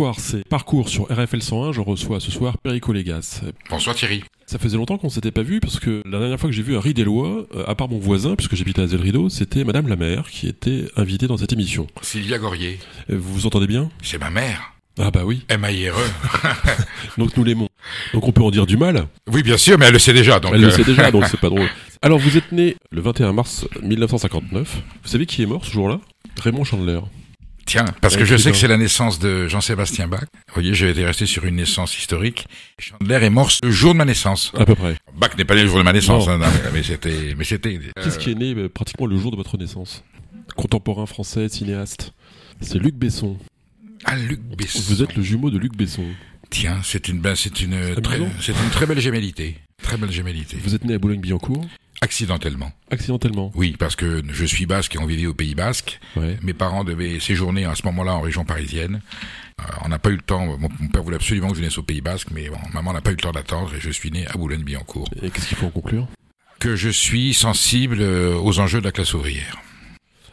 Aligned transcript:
Bonsoir, 0.00 0.18
c'est 0.18 0.48
Parcours 0.48 0.88
sur 0.88 1.04
RFL 1.12 1.42
101. 1.42 1.72
Je 1.72 1.82
reçois 1.82 2.20
ce 2.20 2.30
soir 2.30 2.56
Perico 2.56 2.90
Légas. 2.90 3.42
Bonsoir 3.68 3.94
Thierry. 3.94 4.24
Ça 4.46 4.58
faisait 4.58 4.78
longtemps 4.78 4.96
qu'on 4.96 5.10
s'était 5.10 5.30
pas 5.30 5.42
vu 5.42 5.60
parce 5.60 5.78
que 5.78 6.00
la 6.06 6.18
dernière 6.18 6.40
fois 6.40 6.48
que 6.48 6.56
j'ai 6.56 6.62
vu 6.62 6.74
un 6.74 6.80
Ridellois, 6.80 7.44
euh, 7.54 7.64
à 7.66 7.74
part 7.74 7.90
mon 7.90 7.98
voisin, 7.98 8.34
puisque 8.34 8.56
j'habite 8.56 8.78
à 8.78 8.86
Zel 8.86 9.02
Rideau, 9.02 9.28
c'était 9.28 9.62
Madame 9.62 9.88
la 9.88 9.96
maire 9.96 10.30
qui 10.30 10.48
était 10.48 10.86
invitée 10.96 11.26
dans 11.26 11.36
cette 11.36 11.52
émission. 11.52 11.86
Sylvia 12.00 12.38
Gorier. 12.38 12.78
Euh, 13.10 13.18
Vous 13.18 13.34
vous 13.34 13.46
entendez 13.46 13.66
bien? 13.66 13.90
C'est 14.02 14.16
ma 14.16 14.30
mère. 14.30 14.72
Ah 14.98 15.10
bah 15.10 15.24
oui. 15.26 15.44
M-A-I-R-E. 15.50 16.02
Donc 17.18 17.36
nous 17.36 17.44
l'aimons. 17.44 17.68
Donc 18.14 18.26
on 18.26 18.32
peut 18.32 18.42
en 18.42 18.50
dire 18.50 18.64
du 18.64 18.78
mal. 18.78 18.96
E. 18.96 19.04
oui, 19.30 19.42
bien 19.42 19.58
sûr, 19.58 19.76
mais 19.78 19.84
elle 19.84 19.92
le 19.92 19.98
sait 19.98 20.14
déjà. 20.14 20.40
Donc, 20.40 20.52
Elle 20.54 20.62
le 20.62 20.68
euh, 20.68 20.70
sait 20.70 20.84
déjà, 20.84 21.10
donc 21.10 21.26
c'est 21.30 21.40
pas 21.40 21.50
drôle. 21.50 21.68
Alors 22.00 22.18
vous 22.18 22.38
êtes 22.38 22.52
né 22.52 22.74
le 22.90 23.02
21 23.02 23.34
mars 23.34 23.66
1959. 23.82 24.82
Vous 25.02 25.08
savez 25.10 25.26
qui 25.26 25.42
est 25.42 25.46
mort 25.46 25.62
ce 25.62 25.72
jour-là? 25.72 26.00
Raymond 26.42 26.64
Chandler. 26.64 27.00
Tiens, 27.70 27.84
parce 28.00 28.16
que 28.16 28.24
je 28.24 28.36
sais 28.36 28.50
que 28.50 28.56
c'est 28.56 28.66
la 28.66 28.76
naissance 28.76 29.20
de 29.20 29.46
Jean-Sébastien 29.46 30.08
Bach. 30.08 30.22
Vous 30.48 30.54
voyez, 30.54 30.74
j'ai 30.74 30.90
été 30.90 31.04
resté 31.04 31.24
sur 31.24 31.44
une 31.44 31.54
naissance 31.54 31.96
historique. 31.96 32.48
Chandler 32.80 33.24
est 33.24 33.30
mort 33.30 33.48
le 33.62 33.70
jour 33.70 33.92
de 33.92 33.98
ma 33.98 34.04
naissance. 34.04 34.50
À 34.58 34.64
peu 34.64 34.74
près. 34.74 34.96
Bach 35.16 35.30
n'est 35.38 35.44
pas 35.44 35.54
né 35.54 35.62
le 35.62 35.68
jour 35.68 35.78
de 35.78 35.84
ma 35.84 35.92
naissance, 35.92 36.26
Non. 36.26 36.32
hein, 36.32 36.38
non, 36.38 36.46
mais- 36.72 36.82
c'était, 36.82 37.36
mais 37.38 37.44
c'était. 37.44 37.76
euh, 37.78 38.02
Qu'est-ce 38.02 38.18
qui 38.18 38.32
est 38.32 38.34
né 38.34 38.54
euh, 38.56 38.68
pratiquement 38.68 39.06
le 39.06 39.16
jour 39.16 39.30
de 39.30 39.36
votre 39.36 39.56
naissance? 39.56 40.02
Contemporain 40.56 41.06
français, 41.06 41.48
cinéaste. 41.48 42.12
C'est 42.60 42.80
Luc 42.80 42.96
Besson. 42.96 43.36
Ah, 44.04 44.16
Luc 44.16 44.40
Besson. 44.40 44.80
Vous 44.88 45.04
êtes 45.04 45.14
le 45.14 45.22
jumeau 45.22 45.50
de 45.50 45.58
Luc 45.58 45.76
Besson. 45.76 46.02
Tiens, 46.50 46.80
c'est 46.82 47.08
une, 47.08 47.20
ben, 47.20 47.34
c'est 47.36 47.60
une 47.60 47.94
très, 48.02 48.16
amusant. 48.16 48.30
c'est 48.40 48.52
une 48.52 48.70
très 48.70 48.86
belle 48.86 49.00
gémellité. 49.00 49.56
Très 49.82 49.96
belle 49.96 50.10
gémellité. 50.10 50.56
Vous 50.62 50.74
êtes 50.74 50.84
né 50.84 50.94
à 50.94 50.98
Boulogne-Billancourt 50.98 51.64
Accidentellement. 52.02 52.72
Accidentellement. 52.90 53.52
Oui, 53.54 53.76
parce 53.78 53.94
que 53.94 54.22
je 54.30 54.44
suis 54.46 54.64
basque 54.66 54.94
et 54.94 54.98
on 54.98 55.06
vivait 55.06 55.26
au 55.26 55.34
Pays 55.34 55.54
Basque. 55.54 56.00
Ouais. 56.16 56.38
Mes 56.42 56.54
parents 56.54 56.82
devaient 56.82 57.20
séjourner 57.20 57.66
à 57.66 57.74
ce 57.74 57.84
moment-là 57.84 58.14
en 58.14 58.20
région 58.22 58.44
parisienne. 58.44 59.00
Euh, 59.60 59.64
on 59.84 59.88
n'a 59.88 59.98
pas 59.98 60.08
eu 60.08 60.16
le 60.16 60.22
temps. 60.22 60.46
Mon, 60.46 60.68
mon 60.80 60.88
père 60.88 61.02
voulait 61.02 61.16
absolument 61.16 61.50
que 61.50 61.56
je 61.56 61.60
naisse 61.62 61.76
au 61.76 61.82
Pays 61.82 62.00
Basque, 62.00 62.28
mais 62.32 62.48
bon, 62.48 62.58
maman 62.72 62.94
n'a 62.94 63.02
pas 63.02 63.10
eu 63.10 63.16
le 63.16 63.20
temps 63.20 63.32
d'attendre 63.32 63.74
et 63.74 63.80
je 63.80 63.90
suis 63.90 64.10
né 64.10 64.26
à 64.26 64.32
Boulogne-Billancourt. 64.32 65.08
Et 65.22 65.30
qu'est-ce 65.30 65.48
qu'il 65.48 65.58
faut 65.58 65.66
en 65.66 65.70
conclure? 65.70 66.08
Que 66.58 66.74
je 66.74 66.88
suis 66.88 67.34
sensible 67.34 67.98
euh, 68.00 68.34
aux 68.34 68.60
enjeux 68.60 68.80
de 68.80 68.86
la 68.86 68.92
classe 68.92 69.12
ouvrière. 69.12 69.58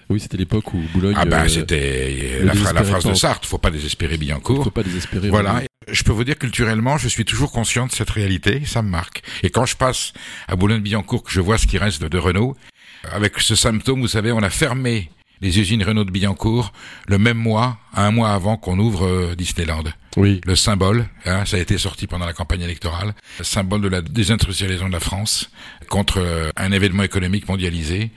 Oui, 0.10 0.20
c'était 0.20 0.38
l'époque 0.38 0.74
où 0.74 0.78
Boulogne. 0.94 1.16
Ah 1.18 1.26
ben 1.26 1.44
euh, 1.46 1.48
c'était 1.50 2.40
la, 2.44 2.54
fra- 2.54 2.72
la 2.74 2.82
désespérer 2.82 2.86
phrase 3.02 3.04
de. 3.06 3.14
Sartre. 3.14 3.48
Faut 3.48 3.58
pas 3.58 3.72
désespérer 3.72 4.14
il 4.16 4.20
Billancourt. 4.20 4.64
faut 4.64 4.72
pas 4.72 4.84
désespérer. 4.84 5.30
Voilà. 5.30 5.62
Je 5.90 6.04
peux 6.04 6.12
vous 6.12 6.24
dire 6.24 6.38
culturellement, 6.38 6.98
je 6.98 7.08
suis 7.08 7.26
toujours 7.26 7.52
conscient 7.52 7.88
de 7.88 7.92
cette 7.92 8.10
réalité, 8.10 8.62
ça 8.66 8.82
me 8.82 8.90
marque. 8.90 9.22
Et 9.44 9.50
quand 9.50 9.66
je 9.66 9.76
passe 9.76 10.12
à 10.48 10.56
Boulogne-Billancourt, 10.56 11.24
que 11.24 11.32
je 11.32 11.40
vois 11.42 11.58
ce 11.58 11.66
qui 11.68 11.78
reste 11.78 12.02
de, 12.02 12.08
de 12.10 12.18
Renault, 12.18 12.58
avec 13.12 13.40
ce 13.40 13.56
symptôme, 13.56 14.02
vous 14.02 14.08
savez, 14.10 14.32
on 14.34 14.44
a 14.44 14.50
fermé 14.50 15.10
les 15.40 15.60
usines 15.60 15.84
Renault 15.84 16.04
de 16.04 16.12
Billancourt 16.12 16.74
le 17.08 17.18
même 17.18 17.38
mois, 17.38 17.78
un 17.94 18.12
mois 18.12 18.32
avant 18.32 18.58
qu'on 18.58 18.80
ouvre 18.80 19.06
euh, 19.06 19.36
Disneyland. 19.36 19.84
Oui. 20.18 20.42
Le 20.46 20.56
symbole, 20.56 21.06
hein, 21.26 21.46
ça 21.46 21.58
a 21.58 21.60
été 21.60 21.78
sorti 21.78 22.08
pendant 22.08 22.26
la 22.26 22.34
campagne 22.34 22.62
électorale, 22.62 23.14
le 23.40 23.44
symbole 23.46 23.82
de 23.82 23.88
la 23.88 24.02
désindustrialisation 24.02 24.88
de 24.88 24.94
la 24.94 25.00
France 25.00 25.52
contre 25.90 26.18
euh, 26.20 26.50
un 26.58 26.72
événement 26.72 27.04
économique 27.04 27.48
mondialisé 27.48 28.10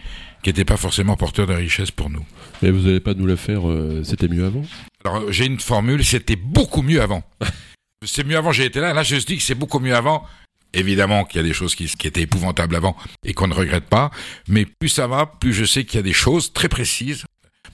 qui 0.42 0.48
n'était 0.50 0.64
pas 0.64 0.76
forcément 0.76 1.16
porteur 1.16 1.46
de 1.46 1.54
richesse 1.54 1.90
pour 1.90 2.10
nous. 2.10 2.24
Mais 2.62 2.70
vous 2.70 2.80
n'allez 2.86 3.00
pas 3.00 3.14
nous 3.14 3.26
la 3.26 3.36
faire. 3.36 3.68
euh, 3.68 4.02
c'était 4.04 4.28
mieux 4.28 4.44
avant? 4.44 4.64
Alors 5.04 5.30
j'ai 5.32 5.46
une 5.46 5.60
formule, 5.60 6.04
c'était 6.04 6.36
beaucoup 6.36 6.82
mieux 6.82 7.00
avant. 7.00 7.22
c'est 8.04 8.24
mieux 8.24 8.36
avant, 8.36 8.52
j'ai 8.52 8.64
été 8.64 8.80
là, 8.80 8.92
là 8.92 9.02
je 9.02 9.16
dis 9.16 9.36
que 9.36 9.42
c'est 9.42 9.54
beaucoup 9.54 9.80
mieux 9.80 9.94
avant. 9.94 10.24
Évidemment 10.72 11.24
qu'il 11.24 11.40
y 11.40 11.44
a 11.44 11.46
des 11.46 11.52
choses 11.52 11.74
qui, 11.74 11.86
qui 11.86 12.06
étaient 12.06 12.22
épouvantables 12.22 12.76
avant 12.76 12.96
et 13.24 13.34
qu'on 13.34 13.48
ne 13.48 13.54
regrette 13.54 13.86
pas, 13.86 14.10
mais 14.46 14.66
plus 14.66 14.88
ça 14.88 15.08
va, 15.08 15.26
plus 15.26 15.52
je 15.52 15.64
sais 15.64 15.84
qu'il 15.84 15.96
y 15.96 16.00
a 16.00 16.02
des 16.04 16.12
choses 16.12 16.52
très 16.52 16.68
précises 16.68 17.24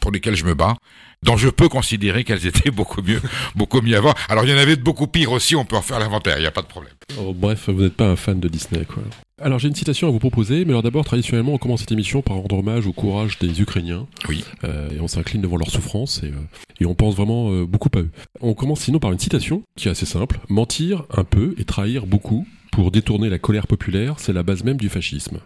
pour 0.01 0.11
lesquelles 0.11 0.35
je 0.35 0.45
me 0.45 0.55
bats, 0.55 0.77
dont 1.23 1.37
je 1.37 1.49
peux 1.49 1.69
considérer 1.69 2.25
qu'elles 2.25 2.47
étaient 2.47 2.71
beaucoup 2.73 3.03
mieux, 3.03 3.21
beaucoup 3.55 3.81
mieux 3.81 3.97
avant. 3.97 4.15
Alors 4.29 4.45
il 4.45 4.51
y 4.51 4.55
en 4.55 4.59
avait 4.59 4.77
de 4.77 4.83
beaucoup 4.83 5.07
pires 5.07 5.33
aussi, 5.33 5.57
on 5.57 5.65
peut 5.65 5.77
en 5.77 5.83
faire 5.83 5.99
l'inventaire, 5.99 6.37
il 6.39 6.43
n'y 6.43 6.47
a 6.47 6.51
pas 6.53 6.63
de 6.63 6.67
problème. 6.67 6.93
Oh, 7.19 7.33
bref, 7.35 7.69
vous 7.69 7.83
n'êtes 7.83 7.95
pas 7.97 8.07
un 8.09 8.17
fan 8.17 8.39
de 8.41 8.49
Disney, 8.49 8.85
quoi. 8.85 9.03
Alors 9.41 9.59
j'ai 9.59 9.69
une 9.69 9.75
citation 9.75 10.09
à 10.09 10.11
vous 10.11 10.19
proposer, 10.19 10.65
mais 10.65 10.71
alors 10.71 10.83
d'abord 10.83 11.05
traditionnellement 11.05 11.53
on 11.53 11.59
commence 11.59 11.81
cette 11.81 11.93
émission 11.93 12.23
par 12.23 12.37
rendre 12.37 12.57
hommage 12.59 12.87
au 12.87 12.93
courage 12.93 13.39
des 13.39 13.61
Ukrainiens 13.61 14.07
Oui. 14.29 14.45
euh, 14.65 14.89
et 14.91 15.01
on 15.01 15.09
s'incline 15.09 15.43
devant 15.43 15.59
leur 15.59 15.71
souffrance 15.71 16.23
et, 16.23 16.29
euh, 16.29 16.33
et 16.81 16.87
on 16.87 16.95
pense 16.95 17.15
vraiment 17.17 17.51
euh, 17.53 17.67
beaucoup 17.67 17.91
à 17.95 17.99
eux. 17.99 18.11
On 18.41 18.55
commence 18.55 18.81
sinon 18.81 18.99
par 18.99 19.13
une 19.13 19.19
citation 19.19 19.63
qui 19.77 19.89
est 19.89 19.91
assez 19.91 20.07
simple 20.07 20.39
mentir 20.49 21.05
un 21.15 21.25
peu 21.25 21.55
et 21.59 21.65
trahir 21.65 22.07
beaucoup 22.07 22.47
pour 22.73 22.91
détourner 22.91 23.29
la 23.29 23.39
colère 23.39 23.67
populaire, 23.67 24.15
c'est 24.19 24.33
la 24.33 24.43
base 24.43 24.65
même 24.65 24.77
du 24.79 24.89
fascisme. 24.89 25.39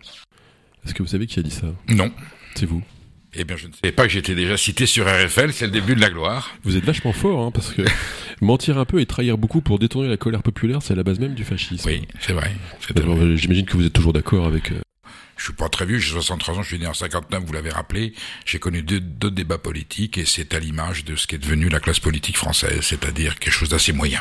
Est-ce 0.84 0.94
que 0.94 1.02
vous 1.02 1.08
savez 1.08 1.26
qui 1.26 1.38
a 1.40 1.42
dit 1.42 1.50
ça? 1.50 1.66
Non. 1.88 2.10
C'est 2.54 2.66
vous. 2.66 2.82
Eh 3.34 3.44
bien, 3.44 3.56
je 3.56 3.68
ne 3.68 3.72
savais 3.72 3.92
pas 3.92 4.04
que 4.06 4.12
j'étais 4.12 4.34
déjà 4.34 4.56
cité 4.56 4.86
sur 4.86 5.06
RFL, 5.06 5.52
c'est 5.52 5.66
le 5.66 5.70
début 5.70 5.94
de 5.94 6.00
la 6.00 6.10
gloire. 6.10 6.50
Vous 6.64 6.76
êtes 6.76 6.84
vachement 6.84 7.12
fort, 7.12 7.44
hein, 7.46 7.50
parce 7.52 7.72
que 7.72 7.82
mentir 8.40 8.76
un 8.78 8.84
peu 8.84 9.00
et 9.00 9.06
trahir 9.06 9.38
beaucoup 9.38 9.60
pour 9.60 9.78
détourner 9.78 10.08
la 10.08 10.16
colère 10.16 10.42
populaire, 10.42 10.82
c'est 10.82 10.94
la 10.96 11.04
base 11.04 11.20
même 11.20 11.34
du 11.34 11.44
fascisme. 11.44 11.88
Oui, 11.88 12.02
c'est 12.20 12.32
vrai. 12.32 12.50
J'imagine 13.36 13.66
que 13.66 13.76
vous 13.76 13.86
êtes 13.86 13.92
toujours 13.92 14.12
d'accord 14.12 14.46
avec. 14.46 14.72
euh, 14.72 14.80
Je 15.36 15.44
suis 15.44 15.52
pas 15.52 15.68
très 15.68 15.86
vieux, 15.86 15.98
j'ai 15.98 16.10
63 16.12 16.56
ans, 16.58 16.62
je 16.62 16.68
suis 16.68 16.78
né 16.80 16.88
en 16.88 16.94
59, 16.94 17.44
vous 17.46 17.52
l'avez 17.52 17.70
rappelé. 17.70 18.14
J'ai 18.44 18.58
connu 18.58 18.82
deux, 18.82 18.98
deux 19.00 19.30
débats 19.30 19.58
politiques 19.58 20.18
et 20.18 20.24
c'est 20.24 20.52
à 20.52 20.58
l'image 20.58 21.04
de 21.04 21.14
ce 21.14 21.28
qui 21.28 21.36
est 21.36 21.38
devenu 21.38 21.68
la 21.68 21.78
classe 21.78 22.00
politique 22.00 22.36
française, 22.36 22.80
c'est-à-dire 22.82 23.38
quelque 23.38 23.52
chose 23.54 23.68
d'assez 23.68 23.92
moyen. 23.92 24.20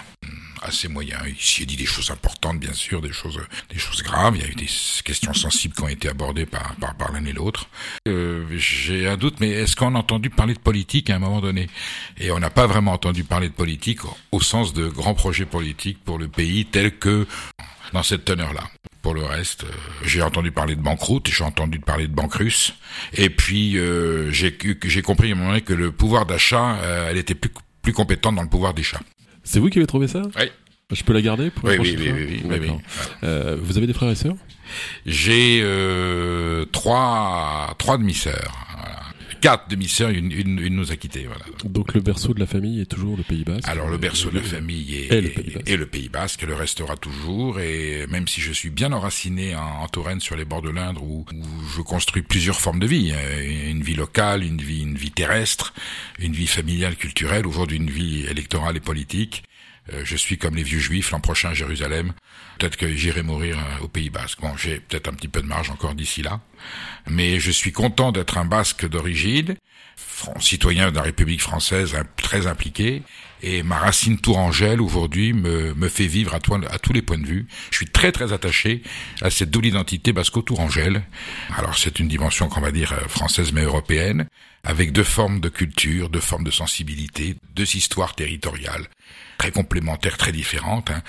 Assez 0.61 0.87
moyen. 0.87 1.17
Il 1.27 1.39
s'y 1.39 1.63
est 1.63 1.65
dit 1.65 1.77
des 1.77 1.85
choses 1.85 2.11
importantes, 2.11 2.59
bien 2.59 2.73
sûr, 2.73 3.01
des 3.01 3.11
choses, 3.11 3.39
des 3.69 3.79
choses 3.79 4.03
graves. 4.03 4.35
Il 4.35 4.41
y 4.41 4.45
a 4.45 4.49
eu 4.49 4.55
des 4.55 4.67
questions 5.03 5.33
sensibles 5.33 5.73
qui 5.73 5.81
ont 5.81 5.87
été 5.87 6.09
abordées 6.09 6.45
par, 6.45 6.75
par, 6.75 6.95
par 6.95 7.11
l'un 7.11 7.23
et 7.25 7.31
l'autre. 7.31 7.69
Euh, 8.07 8.45
j'ai 8.57 9.07
un 9.07 9.17
doute, 9.17 9.39
mais 9.39 9.49
est-ce 9.49 9.75
qu'on 9.75 9.95
a 9.95 9.99
entendu 9.99 10.29
parler 10.29 10.53
de 10.53 10.59
politique 10.59 11.09
à 11.09 11.15
un 11.15 11.19
moment 11.19 11.41
donné? 11.41 11.69
Et 12.17 12.31
on 12.31 12.39
n'a 12.39 12.49
pas 12.49 12.67
vraiment 12.67 12.93
entendu 12.93 13.23
parler 13.23 13.49
de 13.49 13.53
politique 13.53 13.99
au, 14.31 14.41
sens 14.41 14.73
de 14.73 14.87
grands 14.87 15.13
projets 15.13 15.45
politiques 15.45 16.03
pour 16.03 16.17
le 16.17 16.27
pays 16.27 16.65
tel 16.65 16.97
que 16.97 17.27
dans 17.93 18.03
cette 18.03 18.25
teneur-là. 18.25 18.63
Pour 19.01 19.13
le 19.13 19.23
reste, 19.23 19.63
euh, 19.63 19.71
j'ai 20.03 20.21
entendu 20.21 20.51
parler 20.51 20.75
de 20.75 20.81
banqueroute, 20.81 21.29
j'ai 21.29 21.43
entendu 21.43 21.79
parler 21.79 22.07
de 22.07 22.13
banque 22.13 22.35
russe, 22.35 22.73
et 23.13 23.29
puis 23.29 23.77
euh, 23.77 24.29
j'ai 24.31 24.57
j'ai 24.83 25.01
compris 25.01 25.29
à 25.29 25.31
un 25.33 25.35
moment 25.35 25.49
donné 25.49 25.61
que 25.61 25.73
le 25.73 25.91
pouvoir 25.91 26.25
d'achat, 26.25 26.75
euh, 26.81 27.09
elle 27.09 27.17
était 27.17 27.35
plus, 27.35 27.51
plus 27.81 27.93
compétente 27.93 28.35
dans 28.35 28.43
le 28.43 28.49
pouvoir 28.49 28.73
d'achat. 28.73 28.99
C'est 29.51 29.59
vous 29.59 29.69
qui 29.71 29.79
avez 29.79 29.87
trouvé 29.87 30.07
ça 30.07 30.21
Oui. 30.37 30.51
Je 30.91 31.03
peux 31.03 31.11
la 31.11 31.23
garder 31.23 31.49
pour 31.49 31.67
la 31.67 31.73
Oui, 31.73 31.79
oui, 31.79 31.93
prochaine 31.95 32.13
oui, 32.15 32.21
oui, 32.21 32.27
oui, 32.29 32.41
oui, 32.43 32.59
D'accord. 32.59 32.75
oui. 32.77 33.01
Euh, 33.23 33.57
vous 33.59 33.79
avez 33.79 33.87
des 33.87 33.93
frères 33.93 34.11
et 34.11 34.15
sœurs? 34.15 34.35
J'ai 35.07 35.59
euh, 35.63 36.65
trois, 36.71 37.73
trois 37.79 37.97
demi-sœurs. 37.97 38.67
Voilà. 38.77 38.99
Quatre 39.41 39.69
demi-sœurs, 39.69 40.09
une, 40.09 40.31
une, 40.31 40.59
une 40.59 40.75
nous 40.75 40.91
a 40.91 40.95
quittés. 40.95 41.25
Voilà. 41.25 41.45
Donc 41.65 41.93
le 41.93 42.01
berceau 42.01 42.33
de 42.33 42.39
la 42.39 42.45
famille 42.45 42.81
est 42.81 42.85
toujours 42.85 43.15
le 43.17 43.23
Pays 43.23 43.43
Basque. 43.43 43.67
Alors 43.67 43.89
le 43.89 43.97
berceau 43.97 44.29
de 44.29 44.35
la 44.37 44.43
famille 44.43 44.95
est, 44.95 45.11
Et 45.13 45.21
le 45.21 45.29
Pays 45.29 45.51
Basque. 45.53 45.69
est 45.69 45.77
le 45.77 45.85
Pays 45.85 46.09
Basque, 46.09 46.41
le 46.43 46.53
restera 46.55 46.97
toujours. 46.97 47.59
Et 47.59 48.05
même 48.07 48.27
si 48.27 48.41
je 48.41 48.51
suis 48.51 48.69
bien 48.69 48.91
enraciné 48.91 49.55
en, 49.55 49.61
en 49.83 49.87
Touraine, 49.87 50.19
sur 50.19 50.35
les 50.35 50.45
bords 50.45 50.61
de 50.61 50.69
l'Indre, 50.69 51.03
où, 51.03 51.25
où 51.33 51.43
je 51.75 51.81
construis 51.81 52.21
plusieurs 52.21 52.59
formes 52.59 52.79
de 52.79 52.87
vie, 52.87 53.11
euh, 53.13 53.69
une 53.71 53.81
vie 53.81 53.95
locale, 53.95 54.43
une 54.43 54.61
vie, 54.61 54.81
une 54.81 54.95
vie 54.95 55.11
terrestre, 55.11 55.73
une 56.19 56.33
vie 56.33 56.47
familiale, 56.47 56.95
culturelle, 56.95 57.45
aujourd'hui 57.47 57.77
une 57.77 57.89
vie 57.89 58.25
électorale 58.29 58.77
et 58.77 58.81
politique. 58.81 59.43
Euh, 59.93 60.01
je 60.03 60.15
suis 60.15 60.37
comme 60.37 60.55
les 60.55 60.63
vieux 60.63 60.79
juifs 60.79 61.11
l'an 61.11 61.19
prochain 61.19 61.49
à 61.49 61.53
Jérusalem. 61.53 62.13
Peut-être 62.57 62.77
que 62.77 62.93
j'irai 62.93 63.23
mourir 63.23 63.57
euh, 63.57 63.83
au 63.83 63.87
Pays 63.87 64.09
Basque. 64.09 64.39
Bon, 64.41 64.55
j'ai 64.57 64.79
peut-être 64.79 65.09
un 65.09 65.13
petit 65.13 65.27
peu 65.27 65.41
de 65.41 65.47
marge 65.47 65.69
encore 65.69 65.95
d'ici 65.95 66.21
là. 66.21 66.41
Mais 67.07 67.39
je 67.39 67.51
suis 67.51 67.71
content 67.71 68.11
d'être 68.11 68.37
un 68.37 68.45
Basque 68.45 68.87
d'origine, 68.87 69.55
citoyen 70.39 70.91
de 70.91 70.95
la 70.95 71.03
République 71.03 71.41
française 71.41 71.95
très 72.17 72.47
impliqué. 72.47 73.03
Et 73.41 73.63
ma 73.63 73.77
racine 73.77 74.19
tourangelle 74.19 74.81
aujourd'hui 74.81 75.31
me, 75.31 75.87
fait 75.87 76.07
vivre 76.07 76.35
à, 76.35 76.39
à 76.73 76.79
tous 76.79 76.91
les 76.91 77.01
points 77.01 77.17
de 77.17 77.25
vue. 77.25 77.47
Je 77.71 77.77
suis 77.77 77.85
très 77.85 78.11
très 78.11 78.33
attaché 78.33 78.83
à 79.21 79.29
cette 79.29 79.49
double 79.49 79.67
identité 79.67 80.11
basco-tourangelle. 80.11 81.03
Alors 81.55 81.77
c'est 81.77 81.99
une 81.99 82.09
dimension 82.09 82.49
qu'on 82.49 82.59
va 82.59 82.71
dire 82.71 82.91
euh, 82.91 83.07
française 83.07 83.53
mais 83.53 83.63
européenne, 83.63 84.27
avec 84.65 84.91
deux 84.91 85.05
formes 85.05 85.39
de 85.39 85.47
culture, 85.47 86.09
deux 86.09 86.19
formes 86.19 86.43
de 86.43 86.51
sensibilité, 86.51 87.37
deux 87.55 87.77
histoires 87.77 88.13
territoriales 88.13 88.87
très 89.39 89.49
complémentaires, 89.51 90.17
très 90.17 90.31
différentes. 90.31 90.91
hein. 90.91 91.01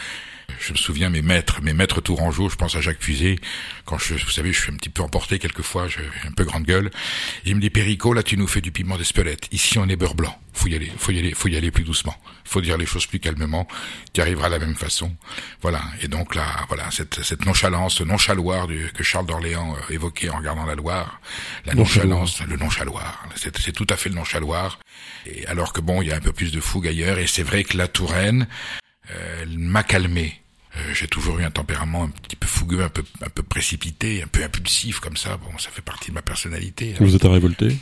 Je 0.59 0.73
me 0.73 0.77
souviens 0.79 1.11
mes 1.11 1.23
maîtres, 1.23 1.63
mes 1.63 1.73
maîtres 1.73 2.01
tourangeaux, 2.01 2.49
je 2.49 2.57
pense 2.57 2.75
à 2.75 2.81
Jacques 2.81 3.01
Fusé, 3.03 3.39
quand 3.85 3.99
je, 3.99 4.15
vous 4.15 4.31
savez, 4.31 4.53
je 4.53 4.61
suis 4.61 4.73
un 4.73 4.77
petit 4.77 4.89
peu 4.89 5.01
emporté 5.01 5.39
quelquefois, 5.39 5.87
j'ai 5.89 6.01
un 6.27 6.33
peu 6.33 6.45
grande 6.45 6.65
gueule. 6.65 6.91
Il 7.45 7.55
me 7.57 7.61
dit, 7.61 7.71
Perico, 7.71 8.13
là, 8.13 8.23
tu 8.23 8.37
nous 8.37 8.49
fais 8.49 8.61
du 8.61 8.73
piment 8.73 8.99
d'Espelette. 8.99 9.47
Ici, 9.53 9.79
on 9.79 9.89
est 9.89 9.97
beurre 9.97 10.17
blanc. 10.17 10.37
Faut 10.53 10.67
y 10.67 10.75
aller, 10.75 10.93
faut 10.99 11.13
y 11.13 11.19
aller, 11.19 11.33
faut 11.35 11.49
y 11.49 11.57
aller 11.57 11.71
plus 11.71 11.85
doucement. 11.85 12.15
Faut 12.45 12.61
dire 12.61 12.77
les 12.77 12.85
choses 12.85 13.07
plus 13.07 13.21
calmement. 13.21 13.67
Tu 14.13 14.21
arriveras 14.21 14.49
de 14.49 14.55
la 14.55 14.59
même 14.59 14.75
façon. 14.75 15.15
Voilà. 15.63 15.83
Et 16.03 16.09
donc 16.09 16.35
là, 16.35 16.45
voilà, 16.69 16.91
cette, 16.91 17.23
cette 17.23 17.47
nonchalance, 17.47 17.95
ce 17.95 18.03
nonchaloir 18.03 18.67
du, 18.67 18.91
que 18.93 19.05
Charles 19.05 19.27
d'Orléans 19.27 19.77
euh, 19.77 19.95
évoquait 19.95 20.29
en 20.31 20.39
regardant 20.39 20.67
la 20.67 20.75
Loire. 20.75 21.21
La 21.65 21.75
nonchalance, 21.75 22.43
le 22.43 22.57
nonchaloir. 22.57 23.25
C'est, 23.37 23.57
c'est 23.59 23.73
tout 23.73 23.87
à 23.89 23.97
fait 23.97 24.09
le 24.09 24.17
nonchaloir. 24.17 24.81
Et 25.27 25.47
alors 25.47 25.73
que 25.73 25.81
bon, 25.81 26.03
il 26.03 26.09
y 26.09 26.13
a 26.13 26.17
un 26.17 26.21
peu 26.21 26.33
plus 26.33 26.53
de 26.53 26.61
fougue 26.61 26.89
ailleurs. 26.89 27.19
Et 27.19 27.27
c'est 27.27 27.43
vrai 27.43 27.65
que 27.65 27.77
la 27.77 27.89
Touraine, 27.89 28.47
euh, 29.13 29.45
m'a 29.49 29.83
calmé. 29.83 30.41
Euh, 30.77 30.95
j'ai 30.95 31.09
toujours 31.09 31.39
eu 31.41 31.45
un 31.45 31.51
tempérament 31.51 32.05
un 32.05 32.11
petit 32.11 32.37
peu 32.37 32.47
fougueux, 32.47 32.83
un 32.83 32.89
peu, 32.89 33.03
un 33.25 33.29
peu 33.29 33.43
précipité, 33.43 34.23
un 34.23 34.29
peu 34.29 34.43
impulsif 34.45 35.01
comme 35.01 35.17
ça. 35.17 35.37
Bon, 35.37 35.59
ça 35.59 35.71
fait 35.71 35.83
partie 35.83 36.11
de 36.11 36.15
ma 36.15 36.23
personnalité. 36.23 36.93
hein. 36.93 36.99
Vous 37.01 37.15
êtes 37.17 37.25
un 37.25 37.33
révolté? 37.33 37.77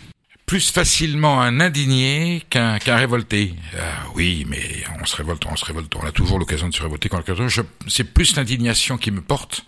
Plus 0.47 0.71
facilement 0.71 1.43
un 1.43 1.61
indigné 1.61 2.43
qu'un 2.49 2.79
qu'un 2.79 2.97
révolté. 2.97 3.55
Euh, 3.75 3.93
oui, 4.15 4.47
mais 4.49 4.63
on 4.99 5.05
se 5.05 5.15
révolte, 5.17 5.45
on 5.45 5.57
se 5.57 5.65
révolte, 5.67 5.95
on 5.97 6.07
a 6.07 6.13
toujours 6.13 6.39
l'occasion 6.39 6.69
de 6.71 6.75
se 6.75 6.81
révolter 6.83 7.11
quand 7.11 7.23
chose. 7.27 7.63
C'est 7.87 8.05
plus 8.05 8.35
l'indignation 8.35 8.97
qui 8.97 9.11
me 9.11 9.21
porte 9.21 9.67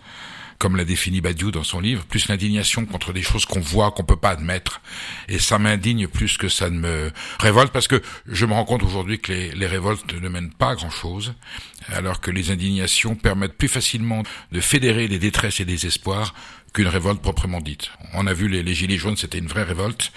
comme 0.61 0.75
l'a 0.75 0.85
défini 0.85 1.21
Badiou 1.21 1.49
dans 1.49 1.63
son 1.63 1.79
livre, 1.79 2.05
plus 2.05 2.27
l'indignation 2.27 2.85
contre 2.85 3.13
des 3.13 3.23
choses 3.23 3.47
qu'on 3.47 3.61
voit, 3.61 3.89
qu'on 3.89 4.03
peut 4.03 4.15
pas 4.15 4.29
admettre. 4.29 4.79
Et 5.27 5.39
ça 5.39 5.57
m'indigne 5.57 6.07
plus 6.07 6.37
que 6.37 6.49
ça 6.49 6.69
ne 6.69 6.77
me 6.77 7.11
révolte, 7.39 7.73
parce 7.73 7.87
que 7.87 7.99
je 8.27 8.45
me 8.45 8.53
rends 8.53 8.63
compte 8.63 8.83
aujourd'hui 8.83 9.17
que 9.17 9.31
les, 9.31 9.49
les, 9.53 9.65
révoltes 9.65 10.13
ne 10.13 10.29
mènent 10.29 10.53
pas 10.53 10.69
à 10.69 10.75
grand 10.75 10.91
chose, 10.91 11.33
alors 11.87 12.21
que 12.21 12.29
les 12.29 12.51
indignations 12.51 13.15
permettent 13.15 13.57
plus 13.57 13.69
facilement 13.69 14.21
de 14.51 14.61
fédérer 14.61 15.07
les 15.07 15.17
détresses 15.17 15.59
et 15.61 15.65
des 15.65 15.87
espoirs 15.87 16.35
qu'une 16.73 16.87
révolte 16.87 17.23
proprement 17.23 17.59
dite. 17.59 17.89
On 18.13 18.27
a 18.27 18.33
vu 18.33 18.47
les, 18.47 18.61
les 18.61 18.75
Gilets 18.75 18.97
jaunes, 18.97 19.17
c'était 19.17 19.39
une 19.39 19.47
vraie 19.47 19.63
révolte. 19.63 20.11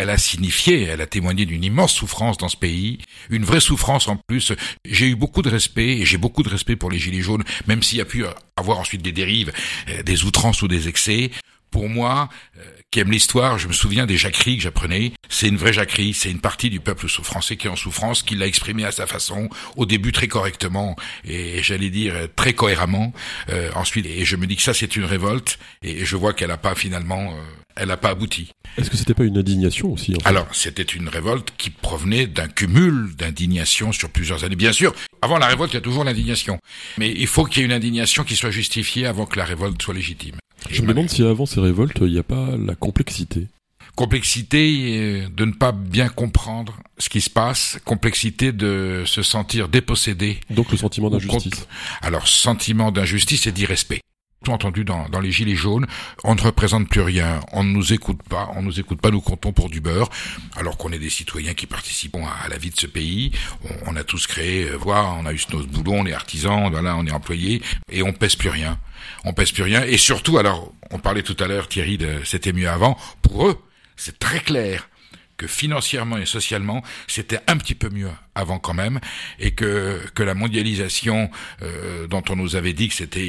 Elle 0.00 0.10
a 0.10 0.16
signifié, 0.16 0.84
elle 0.84 1.00
a 1.00 1.06
témoigné 1.06 1.44
d'une 1.44 1.64
immense 1.64 1.92
souffrance 1.92 2.38
dans 2.38 2.48
ce 2.48 2.56
pays, 2.56 2.98
une 3.30 3.44
vraie 3.44 3.58
souffrance 3.58 4.06
en 4.06 4.14
plus. 4.14 4.52
J'ai 4.84 5.08
eu 5.08 5.16
beaucoup 5.16 5.42
de 5.42 5.48
respect, 5.48 5.98
et 5.98 6.06
j'ai 6.06 6.18
beaucoup 6.18 6.44
de 6.44 6.48
respect 6.48 6.76
pour 6.76 6.88
les 6.88 7.00
Gilets 7.00 7.20
jaunes, 7.20 7.42
même 7.66 7.82
s'il 7.82 7.98
y 7.98 8.00
a 8.00 8.04
pu 8.04 8.24
avoir 8.56 8.78
ensuite 8.78 9.02
des 9.02 9.10
dérives, 9.10 9.52
euh, 9.88 10.04
des 10.04 10.22
outrances 10.22 10.62
ou 10.62 10.68
des 10.68 10.86
excès. 10.86 11.32
Pour 11.72 11.88
moi, 11.88 12.28
euh, 12.58 12.62
qui 12.90 13.00
aime 13.00 13.10
l'histoire, 13.10 13.58
je 13.58 13.68
me 13.68 13.72
souviens 13.72 14.06
des 14.06 14.16
jacqueries 14.16 14.56
que 14.56 14.62
j'apprenais. 14.62 15.12
C'est 15.28 15.48
une 15.48 15.58
vraie 15.58 15.74
jacquerie, 15.74 16.14
c'est 16.14 16.30
une 16.30 16.40
partie 16.40 16.70
du 16.70 16.80
peuple 16.80 17.06
français 17.08 17.56
qui 17.56 17.66
est 17.66 17.70
en 17.70 17.76
souffrance, 17.76 18.22
qui 18.22 18.34
l'a 18.36 18.46
exprimé 18.46 18.84
à 18.84 18.92
sa 18.92 19.06
façon, 19.06 19.50
au 19.76 19.84
début 19.84 20.12
très 20.12 20.28
correctement 20.28 20.96
et 21.24 21.62
j'allais 21.62 21.90
dire 21.90 22.14
très 22.36 22.54
cohéremment. 22.54 23.12
Euh, 23.50 23.70
ensuite, 23.74 24.06
et 24.06 24.24
je 24.24 24.36
me 24.36 24.46
dis 24.46 24.56
que 24.56 24.62
ça 24.62 24.72
c'est 24.72 24.96
une 24.96 25.04
révolte 25.04 25.58
et 25.82 26.06
je 26.06 26.16
vois 26.16 26.32
qu'elle 26.32 26.48
n'a 26.48 26.56
pas 26.56 26.74
finalement, 26.74 27.34
euh, 27.34 27.42
elle 27.78 27.88
n'a 27.88 27.96
pas 27.96 28.10
abouti. 28.10 28.50
Est-ce 28.76 28.90
que 28.90 28.96
c'était 28.96 29.14
pas 29.14 29.24
une 29.24 29.38
indignation 29.38 29.92
aussi 29.92 30.12
en 30.14 30.20
fait 30.20 30.26
Alors 30.26 30.46
c'était 30.52 30.82
une 30.82 31.08
révolte 31.08 31.52
qui 31.56 31.70
provenait 31.70 32.26
d'un 32.26 32.48
cumul 32.48 33.14
d'indignation 33.16 33.92
sur 33.92 34.10
plusieurs 34.10 34.44
années. 34.44 34.56
Bien 34.56 34.72
sûr, 34.72 34.94
avant 35.22 35.38
la 35.38 35.46
révolte 35.46 35.72
il 35.72 35.76
y 35.76 35.78
a 35.78 35.82
toujours 35.82 36.04
l'indignation, 36.04 36.58
mais 36.98 37.12
il 37.16 37.26
faut 37.26 37.44
qu'il 37.44 37.60
y 37.60 37.62
ait 37.62 37.66
une 37.66 37.72
indignation 37.72 38.24
qui 38.24 38.36
soit 38.36 38.50
justifiée 38.50 39.06
avant 39.06 39.26
que 39.26 39.38
la 39.38 39.44
révolte 39.44 39.80
soit 39.80 39.94
légitime. 39.94 40.36
Je 40.70 40.82
me 40.82 40.88
demande 40.88 41.08
si 41.08 41.22
avant 41.22 41.46
ces 41.46 41.60
révoltes, 41.60 41.98
il 42.00 42.12
n'y 42.12 42.18
a 42.18 42.24
pas 42.24 42.56
la 42.56 42.74
complexité. 42.74 43.46
Complexité 43.94 44.98
euh, 44.98 45.28
de 45.34 45.44
ne 45.44 45.52
pas 45.52 45.72
bien 45.72 46.08
comprendre 46.08 46.78
ce 46.98 47.08
qui 47.08 47.20
se 47.20 47.30
passe, 47.30 47.78
complexité 47.84 48.52
de 48.52 49.02
se 49.06 49.22
sentir 49.22 49.68
dépossédé. 49.68 50.38
Donc 50.50 50.70
le 50.70 50.76
sentiment 50.76 51.10
d'injustice. 51.10 51.66
Alors 52.00 52.28
sentiment 52.28 52.92
d'injustice 52.92 53.46
et 53.46 53.52
d'irrespect 53.52 54.00
tout 54.44 54.52
entendu 54.52 54.84
dans, 54.84 55.08
dans, 55.08 55.20
les 55.20 55.32
gilets 55.32 55.56
jaunes, 55.56 55.86
on 56.24 56.34
ne 56.34 56.40
représente 56.40 56.88
plus 56.88 57.00
rien, 57.00 57.40
on 57.52 57.64
ne 57.64 57.70
nous 57.70 57.92
écoute 57.92 58.20
pas, 58.28 58.50
on 58.54 58.62
nous 58.62 58.78
écoute 58.78 59.00
pas, 59.00 59.10
nous 59.10 59.20
comptons 59.20 59.52
pour 59.52 59.68
du 59.68 59.80
beurre, 59.80 60.08
alors 60.56 60.76
qu'on 60.76 60.92
est 60.92 60.98
des 60.98 61.10
citoyens 61.10 61.54
qui 61.54 61.66
participent 61.66 62.16
à, 62.16 62.48
la 62.48 62.56
vie 62.56 62.70
de 62.70 62.78
ce 62.78 62.86
pays. 62.86 63.32
On, 63.86 63.96
a 63.96 64.04
tous 64.04 64.26
créé, 64.26 64.68
euh, 64.68 64.76
voilà, 64.76 65.04
on 65.18 65.26
a 65.26 65.32
eu 65.32 65.40
nos 65.52 65.64
boulot, 65.64 65.92
on 65.92 66.06
est 66.06 66.12
artisan, 66.12 66.70
voilà, 66.70 66.96
on 66.96 67.06
est 67.06 67.12
employé, 67.12 67.62
et 67.90 68.02
on 68.02 68.12
pèse 68.12 68.36
plus 68.36 68.50
rien. 68.50 68.78
On 69.24 69.32
pèse 69.32 69.50
plus 69.50 69.64
rien, 69.64 69.82
et 69.82 69.96
surtout, 69.96 70.38
alors, 70.38 70.72
on 70.90 70.98
parlait 70.98 71.22
tout 71.22 71.36
à 71.40 71.48
l'heure, 71.48 71.68
Thierry, 71.68 71.98
de 71.98 72.20
c'était 72.24 72.52
mieux 72.52 72.68
avant. 72.68 72.96
Pour 73.22 73.48
eux, 73.48 73.60
c'est 73.96 74.18
très 74.18 74.40
clair 74.40 74.88
que 75.36 75.46
financièrement 75.46 76.18
et 76.18 76.26
socialement, 76.26 76.82
c'était 77.06 77.40
un 77.46 77.56
petit 77.56 77.74
peu 77.74 77.88
mieux 77.88 78.10
avant 78.38 78.58
quand 78.58 78.74
même, 78.74 79.00
et 79.38 79.50
que, 79.50 80.00
que 80.14 80.22
la 80.22 80.34
mondialisation 80.34 81.30
euh, 81.62 82.06
dont 82.06 82.22
on 82.28 82.36
nous 82.36 82.54
avait 82.56 82.72
dit 82.72 82.88
que 82.88 82.94
c'était 82.94 83.28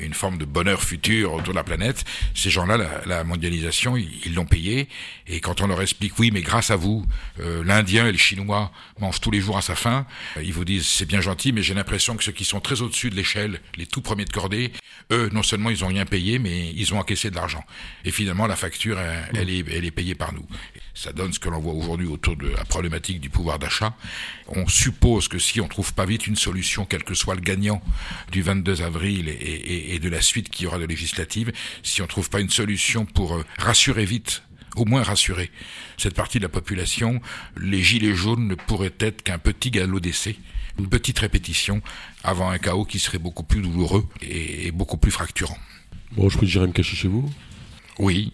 une 0.00 0.14
forme 0.14 0.36
de 0.36 0.44
bonheur 0.44 0.82
futur 0.82 1.32
autour 1.32 1.54
de 1.54 1.58
la 1.58 1.64
planète, 1.64 2.04
ces 2.34 2.50
gens-là, 2.50 3.02
la, 3.06 3.24
mondialisation, 3.24 3.96
ils 3.96 4.34
l'ont 4.34 4.46
payé, 4.46 4.88
et 5.28 5.40
quand 5.40 5.60
on 5.60 5.68
leur 5.68 5.80
explique, 5.80 6.18
oui, 6.18 6.30
mais 6.32 6.42
grâce 6.42 6.70
à 6.70 6.76
vous, 6.76 7.06
euh, 7.40 7.62
l'Indien 7.64 8.06
et 8.08 8.12
le 8.12 8.18
Chinois 8.18 8.72
mangent 9.00 9.20
tous 9.20 9.30
les 9.30 9.40
jours 9.40 9.56
à 9.56 9.62
sa 9.62 9.76
faim, 9.76 10.06
euh, 10.36 10.42
ils 10.42 10.52
vous 10.52 10.64
disent, 10.64 10.86
c'est 10.86 11.06
bien 11.06 11.20
gentil, 11.20 11.52
mais 11.52 11.62
j'ai 11.62 11.74
l'impression 11.74 12.16
que 12.16 12.24
ceux 12.24 12.32
qui 12.32 12.44
sont 12.44 12.60
très 12.60 12.82
au-dessus 12.82 13.10
de 13.10 13.14
l'échelle, 13.14 13.60
les 13.76 13.86
tout 13.86 14.00
premiers 14.00 14.24
de 14.24 14.32
cordée, 14.32 14.72
eux, 15.12 15.30
non 15.32 15.42
seulement 15.42 15.70
ils 15.70 15.84
ont 15.84 15.88
rien 15.88 16.04
payé, 16.04 16.40
mais 16.40 16.72
ils 16.74 16.92
ont 16.92 16.98
encaissé 16.98 17.30
de 17.30 17.36
l'argent. 17.36 17.64
Et 18.04 18.10
finalement, 18.10 18.46
la 18.46 18.56
facture, 18.56 18.98
elle, 19.34 19.50
est, 19.50 19.64
elle 19.70 19.84
est 19.84 19.90
payée 19.90 20.14
par 20.14 20.32
nous. 20.32 20.46
Ça 20.94 21.12
donne 21.12 21.32
ce 21.32 21.38
que 21.38 21.48
l'on 21.48 21.60
voit 21.60 21.72
aujourd'hui 21.72 22.06
autour 22.06 22.36
de 22.36 22.48
la 22.48 22.64
problématique 22.64 23.20
du 23.20 23.30
pouvoir 23.30 23.58
d'achat. 23.58 23.94
On 24.48 24.66
suppose 24.66 25.28
que 25.28 25.38
si 25.38 25.60
on 25.60 25.68
trouve 25.68 25.94
pas 25.94 26.06
vite 26.06 26.26
une 26.26 26.36
solution, 26.36 26.84
quel 26.84 27.04
que 27.04 27.14
soit 27.14 27.34
le 27.34 27.40
gagnant 27.40 27.82
du 28.30 28.42
22 28.42 28.82
avril 28.82 29.28
et, 29.28 29.32
et, 29.32 29.94
et 29.94 29.98
de 29.98 30.08
la 30.08 30.20
suite 30.20 30.48
qui 30.48 30.64
y 30.64 30.66
aura 30.66 30.78
de 30.78 30.84
législative, 30.84 31.52
si 31.82 32.02
on 32.02 32.06
trouve 32.06 32.30
pas 32.30 32.40
une 32.40 32.50
solution 32.50 33.04
pour 33.06 33.34
euh, 33.34 33.44
rassurer 33.58 34.04
vite 34.04 34.42
au 34.76 34.84
moins 34.84 35.02
rassurer 35.02 35.50
cette 35.96 36.14
partie 36.14 36.38
de 36.38 36.44
la 36.44 36.48
population, 36.48 37.20
les 37.56 37.82
gilets 37.82 38.14
jaunes 38.14 38.48
ne 38.48 38.54
pourraient 38.54 38.94
être 39.00 39.22
qu'un 39.22 39.38
petit 39.38 39.70
galop 39.70 40.00
d'essai, 40.00 40.36
une 40.78 40.88
petite 40.88 41.18
répétition 41.18 41.82
avant 42.24 42.50
un 42.50 42.58
chaos 42.58 42.84
qui 42.84 42.98
serait 42.98 43.18
beaucoup 43.18 43.42
plus 43.42 43.60
douloureux 43.60 44.06
et, 44.20 44.70
beaucoup 44.72 44.96
plus 44.96 45.10
fracturant. 45.10 45.58
Bon, 46.12 46.28
je 46.28 46.38
peux 46.38 46.46
dire 46.46 46.62
me 46.62 46.72
cacher 46.72 46.96
chez 46.96 47.08
vous? 47.08 47.30
Oui, 47.98 48.32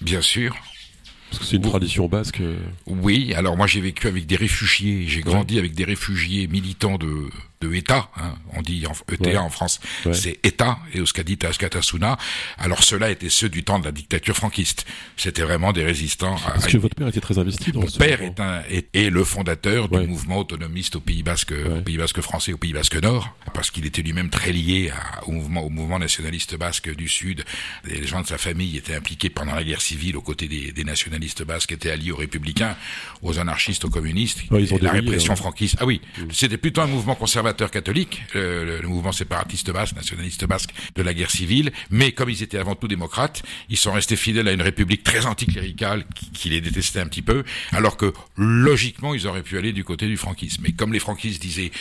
bien 0.00 0.22
sûr. 0.22 0.56
Parce 1.34 1.46
que 1.46 1.50
c'est 1.50 1.56
une 1.56 1.68
tradition 1.68 2.06
basque. 2.06 2.40
Euh. 2.40 2.56
Oui, 2.86 3.34
alors 3.34 3.56
moi 3.56 3.66
j'ai 3.66 3.80
vécu 3.80 4.06
avec 4.06 4.26
des 4.26 4.36
réfugiés, 4.36 5.04
j'ai 5.08 5.20
grandi 5.20 5.58
avec 5.58 5.74
des 5.74 5.84
réfugiés 5.84 6.46
militants 6.46 6.96
de 6.96 7.28
de 7.60 7.72
ETA, 7.72 8.08
hein, 8.16 8.34
on 8.54 8.62
dit 8.62 8.86
en, 8.86 8.92
ETA 9.12 9.42
en 9.42 9.48
France, 9.48 9.80
c'est 10.12 10.38
ETA, 10.44 10.78
Euskadita 10.96 11.48
Askatasuna. 11.48 12.18
Alors 12.58 12.82
ceux-là 12.82 13.10
étaient 13.10 13.30
ceux 13.30 13.48
du 13.48 13.64
temps 13.64 13.78
de 13.78 13.84
la 13.84 13.92
dictature 13.92 14.36
franquiste. 14.36 14.86
C'était 15.16 15.42
vraiment 15.42 15.72
des 15.72 15.84
résistants. 15.84 16.36
Parce 16.46 16.66
que 16.66 16.78
votre 16.78 16.94
père 16.94 17.08
était 17.08 17.20
très 17.20 17.38
investi 17.38 17.72
dans 17.72 17.80
Mon 17.80 17.86
père 17.86 18.20
est, 18.22 18.40
un, 18.40 18.62
est, 18.68 19.10
le 19.10 19.24
fondateur 19.24 19.88
du 19.88 20.06
mouvement 20.06 20.38
autonomiste 20.38 20.96
au 20.96 21.00
Pays 21.00 21.22
Basque, 21.22 21.52
au 21.52 21.80
Pays 21.82 21.96
Basque 21.96 22.20
français, 22.20 22.52
au 22.52 22.58
Pays 22.58 22.72
Basque 22.72 22.96
Nord, 22.96 23.34
parce 23.54 23.70
qu'il 23.70 23.86
était 23.86 24.02
lui-même 24.02 24.30
très 24.30 24.52
lié 24.52 24.90
à, 24.90 25.24
au 25.26 25.32
mouvement, 25.32 25.62
au 25.62 25.70
mouvement 25.70 25.98
nationaliste 25.98 26.56
basque 26.56 26.94
du 26.94 27.08
Sud. 27.08 27.44
Les 27.84 28.06
gens 28.06 28.20
de 28.20 28.26
sa 28.26 28.38
famille 28.38 28.76
étaient 28.76 28.94
impliqués 28.94 29.30
pendant 29.30 29.54
la 29.54 29.64
guerre 29.64 29.80
civile 29.80 30.16
aux 30.16 30.22
côtés 30.22 30.48
des, 30.48 30.72
des 30.72 30.84
nationalistes 30.84 31.44
basques, 31.44 31.72
étaient 31.72 31.90
alliés 31.90 32.10
aux 32.10 32.16
républicains, 32.16 32.76
aux 33.22 33.38
anarchistes, 33.38 33.84
aux 33.84 33.90
communistes. 33.90 34.42
ils 34.50 34.74
ont 34.74 34.78
la 34.80 34.92
répression 34.92 35.32
hein. 35.32 35.36
franquiste. 35.36 35.76
Ah 35.80 35.86
oui, 35.86 36.00
mm. 36.18 36.22
c'était 36.32 36.58
plutôt 36.58 36.82
un 36.82 36.86
mouvement 36.86 37.14
conservateur 37.14 37.43
catholiques, 37.52 38.22
le, 38.34 38.80
le, 38.80 38.88
mouvement 38.88 39.12
séparatiste 39.12 39.70
basque, 39.70 39.96
nationaliste 39.96 40.46
basque 40.46 40.70
de 40.94 41.02
la 41.02 41.14
guerre 41.14 41.30
civile, 41.30 41.72
mais 41.90 42.12
comme 42.12 42.30
ils 42.30 42.42
étaient 42.42 42.58
avant 42.58 42.74
tout 42.74 42.88
démocrates, 42.88 43.42
ils 43.68 43.76
sont 43.76 43.92
restés 43.92 44.16
fidèles 44.16 44.48
à 44.48 44.52
une 44.52 44.62
république 44.62 45.02
très 45.02 45.26
anticléricale 45.26 46.04
qui, 46.14 46.30
qui 46.30 46.48
les 46.48 46.60
détestait 46.60 47.00
un 47.00 47.06
petit 47.06 47.22
peu, 47.22 47.44
alors 47.72 47.96
que 47.96 48.12
logiquement 48.36 49.14
ils 49.14 49.26
auraient 49.26 49.42
pu 49.42 49.58
aller 49.58 49.72
du 49.72 49.84
côté 49.84 50.06
du 50.06 50.16
franquisme. 50.16 50.62
Mais 50.64 50.72
comme 50.72 50.92
les 50.92 51.00
franquistes 51.00 51.42
disaient 51.42 51.72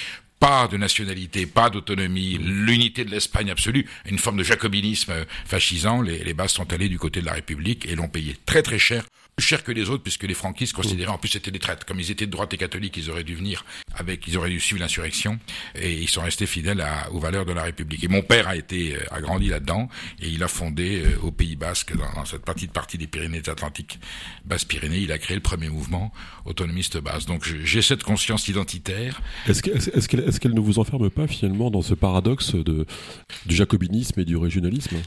pas 0.43 0.67
de 0.67 0.75
nationalité, 0.75 1.45
pas 1.45 1.69
d'autonomie, 1.69 2.37
l'unité 2.37 3.05
de 3.05 3.11
l'Espagne 3.11 3.49
absolue, 3.49 3.87
une 4.05 4.19
forme 4.19 4.35
de 4.35 4.43
jacobinisme 4.43 5.13
fascisant, 5.45 6.01
les, 6.01 6.21
les 6.21 6.33
Basques 6.33 6.57
sont 6.57 6.73
allés 6.73 6.89
du 6.89 6.99
côté 6.99 7.21
de 7.21 7.25
la 7.25 7.31
République 7.31 7.85
et 7.85 7.95
l'ont 7.95 8.09
payé 8.09 8.35
très 8.45 8.61
très 8.61 8.77
cher 8.77 9.05
plus 9.35 9.45
cher 9.45 9.63
que 9.63 9.71
les 9.71 9.89
autres, 9.89 10.03
puisque 10.03 10.23
les 10.23 10.33
franquistes 10.33 10.73
considéraient, 10.73 11.11
en 11.11 11.17
plus 11.17 11.29
c'était 11.29 11.51
des 11.51 11.59
traites, 11.59 11.85
comme 11.85 11.99
ils 11.99 12.11
étaient 12.11 12.25
de 12.27 12.31
droite 12.31 12.53
et 12.53 12.57
catholiques, 12.57 12.97
ils 12.97 13.09
auraient 13.09 13.23
dû 13.23 13.35
venir 13.35 13.65
avec, 13.95 14.27
ils 14.27 14.37
auraient 14.37 14.49
dû 14.49 14.59
suivre 14.59 14.81
l'insurrection, 14.81 15.39
et 15.75 15.93
ils 15.93 16.09
sont 16.09 16.21
restés 16.21 16.45
fidèles 16.45 16.85
aux 17.11 17.19
valeurs 17.19 17.45
de 17.45 17.53
la 17.53 17.63
République. 17.63 18.03
Et 18.03 18.07
mon 18.07 18.21
père 18.21 18.47
a 18.47 18.55
été, 18.55 18.95
euh, 18.95 18.99
a 19.15 19.21
grandi 19.21 19.49
là-dedans, 19.49 19.89
et 20.21 20.29
il 20.29 20.43
a 20.43 20.47
fondé 20.47 21.01
euh, 21.03 21.17
au 21.23 21.31
Pays 21.31 21.55
Basque, 21.55 21.95
dans, 21.95 22.25
cette 22.25 22.45
petite 22.45 22.71
partie 22.71 22.97
des 22.97 23.07
Pyrénées-Atlantiques, 23.07 23.99
Basse-Pyrénées, 24.45 24.99
il 24.99 25.11
a 25.11 25.17
créé 25.17 25.35
le 25.35 25.41
premier 25.41 25.69
mouvement 25.69 26.13
autonomiste 26.45 26.97
basse. 26.97 27.25
Donc 27.25 27.43
j'ai 27.43 27.81
cette 27.81 28.03
conscience 28.03 28.47
identitaire. 28.47 29.21
Est-ce 29.47 29.61
qu'elle 29.61 30.19
est 30.19 30.32
qu'elle 30.39 30.53
ne 30.53 30.59
vous 30.59 30.79
enferme 30.79 31.09
pas 31.09 31.27
finalement 31.27 31.71
dans 31.71 31.81
ce 31.81 31.93
paradoxe 31.93 32.55
du 32.55 33.55
jacobinisme 33.55 34.19
et 34.19 34.25
du 34.25 34.37
régionalisme? 34.37 34.97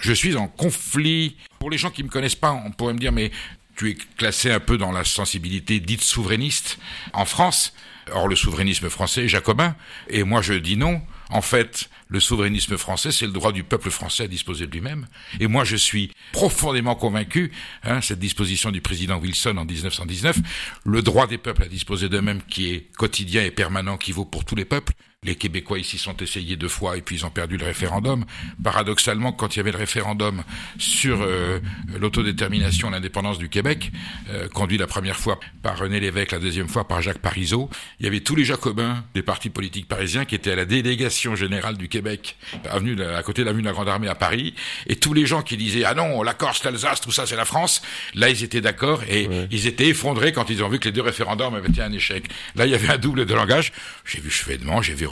Je 0.00 0.12
suis 0.12 0.36
en 0.36 0.48
conflit. 0.48 1.36
Pour 1.58 1.70
les 1.70 1.78
gens 1.78 1.90
qui 1.90 2.02
me 2.02 2.08
connaissent 2.08 2.34
pas, 2.34 2.52
on 2.52 2.70
pourrait 2.70 2.94
me 2.94 2.98
dire 2.98 3.12
mais 3.12 3.30
tu 3.76 3.90
es 3.90 3.94
classé 4.16 4.50
un 4.50 4.60
peu 4.60 4.78
dans 4.78 4.92
la 4.92 5.04
sensibilité 5.04 5.80
dite 5.80 6.02
souverainiste 6.02 6.78
en 7.12 7.24
France. 7.24 7.74
Or, 8.12 8.28
le 8.28 8.36
souverainisme 8.36 8.88
français 8.88 9.24
est 9.24 9.28
jacobin. 9.28 9.74
Et 10.08 10.22
moi, 10.22 10.42
je 10.42 10.54
dis 10.54 10.76
non. 10.76 11.00
En 11.30 11.42
fait, 11.42 11.90
le 12.08 12.20
souverainisme 12.20 12.76
français, 12.76 13.10
c'est 13.10 13.26
le 13.26 13.32
droit 13.32 13.52
du 13.52 13.64
peuple 13.64 13.90
français 13.90 14.24
à 14.24 14.28
disposer 14.28 14.66
de 14.66 14.72
lui-même. 14.72 15.06
Et 15.40 15.48
moi, 15.48 15.64
je 15.64 15.76
suis 15.76 16.12
profondément 16.32 16.94
convaincu, 16.94 17.52
hein, 17.82 18.00
cette 18.00 18.20
disposition 18.20 18.70
du 18.70 18.80
président 18.80 19.18
Wilson 19.18 19.56
en 19.56 19.64
1919, 19.64 20.38
le 20.84 21.02
droit 21.02 21.26
des 21.26 21.38
peuples 21.38 21.64
à 21.64 21.68
disposer 21.68 22.08
d'eux-mêmes 22.08 22.42
qui 22.42 22.72
est 22.72 22.92
quotidien 22.96 23.44
et 23.44 23.50
permanent, 23.50 23.96
qui 23.96 24.12
vaut 24.12 24.24
pour 24.24 24.44
tous 24.44 24.54
les 24.54 24.64
peuples, 24.64 24.92
les 25.26 25.34
Québécois 25.34 25.78
ici 25.78 25.98
sont 25.98 26.16
essayés 26.18 26.56
deux 26.56 26.68
fois 26.68 26.96
et 26.96 27.02
puis 27.02 27.16
ils 27.16 27.26
ont 27.26 27.30
perdu 27.30 27.56
le 27.56 27.64
référendum. 27.66 28.24
Paradoxalement, 28.62 29.32
quand 29.32 29.54
il 29.54 29.58
y 29.58 29.60
avait 29.60 29.72
le 29.72 29.78
référendum 29.78 30.44
sur 30.78 31.20
euh, 31.20 31.58
l'autodétermination, 31.98 32.90
l'indépendance 32.90 33.38
du 33.38 33.48
Québec, 33.48 33.90
euh, 34.30 34.48
conduit 34.48 34.78
la 34.78 34.86
première 34.86 35.16
fois 35.16 35.38
par 35.62 35.78
René 35.78 35.98
Lévesque, 36.00 36.32
la 36.32 36.38
deuxième 36.38 36.68
fois 36.68 36.86
par 36.86 37.02
Jacques 37.02 37.18
Parizeau, 37.18 37.68
il 37.98 38.04
y 38.04 38.08
avait 38.08 38.20
tous 38.20 38.36
les 38.36 38.44
jacobins 38.44 39.04
des 39.14 39.22
partis 39.22 39.50
politiques 39.50 39.88
parisiens 39.88 40.24
qui 40.24 40.36
étaient 40.36 40.52
à 40.52 40.56
la 40.56 40.64
délégation 40.64 41.34
générale 41.34 41.76
du 41.76 41.88
Québec, 41.88 42.36
avenue 42.70 43.02
à 43.02 43.22
côté 43.22 43.42
de 43.42 43.46
l'avenue 43.46 43.62
de 43.62 43.66
la 43.66 43.72
Grande 43.72 43.88
Armée 43.88 44.08
à 44.08 44.14
Paris, 44.14 44.54
et 44.86 44.96
tous 44.96 45.12
les 45.12 45.26
gens 45.26 45.42
qui 45.42 45.56
disaient 45.56 45.84
ah 45.84 45.94
non 45.94 46.22
la 46.22 46.34
Corse, 46.34 46.62
l'Alsace, 46.62 47.00
tout 47.00 47.10
ça 47.10 47.26
c'est 47.26 47.36
la 47.36 47.44
France, 47.44 47.82
là 48.14 48.28
ils 48.28 48.44
étaient 48.44 48.60
d'accord 48.60 49.02
et 49.08 49.28
ils 49.50 49.66
étaient 49.66 49.88
effondrés 49.88 50.32
quand 50.32 50.48
ils 50.50 50.62
ont 50.62 50.68
vu 50.68 50.78
que 50.78 50.84
les 50.84 50.92
deux 50.92 51.02
référendums 51.02 51.54
avaient 51.54 51.68
été 51.68 51.82
un 51.82 51.92
échec. 51.92 52.24
Là 52.54 52.66
il 52.66 52.72
y 52.72 52.74
avait 52.74 52.88
un 52.88 52.98
double 52.98 53.26
de 53.26 53.34
langage. 53.34 53.72
J'ai 54.04 54.20
vu 54.20 54.30
Chevènement, 54.30 54.82
j'ai 54.82 54.94
vu 54.94 55.06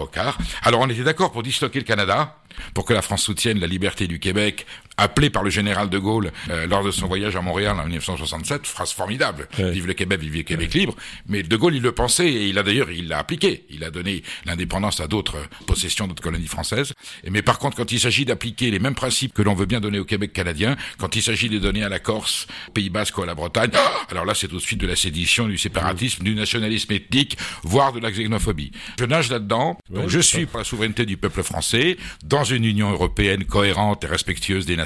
Alors 0.62 0.80
on 0.80 0.88
était 0.88 1.04
d'accord 1.04 1.32
pour 1.32 1.42
disloquer 1.42 1.78
le 1.78 1.84
Canada 1.84 2.36
pour 2.72 2.84
que 2.84 2.92
la 2.92 3.02
France 3.02 3.22
soutienne 3.22 3.58
la 3.58 3.66
liberté 3.66 4.06
du 4.06 4.20
Québec, 4.20 4.66
appelé 4.96 5.30
par 5.30 5.42
le 5.42 5.50
général 5.50 5.88
de 5.88 5.98
Gaulle 5.98 6.32
euh, 6.50 6.66
lors 6.66 6.84
de 6.84 6.90
son 6.90 7.06
voyage 7.06 7.36
à 7.36 7.40
Montréal 7.40 7.76
en 7.78 7.84
1967, 7.84 8.66
phrase 8.66 8.92
formidable. 8.92 9.48
Vive 9.58 9.86
le 9.86 9.94
Québec, 9.94 10.20
vive 10.20 10.36
le 10.36 10.42
Québec 10.42 10.74
libre. 10.74 10.94
Mais 11.28 11.42
de 11.42 11.56
Gaulle, 11.56 11.74
il 11.74 11.82
le 11.82 11.92
pensait 11.92 12.28
et 12.28 12.48
il 12.48 12.58
a 12.58 12.62
d'ailleurs, 12.62 12.90
il 12.90 13.08
l'a 13.08 13.18
appliqué. 13.18 13.64
Il 13.70 13.84
a 13.84 13.90
donné 13.90 14.22
l'indépendance 14.44 15.00
à 15.00 15.06
d'autres 15.06 15.38
possessions, 15.66 16.06
d'autres 16.06 16.22
colonies 16.22 16.46
françaises. 16.46 16.92
Mais 17.28 17.42
par 17.42 17.58
contre, 17.58 17.76
quand 17.76 17.90
il 17.92 18.00
s'agit 18.00 18.24
d'appliquer 18.24 18.70
les 18.70 18.78
mêmes 18.78 18.94
principes 18.94 19.32
que 19.32 19.42
l'on 19.42 19.54
veut 19.54 19.66
bien 19.66 19.80
donner 19.80 19.98
au 19.98 20.04
Québec 20.04 20.32
canadien, 20.32 20.76
quand 20.98 21.16
il 21.16 21.22
s'agit 21.22 21.48
de 21.48 21.58
donner 21.58 21.82
à 21.82 21.88
la 21.88 21.98
Corse, 21.98 22.46
au 22.68 22.72
Pays 22.72 22.90
Basque 22.90 23.18
ou 23.18 23.22
à 23.22 23.26
la 23.26 23.34
Bretagne, 23.34 23.70
alors 24.10 24.24
là, 24.24 24.34
c'est 24.34 24.48
tout 24.48 24.56
de 24.56 24.60
suite 24.60 24.80
de 24.80 24.86
la 24.86 24.96
sédition, 24.96 25.48
du 25.48 25.58
séparatisme, 25.58 26.22
du 26.22 26.34
nationalisme 26.34 26.92
ethnique, 26.92 27.36
voire 27.62 27.92
de 27.92 28.00
la 28.00 28.10
xénophobie. 28.10 28.72
Je 28.98 29.04
nage 29.04 29.30
là-dedans. 29.30 29.78
donc 29.90 30.08
je 30.08 30.20
suis 30.20 30.46
pour 30.46 30.58
la 30.58 30.64
souveraineté 30.64 31.06
du 31.06 31.16
peuple 31.16 31.42
français 31.42 31.96
dans 32.24 32.44
une 32.44 32.64
Union 32.64 32.90
européenne 32.90 33.44
cohérente 33.44 34.04
et 34.04 34.06
respectueuse 34.06 34.66
des 34.66 34.76
nations, 34.76 34.83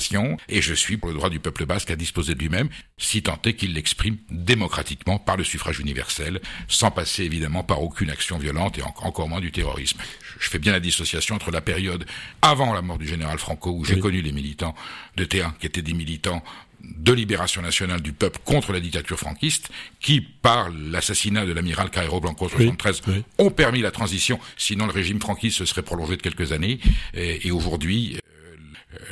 et 0.49 0.63
je 0.63 0.75
suis 0.75 0.97
pour 0.97 1.09
le 1.09 1.15
droit 1.15 1.31
du 1.31 1.41
peuple 1.41 1.67
basque 1.67 1.91
à 1.91 1.97
disposer 1.97 2.35
de 2.35 2.41
lui-même, 2.41 2.69
si 2.99 3.23
tant 3.23 3.39
est 3.45 3.55
qu'il 3.55 3.75
l'exprime 3.75 4.17
démocratiquement 4.31 5.19
par 5.19 5.37
le 5.37 5.45
suffrage 5.45 5.81
universel, 5.81 6.41
sans 6.69 6.91
passer 6.91 7.25
évidemment 7.25 7.65
par 7.65 7.83
aucune 7.83 8.11
action 8.11 8.39
violente 8.39 8.79
et 8.79 8.83
encore 8.83 9.29
moins 9.29 9.41
du 9.41 9.53
terrorisme. 9.53 9.99
Je 10.39 10.49
fais 10.49 10.59
bien 10.59 10.73
la 10.73 10.81
dissociation 10.81 11.35
entre 11.35 11.51
la 11.51 11.61
période 11.61 12.05
avant 12.43 12.73
la 12.73 12.83
mort 12.83 12.99
du 12.99 13.09
général 13.09 13.39
Franco, 13.39 13.71
où 13.71 13.85
j'ai 13.85 13.99
connu 13.99 14.23
les 14.23 14.33
militants 14.33 14.75
de 15.17 15.25
T1, 15.25 15.57
qui 15.59 15.67
étaient 15.67 15.83
des 15.83 15.95
militants 15.95 16.43
de 16.81 17.13
libération 17.13 17.61
nationale 17.61 18.01
du 18.01 18.13
peuple 18.13 18.39
contre 18.45 18.73
la 18.73 18.81
dictature 18.81 19.19
franquiste, 19.19 19.71
qui, 20.01 20.21
par 20.21 20.71
l'assassinat 20.71 21.45
de 21.45 21.53
l'amiral 21.53 21.91
Cairo 21.91 22.21
Blanco 22.21 22.47
en 22.47 22.49
73, 22.49 23.03
ont 23.39 23.51
permis 23.51 23.81
la 23.81 23.91
transition. 23.91 24.39
Sinon, 24.57 24.87
le 24.87 24.93
régime 24.93 25.21
franquiste 25.21 25.59
se 25.59 25.65
serait 25.65 25.83
prolongé 25.83 26.17
de 26.17 26.23
quelques 26.23 26.53
années. 26.53 26.79
Et, 27.15 27.51
aujourd'hui, 27.51 28.19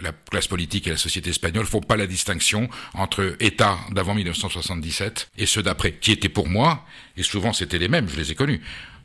la 0.02 0.12
classe 0.12 0.48
politique 0.48 0.86
et 0.86 0.90
la 0.90 0.96
société 0.96 1.30
espagnole 1.30 1.66
font 1.66 1.80
pas 1.80 1.96
la 1.96 2.06
distinction 2.06 2.68
entre 2.94 3.36
États 3.40 3.78
d'avant 3.92 4.14
1977 4.14 5.30
et 5.38 5.46
ceux 5.46 5.62
d'après, 5.62 5.92
qui 5.92 6.12
étaient 6.12 6.28
pour 6.28 6.48
moi, 6.48 6.84
et 7.16 7.22
souvent 7.22 7.52
c'était 7.52 7.78
les 7.78 7.88
mêmes, 7.88 8.08
je 8.08 8.16
les 8.16 8.32
ai 8.32 8.34
connus. 8.34 8.60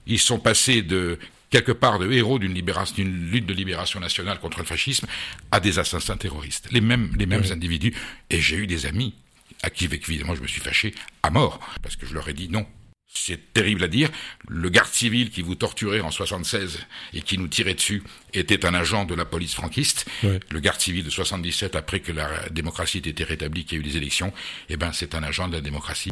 Ils 0.07 0.19
sont 0.19 0.39
passés 0.39 0.81
de 0.81 1.19
quelque 1.51 1.71
part 1.71 1.99
de 1.99 2.11
héros 2.11 2.39
d'une 2.39 2.53
lutte 2.53 3.45
de 3.45 3.53
libération 3.53 3.99
nationale 3.99 4.39
contre 4.39 4.59
le 4.59 4.65
fascisme 4.65 5.05
à 5.51 5.59
des 5.59 5.77
assassins 5.77 6.17
terroristes. 6.17 6.67
Les 6.71 6.81
mêmes, 6.81 7.13
les 7.17 7.27
mêmes 7.27 7.43
individus. 7.51 7.93
Et 8.29 8.39
j'ai 8.39 8.55
eu 8.55 8.67
des 8.67 8.87
amis 8.87 9.13
à 9.61 9.69
qui, 9.69 9.85
évidemment, 9.85 10.33
je 10.33 10.41
me 10.41 10.47
suis 10.47 10.61
fâché 10.61 10.95
à 11.21 11.29
mort. 11.29 11.59
Parce 11.83 11.95
que 11.95 12.07
je 12.07 12.13
leur 12.13 12.27
ai 12.27 12.33
dit 12.33 12.49
non. 12.49 12.65
C'est 13.13 13.53
terrible 13.53 13.83
à 13.83 13.87
dire. 13.87 14.09
Le 14.47 14.69
garde 14.69 14.91
civil 14.91 15.29
qui 15.29 15.41
vous 15.41 15.55
torturait 15.55 15.99
en 16.01 16.11
76 16.11 16.79
et 17.13 17.21
qui 17.21 17.37
nous 17.37 17.47
tirait 17.47 17.73
dessus 17.73 18.03
était 18.33 18.65
un 18.65 18.73
agent 18.73 19.05
de 19.05 19.13
la 19.13 19.25
police 19.25 19.53
franquiste. 19.53 20.05
Le 20.23 20.59
garde 20.59 20.79
civil 20.79 21.03
de 21.03 21.09
77, 21.09 21.75
après 21.75 21.99
que 21.99 22.11
la 22.11 22.49
démocratie 22.49 22.97
ait 22.97 23.09
été 23.09 23.23
rétablie, 23.23 23.65
qu'il 23.65 23.77
y 23.77 23.81
a 23.81 23.85
eu 23.85 23.87
des 23.89 23.97
élections, 23.97 24.33
eh 24.69 24.77
ben, 24.77 24.91
c'est 24.93 25.13
un 25.13 25.23
agent 25.23 25.47
de 25.49 25.53
la 25.53 25.61
démocratie. 25.61 26.11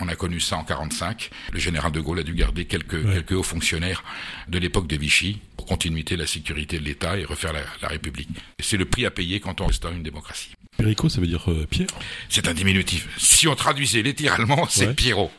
On 0.00 0.08
a 0.08 0.16
connu 0.16 0.40
ça 0.40 0.56
en 0.56 0.64
45. 0.64 1.30
Le 1.52 1.58
général 1.58 1.92
de 1.92 2.00
Gaulle 2.00 2.20
a 2.20 2.22
dû 2.22 2.34
garder 2.34 2.64
quelques, 2.64 3.02
quelques 3.02 3.32
hauts 3.32 3.42
fonctionnaires 3.42 4.02
de 4.48 4.58
l'époque 4.58 4.86
de 4.86 4.96
Vichy 4.96 5.40
pour 5.56 5.66
continuité 5.66 6.14
de 6.16 6.20
la 6.22 6.26
sécurité 6.26 6.78
de 6.78 6.84
l'État 6.84 7.18
et 7.18 7.24
refaire 7.24 7.52
la, 7.52 7.60
la 7.82 7.88
République. 7.88 8.30
C'est 8.60 8.78
le 8.78 8.86
prix 8.86 9.04
à 9.04 9.10
payer 9.10 9.40
quand 9.40 9.60
on 9.60 9.66
restaure 9.66 9.92
une 9.92 10.02
démocratie. 10.02 10.54
Perico, 10.78 11.10
ça 11.10 11.20
veut 11.20 11.26
dire 11.26 11.50
euh, 11.50 11.66
Pierre 11.68 11.88
C'est 12.30 12.48
un 12.48 12.54
diminutif. 12.54 13.08
Si 13.18 13.46
on 13.46 13.54
traduisait 13.54 14.02
littéralement, 14.02 14.66
c'est 14.70 14.94
Pierrot. 14.94 15.30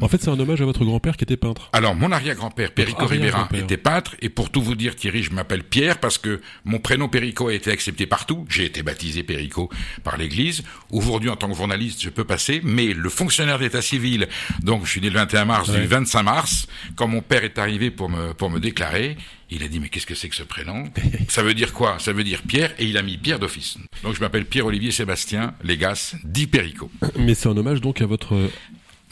En 0.00 0.08
fait, 0.08 0.22
c'est 0.22 0.30
un 0.30 0.38
hommage 0.38 0.60
à 0.60 0.64
votre 0.64 0.84
grand-père 0.84 1.16
qui 1.16 1.24
était 1.24 1.36
peintre. 1.36 1.68
Alors, 1.72 1.94
mon 1.94 2.12
arrière-grand-père, 2.12 2.72
Perico 2.72 3.06
Ribera, 3.06 3.48
était 3.54 3.76
peintre. 3.76 4.16
Et 4.20 4.28
pour 4.28 4.50
tout 4.50 4.62
vous 4.62 4.74
dire, 4.74 4.96
Thierry, 4.96 5.22
je 5.22 5.32
m'appelle 5.32 5.64
Pierre 5.64 5.98
parce 5.98 6.18
que 6.18 6.40
mon 6.64 6.78
prénom 6.78 7.08
Perico 7.08 7.48
a 7.48 7.54
été 7.54 7.70
accepté 7.70 8.06
partout. 8.06 8.46
J'ai 8.48 8.64
été 8.64 8.82
baptisé 8.82 9.22
Perico 9.22 9.70
par 10.04 10.16
l'Église. 10.16 10.62
Aujourd'hui, 10.90 11.30
en 11.30 11.36
tant 11.36 11.48
que 11.48 11.56
journaliste, 11.56 12.02
je 12.02 12.10
peux 12.10 12.24
passer. 12.24 12.60
Mais 12.64 12.92
le 12.92 13.08
fonctionnaire 13.08 13.58
d'état 13.58 13.82
civil, 13.82 14.28
donc 14.62 14.84
je 14.84 14.90
suis 14.90 15.00
né 15.00 15.10
le 15.10 15.18
21 15.18 15.44
mars, 15.44 15.70
du 15.70 15.86
25 15.86 16.22
mars, 16.22 16.66
quand 16.96 17.08
mon 17.08 17.22
père 17.22 17.44
est 17.44 17.58
arrivé 17.58 17.90
pour 17.90 18.08
me, 18.08 18.32
pour 18.32 18.50
me 18.50 18.60
déclarer, 18.60 19.16
il 19.50 19.64
a 19.64 19.68
dit, 19.68 19.80
mais 19.80 19.88
qu'est-ce 19.88 20.06
que 20.06 20.14
c'est 20.14 20.28
que 20.28 20.36
ce 20.36 20.42
prénom? 20.42 20.84
Ça 21.28 21.42
veut 21.42 21.54
dire 21.54 21.72
quoi? 21.72 21.96
Ça 21.98 22.12
veut 22.12 22.24
dire 22.24 22.42
Pierre, 22.46 22.72
et 22.78 22.84
il 22.84 22.96
a 22.96 23.02
mis 23.02 23.18
Pierre 23.18 23.38
d'office. 23.38 23.78
Donc 24.02 24.14
je 24.14 24.20
m'appelle 24.20 24.46
Pierre-Olivier 24.46 24.92
Sébastien 24.92 25.54
Légas, 25.62 26.14
dit 26.24 26.46
Perico. 26.46 26.90
Mais 27.18 27.34
c'est 27.34 27.48
un 27.48 27.56
hommage 27.56 27.80
donc 27.80 28.00
à 28.00 28.06
votre... 28.06 28.36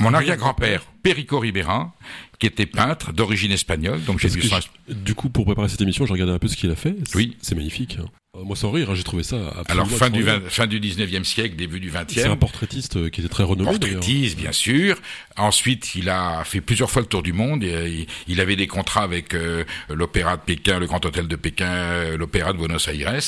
Mon 0.01 0.15
arrière-grand-père, 0.15 0.83
Perico 1.09 1.39
Ribera, 1.39 1.95
qui 2.39 2.47
était 2.47 2.67
peintre 2.67 3.13
d'origine 3.13 3.53
espagnole. 3.53 4.03
Donc 4.05 4.19
j'ai 4.19 4.29
ça. 4.29 4.61
Du 4.89 5.15
coup, 5.15 5.31
pour 5.31 5.45
préparer 5.45 5.69
cette 5.69 5.81
émission, 5.81 6.07
j'ai 6.07 6.13
regardé 6.13 6.33
un 6.33 6.39
peu 6.39 6.49
ce 6.49 6.57
qu'il 6.57 6.71
a 6.71 6.77
fait. 6.77 6.97
Oui. 7.15 7.37
C'est 7.41 7.55
magnifique. 7.55 7.97
Hein. 8.01 8.07
Euh, 8.37 8.45
moi, 8.45 8.57
sans 8.57 8.71
rire, 8.71 8.91
hein, 8.91 8.95
j'ai 8.95 9.05
trouvé 9.05 9.23
ça 9.23 9.37
Alors, 9.69 9.89
fin 9.89 10.11
du, 10.11 10.23
20, 10.23 10.51
fin 10.51 10.67
du 10.67 10.81
19e 10.81 11.25
siècle, 11.25 11.57
début 11.57 11.81
du 11.81 11.91
20e. 11.91 12.05
C'est 12.09 12.25
un 12.25 12.37
portraitiste 12.37 12.97
euh, 12.97 13.09
qui 13.09 13.21
était 13.21 13.29
très 13.31 13.43
renommé. 13.43 13.71
Portraitiste, 13.71 14.37
bien 14.37 14.53
sûr. 14.53 14.99
Ensuite, 15.39 15.95
il 15.95 16.11
a 16.11 16.45
fait 16.45 16.61
plusieurs 16.61 16.91
fois 16.91 17.01
le 17.01 17.09
tour 17.09 17.23
du 17.23 17.33
monde. 17.33 17.65
Euh, 17.65 18.05
il, 18.27 18.41
avait 18.41 18.57
des 18.57 18.67
contrats 18.67 19.03
avec 19.03 19.35
l'Opéra 19.89 20.37
de 20.37 20.43
Pékin, 20.43 20.79
le 20.79 20.87
Grand 20.87 21.05
Hôtel 21.05 21.27
de 21.27 21.37
Pékin, 21.37 22.17
l'Opéra 22.17 22.53
de 22.53 22.59
Buenos 22.59 22.87
Aires. 22.87 23.19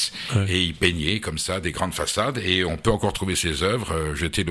Et 0.48 0.62
il 0.62 0.74
peignait 0.74 1.18
comme 1.18 1.38
ça 1.38 1.60
des 1.60 1.72
grandes 1.72 1.94
façades. 1.94 2.38
Et 2.44 2.64
on 2.64 2.76
peut 2.76 2.90
encore 2.90 3.12
trouver 3.12 3.34
ses 3.34 3.62
œuvres. 3.62 4.14
J'étais 4.14 4.44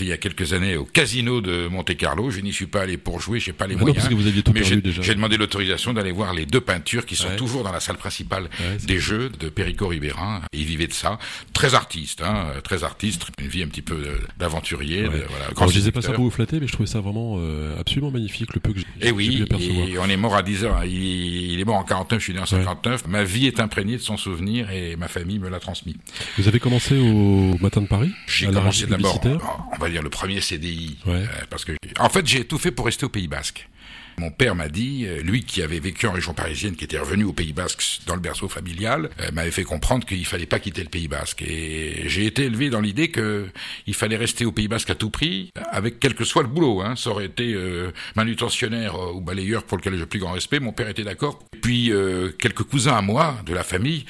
il 0.00 0.08
y 0.08 0.12
a 0.12 0.16
quelques 0.16 0.52
années 0.52 0.76
au 0.76 0.84
Casino 0.84 1.40
de 1.40 1.68
Monte 1.68 1.96
Carlo. 1.96 2.30
Je 2.30 2.40
n'y 2.40 2.52
suis 2.54 2.66
pas 2.66 2.82
allé 2.82 2.96
pour 2.96 3.20
jouer, 3.20 3.40
j'ai 3.40 3.52
pas 3.52 3.66
les 3.66 3.76
moyens. 3.76 3.96
parce 3.96 4.08
que 4.08 4.14
vous 4.14 4.26
aviez 4.26 4.42
tout 4.42 4.52
mais 4.52 4.60
déjà. 4.62 5.02
J'ai 5.02 5.14
demandé 5.14 5.36
l'autorisation 5.36 5.92
d'aller 5.92 6.12
voir 6.12 6.34
les 6.34 6.46
deux 6.46 6.60
peintures 6.60 7.06
qui 7.06 7.16
sont 7.16 7.34
toujours 7.36 7.64
dans 7.64 7.72
la 7.72 7.80
salle 7.80 7.96
principale 7.96 8.48
des 8.84 8.98
Jeux 8.98 9.30
de 9.40 9.48
Perico 9.48 9.88
Ribera. 9.88 10.42
Il 10.52 10.64
vivait 10.64 10.86
de 10.86 10.92
ça. 10.92 11.18
Très 11.52 11.74
artiste, 11.74 12.22
hein, 12.22 12.46
très 12.62 12.84
artiste. 12.84 13.26
Une 13.40 13.48
vie 13.48 13.62
un 13.62 13.68
petit 13.68 13.82
peu 13.82 13.96
d'aventurier. 14.38 15.02
Ouais. 15.08 15.24
Voilà, 15.28 15.46
Alors, 15.56 15.68
je 15.68 15.74
disais 15.74 15.92
pas 15.92 16.02
ça 16.02 16.12
pour 16.12 16.24
vous 16.24 16.30
flatter, 16.30 16.60
mais 16.60 16.66
je 16.66 16.72
trouvais 16.72 16.88
ça 16.88 17.00
vraiment 17.00 17.36
euh, 17.38 17.78
absolument 17.78 18.10
magnifique, 18.10 18.54
le 18.54 18.60
peu 18.60 18.72
que 18.72 18.80
j'ai 18.80 18.86
Et 19.00 19.08
eh 19.08 19.10
oui, 19.10 19.44
et 19.60 19.98
on 19.98 20.08
est 20.08 20.16
mort 20.16 20.34
à 20.34 20.42
10 20.42 20.64
ans. 20.66 20.82
Il, 20.82 21.58
est 21.60 21.64
mort 21.64 21.76
en 21.76 21.84
49, 21.84 22.18
je 22.18 22.24
suis 22.24 22.32
né 22.32 22.40
en 22.40 22.46
59. 22.46 23.06
Ma 23.06 23.24
vie 23.24 23.46
est 23.46 23.60
imprégnée 23.60 23.96
de 23.96 24.02
son 24.02 24.16
souvenir 24.16 24.70
et 24.70 24.96
ma 24.96 25.08
famille 25.08 25.38
me 25.38 25.48
l'a 25.48 25.60
transmis. 25.60 25.96
Vous 26.38 26.48
avez 26.48 26.60
commencé 26.60 26.96
au 26.96 27.56
Matin 27.58 27.82
de 27.82 27.86
Paris 27.86 28.12
J'ai 28.26 28.46
commencé 28.46 28.86
d'abord, 28.86 29.20
on 29.72 29.80
va 29.80 29.90
dire 29.90 30.02
le 30.02 30.10
premier 30.10 30.40
CDI. 30.40 30.98
Euh, 31.06 31.24
parce 31.50 31.64
que, 31.64 31.72
en 31.98 32.08
fait, 32.08 32.26
j'ai 32.34 32.44
tout 32.44 32.58
fait 32.58 32.72
pour 32.72 32.86
rester 32.86 33.06
au 33.06 33.08
Pays 33.08 33.28
Basque. 33.28 33.68
Mon 34.18 34.30
père 34.30 34.54
m'a 34.54 34.68
dit, 34.68 35.06
euh, 35.06 35.22
lui 35.22 35.44
qui 35.44 35.62
avait 35.62 35.78
vécu 35.78 36.06
en 36.06 36.12
région 36.12 36.34
parisienne, 36.34 36.74
qui 36.74 36.84
était 36.84 36.98
revenu 36.98 37.24
au 37.24 37.32
Pays 37.32 37.52
Basque 37.52 38.00
dans 38.06 38.14
le 38.14 38.20
berceau 38.20 38.48
familial, 38.48 39.10
euh, 39.20 39.30
m'avait 39.32 39.52
fait 39.52 39.64
comprendre 39.64 40.04
qu'il 40.04 40.24
fallait 40.24 40.46
pas 40.46 40.58
quitter 40.58 40.82
le 40.82 40.88
Pays 40.88 41.06
Basque. 41.06 41.42
Et 41.42 42.08
j'ai 42.08 42.26
été 42.26 42.44
élevé 42.44 42.70
dans 42.70 42.80
l'idée 42.80 43.08
que 43.08 43.46
il 43.86 43.94
fallait 43.94 44.16
rester 44.16 44.44
au 44.44 44.52
Pays 44.52 44.68
Basque 44.68 44.90
à 44.90 44.94
tout 44.96 45.10
prix, 45.10 45.50
avec 45.70 46.00
quel 46.00 46.14
que 46.14 46.24
soit 46.24 46.42
le 46.42 46.48
boulot. 46.48 46.80
Hein. 46.80 46.96
Ça 46.96 47.10
aurait 47.10 47.26
été 47.26 47.54
euh, 47.54 47.92
manutentionnaire 48.16 48.98
ou 49.14 49.20
balayeur 49.20 49.62
pour 49.64 49.78
lequel 49.78 49.96
j'ai 49.96 50.06
plus 50.06 50.20
grand 50.20 50.32
respect. 50.32 50.58
Mon 50.58 50.72
père 50.72 50.88
était 50.88 51.04
d'accord. 51.04 51.40
Puis 51.62 51.92
quelques 52.38 52.64
cousins 52.64 52.94
à 52.94 53.00
moi 53.00 53.38
de 53.46 53.54
la 53.54 53.64
famille 53.64 54.04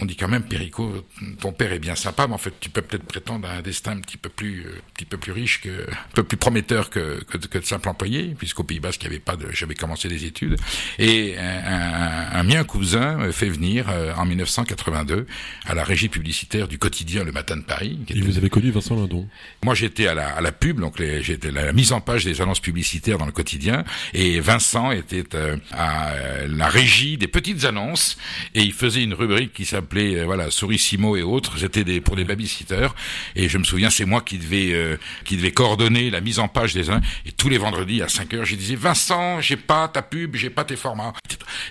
on 0.00 0.04
dit 0.04 0.16
quand 0.16 0.28
même, 0.28 0.44
Perico, 0.44 1.04
ton 1.40 1.52
père 1.52 1.72
est 1.72 1.78
bien 1.78 1.96
sympa, 1.96 2.26
mais 2.26 2.34
en 2.34 2.38
fait, 2.38 2.54
tu 2.60 2.70
peux 2.70 2.82
peut-être 2.82 3.04
prétendre 3.04 3.48
à 3.48 3.54
un 3.54 3.62
destin 3.62 3.92
un 3.92 4.00
petit 4.00 4.16
peu 4.16 4.28
plus, 4.28 4.64
euh, 4.66 4.70
un 4.70 4.92
petit 4.94 5.04
peu 5.04 5.16
plus 5.16 5.32
riche, 5.32 5.60
que, 5.60 5.90
un 5.90 6.14
peu 6.14 6.22
plus 6.22 6.36
prometteur 6.36 6.90
que, 6.90 7.22
que, 7.24 7.38
que 7.38 7.58
de 7.58 7.64
simple 7.64 7.88
employé, 7.88 8.34
puisqu'au 8.38 8.62
Pays 8.62 8.80
Basque, 8.80 9.02
il 9.02 9.08
avait 9.08 9.18
pas 9.18 9.36
de, 9.36 9.48
j'avais 9.50 9.74
commencé 9.74 10.08
des 10.08 10.24
études. 10.24 10.56
Et 10.98 11.36
un, 11.38 12.28
un, 12.32 12.42
mien 12.44 12.64
cousin 12.64 13.30
fait 13.32 13.48
venir 13.48 13.86
euh, 13.88 14.14
en 14.14 14.24
1982 14.24 15.26
à 15.66 15.74
la 15.74 15.84
régie 15.84 16.08
publicitaire 16.08 16.68
du 16.68 16.78
quotidien 16.78 17.24
Le 17.24 17.32
Matin 17.32 17.56
de 17.56 17.62
Paris. 17.62 17.98
Et 18.08 18.20
vous 18.20 18.38
avez 18.38 18.50
connu 18.50 18.70
Vincent 18.70 18.94
Lindon 18.94 19.28
Moi, 19.64 19.74
j'étais 19.74 20.06
à 20.06 20.14
la, 20.14 20.28
à 20.28 20.40
la 20.40 20.52
pub, 20.52 20.80
donc 20.80 21.02
j'étais 21.20 21.50
la 21.50 21.72
mise 21.72 21.92
en 21.92 22.00
page 22.00 22.24
des 22.24 22.40
annonces 22.40 22.60
publicitaires 22.60 23.18
dans 23.18 23.26
le 23.26 23.32
quotidien, 23.32 23.84
et 24.14 24.40
Vincent 24.40 24.92
était 24.92 25.24
euh, 25.34 25.56
à 25.72 26.12
la 26.46 26.68
régie 26.68 27.18
des 27.18 27.28
petites 27.28 27.64
annonces, 27.64 28.16
et 28.54 28.62
il 28.62 28.72
faisait 28.72 29.02
une 29.02 29.14
rubrique 29.14 29.52
qui 29.52 29.64
s'appelait 29.64 29.87
voilà, 29.92 30.20
euh, 30.20 30.24
voilà 30.24 30.48
et 31.16 31.22
autres, 31.22 31.56
des, 31.68 32.00
pour 32.00 32.16
des 32.16 32.24
babysitters. 32.24 32.94
Et 33.34 33.48
je 33.48 33.58
me 33.58 33.64
souviens 33.64 33.90
c'est 33.90 34.04
moi 34.04 34.20
qui 34.20 34.38
devais 34.38 34.72
euh, 34.72 34.96
qui 35.24 35.36
devait 35.36 35.52
coordonner 35.52 36.10
la 36.10 36.20
mise 36.20 36.38
en 36.38 36.48
page 36.48 36.74
des 36.74 36.90
uns. 36.90 37.00
Et 37.26 37.32
tous 37.32 37.48
les 37.48 37.58
vendredis 37.58 38.02
à 38.02 38.08
5 38.08 38.34
heures 38.34 38.44
je 38.44 38.54
disais 38.54 38.76
Vincent 38.76 39.40
j'ai 39.40 39.56
pas 39.56 39.88
ta 39.88 40.02
pub 40.02 40.36
j'ai 40.36 40.50
pas 40.50 40.64
tes 40.64 40.76
formats. 40.76 41.12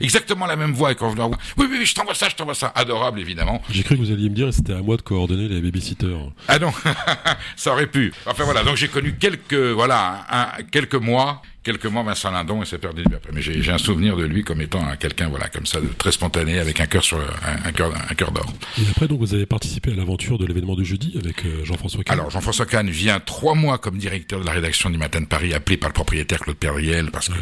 Exactement 0.02 0.46
la 0.46 0.56
même 0.56 0.74
voix 0.74 0.94
quand 0.96 1.16
je 1.16 1.22
oui 1.58 1.68
oui 1.70 1.86
je 1.86 1.94
t'envoie 1.94 2.16
ça 2.16 2.30
je 2.30 2.36
t'envoie 2.36 2.56
ça. 2.56 2.72
Adorable 2.76 3.20
évidemment. 3.20 3.62
J'ai 3.70 3.84
cru 3.84 3.96
que 3.96 4.02
vous 4.02 4.12
alliez 4.12 4.30
me 4.30 4.36
dire 4.36 4.54
c'était 4.54 4.74
à 4.74 4.82
moi 4.82 4.98
de 4.98 5.02
coordonner 5.02 5.48
les 5.48 5.62
babysitters. 5.62 6.32
Ah 6.48 6.60
non 6.60 6.72
ça 7.56 7.74
aurait 7.74 7.88
pu. 7.88 8.14
Enfin 8.26 8.44
voilà. 8.44 8.64
Donc 8.64 8.76
j'ai 8.76 8.88
connu 8.88 9.16
quelques 9.16 9.54
voilà 9.54 10.26
un, 10.30 10.64
quelques 10.64 10.96
mois 10.96 11.42
quelques 11.68 11.86
mois 11.88 12.02
Vincent 12.02 12.32
Lindon 12.32 12.64
et 12.64 12.66
s'est 12.66 12.78
perdu 12.78 13.04
après. 13.14 13.30
Mais 13.34 13.42
j'ai 13.42 13.72
un 13.72 13.78
souvenir 13.78 14.16
de 14.16 14.24
lui 14.24 14.44
comme 14.46 14.62
étant 14.62 14.82
quelqu'un 14.98 15.28
voilà 15.28 15.50
comme 15.50 15.66
ça 15.66 15.82
de 15.82 15.88
très 15.98 16.14
spontané 16.14 16.60
avec 16.60 16.80
un 16.80 16.86
cœur 16.86 17.04
sur 17.04 17.20
un, 17.20 17.72
cœur 17.74 17.92
un 18.10 18.16
cœur 18.16 18.32
d'or. 18.32 18.46
Et 18.80 18.90
après 18.90 19.10
donc 19.10 19.20
vous 19.20 19.34
avez 19.34 19.46
participé 19.46 19.92
à 19.92 19.96
l'aventure 19.96 20.38
de 20.38 20.46
l'événement 20.46 20.76
du 20.76 20.86
jeudi 20.86 21.18
avec 21.20 21.46
euh, 21.46 21.66
Jean-François 21.66 22.06
Kahn. 22.06 22.20
Alors 22.20 22.30
Jean-François 22.30 22.66
Kahn 22.66 22.90
vient 22.90 23.20
trois 23.20 23.54
mois 23.54 23.80
comme 23.80 23.98
directeur 23.98 24.40
de 24.40 24.46
la 24.46 24.54
rédaction 24.54 24.90
du 24.90 24.98
Matin 24.98 25.20
de 25.20 25.26
Paris 25.26 25.54
appelé 25.54 25.76
par 25.76 25.90
le 25.90 25.94
propriétaire 25.94 26.40
Claude 26.40 26.56
Perdriel 26.56 27.12
parce 27.12 27.28
que 27.28 27.34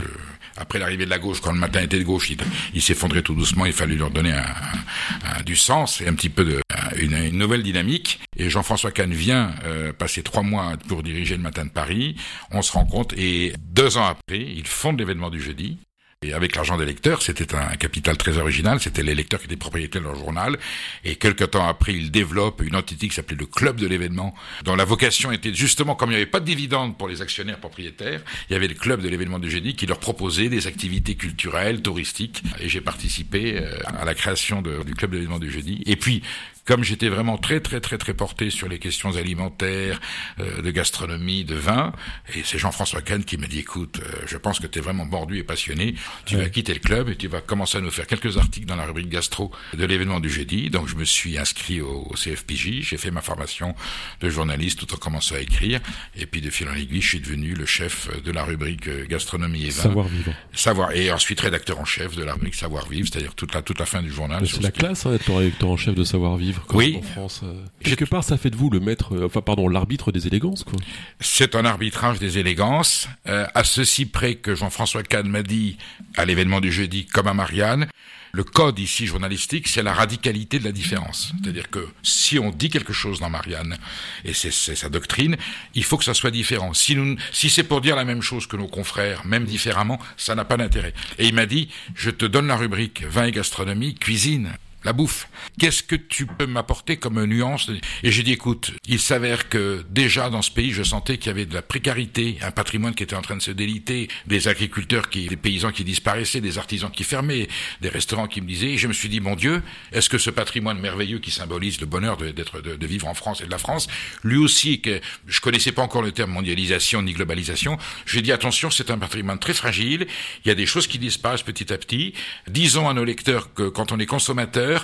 après 0.58 0.80
l'arrivée 0.80 1.06
de 1.06 1.10
la 1.10 1.20
gauche, 1.20 1.42
quand 1.42 1.52
le 1.52 1.60
matin 1.60 1.82
était 1.82 2.00
de 2.00 2.04
gauche, 2.04 2.32
il, 2.74 2.82
s'effondrait 2.82 3.22
tout 3.22 3.34
doucement. 3.34 3.66
Il 3.66 3.74
fallait 3.74 3.96
leur 3.96 4.12
donner 4.12 4.32
un, 4.32 5.44
du 5.44 5.56
sens 5.56 6.02
et 6.02 6.08
un 6.08 6.14
petit 6.14 6.30
peu 6.30 6.46
de 6.46 6.62
une, 6.98 7.38
nouvelle 7.38 7.64
dynamique. 7.64 8.20
Et 8.38 8.50
Jean-François 8.50 8.92
Kahn 8.92 9.14
vient 9.14 9.54
euh, 9.66 9.92
passer 9.94 10.24
trois 10.24 10.44
mois 10.44 10.74
pour 10.88 11.04
diriger 11.04 11.36
le 11.36 11.44
matin 11.44 11.66
de 11.66 11.72
Paris. 11.72 12.16
On 12.52 12.62
se 12.62 12.72
rend 12.72 12.86
compte 12.86 13.14
et 13.18 13.54
deux 13.60 13.98
ans 13.98 14.06
après, 14.06 14.40
il 14.40 14.66
fonde 14.68 15.00
l'événement 15.00 15.30
du 15.30 15.42
jeudi. 15.42 15.78
Et 16.22 16.34
avec 16.34 16.56
l'argent 16.56 16.78
des 16.78 16.86
lecteurs, 16.86 17.22
c'était 17.22 17.54
un 17.54 17.76
capital 17.76 18.18
très 18.18 18.38
original, 18.38 18.80
c'était 18.80 19.04
les 19.04 19.14
lecteurs 19.14 19.40
qui 19.40 19.46
étaient 19.46 19.58
propriétaires 19.58 20.02
de 20.02 20.08
leur 20.08 20.16
journal. 20.16 20.58
Et 21.04 21.18
quelques 21.18 21.52
temps 21.52 21.68
après, 21.68 21.94
il 21.94 22.10
développe 22.10 22.62
une 22.64 22.76
entité 22.76 23.08
qui 23.08 23.14
s'appelait 23.14 23.38
le 23.38 23.46
Club 23.46 23.76
de 23.76 23.86
l'événement, 23.86 24.34
dont 24.64 24.76
la 24.76 24.86
vocation 24.86 25.32
était 25.32 25.54
justement, 25.54 25.94
comme 25.94 26.10
il 26.10 26.14
n'y 26.14 26.22
avait 26.22 26.26
pas 26.26 26.40
de 26.40 26.46
dividendes 26.46 26.98
pour 26.98 27.08
les 27.08 27.22
actionnaires 27.22 27.60
propriétaires, 27.60 28.22
il 28.50 28.54
y 28.54 28.56
avait 28.56 28.68
le 28.68 28.74
Club 28.74 29.02
de 29.02 29.10
l'événement 29.10 29.40
du 29.40 29.52
génie 29.52 29.76
qui 29.76 29.86
leur 29.86 30.00
proposait 30.00 30.50
des 30.50 30.66
activités 30.66 31.16
culturelles, 31.16 31.82
touristiques. 31.82 32.42
Et 32.60 32.70
j'ai 32.70 32.82
participé 32.82 33.58
euh, 33.58 33.78
à 33.86 34.06
la 34.06 34.16
création 34.16 34.64
du 34.64 34.96
Club 34.96 35.12
de 35.12 35.18
l'événement 35.18 35.40
du 35.40 35.52
jeudi. 35.52 35.84
Et 35.86 35.96
puis, 35.96 36.24
comme 36.66 36.84
j'étais 36.84 37.10
vraiment 37.10 37.38
très 37.38 37.60
très 37.60 37.80
très 37.80 37.98
très 37.98 38.14
porté 38.14 38.50
sur 38.50 38.68
les 38.68 38.80
questions 38.80 39.16
alimentaires, 39.16 40.02
euh, 40.40 40.62
de 40.62 40.72
gastronomie, 40.72 41.46
de 41.46 41.56
vin, 41.56 41.94
et 42.36 42.42
c'est 42.44 42.58
Jean-François 42.58 43.02
Kahn 43.02 43.24
qui 43.24 43.38
m'a 43.38 43.48
dit 43.48 43.60
écoute, 43.60 44.02
euh, 44.04 44.24
je 44.26 44.38
pense 44.38 44.60
que 44.60 44.68
tu 44.68 44.80
es 44.80 44.82
vraiment 44.82 45.06
mordu 45.06 45.38
et 45.38 45.44
passionné, 45.44 45.96
tu 46.26 46.38
vas 46.38 46.50
quitter 46.50 46.74
le 46.74 46.80
club 46.80 47.10
et 47.10 47.16
tu 47.16 47.28
vas 47.28 47.42
commencer 47.42 47.78
à 47.78 47.82
nous 47.82 47.92
faire 47.92 48.08
quelques 48.08 48.38
articles 48.38 48.66
dans 48.66 48.76
la 48.76 48.86
rubrique 48.86 49.10
gastro 49.10 49.52
de 49.74 49.86
l'événement 49.86 50.20
du 50.20 50.30
jeudi. 50.30 50.70
Donc 50.70 50.88
je 50.88 50.96
me 50.96 51.06
suis 51.06 51.38
inscrit 51.38 51.82
au, 51.82 52.12
CFPJ, 52.16 52.82
j'ai 52.82 52.98
fait 52.98 53.12
ma 53.12 53.22
formation 53.22 53.76
de 54.22 54.30
journaliste 54.30 54.80
tout 54.80 54.94
en 54.94 54.98
commençant 54.98 55.36
à 55.36 55.40
écrire, 55.40 55.80
et 56.16 56.26
puis 56.26 56.42
de 56.42 56.50
fil 56.50 56.68
en 56.68 56.74
aiguille, 56.74 57.02
je 57.02 57.10
suis 57.10 57.20
devenu 57.20 57.54
le 57.54 57.66
chef 57.66 58.10
de 58.24 58.32
la 58.32 58.44
rubrique 58.44 58.88
euh, 58.88 59.06
gastronomie 59.08 59.66
et 59.66 59.70
vin. 59.70 59.84
Savoir 59.84 60.08
vivre. 60.08 60.34
Savoir 60.54 60.92
et 60.94 61.12
ensuite 61.12 61.40
rédacteur 61.42 61.80
en 61.80 61.86
chef 61.86 62.16
de 62.16 62.24
la 62.24 62.34
rubrique 62.34 62.56
savoir 62.56 62.88
vivre, 62.88 63.08
c'est-à-dire 63.12 63.36
toute 63.36 63.54
la 63.54 63.62
toute 63.62 63.80
la 63.80 63.86
fin 63.86 64.02
du 64.02 64.12
journal. 64.12 64.48
C'est 64.48 64.64
la 64.64 64.72
classe 64.72 65.06
hein, 65.06 65.12
d'être 65.12 65.32
rédacteur 65.32 65.70
en 65.70 65.78
chef 65.78 65.94
de 65.94 66.04
savoir 66.04 66.38
vivre 66.38 66.55
oui. 66.74 66.98
en 66.98 67.02
France. 67.02 67.42
Euh. 67.44 67.54
Quelque 67.84 68.06
part, 68.06 68.24
ça 68.24 68.38
fait 68.38 68.50
de 68.50 68.56
vous 68.56 68.70
le 68.70 68.80
maître, 68.80 69.16
euh, 69.16 69.26
enfin 69.26 69.42
pardon, 69.42 69.68
l'arbitre 69.68 70.12
des 70.12 70.28
élégances, 70.28 70.64
quoi. 70.64 70.78
C'est 71.20 71.56
un 71.56 71.66
arbitrage 71.66 72.20
des 72.20 72.38
élégances, 72.38 73.08
euh, 73.28 73.46
à 73.54 73.64
ceci 73.64 74.06
près 74.06 74.36
que 74.36 74.56
Jean-François 74.56 75.04
Kahn 75.04 75.28
m'a 75.28 75.44
dit 75.44 75.78
à 76.16 76.26
l'événement 76.26 76.62
du 76.62 76.72
jeudi, 76.72 77.06
comme 77.06 77.28
à 77.28 77.34
Marianne, 77.34 77.88
le 78.36 78.44
code 78.44 78.80
ici 78.80 79.08
journalistique, 79.08 79.70
c'est 79.70 79.82
la 79.82 79.94
radicalité 79.94 80.60
de 80.60 80.66
la 80.66 80.74
différence. 80.74 81.32
C'est-à-dire 81.42 81.70
que 81.70 81.88
si 82.04 82.38
on 82.38 82.52
dit 82.52 82.70
quelque 82.70 82.92
chose 82.92 83.22
dans 83.22 83.30
Marianne, 83.30 83.78
et 84.26 84.34
c'est 84.34 84.52
sa 84.52 84.90
doctrine, 84.90 85.38
il 85.74 85.86
faut 85.86 85.98
que 85.98 86.04
ça 86.04 86.14
soit 86.14 86.32
différent. 86.32 86.74
Si, 86.74 86.98
si 87.32 87.50
c'est 87.50 87.64
pour 87.64 87.80
dire 87.80 87.96
la 87.96 88.04
même 88.04 88.22
chose 88.22 88.46
que 88.46 88.58
nos 88.58 88.68
confrères, 88.68 89.26
même 89.26 89.46
différemment, 89.46 90.00
ça 90.18 90.36
n'a 90.36 90.44
pas 90.44 90.58
d'intérêt. 90.58 90.94
Et 91.18 91.28
il 91.28 91.34
m'a 91.34 91.46
dit, 91.46 91.70
je 91.96 92.10
te 92.10 92.26
donne 92.26 92.48
la 92.48 92.58
rubrique 92.58 93.04
vin 93.04 93.24
et 93.24 93.32
gastronomie, 93.32 93.96
cuisine 93.96 94.52
la 94.86 94.94
bouffe. 94.94 95.28
Qu'est-ce 95.60 95.84
que 95.84 95.96
tu 95.96 96.26
peux 96.28 96.46
m'apporter 96.46 96.98
comme 96.98 97.24
nuance 97.26 97.70
Et 98.04 98.12
j'ai 98.12 98.24
dit, 98.24 98.34
écoute, 98.34 98.72
il 98.88 99.00
s'avère 99.00 99.50
que 99.50 99.84
déjà 99.90 100.30
dans 100.30 100.42
ce 100.42 100.52
pays, 100.52 100.72
je 100.72 100.84
sentais 100.84 101.18
qu'il 101.18 101.28
y 101.28 101.32
avait 101.32 101.46
de 101.46 101.54
la 101.54 101.62
précarité, 101.62 102.38
un 102.42 102.52
patrimoine 102.52 102.94
qui 102.94 103.04
était 103.04 103.16
en 103.16 103.22
train 103.22 103.36
de 103.36 103.42
se 103.42 103.52
déliter, 103.52 104.08
des 104.28 104.48
agriculteurs, 104.48 105.10
qui, 105.10 105.28
des 105.28 105.38
paysans 105.38 105.72
qui 105.72 105.84
disparaissaient, 105.84 106.42
des 106.42 106.58
artisans 106.58 106.92
qui 106.92 107.04
fermaient, 107.04 107.48
des 107.82 107.90
restaurants 107.90 108.28
qui 108.28 108.42
me 108.42 108.48
disaient. 108.48 108.74
Et 108.74 108.78
je 108.78 108.88
me 108.88 108.94
suis 108.94 109.10
dit, 109.10 109.20
mon 109.20 109.36
Dieu, 109.36 109.64
est-ce 109.92 110.10
que 110.10 110.20
ce 110.20 110.30
patrimoine 110.30 110.80
merveilleux 110.80 111.20
qui 111.20 111.32
symbolise 111.32 111.82
le 111.82 111.88
bonheur 111.88 112.18
d'être, 112.18 112.62
de, 112.62 112.86
vivre 112.86 113.08
en 113.08 113.16
France 113.16 113.42
et 113.42 113.46
de 113.46 113.52
la 113.52 113.58
France, 113.58 113.88
lui 114.24 114.38
aussi, 114.38 114.82
que 114.82 115.02
je 115.26 115.42
connaissais 115.42 115.72
pas 115.72 115.82
encore 115.82 116.04
le 116.04 116.12
terme 116.12 116.32
mondialisation 116.32 117.02
ni 117.02 117.14
globalisation, 117.14 117.78
j'ai 118.06 118.22
dit 118.22 118.32
attention, 118.32 118.70
c'est 118.70 118.92
un 118.92 119.00
patrimoine 119.00 119.40
très 119.40 119.54
fragile. 119.54 120.06
Il 120.44 120.50
y 120.50 120.52
a 120.52 120.56
des 120.56 120.68
choses 120.68 120.86
qui 120.86 121.00
disparaissent 121.00 121.42
petit 121.42 121.74
à 121.74 121.78
petit. 121.78 122.14
Disons 122.48 122.88
à 122.88 122.94
nos 122.94 123.04
lecteurs 123.04 123.54
que 123.54 123.70
quand 123.70 123.92
on 123.92 124.00
est 124.00 124.06
consommateur 124.06 124.75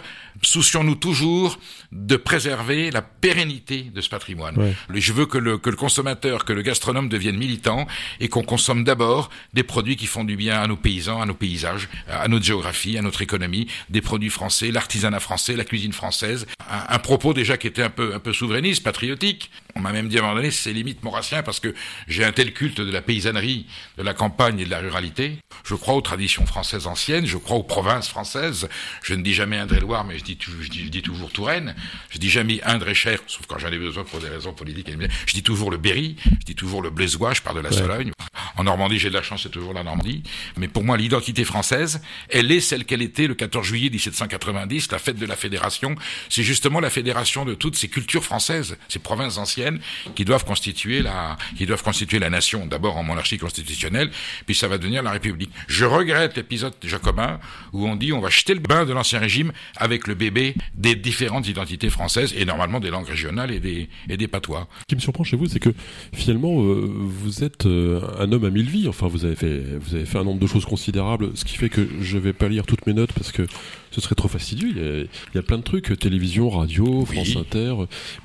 soucions-nous 0.41 0.95
toujours 0.95 1.57
de 1.91 2.15
préserver 2.15 2.89
la 2.89 3.01
pérennité 3.01 3.83
de 3.83 3.99
ce 4.01 4.09
patrimoine. 4.09 4.73
Je 4.93 5.13
veux 5.13 5.25
que 5.25 5.37
le, 5.37 5.57
que 5.57 5.69
le 5.69 5.75
consommateur, 5.75 6.45
que 6.45 6.53
le 6.53 6.61
gastronome 6.61 7.09
devienne 7.09 7.37
militant 7.37 7.85
et 8.19 8.29
qu'on 8.29 8.43
consomme 8.43 8.83
d'abord 8.83 9.29
des 9.53 9.63
produits 9.63 9.97
qui 9.97 10.07
font 10.07 10.23
du 10.23 10.35
bien 10.35 10.61
à 10.61 10.67
nos 10.67 10.77
paysans, 10.77 11.21
à 11.21 11.25
nos 11.25 11.33
paysages, 11.33 11.89
à 12.09 12.27
notre 12.27 12.45
géographie, 12.45 12.97
à 12.97 13.01
notre 13.01 13.21
économie, 13.21 13.67
des 13.89 14.01
produits 14.01 14.29
français, 14.29 14.71
l'artisanat 14.71 15.19
français, 15.19 15.55
la 15.55 15.65
cuisine 15.65 15.93
française. 15.93 16.47
Un, 16.69 16.99
propos 16.99 17.33
déjà 17.33 17.57
qui 17.57 17.67
était 17.67 17.83
un 17.83 17.89
peu, 17.89 18.13
un 18.13 18.19
peu 18.19 18.31
souverainiste, 18.31 18.83
patriotique. 18.83 19.51
On 19.75 19.81
m'a 19.81 19.91
même 19.91 20.07
dit 20.07 20.17
à 20.17 20.19
un 20.19 20.23
moment 20.23 20.35
donné, 20.35 20.51
c'est 20.51 20.73
limite 20.73 21.03
maurassien 21.03 21.43
parce 21.43 21.59
que 21.59 21.73
j'ai 22.07 22.23
un 22.23 22.31
tel 22.31 22.53
culte 22.53 22.79
de 22.79 22.91
la 22.91 23.01
paysannerie, 23.01 23.67
de 23.97 24.03
la 24.03 24.13
campagne 24.13 24.59
et 24.59 24.65
de 24.65 24.69
la 24.69 24.79
ruralité. 24.79 25.37
Je 25.65 25.75
crois 25.75 25.95
aux 25.95 26.01
traditions 26.01 26.45
françaises 26.45 26.87
anciennes, 26.87 27.25
je 27.25 27.37
crois 27.37 27.57
aux 27.57 27.63
provinces 27.63 28.07
françaises. 28.07 28.69
Je 29.03 29.13
ne 29.13 29.23
dis 29.23 29.33
jamais 29.33 29.57
Indre-et-Loire, 29.57 30.05
mais 30.05 30.17
je 30.17 30.23
dis, 30.23 30.37
je, 30.39 30.69
dis, 30.69 30.85
je 30.85 30.89
dis, 30.89 31.01
toujours 31.01 31.31
Touraine. 31.31 31.75
Je 32.09 32.17
dis 32.17 32.29
jamais 32.29 32.61
Indre 32.63 32.89
et 32.89 32.95
Cher, 32.95 33.19
sauf 33.27 33.45
quand 33.47 33.57
j'en 33.59 33.69
ai 33.69 33.77
besoin 33.77 34.03
pour 34.03 34.19
des 34.19 34.29
raisons 34.29 34.53
politiques. 34.53 34.91
Je 35.25 35.33
dis 35.33 35.43
toujours 35.43 35.71
le 35.71 35.77
Berry, 35.77 36.15
je 36.25 36.45
dis 36.45 36.55
toujours 36.55 36.81
le 36.81 36.89
Blaisois, 36.89 37.33
je 37.33 37.41
parle 37.41 37.57
de 37.57 37.61
la 37.61 37.71
Sologne. 37.71 38.11
En 38.57 38.63
Normandie, 38.63 38.99
j'ai 38.99 39.09
de 39.09 39.13
la 39.13 39.21
chance, 39.21 39.43
c'est 39.43 39.49
toujours 39.49 39.73
la 39.73 39.83
Normandie. 39.83 40.23
Mais 40.57 40.67
pour 40.67 40.83
moi, 40.83 40.97
l'identité 40.97 41.43
française, 41.43 42.01
elle 42.29 42.51
est 42.51 42.59
celle 42.59 42.85
qu'elle 42.85 43.01
était 43.01 43.27
le 43.27 43.35
14 43.35 43.65
juillet 43.65 43.89
1790, 43.89 44.91
la 44.91 44.99
fête 44.99 45.17
de 45.17 45.25
la 45.25 45.35
Fédération. 45.35 45.95
C'est 46.29 46.43
justement 46.43 46.79
la 46.79 46.89
fédération 46.89 47.45
de 47.45 47.53
toutes 47.53 47.75
ces 47.75 47.87
cultures 47.87 48.23
françaises, 48.23 48.77
ces 48.87 48.99
provinces 48.99 49.37
anciennes, 49.37 49.79
qui 50.15 50.25
doivent 50.25 50.45
constituer 50.45 51.01
la, 51.01 51.37
qui 51.57 51.65
doivent 51.65 51.83
constituer 51.83 52.19
la 52.19 52.29
nation. 52.29 52.65
D'abord 52.65 52.97
en 52.97 53.03
monarchie 53.03 53.37
constitutionnelle, 53.37 54.11
puis 54.45 54.55
ça 54.55 54.67
va 54.67 54.77
devenir 54.77 55.03
la 55.03 55.11
République. 55.11 55.51
Je 55.67 55.85
regrette 55.85 56.35
l'épisode 56.35 56.73
jacobin 56.83 57.39
où 57.73 57.87
on 57.87 57.95
dit 57.95 58.13
on 58.13 58.19
va 58.19 58.29
jeter 58.29 58.53
le 58.53 58.59
bain 58.59 58.85
de 58.85 58.93
l'ancien 58.93 59.19
régime 59.19 59.51
avec 59.77 60.07
le 60.07 60.15
bébé 60.15 60.55
des 60.75 60.95
différentes 60.95 61.47
identités 61.47 61.89
françaises 61.89 62.33
et 62.37 62.45
normalement 62.45 62.79
des 62.79 62.89
langues 62.89 63.07
régionales 63.07 63.51
et 63.51 63.59
des, 63.59 63.89
et 64.09 64.17
des 64.17 64.27
patois. 64.27 64.67
Ce 64.81 64.85
qui 64.87 64.95
me 64.95 65.01
surprend 65.01 65.23
chez 65.23 65.37
vous, 65.37 65.47
c'est 65.47 65.59
que 65.59 65.73
finalement, 66.13 66.61
euh, 66.61 66.89
vous 66.93 67.43
êtes 67.43 67.65
euh, 67.65 68.01
un 68.19 68.31
homme 68.31 68.40
à 68.45 68.49
mille 68.49 68.69
vies. 68.69 68.87
Enfin, 68.87 69.07
vous 69.07 69.25
avez, 69.25 69.35
fait, 69.35 69.63
vous 69.79 69.95
avez 69.95 70.05
fait 70.05 70.17
un 70.17 70.23
nombre 70.23 70.39
de 70.39 70.47
choses 70.47 70.65
considérables, 70.65 71.31
ce 71.35 71.45
qui 71.45 71.57
fait 71.57 71.69
que 71.69 71.87
je 72.01 72.17
vais 72.17 72.33
pas 72.33 72.47
lire 72.47 72.65
toutes 72.65 72.85
mes 72.87 72.93
notes 72.93 73.13
parce 73.13 73.31
que 73.31 73.43
ce 73.91 74.01
serait 74.01 74.15
trop 74.15 74.27
fastidieux. 74.27 74.69
Il 74.69 75.07
y 75.35 75.37
a, 75.37 75.41
plein 75.41 75.57
de 75.57 75.63
trucs, 75.63 75.97
télévision, 75.99 76.49
radio, 76.49 77.05
France 77.05 77.35
Inter. 77.35 77.75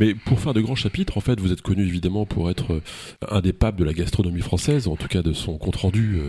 Mais 0.00 0.14
pour 0.14 0.40
faire 0.40 0.55
de 0.55 0.61
grands 0.61 0.76
chapitres, 0.76 1.16
en 1.18 1.20
fait, 1.20 1.40
vous 1.40 1.52
êtes 1.52 1.62
connu 1.62 1.85
évidemment 1.85 2.24
pour 2.24 2.50
être 2.50 2.74
euh, 2.74 2.81
un 3.31 3.40
des 3.40 3.52
papes 3.52 3.76
de 3.76 3.85
la 3.85 3.92
gastronomie 3.92 4.42
française, 4.42 4.87
en 4.87 4.96
tout 4.96 5.09
cas 5.09 5.22
de 5.22 5.33
son 5.33 5.59
compte 5.59 5.76
rendu 5.76 6.20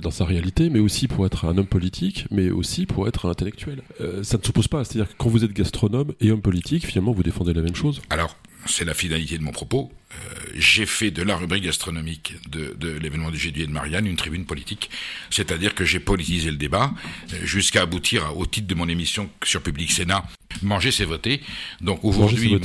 dans 0.00 0.10
sa 0.10 0.24
réalité, 0.24 0.70
mais 0.70 0.78
aussi 0.78 1.08
pour 1.08 1.26
être 1.26 1.46
un 1.46 1.58
homme 1.58 1.66
politique, 1.66 2.26
mais 2.30 2.50
aussi 2.50 2.86
pour 2.86 3.08
être 3.08 3.26
un 3.26 3.30
intellectuel. 3.30 3.82
ça 4.22 4.38
ne 4.38 4.42
s'oppose 4.42 4.68
pas. 4.68 4.84
C'est-à-dire 4.84 5.10
que 5.10 5.16
quand 5.18 5.28
vous 5.28 5.44
êtes 5.44 5.52
gastronome 5.52 6.12
et 6.20 6.30
homme 6.30 6.42
politique, 6.42 6.86
finalement, 6.86 7.12
vous 7.12 7.22
défendez 7.22 7.52
la 7.52 7.62
même 7.62 7.74
chose. 7.74 8.00
Alors, 8.10 8.36
c'est 8.66 8.84
la 8.84 8.94
finalité 8.94 9.38
de 9.38 9.42
mon 9.42 9.52
propos. 9.52 9.92
Euh, 10.12 10.34
j'ai 10.54 10.86
fait 10.86 11.10
de 11.10 11.22
la 11.22 11.36
rubrique 11.36 11.64
gastronomique 11.64 12.34
de, 12.48 12.90
l'événement 12.98 13.30
du 13.30 13.38
Gédu 13.38 13.62
et 13.62 13.66
de 13.66 13.72
Marianne 13.72 14.06
une 14.06 14.16
tribune 14.16 14.46
politique, 14.46 14.90
c'est-à-dire 15.30 15.74
que 15.74 15.84
j'ai 15.84 16.00
politisé 16.00 16.50
le 16.50 16.56
débat 16.56 16.92
euh, 17.32 17.44
jusqu'à 17.44 17.82
aboutir 17.82 18.36
au 18.36 18.46
titre 18.46 18.66
de 18.66 18.74
mon 18.74 18.88
émission 18.88 19.28
sur 19.44 19.62
Public 19.62 19.90
Sénat, 19.90 20.24
manger 20.62 20.90
c'est 20.90 21.04
voter. 21.04 21.42
Donc 21.80 22.04
aujourd'hui, 22.04 22.58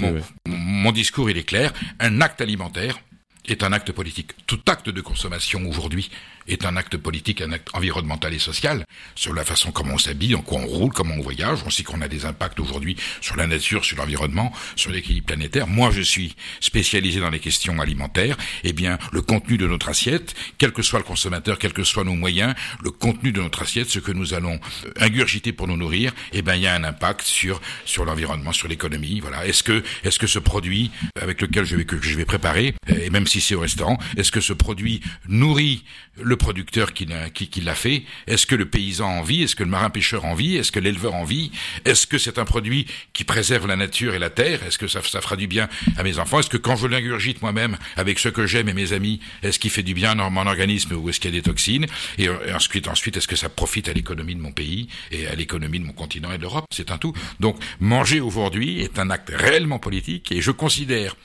mon 0.45 0.91
discours 0.91 1.29
il 1.29 1.37
est 1.37 1.43
clair, 1.43 1.73
un 1.99 2.21
acte 2.21 2.41
alimentaire 2.41 2.99
est 3.47 3.63
un 3.63 3.73
acte 3.73 3.91
politique. 3.91 4.31
Tout 4.47 4.59
acte 4.67 4.89
de 4.89 5.01
consommation 5.01 5.67
aujourd'hui 5.67 6.09
est 6.47 6.65
un 6.65 6.75
acte 6.75 6.97
politique, 6.97 7.41
un 7.41 7.51
acte 7.51 7.69
environnemental 7.73 8.33
et 8.33 8.39
social, 8.39 8.83
sur 9.15 9.33
la 9.33 9.43
façon 9.43 9.71
comment 9.71 9.93
on 9.93 9.97
s'habille, 9.97 10.35
en 10.35 10.41
quoi 10.41 10.59
on 10.59 10.65
roule, 10.65 10.91
comment 10.91 11.15
on 11.15 11.21
voyage. 11.21 11.59
On 11.65 11.69
sait 11.69 11.83
qu'on 11.83 12.01
a 12.01 12.07
des 12.07 12.25
impacts 12.25 12.59
aujourd'hui 12.59 12.95
sur 13.21 13.35
la 13.35 13.47
nature, 13.47 13.85
sur 13.85 13.97
l'environnement, 13.97 14.51
sur 14.75 14.91
l'équilibre 14.91 15.27
planétaire. 15.27 15.67
Moi, 15.67 15.91
je 15.91 16.01
suis 16.01 16.35
spécialisé 16.59 17.19
dans 17.19 17.29
les 17.29 17.39
questions 17.39 17.79
alimentaires. 17.79 18.37
Eh 18.63 18.73
bien, 18.73 18.97
le 19.11 19.21
contenu 19.21 19.57
de 19.57 19.67
notre 19.67 19.89
assiette, 19.89 20.33
quel 20.57 20.71
que 20.71 20.81
soit 20.81 20.99
le 20.99 21.05
consommateur, 21.05 21.59
quels 21.59 21.73
que 21.73 21.83
soient 21.83 22.03
nos 22.03 22.15
moyens, 22.15 22.55
le 22.83 22.91
contenu 22.91 23.31
de 23.31 23.41
notre 23.41 23.61
assiette, 23.61 23.89
ce 23.89 23.99
que 23.99 24.11
nous 24.11 24.33
allons 24.33 24.59
euh, 24.85 24.91
ingurgiter 24.99 25.53
pour 25.53 25.67
nous 25.67 25.77
nourrir, 25.77 26.13
eh 26.33 26.41
bien, 26.41 26.55
il 26.55 26.61
y 26.61 26.67
a 26.67 26.73
un 26.73 26.83
impact 26.83 27.21
sur 27.21 27.61
sur 27.85 28.05
l'environnement, 28.05 28.51
sur 28.51 28.67
l'économie. 28.67 29.19
Voilà. 29.19 29.45
Est-ce 29.45 29.63
que 29.63 29.83
est-ce 30.03 30.19
que 30.19 30.27
ce 30.27 30.39
produit 30.39 30.91
avec 31.19 31.41
lequel 31.41 31.65
je 31.65 31.75
vais 31.75 31.85
que 31.85 32.01
je 32.01 32.17
vais 32.17 32.25
préparer, 32.25 32.73
et 32.87 33.09
même 33.09 33.27
si 33.31 33.41
c'est 33.41 33.55
au 33.55 33.61
restaurant, 33.61 33.97
est-ce 34.17 34.31
que 34.31 34.41
ce 34.41 34.53
produit 34.53 35.01
nourrit 35.27 35.83
le 36.21 36.35
producteur 36.35 36.93
qui 36.93 37.05
l'a 37.05 37.29
qui, 37.29 37.47
qui 37.47 37.61
fait? 37.75 38.03
Est-ce 38.27 38.45
que 38.45 38.55
le 38.55 38.65
paysan 38.65 39.07
en 39.07 39.21
vit? 39.21 39.43
Est-ce 39.43 39.55
que 39.55 39.63
le 39.63 39.69
marin-pêcheur 39.69 40.25
en 40.25 40.35
vit? 40.35 40.57
Est-ce 40.57 40.71
que 40.71 40.79
l'éleveur 40.79 41.15
en 41.15 41.23
vit? 41.23 41.51
Est-ce 41.85 42.05
que 42.07 42.17
c'est 42.17 42.37
un 42.37 42.45
produit 42.45 42.85
qui 43.13 43.23
préserve 43.23 43.67
la 43.67 43.77
nature 43.77 44.13
et 44.13 44.19
la 44.19 44.29
terre? 44.29 44.63
Est-ce 44.63 44.77
que 44.77 44.87
ça, 44.87 45.01
ça 45.01 45.21
fera 45.21 45.37
du 45.37 45.47
bien 45.47 45.69
à 45.97 46.03
mes 46.03 46.19
enfants? 46.19 46.39
Est-ce 46.39 46.49
que 46.49 46.57
quand 46.57 46.75
je 46.75 46.87
l'ingurgite 46.87 47.41
moi-même 47.41 47.77
avec 47.95 48.19
ce 48.19 48.29
que 48.29 48.45
j'aime 48.45 48.67
et 48.67 48.73
mes 48.73 48.93
amis, 48.93 49.21
est-ce 49.43 49.59
qu'il 49.59 49.71
fait 49.71 49.83
du 49.83 49.93
bien 49.93 50.11
à 50.19 50.29
mon 50.29 50.45
organisme 50.45 50.95
ou 50.95 51.09
est-ce 51.09 51.19
qu'il 51.19 51.33
y 51.33 51.37
a 51.37 51.39
des 51.39 51.43
toxines? 51.43 51.85
Et, 52.17 52.27
ensuite, 52.53 52.87
ensuite, 52.87 53.15
est-ce 53.17 53.27
que 53.27 53.37
ça 53.37 53.49
profite 53.49 53.87
à 53.87 53.93
l'économie 53.93 54.35
de 54.35 54.41
mon 54.41 54.51
pays 54.51 54.87
et 55.11 55.27
à 55.27 55.35
l'économie 55.35 55.79
de 55.79 55.85
mon 55.85 55.93
continent 55.93 56.31
et 56.33 56.37
de 56.37 56.41
l'Europe? 56.41 56.65
C'est 56.71 56.91
un 56.91 56.97
tout. 56.97 57.13
Donc, 57.39 57.57
manger 57.79 58.19
aujourd'hui 58.19 58.81
est 58.81 58.99
un 58.99 59.09
acte 59.09 59.31
réellement 59.33 59.79
politique 59.79 60.31
et 60.31 60.41
je 60.41 60.51
considère 60.51 61.15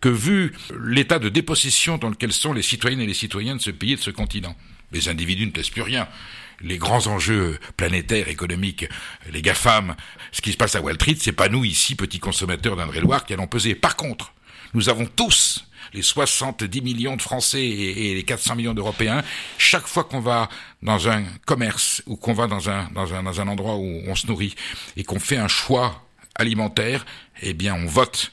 que 0.00 0.08
vu 0.08 0.54
l'état 0.82 1.18
de 1.18 1.28
dépossession 1.28 1.98
dans 1.98 2.08
lequel 2.08 2.32
sont 2.32 2.52
les 2.52 2.62
citoyennes 2.62 3.00
et 3.00 3.06
les 3.06 3.14
citoyens 3.14 3.56
de 3.56 3.60
ce 3.60 3.70
pays 3.70 3.92
et 3.92 3.96
de 3.96 4.00
ce 4.00 4.10
continent, 4.10 4.56
les 4.92 5.08
individus 5.08 5.46
ne 5.46 5.50
plaisent 5.50 5.70
plus 5.70 5.82
rien. 5.82 6.08
Les 6.62 6.78
grands 6.78 7.06
enjeux 7.06 7.58
planétaires, 7.76 8.28
économiques, 8.28 8.86
les 9.32 9.40
GAFAM, 9.40 9.94
ce 10.32 10.42
qui 10.42 10.52
se 10.52 10.56
passe 10.56 10.76
à 10.76 10.82
Wall 10.82 10.96
Street, 10.96 11.16
c'est 11.18 11.32
pas 11.32 11.48
nous 11.48 11.64
ici, 11.64 11.94
petits 11.94 12.18
consommateurs 12.18 12.76
d'Indre-et-Loire, 12.76 13.24
qui 13.24 13.32
allons 13.32 13.46
peser. 13.46 13.74
Par 13.74 13.96
contre, 13.96 14.32
nous 14.74 14.88
avons 14.88 15.06
tous 15.06 15.64
les 15.94 16.02
70 16.02 16.82
millions 16.82 17.16
de 17.16 17.22
Français 17.22 17.66
et, 17.66 18.14
les 18.14 18.22
400 18.22 18.56
millions 18.56 18.74
d'Européens, 18.74 19.22
chaque 19.58 19.86
fois 19.86 20.04
qu'on 20.04 20.20
va 20.20 20.48
dans 20.82 21.08
un 21.08 21.24
commerce 21.46 22.02
ou 22.06 22.16
qu'on 22.16 22.34
va 22.34 22.46
dans 22.46 22.68
un, 22.68 22.88
dans 22.94 23.14
un, 23.14 23.22
dans 23.22 23.40
un 23.40 23.48
endroit 23.48 23.76
où 23.76 24.02
on 24.06 24.14
se 24.14 24.26
nourrit 24.26 24.54
et 24.96 25.04
qu'on 25.04 25.18
fait 25.18 25.38
un 25.38 25.48
choix 25.48 26.06
alimentaire, 26.34 27.06
eh 27.42 27.54
bien 27.54 27.74
on 27.74 27.86
vote 27.86 28.32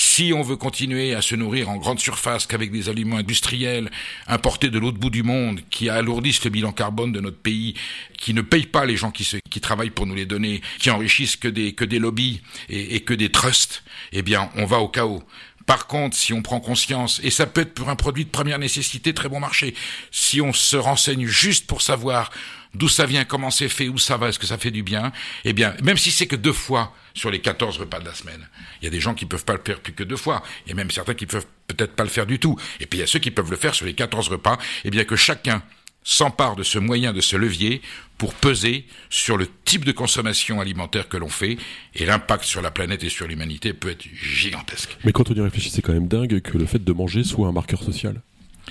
si 0.00 0.32
on 0.32 0.42
veut 0.42 0.54
continuer 0.54 1.12
à 1.12 1.22
se 1.22 1.34
nourrir 1.34 1.68
en 1.68 1.76
grande 1.76 1.98
surface 1.98 2.46
qu'avec 2.46 2.70
des 2.70 2.88
aliments 2.88 3.16
industriels 3.16 3.90
importés 4.28 4.70
de 4.70 4.78
l'autre 4.78 4.96
bout 4.96 5.10
du 5.10 5.24
monde, 5.24 5.60
qui 5.70 5.88
alourdissent 5.88 6.44
le 6.44 6.50
bilan 6.50 6.70
carbone 6.70 7.10
de 7.10 7.18
notre 7.18 7.38
pays, 7.38 7.74
qui 8.16 8.32
ne 8.32 8.42
payent 8.42 8.66
pas 8.66 8.86
les 8.86 8.96
gens 8.96 9.10
qui, 9.10 9.60
travaillent 9.60 9.90
pour 9.90 10.06
nous 10.06 10.14
les 10.14 10.24
donner, 10.24 10.62
qui 10.78 10.90
enrichissent 10.90 11.34
que 11.34 11.48
des, 11.48 11.72
que 11.72 11.84
des 11.84 11.98
lobbies 11.98 12.42
et, 12.68 12.94
et 12.94 13.00
que 13.00 13.12
des 13.12 13.32
trusts, 13.32 13.82
eh 14.12 14.22
bien, 14.22 14.50
on 14.54 14.66
va 14.66 14.78
au 14.78 14.86
chaos. 14.86 15.24
Par 15.66 15.88
contre, 15.88 16.16
si 16.16 16.32
on 16.32 16.42
prend 16.42 16.60
conscience, 16.60 17.20
et 17.24 17.30
ça 17.30 17.46
peut 17.46 17.62
être 17.62 17.74
pour 17.74 17.88
un 17.88 17.96
produit 17.96 18.24
de 18.24 18.30
première 18.30 18.60
nécessité, 18.60 19.12
très 19.14 19.28
bon 19.28 19.40
marché, 19.40 19.74
si 20.12 20.40
on 20.40 20.52
se 20.52 20.76
renseigne 20.76 21.26
juste 21.26 21.66
pour 21.66 21.82
savoir 21.82 22.30
d'où 22.72 22.88
ça 22.88 23.04
vient, 23.04 23.24
comment 23.24 23.50
c'est 23.50 23.68
fait, 23.68 23.88
où 23.88 23.98
ça 23.98 24.16
va, 24.16 24.28
est-ce 24.28 24.38
que 24.38 24.46
ça 24.46 24.58
fait 24.58 24.70
du 24.70 24.84
bien, 24.84 25.12
eh 25.44 25.52
bien, 25.52 25.74
même 25.82 25.96
si 25.96 26.12
c'est 26.12 26.28
que 26.28 26.36
deux 26.36 26.52
fois 26.52 26.94
sur 27.18 27.30
les 27.30 27.40
14 27.40 27.78
repas 27.78 27.98
de 27.98 28.04
la 28.04 28.14
semaine, 28.14 28.48
il 28.80 28.84
y 28.84 28.88
a 28.88 28.90
des 28.90 29.00
gens 29.00 29.14
qui 29.14 29.26
peuvent 29.26 29.44
pas 29.44 29.54
le 29.54 29.60
faire 29.64 29.80
plus 29.80 29.92
que 29.92 30.04
deux 30.04 30.16
fois, 30.16 30.42
il 30.64 30.70
y 30.70 30.72
a 30.72 30.76
même 30.76 30.90
certains 30.90 31.14
qui 31.14 31.26
peuvent 31.26 31.46
peut-être 31.66 31.94
pas 31.94 32.04
le 32.04 32.08
faire 32.08 32.26
du 32.26 32.38
tout, 32.38 32.56
et 32.80 32.86
puis 32.86 32.98
il 32.98 33.00
y 33.00 33.04
a 33.04 33.06
ceux 33.06 33.18
qui 33.18 33.30
peuvent 33.30 33.50
le 33.50 33.56
faire 33.56 33.74
sur 33.74 33.86
les 33.86 33.94
14 33.94 34.28
repas, 34.28 34.58
eh 34.84 34.90
bien 34.90 35.04
que 35.04 35.16
chacun 35.16 35.62
s'empare 36.04 36.56
de 36.56 36.62
ce 36.62 36.78
moyen, 36.78 37.12
de 37.12 37.20
ce 37.20 37.36
levier, 37.36 37.82
pour 38.16 38.32
peser 38.32 38.86
sur 39.10 39.36
le 39.36 39.46
type 39.64 39.84
de 39.84 39.92
consommation 39.92 40.60
alimentaire 40.60 41.08
que 41.08 41.16
l'on 41.16 41.28
fait, 41.28 41.58
et 41.94 42.06
l'impact 42.06 42.44
sur 42.44 42.62
la 42.62 42.70
planète 42.70 43.04
et 43.04 43.08
sur 43.08 43.26
l'humanité 43.26 43.72
peut 43.72 43.90
être 43.90 44.06
gigantesque. 44.14 44.96
Mais 45.04 45.12
quand 45.12 45.30
on 45.30 45.34
y 45.34 45.40
réfléchit, 45.40 45.70
c'est 45.70 45.82
quand 45.82 45.92
même 45.92 46.08
dingue 46.08 46.40
que 46.40 46.56
le 46.56 46.66
fait 46.66 46.82
de 46.82 46.92
manger 46.92 47.24
soit 47.24 47.48
un 47.48 47.52
marqueur 47.52 47.82
social. 47.82 48.22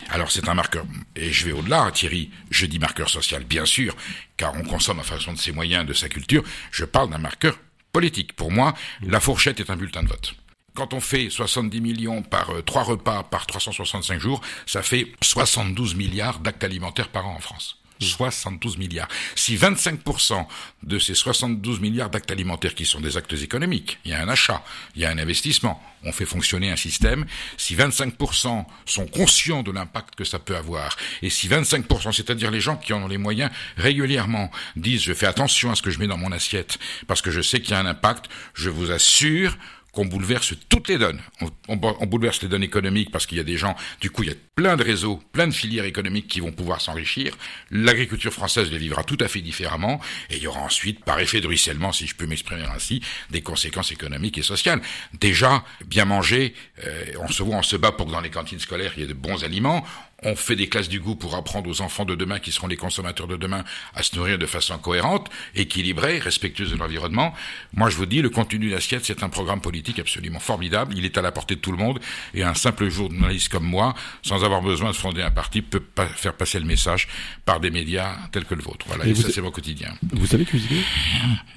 Alors 0.09 0.31
c'est 0.31 0.47
un 0.47 0.53
marqueur, 0.53 0.85
et 1.15 1.31
je 1.31 1.45
vais 1.45 1.51
au-delà, 1.51 1.91
Thierry, 1.91 2.29
je 2.49 2.65
dis 2.65 2.79
marqueur 2.79 3.09
social, 3.09 3.43
bien 3.43 3.65
sûr, 3.65 3.95
car 4.37 4.55
on 4.55 4.63
consomme 4.63 4.99
en 4.99 5.03
fonction 5.03 5.33
de 5.33 5.39
ses 5.39 5.51
moyens, 5.51 5.85
de 5.85 5.93
sa 5.93 6.07
culture, 6.07 6.43
je 6.71 6.85
parle 6.85 7.09
d'un 7.09 7.17
marqueur 7.17 7.57
politique. 7.97 8.33
Pour 8.33 8.51
moi, 8.51 8.75
la 9.01 9.19
fourchette 9.19 9.59
est 9.59 9.71
un 9.71 9.75
bulletin 9.75 10.03
de 10.03 10.09
vote. 10.09 10.35
Quand 10.75 10.93
on 10.93 10.99
fait 10.99 11.31
70 11.31 11.81
millions 11.81 12.21
par 12.21 12.51
euh, 12.51 12.61
trois 12.61 12.83
repas 12.83 13.23
par 13.23 13.47
365 13.47 14.19
jours, 14.19 14.39
ça 14.67 14.83
fait 14.83 15.07
72 15.23 15.95
milliards 15.95 16.37
d'actes 16.37 16.63
alimentaires 16.63 17.09
par 17.09 17.25
an 17.25 17.33
en 17.33 17.39
France. 17.39 17.76
72 18.05 18.77
milliards. 18.77 19.07
Si 19.35 19.55
25% 19.55 20.45
de 20.83 20.99
ces 20.99 21.15
72 21.15 21.79
milliards 21.79 22.09
d'actes 22.09 22.31
alimentaires 22.31 22.75
qui 22.75 22.85
sont 22.85 23.01
des 23.01 23.17
actes 23.17 23.33
économiques, 23.33 23.99
il 24.05 24.11
y 24.11 24.13
a 24.13 24.21
un 24.21 24.29
achat, 24.29 24.63
il 24.95 25.01
y 25.01 25.05
a 25.05 25.09
un 25.09 25.17
investissement, 25.17 25.81
on 26.03 26.11
fait 26.11 26.25
fonctionner 26.25 26.71
un 26.71 26.75
système, 26.75 27.25
si 27.57 27.75
25% 27.75 28.65
sont 28.85 29.07
conscients 29.07 29.63
de 29.63 29.71
l'impact 29.71 30.15
que 30.15 30.23
ça 30.23 30.39
peut 30.39 30.55
avoir, 30.55 30.95
et 31.21 31.29
si 31.29 31.47
25%, 31.47 32.11
c'est-à-dire 32.11 32.51
les 32.51 32.61
gens 32.61 32.77
qui 32.77 32.93
en 32.93 33.03
ont 33.03 33.07
les 33.07 33.17
moyens, 33.17 33.51
régulièrement 33.77 34.51
disent 34.75 35.01
je 35.01 35.13
fais 35.13 35.27
attention 35.27 35.71
à 35.71 35.75
ce 35.75 35.81
que 35.81 35.91
je 35.91 35.99
mets 35.99 36.07
dans 36.07 36.17
mon 36.17 36.31
assiette, 36.31 36.77
parce 37.07 37.21
que 37.21 37.31
je 37.31 37.41
sais 37.41 37.61
qu'il 37.61 37.71
y 37.71 37.73
a 37.73 37.79
un 37.79 37.85
impact, 37.85 38.25
je 38.53 38.69
vous 38.69 38.91
assure, 38.91 39.57
qu'on 39.97 40.05
bouleverse 40.05 40.53
toutes 40.69 40.89
les 40.89 40.99
donnes. 40.99 41.19
On, 41.67 41.75
bouleverse 41.75 42.43
les 42.43 42.47
donnes 42.47 42.61
économiques 42.61 43.09
parce 43.09 43.25
qu'il 43.25 43.39
y 43.39 43.41
a 43.41 43.43
des 43.43 43.57
gens, 43.57 43.75
du 43.99 44.11
coup, 44.11 44.21
il 44.21 44.29
y 44.29 44.31
a 44.31 44.35
plein 44.53 44.77
de 44.77 44.83
réseaux, 44.83 45.19
plein 45.31 45.47
de 45.47 45.51
filières 45.51 45.85
économiques 45.85 46.27
qui 46.27 46.39
vont 46.39 46.51
pouvoir 46.51 46.81
s'enrichir. 46.81 47.35
L'agriculture 47.71 48.31
française 48.31 48.71
les 48.71 48.77
vivra 48.77 49.03
tout 49.03 49.17
à 49.21 49.27
fait 49.27 49.41
différemment. 49.41 49.99
Et 50.29 50.37
il 50.37 50.43
y 50.43 50.45
aura 50.45 50.59
ensuite, 50.59 51.03
par 51.03 51.19
effet 51.19 51.41
de 51.41 51.47
ruissellement, 51.47 51.91
si 51.93 52.05
je 52.05 52.13
peux 52.13 52.27
m'exprimer 52.27 52.61
ainsi, 52.75 53.01
des 53.31 53.41
conséquences 53.41 53.91
économiques 53.91 54.37
et 54.37 54.43
sociales. 54.43 54.81
Déjà, 55.19 55.63
bien 55.87 56.05
manger, 56.05 56.53
euh, 56.85 57.05
on 57.19 57.27
se 57.29 57.41
voit, 57.41 57.55
on 57.55 57.63
se 57.63 57.75
bat 57.75 57.91
pour 57.91 58.05
que 58.05 58.11
dans 58.11 58.21
les 58.21 58.29
cantines 58.29 58.59
scolaires, 58.59 58.93
il 58.97 58.99
y 59.01 59.03
ait 59.03 59.07
de 59.07 59.13
bons 59.13 59.43
aliments 59.43 59.83
on 60.23 60.35
fait 60.35 60.55
des 60.55 60.67
classes 60.67 60.89
du 60.89 60.99
goût 60.99 61.15
pour 61.15 61.35
apprendre 61.35 61.69
aux 61.69 61.81
enfants 61.81 62.05
de 62.05 62.15
demain, 62.15 62.39
qui 62.39 62.51
seront 62.51 62.67
les 62.67 62.75
consommateurs 62.75 63.27
de 63.27 63.35
demain, 63.35 63.63
à 63.93 64.03
se 64.03 64.15
nourrir 64.15 64.37
de 64.37 64.45
façon 64.45 64.77
cohérente, 64.77 65.29
équilibrée, 65.55 66.19
respectueuse 66.19 66.71
de 66.71 66.75
l'environnement. 66.75 67.33
Moi, 67.73 67.89
je 67.89 67.95
vous 67.95 68.05
dis, 68.05 68.21
le 68.21 68.29
contenu 68.29 68.69
d'assiette, 68.69 69.05
c'est 69.05 69.23
un 69.23 69.29
programme 69.29 69.61
politique 69.61 69.99
absolument 69.99 70.39
formidable. 70.39 70.93
Il 70.97 71.05
est 71.05 71.17
à 71.17 71.21
la 71.21 71.31
portée 71.31 71.55
de 71.55 71.61
tout 71.61 71.71
le 71.71 71.77
monde. 71.77 71.99
Et 72.33 72.43
un 72.43 72.55
simple 72.55 72.89
journaliste 72.89 73.49
comme 73.49 73.65
moi, 73.65 73.93
sans 74.23 74.43
avoir 74.43 74.61
besoin 74.61 74.91
de 74.91 74.95
fonder 74.95 75.21
un 75.21 75.31
parti, 75.31 75.61
peut 75.61 75.79
pas 75.79 76.07
faire 76.07 76.33
passer 76.33 76.59
le 76.59 76.65
message 76.65 77.07
par 77.45 77.59
des 77.59 77.69
médias 77.69 78.15
tels 78.31 78.45
que 78.45 78.55
le 78.55 78.63
vôtre. 78.63 78.85
Voilà. 78.87 79.05
Et, 79.05 79.13
ça, 79.15 79.29
c'est 79.31 79.41
mon 79.41 79.51
quotidien. 79.51 79.93
Vous 80.13 80.27
savez 80.27 80.45
cuisiner? 80.45 80.81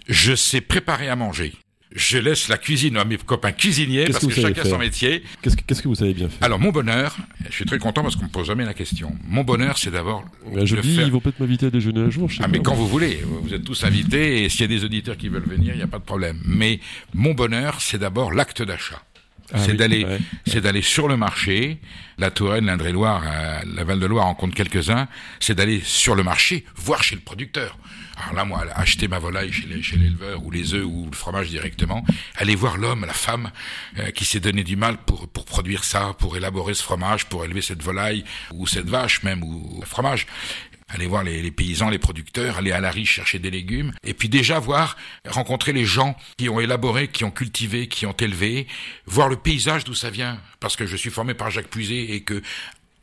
Je 0.08 0.34
sais 0.34 0.60
préparer 0.60 1.08
à 1.08 1.16
manger 1.16 1.54
je 1.92 2.18
laisse 2.18 2.48
la 2.48 2.56
cuisine 2.56 2.96
à 2.96 3.04
mes 3.04 3.16
copains 3.16 3.52
cuisiniers 3.52 4.04
parce 4.04 4.24
que, 4.24 4.32
chacun 4.32 4.64
son 4.64 4.78
métier. 4.78 5.22
Qu'est-ce 5.42 5.82
que, 5.82 5.88
vous 5.88 5.96
savez 5.96 6.14
bien 6.14 6.28
faire 6.28 6.38
Alors 6.42 6.60
mon 6.60 6.70
bonheur, 6.70 7.16
je 7.48 7.54
suis 7.54 7.64
très 7.64 7.78
content 7.78 8.02
parce 8.02 8.16
qu'on 8.16 8.24
me 8.24 8.30
pose 8.30 8.46
jamais 8.46 8.64
la 8.64 8.74
question. 8.74 9.16
Mon 9.26 9.42
bonheur, 9.42 9.76
c'est 9.78 9.90
d'abord. 9.90 10.24
je 10.64 10.76
dis, 10.76 10.96
ils 10.96 11.10
vont 11.10 11.20
peut-être 11.20 11.40
m'inviter 11.40 11.66
à 11.66 11.70
déjeuner 11.70 12.00
un 12.00 12.10
jour. 12.10 12.30
ah 12.40 12.48
mais 12.48 12.60
quand 12.60 12.74
vous 12.74 12.86
voulez, 12.86 13.20
vous 13.24 13.52
êtes 13.52 13.64
tous 13.64 13.84
invités 13.84 14.44
et 14.44 14.48
s'il 14.48 14.62
y 14.62 14.64
a 14.64 14.68
des 14.68 14.84
auditeurs 14.84 15.16
qui 15.16 15.28
veulent 15.28 15.42
venir, 15.42 15.74
il 15.74 15.78
n'y 15.78 15.82
a 15.82 15.88
pas 15.88 15.98
de 15.98 16.04
problème. 16.04 16.40
Mais 16.44 16.80
mon 17.14 17.34
bonheur, 17.34 17.80
c'est 17.80 17.98
d'abord 17.98 18.32
l'acte 18.32 18.62
d'achat. 18.62 19.02
Ah 19.52 19.58
c'est 19.58 19.74
d'aller, 19.74 20.06
c'est 20.46 20.60
d'aller 20.60 20.82
sur 20.82 21.08
le 21.08 21.16
marché. 21.16 21.78
La 22.18 22.30
Touraine, 22.30 22.66
l'Indre-et-Loire, 22.66 23.24
euh, 23.26 23.60
la 23.74 23.84
Val-de-Loire 23.84 24.26
en 24.26 24.34
compte 24.34 24.54
quelques-uns. 24.54 25.08
C'est 25.40 25.54
d'aller 25.54 25.80
sur 25.82 26.14
le 26.14 26.22
marché, 26.22 26.64
voir 26.76 27.02
chez 27.02 27.16
le 27.16 27.20
producteur. 27.20 27.76
Alors 28.20 28.34
là, 28.34 28.44
moi, 28.44 28.64
acheter 28.74 29.08
ma 29.08 29.18
volaille 29.18 29.52
chez 29.52 29.96
l'éleveur 29.96 30.44
ou 30.44 30.50
les 30.50 30.74
œufs 30.74 30.84
ou 30.84 31.08
le 31.10 31.16
fromage 31.16 31.48
directement, 31.48 32.04
aller 32.36 32.54
voir 32.54 32.76
l'homme, 32.76 33.04
la 33.06 33.14
femme 33.14 33.50
euh, 33.98 34.10
qui 34.10 34.24
s'est 34.24 34.40
donné 34.40 34.62
du 34.62 34.76
mal 34.76 34.98
pour 34.98 35.28
produire 35.50 35.84
ça, 35.84 36.14
pour 36.18 36.36
élaborer 36.36 36.74
ce 36.74 36.82
fromage, 36.82 37.26
pour 37.26 37.44
élever 37.44 37.62
cette 37.62 37.82
volaille 37.82 38.24
ou 38.52 38.66
cette 38.66 38.88
vache 38.88 39.22
même 39.22 39.42
ou 39.42 39.78
le 39.80 39.86
fromage. 39.86 40.26
Aller 40.88 41.06
voir 41.06 41.22
les, 41.22 41.40
les, 41.40 41.52
paysans, 41.52 41.88
les 41.88 42.00
producteurs, 42.00 42.58
aller 42.58 42.72
à 42.72 42.80
la 42.80 42.90
riche 42.90 43.12
chercher 43.12 43.38
des 43.38 43.50
légumes, 43.50 43.92
et 44.02 44.12
puis 44.12 44.28
déjà 44.28 44.58
voir, 44.58 44.96
rencontrer 45.28 45.72
les 45.72 45.84
gens 45.84 46.16
qui 46.36 46.48
ont 46.48 46.58
élaboré, 46.58 47.08
qui 47.08 47.22
ont 47.22 47.30
cultivé, 47.30 47.86
qui 47.86 48.06
ont 48.06 48.16
élevé, 48.18 48.66
voir 49.06 49.28
le 49.28 49.36
paysage 49.36 49.84
d'où 49.84 49.94
ça 49.94 50.10
vient, 50.10 50.40
parce 50.58 50.74
que 50.74 50.86
je 50.86 50.96
suis 50.96 51.10
formé 51.10 51.34
par 51.34 51.50
Jacques 51.50 51.68
Puiset 51.68 52.10
et 52.10 52.22
que 52.22 52.42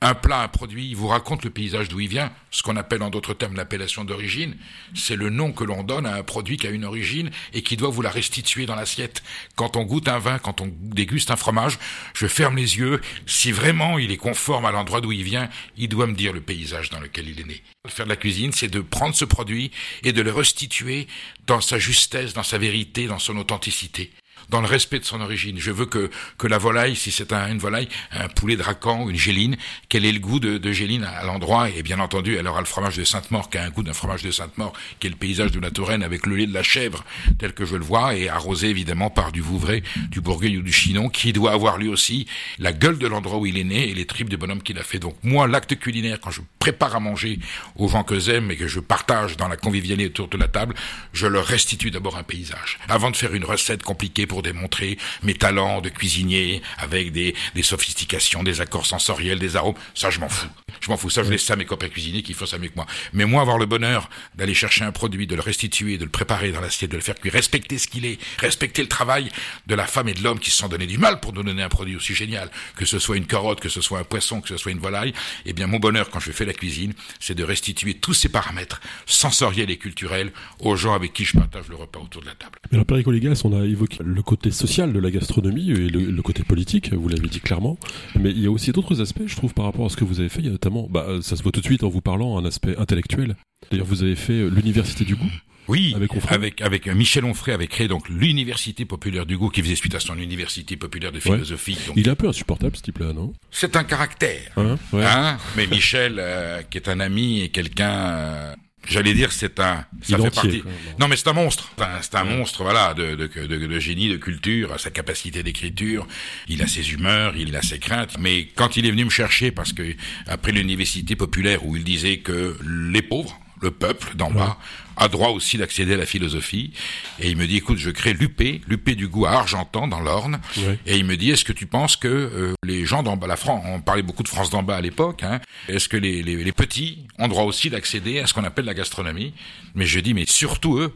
un 0.01 0.13
plat, 0.13 0.41
un 0.41 0.47
produit, 0.47 0.87
il 0.89 0.95
vous 0.95 1.07
raconte 1.07 1.43
le 1.43 1.49
paysage 1.49 1.89
d'où 1.89 1.99
il 1.99 2.07
vient, 2.07 2.31
ce 2.51 2.61
qu'on 2.61 2.75
appelle 2.75 3.01
en 3.01 3.09
d'autres 3.09 3.33
termes 3.33 3.55
l'appellation 3.55 4.03
d'origine. 4.03 4.55
C'est 4.93 5.15
le 5.15 5.29
nom 5.29 5.51
que 5.51 5.63
l'on 5.63 5.83
donne 5.83 6.05
à 6.05 6.15
un 6.15 6.23
produit 6.23 6.57
qui 6.57 6.67
a 6.67 6.69
une 6.69 6.85
origine 6.85 7.31
et 7.53 7.63
qui 7.63 7.77
doit 7.77 7.89
vous 7.89 8.03
la 8.03 8.11
restituer 8.11 8.67
dans 8.67 8.75
l'assiette. 8.75 9.23
Quand 9.55 9.75
on 9.75 9.83
goûte 9.83 10.07
un 10.07 10.19
vin, 10.19 10.37
quand 10.37 10.61
on 10.61 10.71
déguste 10.71 11.31
un 11.31 11.35
fromage, 11.35 11.79
je 12.13 12.27
ferme 12.27 12.57
les 12.57 12.77
yeux. 12.77 13.01
Si 13.25 13.51
vraiment 13.51 13.97
il 13.97 14.11
est 14.11 14.17
conforme 14.17 14.65
à 14.65 14.71
l'endroit 14.71 15.01
d'où 15.01 15.11
il 15.11 15.23
vient, 15.23 15.49
il 15.77 15.89
doit 15.89 16.07
me 16.07 16.13
dire 16.13 16.33
le 16.33 16.41
paysage 16.41 16.89
dans 16.91 16.99
lequel 16.99 17.29
il 17.29 17.39
est 17.39 17.47
né. 17.47 17.63
Faire 17.87 18.05
de 18.05 18.11
la 18.11 18.17
cuisine, 18.17 18.51
c'est 18.51 18.67
de 18.67 18.81
prendre 18.81 19.15
ce 19.15 19.25
produit 19.25 19.71
et 20.03 20.13
de 20.13 20.21
le 20.21 20.31
restituer 20.31 21.07
dans 21.47 21.61
sa 21.61 21.79
justesse, 21.79 22.33
dans 22.33 22.43
sa 22.43 22.59
vérité, 22.59 23.07
dans 23.07 23.19
son 23.19 23.37
authenticité 23.37 24.11
dans 24.49 24.61
le 24.61 24.67
respect 24.67 24.99
de 24.99 25.05
son 25.05 25.21
origine. 25.21 25.57
Je 25.59 25.71
veux 25.71 25.85
que, 25.85 26.09
que 26.37 26.47
la 26.47 26.57
volaille, 26.57 26.95
si 26.95 27.11
c'est 27.11 27.33
un, 27.33 27.51
une 27.51 27.59
volaille, 27.59 27.89
un 28.11 28.27
poulet 28.27 28.55
de 28.55 28.63
racan, 28.63 29.09
une 29.09 29.17
géline, 29.17 29.57
qu'elle 29.89 30.05
ait 30.05 30.11
le 30.11 30.19
goût 30.19 30.39
de, 30.39 30.57
de 30.57 30.71
géline 30.71 31.03
à, 31.03 31.23
l'endroit? 31.23 31.69
Et 31.69 31.83
bien 31.83 31.99
entendu, 31.99 32.35
elle 32.35 32.47
aura 32.47 32.59
le 32.59 32.65
fromage 32.65 32.97
de 32.97 33.03
Sainte-Maure 33.03 33.49
qui 33.49 33.57
a 33.57 33.63
un 33.63 33.69
goût 33.69 33.83
d'un 33.83 33.93
fromage 33.93 34.23
de 34.23 34.31
Sainte-Maure, 34.31 34.73
qui 34.99 35.07
est 35.07 35.09
le 35.09 35.15
paysage 35.15 35.51
de 35.51 35.59
la 35.59 35.71
Touraine 35.71 36.03
avec 36.03 36.25
le 36.25 36.35
lait 36.35 36.47
de 36.47 36.53
la 36.53 36.63
chèvre 36.63 37.03
tel 37.39 37.53
que 37.53 37.65
je 37.65 37.75
le 37.75 37.83
vois, 37.83 38.15
et 38.15 38.29
arrosé 38.29 38.69
évidemment 38.69 39.09
par 39.09 39.31
du 39.31 39.41
Vouvray, 39.41 39.83
du 40.09 40.21
Bourgueil 40.21 40.57
ou 40.57 40.61
du 40.61 40.71
Chinon, 40.71 41.09
qui 41.09 41.33
doit 41.33 41.51
avoir 41.51 41.77
lui 41.77 41.87
aussi 41.87 42.27
la 42.59 42.73
gueule 42.73 42.97
de 42.97 43.07
l'endroit 43.07 43.37
où 43.37 43.45
il 43.45 43.57
est 43.57 43.63
né 43.63 43.89
et 43.89 43.93
les 43.93 44.05
tripes 44.05 44.29
de 44.29 44.37
bonhomme 44.37 44.61
qu'il 44.61 44.77
a 44.79 44.83
fait. 44.83 44.99
Donc 44.99 45.15
moi, 45.23 45.47
l'acte 45.47 45.77
culinaire, 45.77 46.19
quand 46.19 46.31
je 46.31 46.41
prépare 46.59 46.95
à 46.95 46.99
manger 46.99 47.39
aux 47.75 47.87
gens 47.87 48.03
que 48.03 48.19
j'aime 48.19 48.51
et 48.51 48.57
que 48.57 48.67
je 48.67 48.79
partage 48.79 49.37
dans 49.37 49.47
la 49.47 49.57
convivialité 49.57 50.07
autour 50.07 50.27
de 50.27 50.37
la 50.37 50.47
table, 50.47 50.75
je 51.13 51.27
leur 51.27 51.45
restitue 51.45 51.91
d'abord 51.91 52.17
un 52.17 52.23
paysage. 52.23 52.79
Avant 52.87 53.11
de 53.11 53.15
faire 53.15 53.33
une 53.33 53.45
recette 53.45 53.83
compliquée 53.83 54.25
pour 54.25 54.36
pour 54.37 54.43
démontrer 54.43 54.99
mes 55.23 55.33
talents 55.33 55.81
de 55.81 55.89
cuisinier 55.89 56.61
avec 56.77 57.11
des, 57.11 57.33
des 57.55 57.63
sophistications, 57.63 58.43
des 58.43 58.61
accords 58.61 58.85
sensoriels, 58.85 59.39
des 59.39 59.55
arômes. 59.55 59.73
Ça, 59.95 60.11
je 60.11 60.19
m'en 60.19 60.29
fous. 60.29 60.45
Je 60.79 60.91
m'en 60.91 60.97
fous. 60.97 61.09
Ça, 61.09 61.23
je 61.23 61.31
laisse 61.31 61.43
ça 61.43 61.53
à 61.53 61.55
mes 61.55 61.65
copains 61.65 61.89
cuisiniers 61.89 62.21
qui 62.21 62.35
font 62.35 62.45
ça 62.45 62.59
mieux 62.59 62.67
que 62.67 62.75
moi. 62.75 62.85
Mais 63.13 63.25
moi, 63.25 63.41
avoir 63.41 63.57
le 63.57 63.65
bonheur 63.65 64.11
d'aller 64.35 64.53
chercher 64.53 64.83
un 64.83 64.91
produit, 64.91 65.25
de 65.25 65.33
le 65.33 65.41
restituer, 65.41 65.97
de 65.97 66.03
le 66.03 66.11
préparer 66.11 66.51
dans 66.51 66.61
l'assiette, 66.61 66.91
de 66.91 66.97
le 66.97 67.01
faire 67.01 67.15
cuire, 67.15 67.33
respecter 67.33 67.79
ce 67.79 67.87
qu'il 67.87 68.05
est, 68.05 68.19
respecter 68.37 68.83
le 68.83 68.87
travail 68.87 69.31
de 69.65 69.73
la 69.73 69.87
femme 69.87 70.07
et 70.07 70.13
de 70.13 70.21
l'homme 70.21 70.37
qui 70.37 70.51
se 70.51 70.57
sont 70.57 70.67
donné 70.67 70.85
du 70.85 70.99
mal 70.99 71.19
pour 71.19 71.33
nous 71.33 71.41
donner 71.41 71.63
un 71.63 71.69
produit 71.69 71.95
aussi 71.95 72.13
génial, 72.13 72.51
que 72.75 72.85
ce 72.85 72.99
soit 72.99 73.17
une 73.17 73.25
carotte, 73.25 73.59
que 73.59 73.69
ce 73.69 73.81
soit 73.81 73.97
un 73.97 74.03
poisson, 74.03 74.39
que 74.39 74.49
ce 74.49 74.57
soit 74.57 74.71
une 74.71 74.77
volaille, 74.77 75.13
eh 75.47 75.53
bien, 75.53 75.65
mon 75.65 75.79
bonheur 75.79 76.11
quand 76.11 76.19
je 76.19 76.31
fais 76.31 76.45
la 76.45 76.53
cuisine, 76.53 76.93
c'est 77.19 77.33
de 77.33 77.43
restituer 77.43 77.95
tous 77.95 78.13
ces 78.13 78.29
paramètres 78.29 78.81
sensoriels 79.07 79.71
et 79.71 79.77
culturels 79.77 80.31
aux 80.59 80.75
gens 80.75 80.93
avec 80.93 81.13
qui 81.13 81.25
je 81.25 81.35
partage 81.35 81.69
le 81.69 81.75
repas 81.75 81.99
autour 81.99 82.21
de 82.21 82.27
la 82.27 82.35
table. 82.35 82.59
Mais 82.71 82.77
alors, 82.77 83.11
Légas, 83.11 83.41
on 83.45 83.59
a 83.59 83.65
évoqué 83.65 83.97
le 84.03 84.21
côté 84.27 84.51
social 84.51 84.91
de 84.91 84.99
la 84.99 85.09
gastronomie 85.09 85.71
et 85.71 85.89
le, 85.89 86.21
côté 86.21 86.43
politique, 86.43 86.93
vous 86.93 87.07
l'avez 87.07 87.29
dit 87.29 87.39
clairement. 87.39 87.77
Mais 88.19 88.31
il 88.31 88.41
y 88.41 88.45
a 88.45 88.51
aussi 88.51 88.73
d'autres 88.73 89.01
aspects, 89.01 89.25
je 89.25 89.35
trouve, 89.35 89.53
par 89.53 89.65
rapport 89.65 89.85
à 89.85 89.89
ce 89.89 89.95
que 89.95 90.03
vous 90.03 90.19
avez 90.19 90.29
fait. 90.29 90.41
Il 90.41 90.45
y 90.45 90.49
a 90.49 90.51
notamment, 90.51 90.87
bah, 90.89 91.07
ça 91.21 91.37
se 91.37 91.43
voit 91.43 91.53
tout 91.53 91.61
de 91.61 91.65
suite 91.65 91.83
en 91.83 91.89
vous 91.89 92.01
parlant, 92.01 92.37
un 92.37 92.45
aspect 92.45 92.75
intellectuel. 92.77 93.37
D'ailleurs, 93.71 93.87
vous 93.87 94.03
avez 94.03 94.15
fait 94.15 94.49
l'université 94.49 95.05
du 95.05 95.15
goût. 95.15 95.31
Oui, 95.67 95.95
avec, 96.29 96.61
avec, 96.61 96.87
Michel 96.87 97.25
Onfray 97.25 97.53
avait 97.53 97.67
créé 97.67 97.87
donc 97.87 98.07
l'université 98.07 98.85
populaire 98.85 99.25
du 99.25 99.37
goût 99.37 99.49
qui 99.49 99.61
faisait 99.61 99.75
suite 99.75 99.95
à 99.95 99.99
son 99.99 100.17
université 100.17 100.77
populaire 100.77 101.11
de 101.11 101.19
philosophie. 101.19 101.77
Il 101.95 102.07
est 102.07 102.11
un 102.11 102.15
peu 102.15 102.29
insupportable 102.29 102.77
ce 102.77 102.81
type-là, 102.81 103.11
non? 103.11 103.33
C'est 103.51 103.75
un 103.75 103.83
caractère. 103.83 104.51
Hein, 104.55 104.77
hein? 104.93 105.37
Mais 105.57 105.67
Michel, 105.67 106.17
euh, 106.19 106.61
qui 106.69 106.77
est 106.77 106.87
un 106.87 106.99
ami 107.01 107.41
et 107.41 107.49
quelqu'un 107.49 107.91
euh, 107.91 108.55
J'allais 108.89 109.13
dire 109.13 109.31
c'est 109.31 109.59
un, 109.59 109.85
ça 110.01 110.17
fait 110.17 110.31
partie. 110.31 110.63
Non 110.99 111.07
mais 111.07 111.15
c'est 111.17 111.27
un 111.27 111.33
monstre. 111.33 111.71
c'est 112.01 112.15
un 112.15 112.23
monstre, 112.23 112.63
voilà, 112.63 112.93
de, 112.93 113.15
de, 113.15 113.27
de, 113.27 113.67
de, 113.67 113.79
génie, 113.79 114.09
de 114.09 114.17
culture, 114.17 114.79
sa 114.79 114.91
capacité 114.91 115.43
d'écriture. 115.43 116.07
Il 116.47 116.61
a 116.61 116.67
ses 116.67 116.91
humeurs, 116.91 117.35
il 117.35 117.55
a 117.55 117.61
ses 117.61 117.79
craintes. 117.79 118.17
Mais 118.19 118.45
quand 118.55 118.77
il 118.77 118.85
est 118.85 118.91
venu 118.91 119.05
me 119.05 119.09
chercher, 119.09 119.51
parce 119.51 119.73
que 119.73 119.95
après 120.27 120.51
l'université 120.51 121.15
populaire 121.15 121.65
où 121.65 121.75
il 121.75 121.83
disait 121.83 122.19
que 122.19 122.57
les 122.65 123.01
pauvres, 123.01 123.39
le 123.61 123.71
peuple 123.71 124.15
d'en 124.15 124.31
bas 124.31 124.57
a 124.97 125.07
droit 125.09 125.29
aussi 125.29 125.57
d'accéder 125.57 125.93
à 125.93 125.97
la 125.97 126.05
philosophie. 126.05 126.73
Et 127.19 127.29
il 127.29 127.37
me 127.37 127.45
dit, 127.45 127.57
écoute, 127.57 127.77
je 127.77 127.89
crée 127.91 128.13
l'UP, 128.13 128.41
l'UP 128.67 128.89
du 128.91 129.07
goût 129.07 129.25
à 129.25 129.31
Argentan, 129.31 129.87
dans 129.87 129.99
l'Orne. 129.99 130.39
Et 130.85 130.97
il 130.97 131.05
me 131.05 131.15
dit, 131.15 131.31
est-ce 131.31 131.45
que 131.45 131.53
tu 131.53 131.67
penses 131.67 131.95
que 131.95 132.07
euh, 132.07 132.53
les 132.63 132.85
gens 132.85 133.03
d'en 133.03 133.15
bas, 133.15 133.27
la 133.27 133.37
France, 133.37 133.63
on 133.67 133.79
parlait 133.79 134.01
beaucoup 134.01 134.23
de 134.23 134.27
France 134.27 134.49
d'en 134.49 134.63
bas 134.63 134.77
à 134.77 134.81
l'époque, 134.81 135.23
hein, 135.23 135.39
est-ce 135.67 135.87
que 135.87 135.97
les, 135.97 136.23
les, 136.23 136.43
les 136.43 136.51
petits 136.51 137.05
ont 137.19 137.27
droit 137.27 137.43
aussi 137.43 137.69
d'accéder 137.69 138.19
à 138.19 138.27
ce 138.27 138.33
qu'on 138.33 138.43
appelle 138.43 138.65
la 138.65 138.73
gastronomie? 138.73 139.33
Mais 139.75 139.85
je 139.85 139.99
dis, 139.99 140.13
mais 140.13 140.25
surtout 140.25 140.77
eux, 140.79 140.93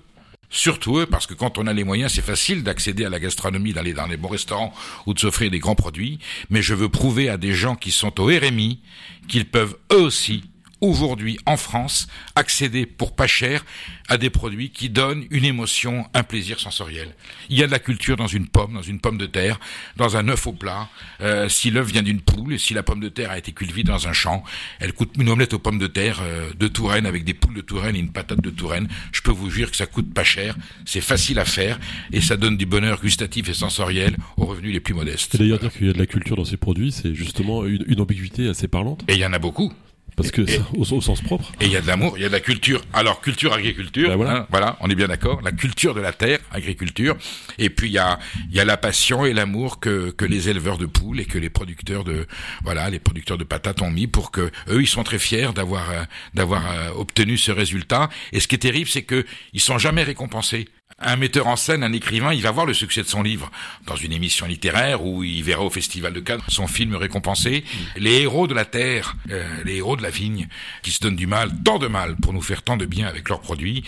Surtout 0.54 0.97
eux, 1.00 1.06
parce 1.06 1.28
que 1.28 1.34
quand 1.34 1.58
on 1.58 1.65
a 1.65 1.71
les 1.71 1.86
moyens, 1.86 2.12
c'est 2.12 2.21
facile 2.21 2.62
d'accéder 2.62 3.06
à 3.06 3.10
la 3.10 3.21
gastronomie, 3.21 3.71
d'aller 3.71 3.93
dans 3.93 4.06
les 4.06 4.17
bons 4.17 4.28
restaurants 4.28 4.74
ou 5.06 5.13
de 5.13 5.19
s'offrir 5.19 5.50
des 5.50 5.60
grands 5.60 5.76
produits. 5.76 6.19
Mais 6.50 6.62
je 6.62 6.74
veux 6.74 6.89
prouver 6.89 7.30
à 7.30 7.38
des 7.38 7.54
gens 7.54 7.78
qui 7.78 7.89
sont 7.89 8.19
au 8.19 8.26
RMI 8.26 8.82
qu'ils 9.30 9.45
peuvent 9.45 9.78
eux 9.93 10.02
aussi 10.02 10.43
aujourd'hui 10.82 11.38
en 11.46 11.58
France 11.58 12.08
accéder 12.36 12.86
pour 12.86 13.15
pas 13.15 13.28
cher 13.28 13.63
à 14.10 14.17
des 14.17 14.30
produits 14.30 14.72
qui 14.72 14.89
donnent 14.89 15.26
une 15.30 15.46
émotion, 15.46 16.06
un 16.13 16.24
plaisir 16.24 16.60
sensoriel. 16.60 17.15
Il 17.50 17.58
y 17.58 17.63
a 17.63 17.67
de 17.67 17.72
la 17.72 17.80
culture 17.80 18.17
dans 18.17 18.28
une 18.28 18.48
pomme, 18.48 18.74
dans 18.74 18.82
une 18.82 19.00
pomme 19.00 19.17
de 19.17 19.26
terre, 19.26 19.60
dans 19.96 20.17
un 20.17 20.28
œuf 20.28 20.48
au 20.48 20.54
plat. 20.54 20.89
Euh, 21.22 21.48
si 21.48 21.72
l'œuf 21.72 21.88
vient 21.88 22.02
d'une 22.02 22.20
poule 22.20 22.54
et 22.54 22.58
si 22.58 22.74
la 22.74 22.84
pomme 22.84 23.00
de 23.00 23.10
terre 23.10 23.32
a 23.32 23.38
été 23.38 23.52
cultivée 23.54 23.84
dans 23.84 24.08
un 24.08 24.13
champ, 24.13 24.44
elle 24.80 24.94
coûte 24.94 25.12
une 25.17 25.30
omelette 25.30 25.54
aux 25.54 25.60
pommes 25.60 25.80
de 25.80 25.88
terre 25.88 26.20
euh, 26.22 26.52
de 26.60 26.67
Touraine 26.67 27.06
avec 27.06 27.24
des 27.24 27.34
poules 27.34 27.54
de 27.54 27.62
Touraine 27.62 27.96
et 27.96 28.00
une 28.00 28.12
patate 28.12 28.41
de 28.41 28.50
Touraine. 28.50 28.88
Je 29.12 29.22
peux 29.22 29.32
vous 29.32 29.50
dire 29.50 29.72
que 29.72 29.78
ça 29.78 29.86
coûte 29.86 30.13
pas 30.13 30.24
cher, 30.24 30.58
c'est 30.86 31.02
facile 31.02 31.39
à 31.39 31.46
faire 31.46 31.80
et 32.12 32.22
ça 32.22 32.36
donne 32.38 32.58
du 32.58 32.65
bonheur 32.65 33.00
gustatif 33.00 33.48
et 33.50 33.54
sensoriel 33.54 34.17
aux 34.38 34.46
revenus 34.46 34.74
les 34.74 34.80
plus 34.80 34.94
modestes. 34.94 35.36
Et 35.36 35.38
d'ailleurs 35.38 35.60
dire 35.60 35.72
qu'il 35.72 35.88
y 35.88 35.89
a 35.89 35.94
de 35.94 36.00
la 36.00 36.08
culture 36.08 36.36
dans 36.36 36.46
ces 36.46 36.58
produits, 36.58 36.91
c'est 36.91 37.13
justement 37.13 37.65
une, 37.65 37.84
une 37.88 38.02
ambiguïté 38.02 38.50
assez 38.50 38.67
parlante. 38.67 39.04
Et 39.08 39.13
il 39.13 39.20
y 39.20 39.26
en 39.26 39.34
a 39.34 39.39
beaucoup. 39.39 39.72
Parce 40.15 40.32
que 40.32 40.41
au, 40.78 40.84
sens 40.84 41.21
propre. 41.21 41.52
Et 41.62 41.65
il 41.65 41.71
y 41.71 41.78
a 41.78 41.82
de 41.82 41.88
l'amour, 41.88 42.17
il 42.17 42.21
y 42.21 42.26
a 42.26 42.28
de 42.28 42.34
la 42.34 42.39
culture. 42.39 42.82
Alors 42.93 43.21
culture 43.21 43.54
agriculture, 43.54 44.10
ben 44.10 44.15
voilà. 44.15 44.38
Hein, 44.38 44.47
voilà. 44.50 44.78
on 44.82 44.89
est 44.89 44.95
bien 44.95 45.08
d'accord. 45.08 45.41
La 45.41 45.52
culture 45.52 45.93
de 45.93 46.02
la 46.02 46.13
terre, 46.13 46.39
agriculture. 46.52 47.15
Et 47.58 47.69
puis 47.69 47.89
il 47.89 47.93
y 47.93 47.97
a 47.97 48.19
y 48.52 48.60
a 48.60 48.65
la 48.65 48.78
passion 48.78 49.26
et 49.26 49.34
l'amour 49.34 49.80
que 49.80 50.12
que 50.12 50.26
les 50.26 50.50
éleveurs 50.50 50.78
de 50.78 50.86
poules 50.86 51.19
et 51.19 51.26
que 51.26 51.38
les 51.38 51.50
producteurs 51.50 52.04
de 52.04 52.28
voilà 52.63 52.89
les 52.89 53.00
producteurs 53.00 53.38
de 53.38 53.43
patates 53.43 53.82
ont 53.82 53.91
mis 53.91 54.08
pour 54.08 54.32
que 54.32 54.52
eux 54.69 54.82
ils 54.82 54.88
sont 54.88 55.04
très 55.04 55.19
fiers 55.19 55.50
d'avoir 55.54 55.89
euh, 55.89 56.04
d'avoir 56.34 56.69
euh, 56.71 56.89
obtenu 56.95 57.38
ce 57.38 57.52
résultat. 57.52 58.10
Et 58.32 58.39
ce 58.39 58.47
qui 58.47 58.56
est 58.56 58.60
terrible, 58.60 58.89
c'est 58.89 59.04
que 59.04 59.26
ils 59.54 59.62
sont 59.62 59.78
jamais 59.78 60.04
récompensés 60.04 60.67
un 61.02 61.16
metteur 61.16 61.48
en 61.48 61.56
scène, 61.56 61.84
un 61.84 61.94
écrivain, 61.94 62.34
il 62.34 62.42
va 62.42 62.52
voir 62.52 62.66
le 62.66 62.74
succès 62.74 63.04
de 63.04 63.08
son 63.08 63.24
livre. 63.24 63.52
Dans 63.86 63.96
une 63.96 64.14
émission 64.14 64.46
littéraire 64.46 65.04
où 65.06 65.24
il 65.24 65.44
verra 65.44 65.64
au 65.64 65.70
Festival 65.70 66.14
de 66.14 66.20
Cannes 66.20 66.42
son 66.48 66.68
film 66.68 66.96
récompensé. 66.96 67.64
Les 67.98 68.22
héros 68.22 68.48
de 68.48 68.54
la 68.54 68.66
terre, 68.66 69.16
euh, 69.30 69.46
les 69.66 69.78
héros 69.78 69.96
de 69.96 70.04
la 70.04 70.10
vigne, 70.10 70.48
qui 70.84 70.92
se 70.92 71.00
donnent 71.00 71.16
du 71.16 71.28
mal, 71.28 71.52
tant 71.64 71.80
de 71.80 71.88
mal, 71.88 72.16
pour 72.18 72.34
nous 72.34 72.42
faire 72.42 72.62
tant 72.64 72.78
de 72.78 72.86
bien 72.86 73.08
avec 73.08 73.30
leurs 73.30 73.42
produits, 73.42 73.84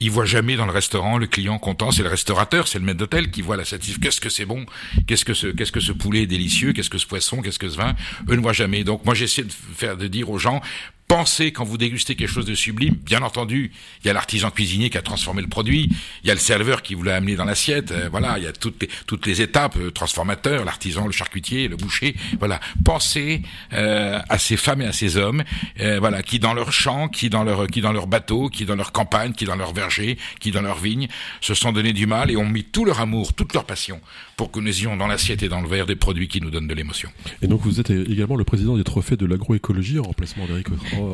ils 0.00 0.10
voient 0.10 0.24
jamais 0.24 0.56
dans 0.56 0.66
le 0.66 0.72
restaurant 0.72 1.18
le 1.18 1.26
client 1.26 1.58
content, 1.58 1.90
c'est 1.90 2.02
le 2.02 2.08
restaurateur, 2.08 2.68
c'est 2.68 2.78
le 2.78 2.84
maître 2.84 2.98
d'hôtel 2.98 3.30
qui 3.30 3.42
voit 3.42 3.56
la 3.56 3.64
satisfaction. 3.64 4.00
Qu'est-ce 4.02 4.20
que 4.20 4.28
c'est 4.28 4.44
bon? 4.44 4.66
Qu'est-ce 5.06 5.24
que 5.24 5.34
ce 5.34 5.46
qu'est-ce 5.46 5.72
que 5.72 5.80
ce 5.80 5.92
poulet 5.92 6.22
est 6.22 6.26
délicieux? 6.26 6.72
Qu'est-ce 6.72 6.90
que 6.90 6.98
ce 6.98 7.06
poisson? 7.06 7.42
Qu'est-ce 7.42 7.58
que 7.58 7.68
ce 7.68 7.76
vin? 7.76 7.94
Eux 8.28 8.34
ne 8.34 8.40
voient 8.40 8.52
jamais. 8.52 8.82
Donc 8.82 9.04
moi 9.04 9.14
j'essaie 9.14 9.44
de 9.44 9.52
faire 9.52 9.96
de 9.96 10.06
dire 10.08 10.30
aux 10.30 10.38
gens 10.38 10.60
pensez 11.08 11.52
quand 11.52 11.64
vous 11.64 11.78
dégustez 11.78 12.16
quelque 12.16 12.30
chose 12.30 12.46
de 12.46 12.54
sublime. 12.54 12.94
Bien 12.94 13.22
entendu, 13.22 13.72
il 14.02 14.06
y 14.06 14.10
a 14.10 14.12
l'artisan 14.12 14.50
cuisinier 14.50 14.90
qui 14.90 14.98
a 14.98 15.02
transformé 15.02 15.42
le 15.42 15.48
produit, 15.48 15.90
il 16.22 16.28
y 16.28 16.30
a 16.30 16.34
le 16.34 16.40
serveur 16.40 16.82
qui 16.82 16.94
vous 16.94 17.02
l'a 17.02 17.16
amené 17.16 17.36
dans 17.36 17.44
l'assiette. 17.44 17.92
Euh, 17.92 18.08
voilà, 18.10 18.38
il 18.38 18.44
y 18.44 18.46
a 18.46 18.52
toutes 18.52 18.82
les, 18.82 18.88
toutes 19.06 19.26
les 19.26 19.42
étapes, 19.42 19.76
le 19.76 19.90
transformateur, 19.90 20.64
l'artisan, 20.64 21.06
le 21.06 21.12
charcutier, 21.12 21.68
le 21.68 21.76
boucher. 21.76 22.14
Voilà, 22.38 22.60
pensez 22.84 23.42
euh, 23.72 24.18
à 24.28 24.38
ces 24.38 24.56
femmes 24.56 24.82
et 24.82 24.86
à 24.86 24.92
ces 24.92 25.16
hommes, 25.16 25.44
euh, 25.80 25.98
voilà, 25.98 26.22
qui 26.22 26.38
dans 26.38 26.54
leur 26.54 26.72
champ, 26.72 27.08
qui 27.08 27.30
dans 27.30 27.44
leur 27.44 27.66
qui 27.66 27.80
dans 27.80 27.92
leur 27.92 28.06
bateau, 28.06 28.48
qui 28.48 28.64
dans 28.64 28.76
leur 28.76 28.92
campagne, 28.92 29.32
qui 29.32 29.44
dans 29.44 29.56
leur 29.56 29.72
verger, 29.72 30.18
qui 30.40 30.50
dans 30.50 30.62
leur 30.62 30.78
vigne, 30.78 31.08
se 31.40 31.54
sont 31.54 31.72
donné 31.72 31.92
du 31.92 32.06
mal 32.06 32.30
et 32.30 32.36
ont 32.36 32.48
mis 32.48 32.64
tout 32.64 32.84
leur 32.84 33.00
amour, 33.00 33.34
toute 33.34 33.54
leur 33.54 33.64
passion 33.64 34.00
pour 34.36 34.50
que 34.50 34.60
nous 34.60 34.68
ayons 34.80 34.96
dans 34.96 35.06
l'assiette 35.06 35.42
et 35.42 35.48
dans 35.48 35.60
le 35.60 35.68
verre 35.68 35.86
des 35.86 35.96
produits 35.96 36.28
qui 36.28 36.40
nous 36.40 36.50
donnent 36.50 36.66
de 36.66 36.74
l'émotion. 36.74 37.10
Et 37.42 37.46
donc 37.46 37.60
vous 37.62 37.80
êtes 37.80 37.90
également 37.90 38.36
le 38.36 38.44
président 38.44 38.76
des 38.76 38.84
trophées 38.84 39.16
de 39.16 39.26
l'agroécologie 39.26 39.98
en 39.98 40.02
remplacement 40.02 40.46
d'Éric 40.46 40.68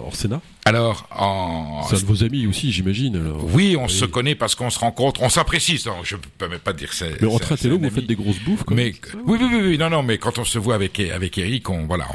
Orsena 0.06 0.40
Alors, 0.64 1.06
en... 1.10 1.86
C'est 1.88 1.96
un 1.96 2.00
de 2.00 2.04
vos 2.04 2.24
amis 2.24 2.46
aussi, 2.46 2.72
j'imagine. 2.72 3.22
Oui, 3.52 3.76
on 3.78 3.88
se 3.88 4.04
connaît 4.04 4.34
parce 4.34 4.54
qu'on 4.54 4.70
se 4.70 4.78
rencontre, 4.78 5.22
on 5.22 5.28
s'apprécie, 5.28 5.82
je 6.04 6.16
peux 6.16 6.48
même 6.48 6.58
pas 6.58 6.72
dire 6.72 6.92
ça. 6.92 7.06
Mais 7.20 7.26
entre 7.26 7.56
télo, 7.56 7.78
vous 7.78 7.90
faites 7.90 8.06
des 8.06 8.16
grosses 8.16 8.40
bouffes 8.40 8.64
comme 8.64 8.76
mais, 8.76 8.94
oui, 9.26 9.38
oui, 9.40 9.48
oui, 9.50 9.60
oui, 9.62 9.78
non, 9.78 9.90
non, 9.90 10.02
mais 10.02 10.18
quand 10.18 10.38
on 10.38 10.44
se 10.44 10.58
voit 10.58 10.74
avec, 10.74 11.00
avec 11.00 11.38
Eric, 11.38 11.68
on, 11.70 11.86
voilà, 11.86 12.06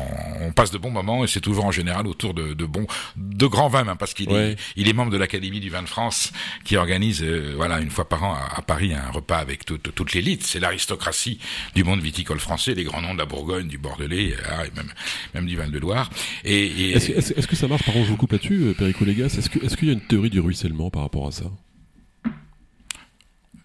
on, 0.42 0.52
passe 0.52 0.72
de 0.72 0.78
bons 0.78 0.92
moments 0.92 1.24
et 1.24 1.28
c'est 1.28 1.42
toujours 1.42 1.66
en 1.66 1.72
général 1.72 2.08
autour 2.08 2.34
de, 2.34 2.54
de 2.54 2.66
bons, 2.66 2.88
de 3.18 3.46
grands 3.46 3.68
vins, 3.68 3.88
hein, 3.88 3.96
parce 3.96 4.14
qu'il 4.14 4.32
est, 4.32 4.56
il 4.76 4.88
est 4.88 4.94
membre 4.94 5.12
de 5.12 5.18
l'Académie 5.18 5.60
du 5.60 5.70
vin 5.70 5.82
de 5.82 5.88
France 5.88 6.32
qui 6.64 6.78
organise, 6.78 7.22
euh, 7.24 7.54
voilà, 7.56 7.80
une 7.80 7.90
fois 7.90 8.08
par 8.08 8.24
an 8.24 8.36
à, 8.36 8.62
Paris 8.62 8.94
un 8.94 9.12
repas 9.12 9.38
avec 9.38 9.66
toute, 9.66 9.94
toute 9.94 10.14
l'élite. 10.14 10.44
C'est 10.44 10.60
l'aristocratie 10.60 11.40
du 11.76 11.84
monde 11.84 12.02
viticole 12.02 12.40
français, 12.40 12.74
les 12.74 12.84
grands 12.84 13.02
noms 13.02 13.14
de 13.14 13.20
la 13.20 13.26
Bourgogne, 13.26 13.68
du 13.68 13.78
Bordelais, 13.78 14.34
euh, 14.34 14.64
et 14.64 14.72
même, 14.76 14.92
même 15.34 15.46
du 15.46 15.56
Val-de-Loire. 15.56 16.10
Et, 16.44 16.92
est-ce, 16.92 17.48
que 17.48 17.55
ça 17.56 17.68
marche 17.68 17.84
Par 17.84 17.94
contre, 17.94 18.06
je 18.06 18.12
vous 18.12 18.18
coupe 18.18 18.32
là-dessus, 18.32 18.64
euh, 18.64 18.74
Perico 18.74 19.06
Légas. 19.06 19.36
Est-ce, 19.38 19.50
qu'il 19.50 19.88
y 19.88 19.92
a 19.92 19.94
une 19.94 20.02
théorie 20.02 20.30
du 20.30 20.40
ruissellement 20.40 20.90
par 20.90 21.02
rapport 21.02 21.28
à 21.28 21.32
ça? 21.32 21.46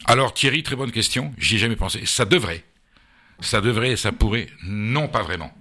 Alors 0.07 0.35
Thierry, 0.35 0.63
très 0.63 0.77
bonne 0.77 0.93
question. 0.93 1.33
J'y 1.39 1.57
ai 1.57 1.59
jamais 1.59 1.77
pensé. 1.77 2.05
Ça 2.07 2.25
devrait. 2.25 2.65
Ça 3.41 3.61
devrait 3.61 3.93
et 3.93 3.97
ça 3.97 4.13
pourrait. 4.13 4.49
Non, 4.65 5.09
pas 5.09 5.23
vraiment. 5.23 5.53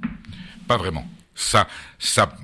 Pas 0.67 0.77
vraiment. 0.77 1.07
Ça, 1.35 1.67
ça, 1.97 2.35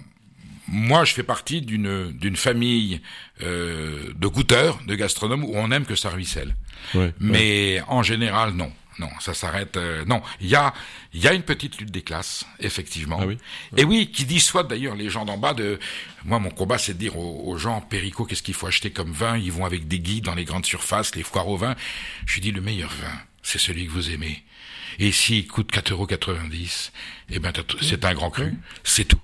moi, 0.68 1.04
je 1.04 1.14
fais 1.14 1.24
partie 1.24 1.62
d'une 1.62 2.12
d'une 2.12 2.36
famille 2.36 3.02
euh, 3.42 4.14
de 4.16 4.28
goûteurs, 4.28 4.80
de 4.88 4.96
gastronomes 4.96 5.44
où 5.44 5.54
on 5.56 5.72
aime 5.72 5.86
que 5.86 5.96
ça 5.96 6.10
ruisselle. 6.10 6.56
Mais 7.20 7.82
en 7.88 8.04
général, 8.04 8.54
non. 8.54 8.72
Non, 9.00 9.10
ça 9.20 9.34
s'arrête. 9.34 9.78
Euh, 9.78 10.06
non, 10.06 10.22
il 10.40 10.48
y 10.48 10.56
a, 10.56 10.74
il 11.14 11.22
y 11.22 11.28
a 11.28 11.34
une 11.34 11.44
petite 11.44 11.78
lutte 11.80 11.92
des 11.92 12.02
classes, 12.02 12.46
effectivement. 12.60 13.20
Ah 13.22 13.26
oui 13.26 13.38
Et 13.76 13.84
oui, 13.84 14.10
qui 14.12 14.26
dissuade 14.26 14.68
d'ailleurs 14.68 14.96
les 14.96 15.10
gens 15.10 15.26
d'en 15.26 15.38
bas 15.38 15.54
de. 15.54 15.80
Moi, 16.24 16.40
mon 16.40 16.50
combat, 16.50 16.78
c'est 16.78 16.94
de 16.94 17.00
dire 17.00 17.18
aux, 17.18 17.58
gens, 17.58 17.82
Péricot, 17.82 18.26
qu'est-ce 18.26 18.44
qu'il 18.44 18.54
faut 18.54 18.68
acheter 18.68 18.92
comme 18.92 19.12
vin? 19.12 19.38
Ils 19.38 19.52
vont 19.52 19.66
avec 19.66 19.88
des 19.88 20.00
guides 20.00 20.26
dans 20.26 20.36
les 20.36 20.46
grandes 20.46 20.66
surfaces, 20.66 21.16
les 21.16 21.24
foires 21.24 21.48
au 21.48 21.58
vin. 21.58 21.76
Je 22.26 22.40
dis, 22.40 22.52
le 22.52 22.62
meilleur 22.62 22.90
vin, 22.90 23.14
c'est 23.44 23.60
celui 23.60 23.86
que 23.86 23.92
vous 23.92 24.12
aimez. 24.12 24.44
Et 24.98 25.12
s'il 25.12 25.48
coûte 25.48 25.72
4,90 25.72 25.92
euros, 25.92 26.08
eh 27.30 27.40
ben, 27.40 27.52
c'est 27.82 28.06
un 28.06 28.14
grand 28.14 28.30
cru, 28.30 28.54
c'est 28.84 29.06
tout. 29.06 29.20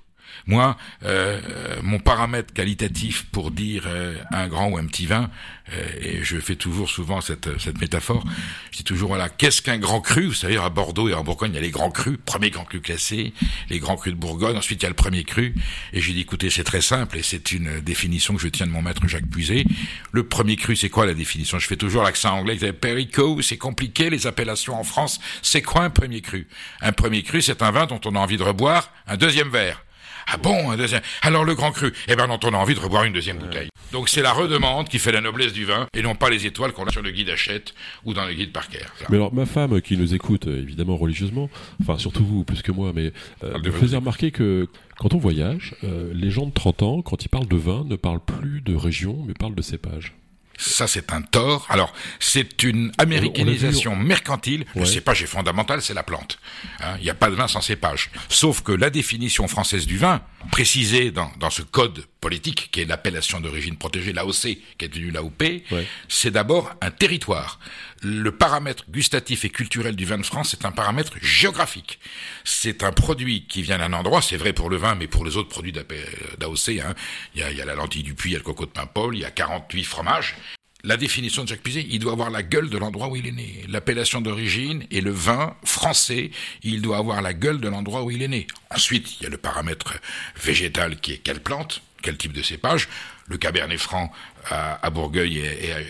Moi, 0.48 0.78
euh, 1.04 1.40
mon 1.84 2.00
paramètre 2.00 2.54
qualitatif 2.54 3.26
pour 3.32 3.52
dire 3.52 3.84
euh, 3.88 4.18
un 4.32 4.48
grand 4.48 4.70
ou 4.70 4.78
un 4.78 4.86
petit 4.86 5.06
vin, 5.06 5.30
euh, 5.74 5.86
et 6.02 6.24
je 6.24 6.38
fais 6.40 6.56
toujours 6.56 6.90
souvent 6.90 7.22
cette, 7.22 7.60
cette 7.60 7.80
métaphore, 7.80 8.24
je 8.72 8.78
dis 8.78 8.84
toujours, 8.84 9.10
voilà, 9.10 9.30
qu'est-ce 9.30 9.62
qu'un 9.62 9.78
grand 9.78 10.02
cru? 10.02 10.26
Vous 10.26 10.34
savez, 10.34 10.58
à 10.58 10.70
Bordeaux 10.70 11.10
et 11.10 11.14
en 11.14 11.24
Bourgogne, 11.24 11.52
il 11.52 11.56
y 11.56 11.60
a 11.60 11.62
les 11.62 11.72
grands 11.72 11.92
crus, 11.92 12.18
premier 12.26 12.50
grand 12.50 12.66
cru 12.66 12.82
classé, 12.82 13.34
les 13.70 13.80
grands 13.80 13.96
crus 13.96 14.14
de 14.14 14.20
Bourgogne, 14.20 14.58
ensuite 14.58 14.82
il 14.82 14.84
y 14.84 14.86
a 14.88 14.90
le 14.90 14.96
premier 14.96 15.24
cru, 15.24 15.56
et 15.94 16.02
j'ai 16.02 16.14
dit, 16.14 16.22
écoutez, 16.22 16.50
c'est 16.50 16.64
très 16.64 16.82
simple, 16.82 17.18
et 17.18 17.24
c'est 17.24 17.52
une 17.52 17.80
définition 17.82 18.36
que 18.36 18.42
je 18.42 18.48
tiens 18.48 18.66
de 18.66 18.72
mon 18.72 18.82
maître 18.82 19.08
Jacques 19.08 19.30
Puiset. 19.30 19.66
Le 20.12 20.24
premier 20.28 20.56
cru, 20.56 20.76
c'est 20.76 20.90
quoi 20.90 21.06
la 21.06 21.14
définition? 21.14 21.60
Je 21.60 21.68
fais 21.68 21.78
toujours 21.78 22.04
l'accent 22.04 22.38
anglais, 22.38 22.58
Perico, 22.74 23.42
c'est 23.42 23.58
compliqué, 23.58 24.10
les 24.10 24.28
appellations 24.28 24.80
en 24.80 24.84
France, 24.84 25.20
c'est 25.42 25.62
quoi 25.62 25.84
un 25.84 25.90
premier 25.90 26.22
cru? 26.22 26.48
Un 26.82 26.92
premier 26.92 27.24
cru, 27.24 27.42
c'est 27.42 27.62
un 27.62 27.72
vin 27.72 27.86
dont 27.86 28.02
on 28.06 28.16
a 28.16 28.20
envie 28.20 28.38
de 28.38 28.44
reboire 28.44 28.92
un 29.08 29.18
deuxième 29.18 29.50
verre. 29.50 29.84
Ah 30.34 30.38
bon, 30.38 30.72
un 30.72 30.78
deuxième. 30.78 31.02
Alors 31.24 31.44
le 31.44 31.56
grand 31.56 31.72
cru, 31.72 31.92
eh 32.08 32.16
ben 32.16 32.28
dont 32.28 32.40
on 32.46 32.54
a 32.54 32.58
envie 32.58 32.74
de 32.74 32.80
reboire 32.80 33.04
une 33.04 33.12
deuxième 33.12 33.38
bouteille. 33.38 33.68
Donc 33.92 34.08
c'est 34.08 34.22
la 34.22 34.32
redemande 34.32 34.88
qui 34.88 34.98
fait 34.98 35.12
la 35.12 35.20
noblesse 35.20 35.52
du 35.52 35.66
vin 35.66 35.88
et 35.94 36.02
non 36.02 36.16
pas 36.16 36.30
les 36.30 36.46
étoiles 36.46 36.72
qu'on 36.72 36.86
a 36.86 36.92
sur 36.92 37.02
le 37.02 37.12
guide 37.12 37.30
Hachette 37.30 37.74
ou 38.06 38.14
dans 38.14 38.26
le 38.26 38.34
guide 38.34 38.54
Parker. 38.54 38.86
Mais 39.10 39.18
alors 39.18 39.34
ma 39.34 39.46
femme 39.46 39.82
qui 39.82 39.98
nous 39.98 40.14
écoute 40.14 40.48
euh, 40.48 40.62
évidemment 40.62 40.96
religieusement, 40.96 41.50
enfin 41.82 41.98
surtout 41.98 42.24
vous 42.24 42.46
plus 42.46 42.62
que 42.62 42.72
moi, 42.72 42.94
mais 42.96 43.12
euh, 43.44 43.60
me 43.60 43.72
faisait 43.72 43.98
remarquer 43.98 44.32
que 44.32 44.70
quand 44.98 45.14
on 45.14 45.18
voyage, 45.18 45.76
euh, 45.84 46.12
les 46.14 46.32
gens 46.32 46.46
de 46.46 46.54
30 46.54 46.84
ans, 46.84 47.02
quand 47.02 47.26
ils 47.26 47.30
parlent 47.30 47.48
de 47.48 47.58
vin, 47.58 47.84
ne 47.86 47.98
parlent 47.98 48.24
plus 48.24 48.62
de 48.62 48.74
région, 48.74 49.26
mais 49.28 49.34
parlent 49.34 49.56
de 49.56 49.62
cépage. 49.62 50.14
Ça, 50.58 50.88
c'est 50.88 51.12
un 51.12 51.22
tort. 51.22 51.66
Alors, 51.70 51.94
c'est 52.20 52.64
une 52.64 52.92
américanisation 52.98 53.96
mercantile. 53.96 54.66
Le 54.76 54.86
cépage 54.86 55.24
est 55.24 55.28
fondamental, 55.28 55.82
c'est 55.82 55.94
la 55.94 56.04
plante. 56.04 56.40
Hein, 56.82 56.96
il 57.00 57.04
n'y 57.04 57.10
a 57.10 57.16
pas 57.16 57.30
de 57.30 57.36
vin 57.36 57.48
sans 57.48 57.62
cépage. 57.62 58.12
Sauf 58.30 58.62
que 58.62 58.72
la 58.72 58.90
définition 58.90 59.48
française 59.48 59.86
du 59.88 59.98
vin, 59.98 60.22
précisée 60.52 61.12
dans, 61.12 61.32
dans 61.40 61.50
ce 61.50 61.62
code 61.62 62.06
politique, 62.20 62.70
qui 62.72 62.82
est 62.82 62.86
l'appellation 62.86 63.40
d'origine 63.40 63.78
protégée, 63.78 64.14
l'AOC, 64.14 64.42
qui 64.78 64.86
est 64.86 64.88
devenue 64.88 65.12
l'AOP, 65.12 65.44
c'est 66.08 66.32
d'abord 66.32 66.72
un 66.82 66.92
territoire. 66.92 67.60
Le 68.04 68.32
paramètre 68.32 68.86
gustatif 68.90 69.46
et 69.46 69.50
culturel 69.50 69.96
du 69.96 70.06
vin 70.06 70.18
de 70.18 70.26
France, 70.26 70.50
c'est 70.52 70.66
un 70.66 70.72
paramètre 70.72 71.14
géographique. 71.22 72.00
C'est 72.44 72.84
un 72.84 72.92
produit 72.92 73.46
qui 73.48 73.62
vient 73.62 73.78
d'un 73.78 73.94
endroit, 73.94 74.22
c'est 74.22 74.38
vrai 74.38 74.54
pour 74.54 74.70
le 74.70 74.78
vin, 74.78 74.96
mais 74.96 75.08
pour 75.08 75.24
les 75.24 75.38
autres 75.38 75.50
produits 75.50 75.72
d'AOC, 75.72 76.80
hein. 76.80 76.96
il, 77.36 77.46
il 77.52 77.58
y 77.58 77.62
a 77.62 77.66
la 77.66 77.76
lentille 77.76 78.04
du 78.04 78.16
puits, 78.16 78.32
il 78.32 78.34
y 78.34 78.36
a 78.36 78.40
le 78.40 78.44
coco 78.44 78.66
de 78.66 78.72
Paimpol, 78.72 79.16
il 79.16 79.22
y 79.22 79.26
a 79.26 79.32
48 79.32 79.84
fromages, 79.84 80.36
la 80.84 80.98
définition 80.98 81.44
de 81.44 81.48
Jacques 81.48 81.62
Pizet, 81.62 81.86
il 81.90 82.00
doit 82.00 82.14
avoir 82.14 82.32
la 82.32 82.42
gueule 82.42 82.70
de 82.70 82.78
l'endroit 82.78 83.08
où 83.08 83.16
il 83.16 83.28
est 83.28 83.32
né. 83.32 83.66
L'appellation 83.70 84.20
d'origine 84.20 84.84
et 84.90 85.02
le 85.02 85.12
vin 85.12 85.56
français, 85.64 86.32
il 86.64 86.82
doit 86.82 86.98
avoir 86.98 87.22
la 87.22 87.34
gueule 87.34 87.60
de 87.60 87.68
l'endroit 87.68 88.02
où 88.02 88.10
il 88.10 88.24
est 88.24 88.28
né. 88.28 88.48
Ensuite, 88.72 89.20
il 89.20 89.24
y 89.24 89.26
a 89.28 89.30
le 89.30 89.38
paramètre 89.38 89.94
végétal 90.44 91.00
qui 91.00 91.14
est 91.14 91.18
quelle 91.20 91.40
plante, 91.40 91.84
quel 92.02 92.18
type 92.18 92.34
de 92.34 92.42
cépage. 92.42 92.90
Le 93.32 93.38
Cabernet 93.38 93.80
Franc 93.80 94.12
à, 94.50 94.90
Bourgueil 94.90 95.38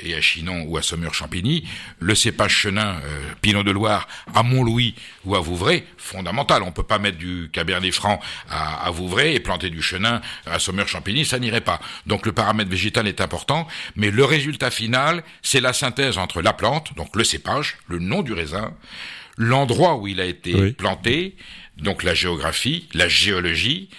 et, 0.03 0.13
à, 0.13 0.21
Chinon 0.21 0.65
ou 0.67 0.77
à 0.77 0.81
Saumur-Champigny, 0.81 1.67
le 1.99 2.13
cépage 2.15 2.51
chenin 2.51 2.99
euh, 3.03 3.33
Pinot 3.41 3.63
de 3.63 3.71
Loire 3.71 4.07
à 4.35 4.43
Montlouis 4.43 4.93
ou 5.25 5.35
à 5.35 5.39
Vouvray, 5.39 5.85
fondamental. 5.97 6.61
On 6.63 6.71
peut 6.71 6.83
pas 6.83 6.99
mettre 6.99 7.17
du 7.17 7.49
Cabernet 7.51 7.93
Franc 7.93 8.19
à, 8.49 8.85
à 8.85 8.91
Vouvray 8.91 9.35
et 9.35 9.39
planter 9.39 9.69
du 9.69 9.81
chenin 9.81 10.21
à 10.45 10.59
Saumur-Champigny, 10.59 11.25
ça 11.25 11.39
n'irait 11.39 11.61
pas. 11.61 11.79
Donc 12.05 12.25
le 12.25 12.31
paramètre 12.31 12.69
végétal 12.69 13.07
est 13.07 13.21
important, 13.21 13.67
mais 13.95 14.11
le 14.11 14.25
résultat 14.25 14.69
final, 14.69 15.23
c'est 15.41 15.61
la 15.61 15.73
synthèse 15.73 16.17
entre 16.17 16.41
la 16.41 16.53
plante, 16.53 16.93
donc 16.95 17.15
le 17.15 17.23
cépage, 17.23 17.77
le 17.87 17.99
nom 17.99 18.21
du 18.21 18.33
raisin, 18.33 18.73
l'endroit 19.37 19.95
où 19.95 20.07
il 20.07 20.19
a 20.19 20.25
été 20.25 20.73
planté, 20.73 21.35
donc 21.77 22.03
la 22.03 22.13
géographie, 22.13 22.87
la 22.93 23.07
géologie, 23.07 23.89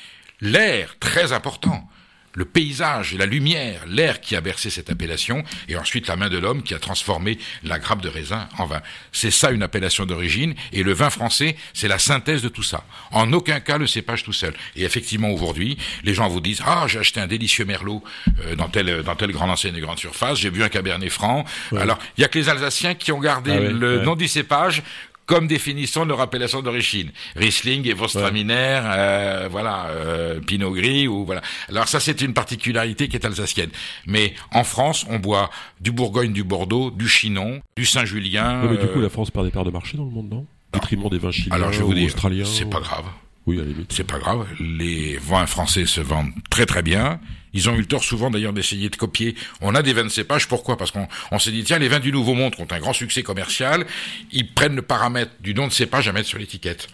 l'air, 0.41 0.97
très 1.01 1.33
important 1.33 1.89
le 2.35 2.45
paysage, 2.45 3.15
la 3.15 3.27
lumière, 3.27 3.83
l'air 3.87 4.21
qui 4.21 4.37
a 4.37 4.41
bercé 4.41 4.71
cette 4.71 4.91
appellation, 4.91 5.45
et 5.69 5.77
ensuite 5.77 6.07
la 6.07 6.17
main 6.17 6.29
de 6.29 6.39
l'homme 6.39 6.63
qui 6.63 6.75
a 6.75 6.79
transformé 6.79 7.39
la 7.63 7.79
grappe 7.79 8.01
de 8.01 8.09
raisin 8.09 8.49
en 8.59 8.67
vin. 8.67 8.81
C'est 9.13 9.31
ça 9.31 9.51
une 9.51 9.63
appellation 9.63 10.07
d'origine, 10.07 10.55
et 10.73 10.83
le 10.83 10.93
vin 10.93 11.11
français, 11.11 11.57
c'est 11.75 11.89
la 11.89 11.99
synthèse 11.99 12.43
de 12.43 12.49
tout 12.49 12.63
ça. 12.63 12.85
En 13.11 13.33
aucun 13.33 13.61
cas 13.61 13.79
le 13.79 13.87
cépage 13.87 14.25
tout 14.25 14.33
seul. 14.33 14.55
Et 14.77 14.85
effectivement, 14.85 15.31
aujourd'hui, 15.31 15.77
les 16.05 16.15
gens 16.15 16.29
vous 16.29 16.41
disent, 16.41 16.63
ah, 16.67 16.87
j'ai 16.89 16.99
acheté 16.99 17.21
un 17.21 17.27
délicieux 17.27 17.65
merlot 17.65 18.03
euh, 18.47 18.55
dans 18.57 18.69
tel 18.69 19.03
dans 19.03 19.17
telle 19.17 19.33
grande 19.33 19.51
enseigne 19.51 19.75
de 19.75 19.81
grande 19.81 19.99
surface, 19.99 20.39
j'ai 20.39 20.51
bu 20.51 20.63
un 20.63 20.69
cabernet 20.69 21.11
franc. 21.11 21.45
Alors, 21.77 21.99
il 22.17 22.23
y 22.23 22.25
a 22.25 22.29
que 22.29 22.39
les 22.39 22.49
Alsaciens 22.49 22.95
qui 22.95 23.13
ont 23.13 23.21
gardé 23.21 23.53
ah 23.53 23.61
le 23.61 24.03
nom 24.03 24.17
du 24.17 24.29
cépage 24.29 24.83
comme 25.27 25.47
définition 25.47 26.05
de 26.05 26.11
leur 26.11 26.21
appellation 26.21 26.63
d'origine. 26.63 27.11
Riesling 27.37 27.87
et 27.89 27.93
Vostraminer, 27.93 28.81
euh, 28.85 29.49
voilà, 29.51 29.87
euh, 29.89 30.41
Pinot 30.41 30.73
Gris 30.73 31.09
ou 31.09 31.25
voilà. 31.25 31.43
Alors 31.69 31.89
ça 31.89 32.01
c'est 32.01 32.21
une 32.21 32.35
particularité 32.35 33.09
qui 33.09 33.17
est 33.17 33.25
alsacienne. 33.25 33.71
Mais 34.07 34.35
en 34.53 34.65
France, 34.65 35.07
on 35.09 35.19
boit 35.19 35.51
du 35.81 35.93
Bourgogne, 35.93 36.33
du 36.33 36.45
Bordeaux, 36.45 36.91
du 36.91 37.09
Chinon, 37.09 37.61
du 37.77 37.85
Saint-Julien. 37.85 38.63
mais 38.71 38.77
du 38.77 38.89
coup, 38.89 38.99
euh, 38.99 39.03
la 39.03 39.09
France 39.09 39.31
perd 39.31 39.47
des 39.47 39.53
parts 39.53 39.65
de 39.65 39.71
marché 39.71 39.97
dans 39.97 40.05
le 40.05 40.11
monde, 40.11 40.31
non? 40.31 40.47
Détriment 40.73 41.09
des 41.11 41.19
vins 41.19 41.31
chiliens, 41.31 41.55
Alors 41.55 41.73
je 41.73 41.79
vais 41.79 41.85
vous 41.85 41.95
dire, 41.95 42.07
australiens. 42.07 42.45
C'est 42.47 42.69
pas 42.69 42.81
grave. 42.81 43.05
Oui. 43.47 43.61
C'est 43.89 44.07
pas 44.07 44.19
grave. 44.19 44.47
Les 44.61 45.19
vins 45.19 45.47
français 45.47 45.87
se 45.87 46.01
vendent 46.01 46.31
très 46.51 46.65
très 46.67 46.83
bien. 46.83 47.21
Ils 47.53 47.69
ont 47.69 47.75
eu 47.75 47.81
le 47.81 47.87
tort 47.87 48.05
souvent 48.05 48.31
d'ailleurs 48.31 48.53
d'essayer 48.53 48.89
de 48.89 48.97
copier. 48.97 49.35
On 49.61 49.75
a 49.75 49.83
des 49.83 49.93
vins 49.93 50.05
de 50.05 50.09
cépage, 50.09 50.49
pourquoi? 50.49 50.77
Parce 50.77 50.91
qu'on 50.91 51.09
on, 51.31 51.39
s'est 51.39 51.51
dit, 51.51 51.65
tiens, 51.65 51.79
les 51.79 51.89
vins 51.89 52.01
du 52.01 52.13
Nouveau 52.13 52.35
Monde 52.35 52.55
ont 52.59 52.67
un 52.71 52.79
grand 52.79 52.93
succès 52.93 53.23
commercial, 53.23 53.87
ils 54.31 54.53
prennent 54.53 54.77
le 54.77 54.83
paramètre 54.83 55.33
du 55.41 55.55
nom 55.55 55.67
de 55.67 55.73
cépage 55.73 56.09
à 56.09 56.13
mettre 56.13 56.29
sur 56.29 56.39
l'étiquette. 56.39 56.89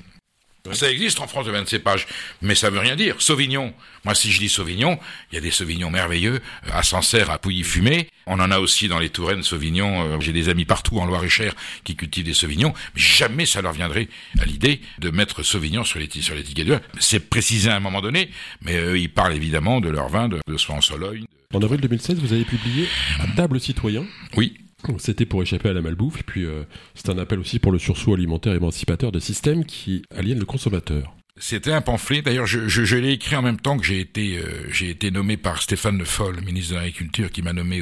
Ça 0.75 0.91
existe 0.91 1.21
en 1.21 1.27
France 1.27 1.47
de 1.47 1.51
vin 1.51 1.63
de 1.63 1.69
cépage, 1.69 2.07
mais 2.43 2.55
ça 2.55 2.71
veut 2.71 2.79
rien 2.79 2.97
dire. 2.97 3.17
Sauvignon. 3.19 3.73
Moi, 4.05 4.15
si 4.15 4.31
je 4.31 4.39
dis 4.39 4.49
Sauvignon, 4.49 4.99
il 5.31 5.37
y 5.37 5.39
a 5.39 5.41
des 5.41 5.51
Sauvignons 5.51 5.91
merveilleux 5.91 6.41
à 6.71 6.83
Sancerre, 6.83 7.31
à 7.31 7.39
Pouilly-Fumé. 7.39 8.09
On 8.27 8.41
en 8.41 8.51
a 8.51 8.59
aussi 8.59 8.89
dans 8.89 8.99
les 8.99 9.11
Touraines 9.11 9.43
Sauvignon. 9.43 10.15
Euh, 10.15 10.21
j'ai 10.21 10.33
des 10.33 10.49
amis 10.49 10.65
partout 10.65 10.99
en 10.99 11.07
Loire-et-Cher 11.07 11.55
qui 11.85 11.97
cultivent 11.97 12.25
des 12.25 12.35
Sauvignons. 12.35 12.73
Mais 12.95 13.01
jamais 13.01 13.47
ça 13.47 13.63
leur 13.63 13.73
viendrait 13.73 14.09
à 14.41 14.45
l'idée 14.45 14.81
de 14.99 15.11
mettre 15.11 15.43
Sauvignon 15.43 15.85
sur 15.85 15.99
l'étiquette 15.99 16.67
de 16.67 16.75
vin. 16.75 16.81
C'est 17.01 17.29
précisé 17.29 17.71
à 17.71 17.77
un 17.77 17.81
moment 17.81 18.01
donné, 18.01 18.31
mais 18.63 18.77
euh, 18.77 18.99
ils 18.99 19.13
parlent 19.13 19.35
évidemment 19.35 19.81
de 19.81 19.89
leur 19.89 20.09
vin, 20.09 20.29
de, 20.29 20.39
de 20.47 20.57
en 20.71 20.81
Sologne. 20.81 21.25
En 21.55 21.63
avril 21.63 21.81
2016, 21.81 22.19
vous 22.19 22.33
avez 22.33 22.45
publié 22.45 22.89
un 23.21 23.29
table 23.29 23.59
citoyen. 23.61 24.05
Oui. 24.37 24.59
C'était 24.99 25.27
pour 25.27 25.43
échapper 25.43 25.69
à 25.69 25.73
la 25.73 25.83
malbouffe, 25.83 26.21
et 26.21 26.25
puis 26.25 26.45
euh, 26.45 26.65
c'est 26.95 27.11
un 27.11 27.19
appel 27.19 27.39
aussi 27.39 27.59
pour 27.59 27.73
le 27.73 27.79
sursaut 27.79 28.15
alimentaire 28.15 28.55
émancipateur 28.55 29.13
de 29.13 29.21
systèmes 29.21 29.65
qui 29.65 30.03
aliènent 30.17 30.39
le 30.39 30.47
consommateur. 30.47 31.15
C'était 31.41 31.73
un 31.73 31.81
pamphlet. 31.81 32.21
D'ailleurs, 32.21 32.47
je, 32.47 32.97
l'ai 32.97 33.13
écrit 33.13 33.37
en 33.37 33.43
même 33.43 33.61
temps 33.61 33.79
que 33.79 33.85
j'ai 33.85 34.01
été, 34.01 34.39
euh, 34.39 34.69
j'ai 34.73 34.91
été 34.91 35.13
nommé 35.13 35.37
par 35.37 35.63
Stéphane 35.63 35.97
Le 35.97 36.05
Foll, 36.05 36.41
ministre 36.41 36.73
de 36.73 36.79
l'Agriculture, 36.79 37.31
qui 37.31 37.43
m'a 37.43 37.53
nommé 37.53 37.81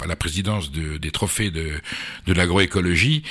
à 0.00 0.06
la 0.08 0.16
présidence 0.16 0.72
de, 0.72 0.96
des 0.96 1.10
trophées 1.12 1.52
de 1.52 1.80
l'agroécologie 2.26 3.22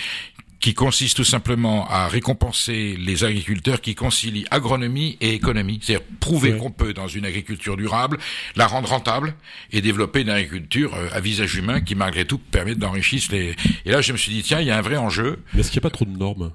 qui 0.60 0.74
consiste 0.74 1.17
tout 1.17 1.24
simplement 1.24 1.88
à 1.89 2.08
récompenser 2.08 2.98
les 2.98 3.24
agriculteurs 3.24 3.82
qui 3.82 3.95
concilient 3.95 4.45
agronomie 4.52 5.17
et 5.22 5.34
économie. 5.34 5.80
C'est-à-dire 5.82 6.06
prouver 6.19 6.58
qu'on 6.58 6.72
peut, 6.72 6.93
dans 6.93 7.08
une 7.08 7.26
agriculture 7.26 7.78
durable, 7.78 8.17
la 8.56 8.67
rendre 8.67 8.89
rentable 8.89 9.36
et 9.72 9.82
développer 9.82 10.22
une 10.22 10.30
agriculture 10.30 10.93
euh, 10.95 11.10
à 11.13 11.19
visage 11.19 11.56
humain 11.56 11.82
qui, 11.82 11.95
malgré 11.95 12.26
tout, 12.26 12.38
permet 12.38 12.76
d'enrichir 12.76 13.22
les... 13.32 13.56
Et 13.86 13.91
là, 13.91 14.02
je 14.02 14.12
me 14.12 14.17
suis 14.17 14.34
dit, 14.34 14.43
tiens, 14.43 14.60
il 14.60 14.67
y 14.67 14.72
a 14.72 14.78
un 14.78 14.82
vrai 14.82 14.98
enjeu. 14.98 15.41
Mais 15.54 15.62
est-ce 15.62 15.72
qu'il 15.72 15.80
n'y 15.80 15.88
a 15.88 15.89
pas 15.89 15.95
trop 15.95 16.06
de 16.06 16.17
normes? 16.17 16.52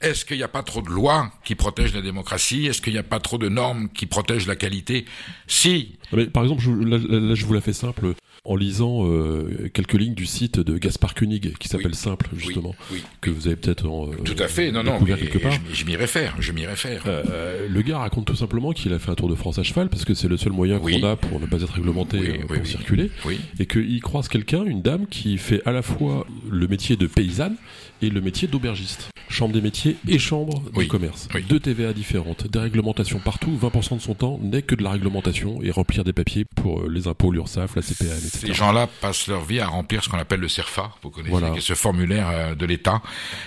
Est-ce 0.00 0.24
qu'il 0.24 0.36
n'y 0.36 0.42
a 0.42 0.48
pas 0.48 0.62
trop 0.62 0.82
de 0.82 0.90
lois 0.90 1.32
qui 1.44 1.54
protègent 1.54 1.94
la 1.94 2.02
démocratie? 2.02 2.66
Est-ce 2.66 2.82
qu'il 2.82 2.92
n'y 2.92 2.98
a 2.98 3.04
pas 3.04 3.20
trop 3.20 3.38
de 3.38 3.48
normes 3.48 3.88
qui 3.88 4.06
protègent 4.06 4.46
la 4.46 4.56
qualité? 4.56 5.06
Si. 5.46 5.96
Mais 6.12 6.26
par 6.26 6.42
exemple, 6.42 6.62
je, 6.62 6.70
là, 6.70 7.34
je 7.34 7.46
vous 7.46 7.54
la 7.54 7.60
fais 7.60 7.72
simple 7.72 8.14
en 8.44 8.56
lisant 8.56 9.06
euh, 9.06 9.70
quelques 9.72 9.94
lignes 9.94 10.14
du 10.14 10.26
site 10.26 10.60
de 10.60 10.76
Gaspard 10.76 11.14
Koenig 11.14 11.56
qui 11.58 11.68
s'appelle 11.68 11.94
Simple 11.94 12.28
justement 12.36 12.74
que 13.22 13.30
vous 13.30 13.46
avez 13.46 13.56
peut-être 13.56 13.86
euh, 13.86 14.16
tout 14.22 14.36
à 14.38 14.48
fait 14.48 14.70
non 14.70 14.82
non 14.82 15.02
quelque 15.02 15.38
part. 15.38 15.54
je, 15.72 15.84
m'y 15.86 15.96
réfère 15.96 16.36
je 16.38 16.52
m'y 16.52 16.66
réfère 16.66 17.04
euh, 17.06 17.66
le 17.68 17.82
gars 17.82 17.98
raconte 17.98 18.26
tout 18.26 18.36
simplement 18.36 18.72
qu'il 18.72 18.92
a 18.92 18.98
fait 18.98 19.10
un 19.10 19.14
tour 19.14 19.30
de 19.30 19.34
France 19.34 19.58
à 19.58 19.62
cheval 19.62 19.88
parce 19.88 20.04
que 20.04 20.12
c'est 20.12 20.28
le 20.28 20.36
seul 20.36 20.52
moyen 20.52 20.78
qu'on 20.78 21.02
a 21.04 21.16
pour 21.16 21.40
ne 21.40 21.46
pas 21.46 21.62
être 21.62 21.72
réglementé 21.72 22.40
pour 22.46 22.66
circuler 22.66 23.10
et 23.58 23.66
qu'il 23.66 24.00
croise 24.02 24.28
quelqu'un 24.28 24.64
une 24.64 24.82
dame 24.82 25.06
qui 25.06 25.38
fait 25.38 25.62
à 25.64 25.72
la 25.72 25.80
fois 25.80 26.26
le 26.50 26.68
métier 26.68 26.96
de 26.96 27.06
paysanne 27.06 27.56
et 28.04 28.10
le 28.10 28.20
métier 28.20 28.48
d'aubergiste. 28.48 29.08
Chambre 29.28 29.54
des 29.54 29.60
métiers 29.60 29.96
et 30.06 30.18
chambre 30.18 30.62
du 30.76 30.86
commerce. 30.86 31.28
deux 31.48 31.58
TVA 31.58 31.92
différentes 31.92 32.46
des 32.46 32.58
réglementations 32.58 33.18
partout. 33.18 33.58
20% 33.60 33.96
de 33.96 34.00
son 34.00 34.14
temps 34.14 34.38
n'est 34.42 34.62
que 34.62 34.74
de 34.74 34.82
la 34.82 34.90
réglementation 34.90 35.60
et 35.62 35.70
remplir 35.70 36.04
des 36.04 36.12
papiers 36.12 36.44
pour 36.54 36.88
les 36.88 37.08
impôts 37.08 37.32
l'URSSAF 37.32 37.74
la 37.76 37.82
CPM 37.82 38.20
ces 38.44 38.54
gens-là 38.54 38.88
passent 39.00 39.26
leur 39.26 39.44
vie 39.44 39.60
à 39.60 39.66
remplir 39.66 40.02
ce 40.04 40.08
qu'on 40.08 40.18
appelle 40.18 40.40
le 40.40 40.48
CERFA, 40.48 40.92
vous 41.02 41.10
connaissez, 41.10 41.60
ce 41.60 41.74
formulaire 41.74 42.28
euh, 42.30 42.54
de 42.54 42.66
l'État 42.66 43.02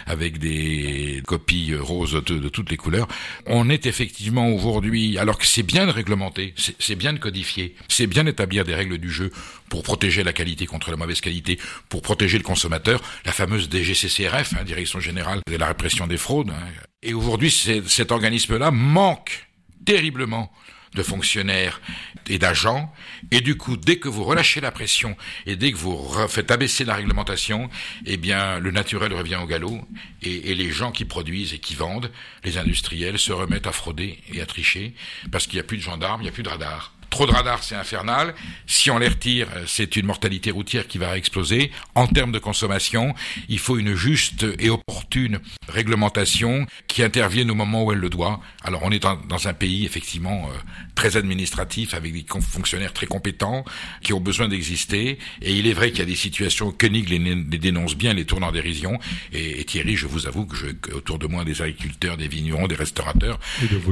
avec 0.05 0.39
des 0.39 1.21
copies 1.25 1.75
roses 1.75 2.21
de, 2.23 2.49
toutes 2.49 2.69
les 2.71 2.77
couleurs. 2.77 3.07
On 3.45 3.69
est 3.69 3.85
effectivement 3.85 4.49
aujourd'hui, 4.49 5.17
alors 5.17 5.37
que 5.37 5.45
c'est 5.45 5.63
bien 5.63 5.85
de 5.85 5.91
réglementer, 5.91 6.53
c'est 6.79 6.95
bien 6.95 7.13
de 7.13 7.19
codifier, 7.19 7.75
c'est 7.87 8.07
bien 8.07 8.23
d'établir 8.23 8.63
des 8.65 8.75
règles 8.75 8.97
du 8.97 9.11
jeu 9.11 9.31
pour 9.69 9.83
protéger 9.83 10.23
la 10.23 10.33
qualité 10.33 10.65
contre 10.65 10.91
la 10.91 10.97
mauvaise 10.97 11.21
qualité, 11.21 11.59
pour 11.89 12.01
protéger 12.01 12.37
le 12.37 12.43
consommateur, 12.43 13.01
la 13.25 13.31
fameuse 13.31 13.69
DGCCRF, 13.69 14.46
hein, 14.53 14.63
Direction 14.63 14.99
Générale 14.99 15.41
de 15.49 15.55
la 15.55 15.67
Répression 15.67 16.07
des 16.07 16.17
Fraudes. 16.17 16.51
Hein. 16.51 16.67
Et 17.01 17.13
aujourd'hui, 17.13 17.51
cet 17.51 18.11
organisme-là 18.11 18.71
manque 18.71 19.47
terriblement 19.85 20.51
de 20.95 21.03
fonctionnaires 21.03 21.79
et 22.27 22.39
d'agents. 22.39 22.91
Et 23.31 23.41
du 23.41 23.55
coup, 23.55 23.77
dès 23.77 23.97
que 23.99 24.09
vous 24.09 24.23
relâchez 24.23 24.61
la 24.61 24.71
pression 24.71 25.15
et 25.45 25.55
dès 25.55 25.71
que 25.71 25.77
vous 25.77 25.95
faites 26.27 26.51
abaisser 26.51 26.85
la 26.85 26.95
réglementation, 26.95 27.69
eh 28.05 28.17
bien, 28.17 28.59
le 28.59 28.71
naturel 28.71 29.13
revient 29.13 29.35
au 29.35 29.45
galop 29.45 29.87
et, 30.23 30.51
et, 30.51 30.55
les 30.55 30.71
gens 30.71 30.91
qui 30.91 31.05
produisent 31.05 31.53
et 31.53 31.59
qui 31.59 31.75
vendent, 31.75 32.11
les 32.43 32.57
industriels, 32.57 33.19
se 33.19 33.31
remettent 33.31 33.67
à 33.67 33.71
frauder 33.71 34.19
et 34.33 34.41
à 34.41 34.45
tricher 34.45 34.93
parce 35.31 35.45
qu'il 35.45 35.57
n'y 35.57 35.61
a 35.61 35.63
plus 35.63 35.77
de 35.77 35.83
gendarmes, 35.83 36.21
il 36.21 36.23
n'y 36.25 36.29
a 36.29 36.33
plus 36.33 36.43
de 36.43 36.49
radars. 36.49 36.96
Trop 37.09 37.25
de 37.25 37.31
radars, 37.31 37.63
c'est 37.63 37.75
infernal. 37.75 38.33
Si 38.65 38.91
on 38.91 38.97
les 38.97 39.07
retire, 39.07 39.47
euh, 39.55 39.63
c'est 39.65 39.95
une 39.95 40.05
mortalité 40.05 40.51
routière 40.51 40.87
qui 40.87 40.97
va 40.97 41.17
exploser. 41.17 41.71
En 41.95 42.05
termes 42.05 42.31
de 42.31 42.39
consommation, 42.39 43.15
il 43.47 43.59
faut 43.59 43.77
une 43.77 43.95
juste 43.95 44.45
et 44.59 44.69
opportune 44.69 45.39
réglementation 45.69 46.65
qui 46.87 47.03
intervienne 47.03 47.49
au 47.49 47.55
moment 47.55 47.85
où 47.85 47.91
elle 47.91 47.99
le 47.99 48.09
doit. 48.09 48.41
Alors 48.63 48.81
on 48.83 48.91
est 48.91 48.99
dans, 48.99 49.47
un 49.47 49.53
pays 49.53 49.85
effectivement 49.85 50.49
euh, 50.49 50.57
très 50.95 51.15
administratif 51.15 51.93
avec 51.93 52.11
des 52.11 52.25
fonctionnaires 52.41 52.93
très 52.93 53.05
compétents 53.05 53.63
qui 54.01 54.13
ont 54.13 54.19
besoin 54.19 54.47
d'exister. 54.47 55.17
Et 55.41 55.53
il 55.53 55.67
est 55.67 55.73
vrai 55.73 55.91
qu'il 55.91 55.99
y 55.99 56.03
a 56.03 56.05
des 56.05 56.15
situations, 56.15 56.71
Koenig 56.71 57.09
les, 57.09 57.19
les 57.19 57.57
dénonce 57.57 57.95
bien, 57.95 58.13
les 58.13 58.25
tourne 58.25 58.43
en 58.43 58.51
dérision. 58.51 58.99
Et, 59.31 59.63
Thierry, 59.63 59.95
je 59.95 60.07
vous 60.07 60.27
avoue 60.27 60.45
que 60.45 60.55
je, 60.55 60.67
autour 60.93 61.19
de 61.19 61.27
moi 61.27 61.45
des 61.45 61.61
agriculteurs, 61.61 62.17
des 62.17 62.27
vignerons, 62.27 62.67
des 62.67 62.75
restaurateurs 62.75 63.39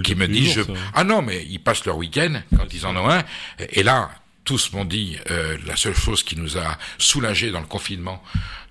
qui 0.03 0.15
me 0.15 0.27
disent, 0.27 0.65
ah 0.93 1.03
non 1.03 1.21
mais 1.21 1.45
ils 1.49 1.59
passent 1.59 1.85
leur 1.85 1.97
week-end 1.97 2.41
quand 2.57 2.73
ils 2.73 2.85
en 2.85 2.95
ont 2.95 3.04
Et 3.69 3.83
là, 3.83 4.11
tous 4.43 4.71
m'ont 4.73 4.85
dit 4.85 5.17
euh, 5.31 5.57
la 5.65 5.75
seule 5.75 5.95
chose 5.95 6.23
qui 6.23 6.37
nous 6.37 6.57
a 6.57 6.77
soulagés 6.97 7.51
dans 7.51 7.59
le 7.59 7.65
confinement 7.65 8.23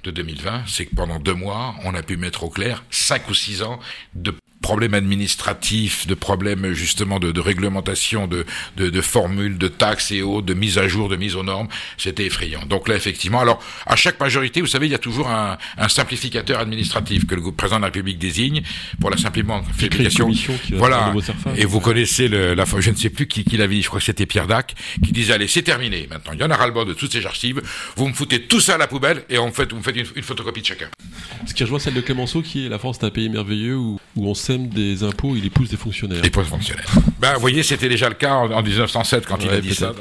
de 0.04 0.10
2020, 0.10 0.64
c'est 0.66 0.86
que 0.86 0.94
pendant 0.94 1.18
deux 1.18 1.34
mois, 1.34 1.74
on 1.84 1.94
a 1.94 2.02
pu 2.02 2.16
mettre 2.16 2.44
au 2.44 2.50
clair 2.50 2.84
cinq 2.90 3.28
ou 3.28 3.34
six 3.34 3.62
ans 3.62 3.80
de 4.14 4.34
problèmes 4.64 4.94
administratifs, 4.94 6.06
de 6.06 6.14
problèmes 6.14 6.72
justement 6.72 7.18
de, 7.20 7.32
de 7.32 7.40
réglementation, 7.50 8.26
de, 8.26 8.46
de, 8.78 8.88
de, 8.88 9.00
formules, 9.02 9.58
de 9.58 9.68
taxes 9.68 10.10
et 10.10 10.22
autres, 10.22 10.46
de 10.46 10.54
mise 10.54 10.78
à 10.78 10.88
jour, 10.88 11.10
de 11.10 11.16
mise 11.16 11.36
aux 11.36 11.42
normes, 11.42 11.68
c'était 11.98 12.24
effrayant. 12.24 12.64
Donc 12.64 12.88
là, 12.88 12.94
effectivement, 12.96 13.40
alors 13.40 13.58
à 13.86 13.96
chaque 13.96 14.18
majorité, 14.18 14.62
vous 14.62 14.66
savez, 14.66 14.86
il 14.86 14.92
y 14.92 14.94
a 14.94 15.04
toujours 15.08 15.28
un, 15.28 15.58
un 15.76 15.88
simplificateur 15.88 16.60
administratif 16.60 17.26
que 17.26 17.34
le 17.34 17.42
président 17.52 17.76
de 17.76 17.82
la 17.82 17.88
République 17.88 18.18
désigne 18.18 18.62
pour 19.00 19.10
la 19.10 19.18
simplification. 19.18 20.30
Voilà. 20.72 21.12
Et 21.56 21.66
vous 21.66 21.80
connaissez 21.80 22.28
le, 22.28 22.54
la, 22.54 22.64
je 22.78 22.90
ne 22.90 22.96
sais 22.96 23.10
plus 23.10 23.26
qui, 23.26 23.44
qui 23.44 23.58
l'avait 23.58 23.74
dit, 23.74 23.82
je 23.82 23.88
crois 23.88 24.00
que 24.00 24.06
c'était 24.06 24.26
Pierre 24.26 24.46
Dac, 24.46 24.74
qui 25.04 25.12
disait 25.12 25.34
allez, 25.34 25.48
c'est 25.48 25.62
terminé. 25.62 26.06
Maintenant, 26.08 26.32
il 26.32 26.40
y 26.40 26.44
en 26.44 26.50
a 26.50 26.56
ras-le-bas 26.56 26.86
de 26.86 26.94
toutes 26.94 27.12
ces 27.12 27.26
archives. 27.26 27.60
Vous 27.96 28.08
me 28.08 28.14
foutez 28.14 28.40
tout 28.50 28.60
ça 28.60 28.76
à 28.76 28.78
la 28.78 28.86
poubelle 28.86 29.24
et 29.28 29.38
on 29.38 29.52
fait, 29.52 29.70
vous 29.70 29.78
me 29.78 29.82
faites 29.82 29.96
une, 29.96 30.06
une 30.16 30.22
photocopie 30.22 30.62
de 30.62 30.66
chacun. 30.66 30.88
Ce 31.46 31.52
qui 31.52 31.64
rejoint 31.64 31.78
celle 31.78 31.94
de 31.94 32.00
Clémenceau, 32.00 32.40
qui 32.40 32.64
est 32.64 32.68
la 32.70 32.78
France 32.78 32.98
est 33.02 33.04
un 33.04 33.10
pays 33.10 33.28
merveilleux 33.28 33.76
où, 33.76 34.00
où 34.16 34.30
on 34.30 34.34
sait 34.34 34.53
des 34.58 35.02
impôts, 35.02 35.36
il 35.36 35.46
épouse 35.46 35.68
des 35.68 35.76
fonctionnaires. 35.76 36.18
Il 36.22 36.26
épouse 36.26 36.44
des 36.44 36.50
fonctionnaires. 36.50 36.86
ben, 37.20 37.34
vous 37.34 37.40
voyez, 37.40 37.62
c'était 37.62 37.88
déjà 37.88 38.08
le 38.08 38.14
cas 38.14 38.34
en, 38.34 38.62
1907 38.62 39.26
quand 39.26 39.38
il 39.42 39.50
a 39.50 39.60
dit 39.60 39.74
ça. 39.74 39.92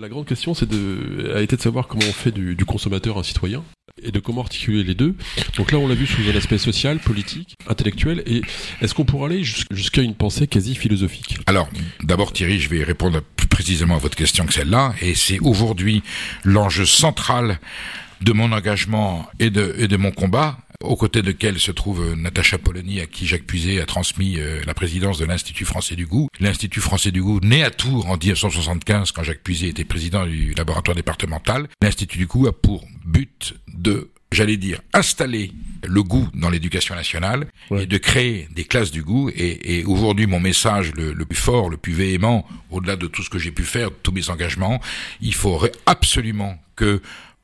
La 0.00 0.08
grande 0.08 0.26
question, 0.26 0.54
c'est 0.54 0.68
de, 0.68 1.32
a 1.34 1.40
été 1.40 1.56
de 1.56 1.60
savoir 1.60 1.88
comment 1.88 2.04
on 2.08 2.12
fait 2.12 2.30
du, 2.30 2.56
consommateur 2.64 3.18
un 3.18 3.22
citoyen 3.22 3.64
et 4.00 4.12
de 4.12 4.20
comment 4.20 4.42
articuler 4.42 4.84
les 4.84 4.94
deux. 4.94 5.16
Donc 5.56 5.72
là, 5.72 5.78
on 5.78 5.88
l'a 5.88 5.96
vu 5.96 6.06
sous 6.06 6.20
un 6.32 6.36
aspect 6.36 6.58
social, 6.58 7.00
politique, 7.00 7.54
intellectuel. 7.66 8.22
Et 8.26 8.42
est-ce 8.80 8.94
qu'on 8.94 9.04
pourrait 9.04 9.34
aller 9.34 9.44
jusqu'à 9.72 10.02
une 10.02 10.14
pensée 10.14 10.46
quasi 10.46 10.76
philosophique? 10.76 11.38
Alors, 11.46 11.68
d'abord, 12.04 12.32
Thierry, 12.32 12.60
je 12.60 12.68
vais 12.68 12.84
répondre 12.84 13.20
plus 13.34 13.48
précisément 13.48 13.96
à 13.96 13.98
votre 13.98 14.16
question 14.16 14.46
que 14.46 14.54
celle-là. 14.54 14.94
Et 15.00 15.16
c'est 15.16 15.40
aujourd'hui 15.40 16.04
l'enjeu 16.44 16.84
central 16.84 17.58
de 18.20 18.32
mon 18.32 18.52
engagement 18.52 19.26
et 19.38 19.50
de, 19.50 19.74
et 19.78 19.88
de 19.88 19.96
mon 19.96 20.10
combat, 20.10 20.58
aux 20.84 20.96
côtés 20.96 21.22
de 21.22 21.32
quel 21.32 21.58
se 21.58 21.72
trouve 21.72 22.02
euh, 22.02 22.14
Natacha 22.14 22.58
Polony, 22.58 23.00
à 23.00 23.06
qui 23.06 23.26
Jacques 23.26 23.44
Puiset 23.46 23.80
a 23.80 23.86
transmis 23.86 24.38
euh, 24.38 24.60
la 24.64 24.74
présidence 24.74 25.18
de 25.18 25.24
l'Institut 25.24 25.64
français 25.64 25.96
du 25.96 26.06
goût. 26.06 26.28
L'Institut 26.38 26.80
français 26.80 27.10
du 27.10 27.20
goût, 27.20 27.40
né 27.40 27.64
à 27.64 27.70
Tours 27.70 28.06
en 28.06 28.16
1975, 28.16 29.10
quand 29.10 29.24
Jacques 29.24 29.42
Puiset 29.42 29.68
était 29.68 29.84
président 29.84 30.24
du 30.24 30.54
laboratoire 30.54 30.94
départemental, 30.94 31.66
l'Institut 31.82 32.18
du 32.18 32.26
goût 32.26 32.46
a 32.46 32.52
pour 32.52 32.86
but 33.04 33.54
de 33.66 34.10
j'allais 34.30 34.58
dire, 34.58 34.82
installer 34.92 35.52
le 35.86 36.02
goût 36.02 36.28
dans 36.34 36.50
l'éducation 36.50 36.94
nationale 36.94 37.46
et 37.70 37.86
de 37.86 37.96
créer 37.96 38.46
des 38.54 38.64
classes 38.64 38.90
du 38.90 39.02
goût. 39.02 39.30
Et, 39.30 39.78
et 39.78 39.84
aujourd'hui, 39.86 40.26
mon 40.26 40.38
message 40.38 40.92
le, 40.94 41.14
le, 41.14 41.24
plus 41.24 41.38
fort, 41.38 41.70
le 41.70 41.78
plus 41.78 41.94
véhément, 41.94 42.46
au-delà 42.70 42.96
de 42.96 43.06
tout 43.06 43.22
ce 43.22 43.30
que 43.30 43.38
j'ai 43.38 43.52
pu 43.52 43.62
faire, 43.62 43.90
de 43.90 43.96
tous 44.02 44.12
mes 44.12 44.28
engagements, 44.28 44.82
il 45.22 45.32
faudrait 45.32 45.72
absolument 45.86 46.58
que 46.76 47.00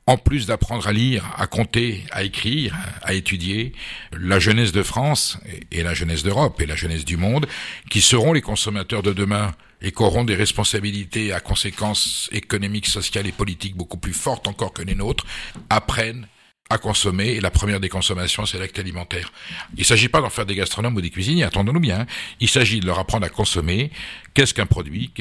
en 0.07 0.17
plus 0.17 0.45
d'apprendre 0.45 0.87
à 0.87 0.93
lire, 0.93 1.25
à 1.37 1.47
compter, 1.47 2.03
à 2.11 2.23
écrire, 2.23 2.75
à 3.01 3.13
étudier, 3.13 3.73
la 4.11 4.39
jeunesse 4.39 4.71
de 4.71 4.83
France 4.83 5.39
et 5.71 5.81
la 5.81 5.93
jeunesse 5.93 6.23
d'Europe 6.23 6.61
et 6.61 6.67
la 6.67 6.75
jeunesse 6.75 7.05
du 7.05 7.17
monde, 7.17 7.47
qui 7.89 8.01
seront 8.01 8.33
les 8.33 8.41
consommateurs 8.41 9.01
de 9.01 9.13
demain 9.13 9.53
et 9.81 9.91
qui 9.91 10.03
auront 10.03 10.23
des 10.23 10.35
responsabilités 10.35 11.33
à 11.33 11.39
conséquences 11.39 12.29
économiques, 12.31 12.87
sociales 12.87 13.27
et 13.27 13.31
politiques 13.31 13.75
beaucoup 13.75 13.97
plus 13.97 14.13
fortes 14.13 14.47
encore 14.47 14.73
que 14.73 14.83
les 14.83 14.95
nôtres, 14.95 15.25
apprennent 15.69 16.27
à 16.69 16.79
consommer, 16.79 17.29
et 17.29 17.41
la 17.41 17.51
première 17.51 17.79
des 17.79 17.89
consommations, 17.89 18.45
c'est 18.47 18.57
l'acte 18.57 18.79
alimentaire. 18.79 19.31
Il 19.75 19.81
ne 19.81 19.85
s'agit 19.85 20.09
pas 20.09 20.19
d'en 20.19 20.31
faire 20.31 20.47
des 20.47 20.55
gastronomes 20.55 20.95
ou 20.95 21.01
des 21.01 21.11
cuisiniers, 21.11 21.43
attendons-nous 21.43 21.79
bien. 21.79 22.01
Hein. 22.01 22.05
Il 22.39 22.49
s'agit 22.49 22.79
de 22.79 22.87
leur 22.87 22.97
apprendre 22.97 23.25
à 23.25 23.29
consommer. 23.29 23.91
Qu'est-ce 24.33 24.53
qu'un 24.55 24.65
produit? 24.65 25.11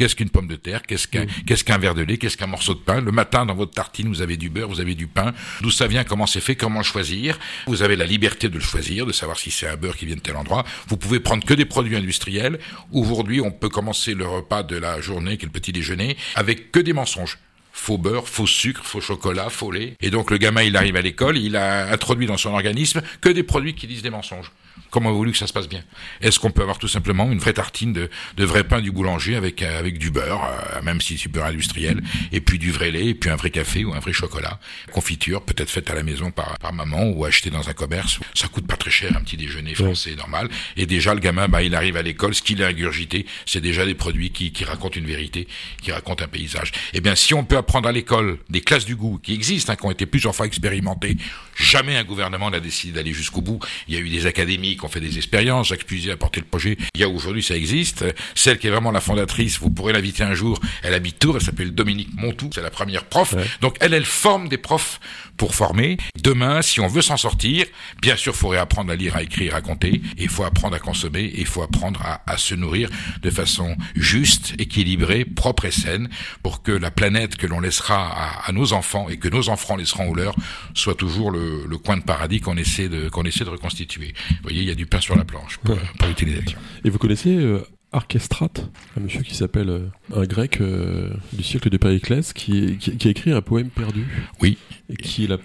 Qu'est-ce 0.00 0.16
qu'une 0.16 0.30
pomme 0.30 0.46
de 0.46 0.56
terre? 0.56 0.80
Qu'est-ce 0.80 1.06
qu'un 1.06 1.26
mm. 1.26 1.44
qu'est-ce 1.46 1.62
qu'un 1.62 1.76
verre 1.76 1.94
de 1.94 2.00
lait? 2.00 2.16
Qu'est-ce 2.16 2.38
qu'un 2.38 2.46
morceau 2.46 2.72
de 2.72 2.78
pain? 2.78 3.02
Le 3.02 3.12
matin, 3.12 3.44
dans 3.44 3.54
votre 3.54 3.72
tartine, 3.72 4.08
vous 4.08 4.22
avez 4.22 4.38
du 4.38 4.48
beurre, 4.48 4.70
vous 4.70 4.80
avez 4.80 4.94
du 4.94 5.06
pain. 5.06 5.34
D'où 5.60 5.70
ça 5.70 5.86
vient? 5.88 6.04
Comment 6.04 6.24
c'est 6.24 6.40
fait? 6.40 6.56
Comment 6.56 6.82
choisir? 6.82 7.38
Vous 7.66 7.82
avez 7.82 7.96
la 7.96 8.06
liberté 8.06 8.48
de 8.48 8.54
le 8.54 8.60
choisir, 8.60 9.04
de 9.04 9.12
savoir 9.12 9.38
si 9.38 9.50
c'est 9.50 9.66
un 9.66 9.76
beurre 9.76 9.98
qui 9.98 10.06
vient 10.06 10.16
de 10.16 10.22
tel 10.22 10.36
endroit. 10.36 10.64
Vous 10.88 10.96
pouvez 10.96 11.20
prendre 11.20 11.44
que 11.44 11.52
des 11.52 11.66
produits 11.66 11.96
industriels. 11.96 12.58
Aujourd'hui, 12.92 13.42
on 13.42 13.50
peut 13.50 13.68
commencer 13.68 14.14
le 14.14 14.26
repas 14.26 14.62
de 14.62 14.76
la 14.76 15.02
journée, 15.02 15.36
qui 15.36 15.44
est 15.44 15.48
le 15.48 15.52
petit 15.52 15.72
déjeuner, 15.72 16.16
avec 16.34 16.72
que 16.72 16.80
des 16.80 16.94
mensonges 16.94 17.36
faux 17.70 17.98
beurre, 17.98 18.26
faux 18.26 18.46
sucre, 18.46 18.82
faux 18.82 19.02
chocolat, 19.02 19.50
faux 19.50 19.70
lait. 19.70 19.96
Et 20.00 20.08
donc 20.08 20.30
le 20.30 20.38
gamin, 20.38 20.62
il 20.62 20.78
arrive 20.78 20.96
à 20.96 21.02
l'école, 21.02 21.36
il 21.36 21.56
a 21.56 21.92
introduit 21.92 22.26
dans 22.26 22.38
son 22.38 22.54
organisme 22.54 23.02
que 23.20 23.28
des 23.28 23.42
produits 23.42 23.74
qui 23.74 23.86
disent 23.86 24.02
des 24.02 24.08
mensonges. 24.08 24.50
Comment 24.90 25.12
voulu 25.12 25.32
que 25.32 25.38
ça 25.38 25.46
se 25.46 25.52
passe 25.52 25.68
bien? 25.68 25.82
Est-ce 26.20 26.38
qu'on 26.38 26.50
peut 26.50 26.62
avoir 26.62 26.78
tout 26.78 26.88
simplement 26.88 27.30
une 27.30 27.38
vraie 27.38 27.52
tartine 27.52 27.92
de, 27.92 28.10
de 28.36 28.44
vrai 28.44 28.64
pain 28.64 28.80
du 28.80 28.90
boulanger 28.90 29.36
avec 29.36 29.62
euh, 29.62 29.78
avec 29.78 29.98
du 29.98 30.10
beurre, 30.10 30.42
euh, 30.44 30.82
même 30.82 31.00
si 31.00 31.18
c'est 31.18 31.28
beurre 31.28 31.46
industriel, 31.46 32.02
et 32.32 32.40
puis 32.40 32.58
du 32.58 32.70
vrai 32.72 32.90
lait, 32.90 33.06
et 33.06 33.14
puis 33.14 33.30
un 33.30 33.36
vrai 33.36 33.50
café 33.50 33.84
ou 33.84 33.92
un 33.94 34.00
vrai 34.00 34.12
chocolat, 34.12 34.58
confiture 34.92 35.42
peut-être 35.42 35.70
faite 35.70 35.90
à 35.90 35.94
la 35.94 36.02
maison 36.02 36.30
par 36.30 36.58
par 36.58 36.72
maman 36.72 37.04
ou 37.04 37.24
achetée 37.24 37.50
dans 37.50 37.68
un 37.68 37.72
commerce. 37.72 38.18
Ça 38.34 38.48
coûte 38.48 38.66
pas 38.66 38.76
très 38.76 38.90
cher 38.90 39.16
un 39.16 39.22
petit 39.22 39.36
déjeuner 39.36 39.74
français 39.74 40.14
normal. 40.16 40.48
Et 40.76 40.86
déjà 40.86 41.14
le 41.14 41.20
gamin, 41.20 41.48
bah 41.48 41.62
il 41.62 41.74
arrive 41.74 41.96
à 41.96 42.02
l'école, 42.02 42.34
ce 42.34 42.42
qu'il 42.42 42.62
a 42.62 42.68
ingurgité, 42.68 43.26
c'est 43.46 43.60
déjà 43.60 43.84
des 43.84 43.94
produits 43.94 44.30
qui 44.30 44.52
qui 44.52 44.64
racontent 44.64 44.98
une 44.98 45.06
vérité, 45.06 45.46
qui 45.82 45.92
racontent 45.92 46.24
un 46.24 46.28
paysage. 46.28 46.72
Eh 46.92 47.00
bien, 47.00 47.14
si 47.14 47.34
on 47.34 47.44
peut 47.44 47.56
apprendre 47.56 47.88
à 47.88 47.92
l'école 47.92 48.38
des 48.48 48.60
classes 48.60 48.84
du 48.84 48.96
goût 48.96 49.18
qui 49.22 49.34
existent, 49.34 49.72
hein, 49.72 49.76
qui 49.76 49.86
ont 49.86 49.90
été 49.90 50.06
plusieurs 50.06 50.34
fois 50.34 50.46
expérimentées, 50.46 51.16
jamais 51.56 51.96
un 51.96 52.04
gouvernement 52.04 52.50
n'a 52.50 52.60
décidé 52.60 52.92
d'aller 52.92 53.12
jusqu'au 53.12 53.40
bout. 53.40 53.60
Il 53.88 53.94
y 53.94 53.96
a 53.96 54.00
eu 54.00 54.08
des 54.08 54.26
académies 54.26 54.69
qui 54.76 54.84
ont 54.84 54.88
fait 54.88 55.00
des 55.00 55.16
expériences. 55.16 55.68
Jacques 55.68 55.84
Puiset 55.84 56.12
a 56.12 56.16
porté 56.16 56.40
le 56.40 56.46
projet. 56.46 56.76
Il 56.94 57.00
y 57.00 57.04
a 57.04 57.08
aujourd'hui, 57.08 57.42
ça 57.42 57.56
existe. 57.56 58.04
Celle 58.34 58.58
qui 58.58 58.66
est 58.66 58.70
vraiment 58.70 58.90
la 58.90 59.00
fondatrice, 59.00 59.58
vous 59.58 59.70
pourrez 59.70 59.92
l'inviter 59.92 60.22
un 60.22 60.34
jour. 60.34 60.58
Elle 60.82 60.94
habite 60.94 61.18
Tours. 61.18 61.36
Elle 61.36 61.42
s'appelle 61.42 61.74
Dominique 61.74 62.10
Montou. 62.14 62.50
C'est 62.54 62.62
la 62.62 62.70
première 62.70 63.04
prof. 63.04 63.34
Donc 63.60 63.76
elle, 63.80 63.94
elle 63.94 64.04
forme 64.04 64.48
des 64.48 64.58
profs 64.58 65.00
pour 65.36 65.54
former. 65.54 65.96
Demain, 66.22 66.60
si 66.62 66.80
on 66.80 66.86
veut 66.86 67.02
s'en 67.02 67.16
sortir, 67.16 67.66
bien 68.02 68.16
sûr, 68.16 68.32
il 68.34 68.38
faudrait 68.38 68.58
apprendre 68.58 68.92
à 68.92 68.96
lire, 68.96 69.16
à 69.16 69.22
écrire, 69.22 69.54
à 69.54 69.60
compter. 69.60 70.02
Il 70.18 70.28
faut 70.28 70.44
apprendre 70.44 70.76
à 70.76 70.78
consommer. 70.78 71.24
Et 71.24 71.40
il 71.40 71.46
faut 71.46 71.62
apprendre 71.62 72.00
à, 72.02 72.22
à 72.26 72.36
se 72.36 72.54
nourrir 72.54 72.90
de 73.22 73.30
façon 73.30 73.76
juste, 73.94 74.54
équilibrée, 74.58 75.24
propre 75.24 75.64
et 75.64 75.70
saine, 75.70 76.08
pour 76.42 76.62
que 76.62 76.72
la 76.72 76.90
planète 76.90 77.36
que 77.36 77.46
l'on 77.46 77.60
laissera 77.60 78.06
à, 78.06 78.48
à, 78.48 78.52
nos 78.52 78.72
enfants 78.72 79.08
et 79.08 79.18
que 79.18 79.28
nos 79.28 79.48
enfants 79.48 79.76
laisseront 79.76 80.10
au 80.10 80.14
leur 80.14 80.34
soit 80.74 80.94
toujours 80.94 81.30
le, 81.30 81.64
le 81.66 81.78
coin 81.78 81.96
de 81.96 82.02
paradis 82.02 82.40
qu'on 82.40 82.56
essaie 82.56 82.88
de 82.88 83.08
qu'on 83.08 83.24
essaie 83.24 83.44
de 83.44 83.50
reconstituer. 83.50 84.14
Voyez, 84.50 84.64
il 84.64 84.68
y 84.68 84.72
a 84.72 84.74
du 84.74 84.86
pain 84.86 85.00
sur 85.00 85.16
la 85.16 85.24
planche 85.24 85.58
pour, 85.58 85.76
pour 85.76 86.08
l'utilisation. 86.08 86.58
Et 86.84 86.90
vous 86.90 86.98
connaissez 86.98 87.36
euh, 87.36 87.60
Archestrate, 87.92 88.68
un 88.96 89.00
monsieur 89.00 89.22
qui 89.22 89.36
s'appelle 89.36 89.70
euh, 89.70 89.86
un 90.12 90.24
grec 90.24 90.60
euh, 90.60 91.14
du 91.32 91.44
siècle 91.44 91.70
de 91.70 91.76
Périclès, 91.76 92.32
qui, 92.32 92.76
qui, 92.78 92.96
qui, 92.96 93.06
a 93.06 93.10
écrit 93.12 93.30
un 93.30 93.42
poème 93.42 93.70
perdu. 93.70 94.06
Oui. 94.40 94.58
Et 94.88 94.96
qui 94.96 95.22
est 95.22 95.28
la 95.28 95.38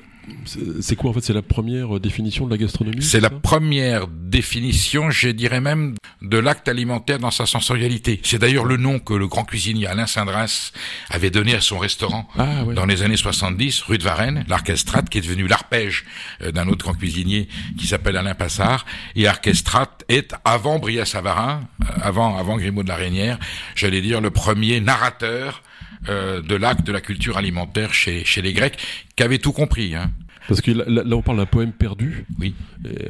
c'est 0.81 0.95
quoi 0.95 1.09
en 1.09 1.13
fait 1.13 1.21
C'est 1.21 1.33
la 1.33 1.41
première 1.41 1.99
définition 1.99 2.45
de 2.45 2.51
la 2.51 2.57
gastronomie 2.57 3.01
C'est 3.01 3.19
la 3.19 3.29
première 3.29 4.07
définition, 4.07 5.09
je 5.09 5.29
dirais 5.29 5.61
même, 5.61 5.95
de 6.21 6.37
l'acte 6.37 6.67
alimentaire 6.67 7.19
dans 7.19 7.31
sa 7.31 7.45
sensorialité. 7.45 8.19
C'est 8.23 8.39
d'ailleurs 8.39 8.65
le 8.65 8.77
nom 8.77 8.99
que 8.99 9.13
le 9.13 9.27
grand 9.27 9.43
cuisinier 9.43 9.87
Alain 9.87 10.07
Sindras 10.07 10.71
avait 11.09 11.29
donné 11.29 11.55
à 11.55 11.61
son 11.61 11.77
restaurant 11.77 12.27
ah, 12.37 12.63
dans 12.73 12.85
les 12.85 13.03
années 13.03 13.17
70, 13.17 13.81
rue 13.81 13.97
de 13.97 14.03
Varennes, 14.03 14.45
l'Archestrate, 14.47 15.09
qui 15.09 15.19
est 15.19 15.21
devenu 15.21 15.47
l'arpège 15.47 16.05
euh, 16.41 16.51
d'un 16.51 16.67
autre 16.67 16.85
grand 16.85 16.95
cuisinier 16.95 17.47
qui 17.77 17.87
s'appelle 17.87 18.17
Alain 18.17 18.35
Passard. 18.35 18.85
Et 19.15 19.27
Archestrate 19.27 20.03
est, 20.09 20.33
avant 20.43 20.79
Bria 20.79 21.05
Savarin, 21.05 21.61
euh, 21.81 21.85
avant, 22.01 22.37
avant 22.37 22.57
Grimaud 22.57 22.83
de 22.83 22.89
la 22.89 22.95
Reynière, 22.95 23.39
j'allais 23.75 24.01
dire 24.01 24.21
le 24.21 24.31
premier 24.31 24.79
narrateur 24.79 25.61
euh, 26.09 26.41
de 26.41 26.55
l'acte 26.55 26.85
de 26.85 26.91
la 26.91 27.01
culture 27.01 27.37
alimentaire 27.37 27.93
chez, 27.93 28.23
chez 28.25 28.41
les 28.41 28.53
Grecs, 28.53 28.77
qui 29.15 29.23
avaient 29.23 29.39
tout 29.39 29.53
compris. 29.53 29.95
Hein. 29.95 30.11
Parce 30.47 30.61
que 30.61 30.71
là, 30.71 31.03
on 31.15 31.21
parle 31.21 31.37
d'un 31.37 31.45
poème 31.45 31.71
perdu. 31.71 32.25
Oui. 32.39 32.53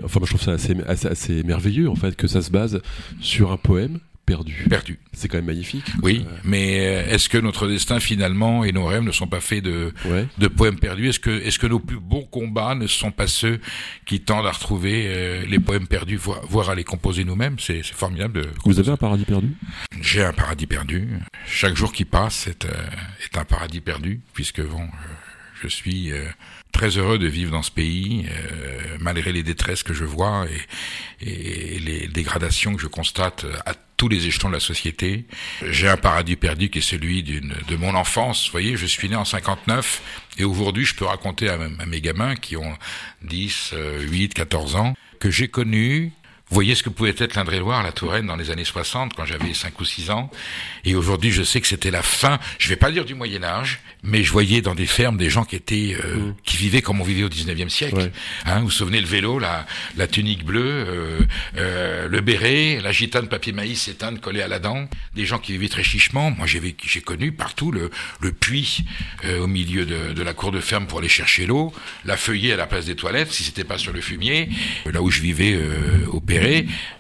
enfin, 0.03 0.19
moi, 0.19 0.27
je 0.27 0.35
trouve 0.35 0.41
ça 0.41 0.53
assez, 0.53 0.75
assez, 0.87 1.07
assez, 1.07 1.43
merveilleux, 1.43 1.89
en 1.89 1.95
fait, 1.95 2.15
que 2.15 2.27
ça 2.27 2.41
se 2.41 2.49
base 2.49 2.81
sur 3.19 3.51
un 3.51 3.57
poème 3.57 3.99
perdu. 4.25 4.65
Perdu. 4.69 4.99
C'est 5.13 5.27
quand 5.27 5.37
même 5.37 5.45
magnifique. 5.45 5.85
Oui, 6.01 6.25
mais 6.43 6.79
euh, 6.79 7.13
est-ce 7.13 7.29
que 7.29 7.37
notre 7.37 7.67
destin 7.67 7.99
finalement 7.99 8.63
et 8.63 8.71
nos 8.71 8.85
rêves 8.85 9.03
ne 9.03 9.11
sont 9.11 9.27
pas 9.27 9.39
faits 9.41 9.63
de, 9.63 9.93
Ouais. 10.05 10.27
de 10.37 10.47
poèmes 10.47 10.79
perdus? 10.79 11.09
Est-ce 11.09 11.19
que, 11.19 11.29
est-ce 11.29 11.59
que 11.59 11.67
nos 11.67 11.79
plus 11.79 11.99
bons 11.99 12.23
combats 12.23 12.75
ne 12.75 12.87
sont 12.87 13.11
pas 13.11 13.27
ceux 13.27 13.59
qui 14.05 14.21
tendent 14.21 14.47
à 14.47 14.51
retrouver 14.51 15.05
euh, 15.07 15.45
les 15.45 15.59
poèmes 15.59 15.87
perdus, 15.87 16.17
voire, 16.17 16.41
voire 16.47 16.69
à 16.69 16.75
les 16.75 16.83
composer 16.83 17.23
nous-mêmes? 17.23 17.57
C'est 17.59 17.83
formidable. 17.85 18.41
De... 18.41 18.49
Vous 18.65 18.79
avez 18.79 18.91
un 18.91 18.97
paradis 18.97 19.25
perdu? 19.25 19.49
J'ai 20.01 20.23
un 20.23 20.33
paradis 20.33 20.67
perdu. 20.67 21.07
Chaque 21.47 21.75
jour 21.75 21.93
qui 21.93 22.05
passe 22.05 22.47
est, 22.47 22.65
euh, 22.65 22.69
est 23.23 23.37
un 23.37 23.45
paradis 23.45 23.81
perdu, 23.81 24.21
puisque 24.33 24.61
bon, 24.61 24.81
euh, 24.83 24.87
je 25.61 25.67
suis 25.67 26.11
très 26.75 26.97
heureux 26.97 27.17
de 27.17 27.27
vivre 27.27 27.53
dans 27.53 27.63
ce 27.63 27.71
pays, 27.71 28.25
euh, 28.29 28.97
malgré 28.99 29.31
les 29.31 29.43
détresses 29.43 29.81
que 29.81 29.93
je 29.93 30.03
vois 30.03 30.45
et, 31.21 31.79
les 31.79 32.07
dégradations 32.07 32.75
que 32.75 32.81
je 32.81 32.87
constate 32.87 33.45
à 33.65 33.73
tous 33.95 34.09
les 34.09 34.27
échelons 34.27 34.49
de 34.49 34.55
la 34.55 34.59
société. 34.59 35.25
J'ai 35.69 35.87
un 35.87 35.95
paradis 35.95 36.35
perdu 36.35 36.69
qui 36.69 36.79
est 36.79 36.81
celui 36.81 37.23
de 37.23 37.75
mon 37.77 37.95
enfance. 37.95 38.45
Vous 38.45 38.51
voyez, 38.51 38.75
je 38.75 38.85
suis 38.85 39.07
né 39.07 39.15
en 39.15 39.23
59 39.23 40.01
et 40.37 40.43
aujourd'hui, 40.43 40.83
je 40.83 40.95
peux 40.95 41.05
raconter 41.05 41.47
à, 41.47 41.57
mes 41.57 42.01
gamins 42.01 42.35
qui 42.35 42.57
ont 42.57 42.77
10, 43.23 43.71
euh, 43.73 44.01
8, 44.01 44.33
14 44.33 44.75
ans 44.75 44.93
que 45.19 45.31
j'ai 45.31 45.47
connu 45.47 46.11
vous 46.49 46.53
voyez 46.53 46.75
ce 46.75 46.83
que 46.83 46.89
pouvait 46.89 47.15
être 47.17 47.35
l'Indre-et-Loire, 47.35 47.81
la 47.81 47.91
Touraine 47.91 48.27
dans 48.27 48.35
les 48.35 48.51
années 48.51 48.65
60 48.65 49.13
quand 49.15 49.25
j'avais 49.25 49.53
5 49.53 49.79
ou 49.79 49.85
6 49.85 50.11
ans. 50.11 50.29
Et 50.83 50.93
aujourd'hui, 50.93 51.31
je 51.31 51.41
sais 51.41 51.59
que 51.59 51.67
c'était 51.67 51.89
la 51.89 52.03
fin, 52.03 52.39
je 52.59 52.69
vais 52.69 52.75
pas 52.75 52.91
dire 52.91 53.03
du 53.03 53.15
Moyen 53.15 53.43
Âge, 53.43 53.79
mais 54.03 54.23
je 54.23 54.31
voyais 54.31 54.61
dans 54.61 54.75
des 54.75 54.85
fermes 54.85 55.17
des 55.17 55.31
gens 55.31 55.43
qui 55.43 55.55
étaient 55.55 55.97
euh, 56.03 56.31
qui 56.43 56.57
vivaient 56.57 56.83
comme 56.83 57.01
on 57.01 57.03
vivait 57.03 57.23
au 57.23 57.29
19e 57.29 57.69
siècle. 57.69 57.95
Ouais. 57.95 58.11
Hein, 58.45 58.59
vous 58.59 58.65
vous 58.65 58.71
souvenez 58.71 59.01
le 59.01 59.07
vélo, 59.07 59.39
la, 59.39 59.65
la 59.97 60.07
tunique 60.07 60.45
bleue, 60.45 60.85
euh, 60.87 61.19
euh, 61.57 62.07
le 62.07 62.21
béret, 62.21 62.79
la 62.81 62.91
gitane 62.91 63.27
papier 63.27 63.51
maïs 63.51 63.87
éteinte 63.87 64.21
collée 64.21 64.41
à 64.41 64.47
la 64.47 64.59
dent, 64.59 64.87
des 65.15 65.25
gens 65.25 65.39
qui 65.39 65.53
vivaient 65.53 65.67
très 65.67 65.83
chichement. 65.83 66.29
Moi, 66.29 66.45
j'ai 66.45 66.75
j'ai 66.83 67.01
connu 67.01 67.31
partout 67.31 67.71
le, 67.71 67.89
le 68.21 68.31
puits 68.31 68.85
euh, 69.23 69.39
au 69.39 69.47
milieu 69.47 69.85
de, 69.85 70.13
de 70.13 70.23
la 70.23 70.33
cour 70.33 70.51
de 70.51 70.59
ferme 70.59 70.85
pour 70.85 70.99
aller 70.99 71.09
chercher 71.09 71.45
l'eau, 71.45 71.73
la 72.05 72.17
feuillée 72.17 72.53
à 72.53 72.55
la 72.55 72.67
place 72.67 72.85
des 72.85 72.95
toilettes, 72.95 73.31
si 73.31 73.43
c'était 73.43 73.63
pas 73.63 73.77
sur 73.77 73.93
le 73.93 74.01
fumier. 74.01 74.49
Là 74.85 75.01
où 75.01 75.09
je 75.09 75.21
vivais 75.21 75.53
euh, 75.53 76.05
au 76.07 76.19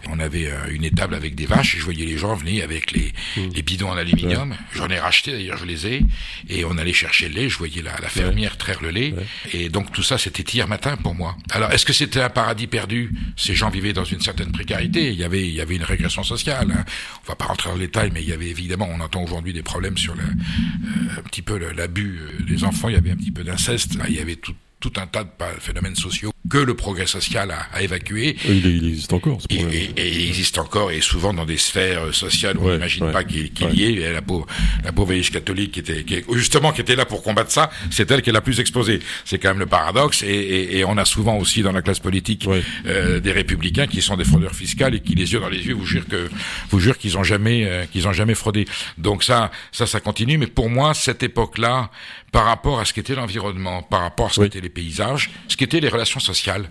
On 0.09 0.19
avait 0.19 0.47
euh, 0.47 0.55
une 0.71 0.83
étable 0.83 1.15
avec 1.15 1.35
des 1.35 1.45
vaches 1.45 1.75
et 1.75 1.79
je 1.79 1.83
voyais 1.83 2.05
les 2.05 2.17
gens 2.17 2.35
venir 2.35 2.63
avec 2.63 2.91
les, 2.91 3.11
les 3.37 3.61
bidons 3.61 3.89
en 3.89 3.97
aluminium. 3.97 4.55
J'en 4.73 4.87
ai 4.89 4.99
racheté 4.99 5.31
d'ailleurs, 5.31 5.57
je 5.57 5.65
les 5.65 5.87
ai. 5.87 6.01
Et 6.49 6.63
on 6.65 6.77
allait 6.77 6.93
chercher 6.93 7.29
le 7.29 7.35
lait, 7.35 7.49
je 7.49 7.57
voyais 7.57 7.81
la, 7.81 7.95
la 8.01 8.09
fermière 8.09 8.57
traire 8.57 8.81
le 8.81 8.91
lait. 8.91 9.13
Et 9.53 9.69
donc 9.69 9.91
tout 9.91 10.03
ça, 10.03 10.17
c'était 10.17 10.43
hier 10.43 10.67
matin 10.67 10.95
pour 10.97 11.15
moi. 11.15 11.35
Alors, 11.51 11.71
est-ce 11.71 11.85
que 11.85 11.93
c'était 11.93 12.21
un 12.21 12.29
paradis 12.29 12.67
perdu? 12.67 13.11
Ces 13.35 13.55
gens 13.55 13.69
vivaient 13.69 13.93
dans 13.93 14.03
une 14.03 14.21
certaine 14.21 14.51
précarité. 14.51 15.11
Il 15.11 15.17
y 15.19 15.23
avait, 15.23 15.47
il 15.47 15.53
y 15.53 15.61
avait 15.61 15.75
une 15.75 15.83
régression 15.83 16.23
sociale. 16.23 16.71
hein. 16.71 16.85
On 17.23 17.27
va 17.27 17.35
pas 17.35 17.45
rentrer 17.45 17.69
dans 17.69 17.75
le 17.75 17.81
détail, 17.81 18.11
mais 18.13 18.21
il 18.21 18.29
y 18.29 18.33
avait 18.33 18.49
évidemment, 18.49 18.89
on 18.91 18.99
entend 18.99 19.23
aujourd'hui 19.23 19.53
des 19.53 19.63
problèmes 19.63 19.97
sur 19.97 20.15
le, 20.15 20.23
euh, 20.23 21.19
un 21.19 21.21
petit 21.23 21.41
peu 21.41 21.57
l'abus 21.57 22.19
euh, 22.21 22.43
des 22.45 22.63
enfants. 22.63 22.89
Il 22.89 22.93
y 22.95 22.97
avait 22.97 23.11
un 23.11 23.15
petit 23.15 23.31
peu 23.31 23.43
d'inceste. 23.43 23.97
Il 24.07 24.15
y 24.15 24.19
avait 24.19 24.35
tout, 24.35 24.55
tout 24.89 24.99
un 25.01 25.07
tas 25.07 25.23
de 25.23 25.29
phénomènes 25.59 25.95
sociaux 25.95 26.31
que 26.49 26.59
le 26.59 26.75
progrès 26.75 27.07
social 27.07 27.49
a, 27.51 27.67
a 27.75 27.81
évacué. 27.81 28.35
Il, 28.47 28.65
il 28.65 28.87
existe 28.89 29.13
encore, 29.13 29.41
ce 29.41 29.47
problème. 29.47 29.71
et- 29.73 29.99
et 29.99 30.09
il 30.23 30.27
existe 30.29 30.57
encore, 30.59 30.91
et 30.91 31.01
souvent 31.01 31.33
dans 31.33 31.45
des 31.45 31.57
sphères 31.57 32.03
euh, 32.03 32.11
sociales 32.11 32.57
où 32.57 32.67
on 32.69 32.73
n'imagine 32.73 33.05
ouais, 33.05 33.11
pas 33.11 33.23
qu'il 33.23 33.49
y 33.73 33.83
ait. 33.83 34.13
La 34.13 34.21
pauvre, 34.21 34.45
la 34.83 34.91
pauvre 34.91 35.11
Église 35.13 35.31
catholique 35.31 35.71
qui 35.71 35.79
était, 35.79 36.03
qui 36.03 36.23
justement, 36.33 36.71
qui 36.71 36.81
était 36.81 36.95
là 36.95 37.05
pour 37.05 37.23
combattre 37.23 37.51
ça, 37.51 37.71
c'est 37.89 38.09
elle 38.11 38.21
qui 38.21 38.29
est 38.29 38.33
la 38.33 38.41
plus 38.41 38.59
exposée. 38.59 38.99
C'est 39.25 39.39
quand 39.39 39.49
même 39.49 39.59
le 39.59 39.65
paradoxe. 39.65 40.21
Et, 40.23 40.83
on 40.87 40.97
a 40.97 41.05
souvent 41.05 41.37
aussi 41.37 41.63
dans 41.63 41.71
la 41.71 41.81
classe 41.81 41.99
politique 41.99 42.47
euh, 42.85 43.19
des 43.19 43.31
républicains 43.31 43.87
qui 43.87 44.01
sont 44.03 44.15
des 44.17 44.23
fraudeurs 44.25 44.53
fiscaux 44.53 44.87
et 44.93 44.99
qui, 44.99 45.15
les 45.15 45.33
yeux 45.33 45.39
dans 45.39 45.49
les 45.49 45.65
yeux, 45.65 45.73
vous 45.73 45.85
jurent 45.87 46.07
que, 46.07 46.29
vous 46.69 46.79
jurent 46.79 46.97
qu'ils 46.99 47.17
ont 47.17 47.23
jamais, 47.23 47.65
euh, 47.65 47.85
qu'ils 47.91 48.07
ont 48.07 48.13
jamais 48.13 48.35
fraudé. 48.35 48.65
Donc 48.99 49.23
ça, 49.23 49.49
ça, 49.71 49.87
ça 49.87 49.99
continue. 49.99 50.37
Mais 50.37 50.47
pour 50.47 50.69
moi, 50.69 50.93
cette 50.93 51.23
époque-là, 51.23 51.89
par 52.35 52.43
rapport 52.47 52.81
à 52.81 52.85
ce 52.85 52.91
qu'était 52.91 53.15
l'environnement, 53.15 53.81
par 53.81 54.01
rapport 54.01 54.25
à 54.25 54.29
ce 54.29 54.41
Oui. 54.41 54.47
qu'étaient 54.47 54.59
les 54.59 54.67
paysages, 54.69 55.29
ce 55.47 55.55
qu'étaient 55.55 55.79
les 55.79 55.87
relations 55.87 56.19
sociales, 56.19 56.69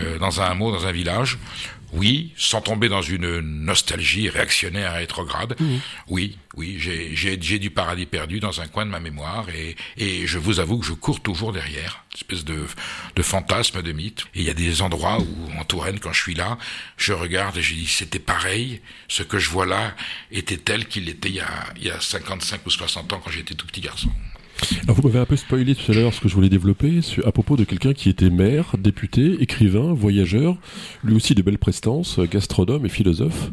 euh, 0.00 0.18
dans 0.18 0.40
un 0.40 0.46
hameau, 0.46 0.72
dans 0.72 0.84
un 0.84 0.90
village, 0.90 1.38
oui, 1.92 2.32
sans 2.36 2.60
tomber 2.60 2.88
dans 2.88 3.02
une 3.02 3.38
nostalgie 3.38 4.28
réactionnaire 4.28 4.96
et 4.96 4.98
rétrograde. 4.98 5.54
Oui, 6.08 6.36
oui, 6.56 6.74
j'ai- 6.80 7.36
du 7.58 7.70
paradis 7.70 8.06
perdu 8.06 8.40
dans 8.40 8.60
un 8.60 8.66
coin 8.66 8.84
de 8.84 8.90
ma 8.90 8.98
mémoire 8.98 9.46
et, 9.50 9.76
et 9.96 10.26
je 10.26 10.38
vous 10.38 10.58
avoue 10.58 10.78
que 10.80 10.86
je 10.86 10.92
cours 10.92 11.20
toujours 11.22 11.52
derrière, 11.52 12.02
une 12.12 12.16
espèce 12.16 12.44
de, 12.44 12.66
de 13.14 13.22
fantasme, 13.22 13.82
de 13.82 13.92
mythe. 13.92 14.24
Et 14.34 14.40
il 14.40 14.44
y 14.44 14.50
a 14.50 14.54
des 14.54 14.82
endroits 14.82 15.18
où, 15.20 15.60
en 15.60 15.62
Touraine, 15.64 16.00
quand 16.00 16.12
je 16.12 16.20
suis 16.20 16.34
là, 16.34 16.58
je 16.96 17.12
regarde 17.12 17.56
et 17.58 17.62
je 17.62 17.74
dis, 17.74 17.86
c'était 17.86 18.18
pareil, 18.18 18.80
ce 19.06 19.22
que 19.22 19.38
je 19.38 19.48
vois 19.50 19.66
là 19.66 19.94
était 20.32 20.56
tel 20.56 20.86
qu'il 20.88 21.08
était 21.08 21.28
il 21.28 21.36
y, 21.36 21.40
a, 21.40 21.48
il 21.76 21.84
y 21.84 21.90
a 21.92 22.00
55 22.00 22.66
ou 22.66 22.70
60 22.70 23.12
ans 23.12 23.20
quand 23.24 23.30
j'étais 23.30 23.54
tout 23.54 23.68
petit 23.68 23.80
garçon. 23.80 24.10
Alors, 24.84 24.96
vous 24.96 25.02
m'avez 25.08 25.18
un 25.18 25.26
peu 25.26 25.36
spoilé 25.36 25.74
tout 25.74 25.90
à 25.90 25.94
l'heure 25.94 26.12
ce 26.14 26.20
que 26.20 26.28
je 26.28 26.34
voulais 26.34 26.48
développer 26.48 27.00
à 27.24 27.32
propos 27.32 27.56
de 27.56 27.64
quelqu'un 27.64 27.92
qui 27.92 28.08
était 28.08 28.30
maire, 28.30 28.74
député, 28.78 29.36
écrivain, 29.40 29.92
voyageur, 29.92 30.56
lui 31.04 31.14
aussi 31.14 31.34
de 31.34 31.42
belles 31.42 31.58
prestances, 31.58 32.18
gastronome 32.20 32.86
et 32.86 32.88
philosophe. 32.88 33.50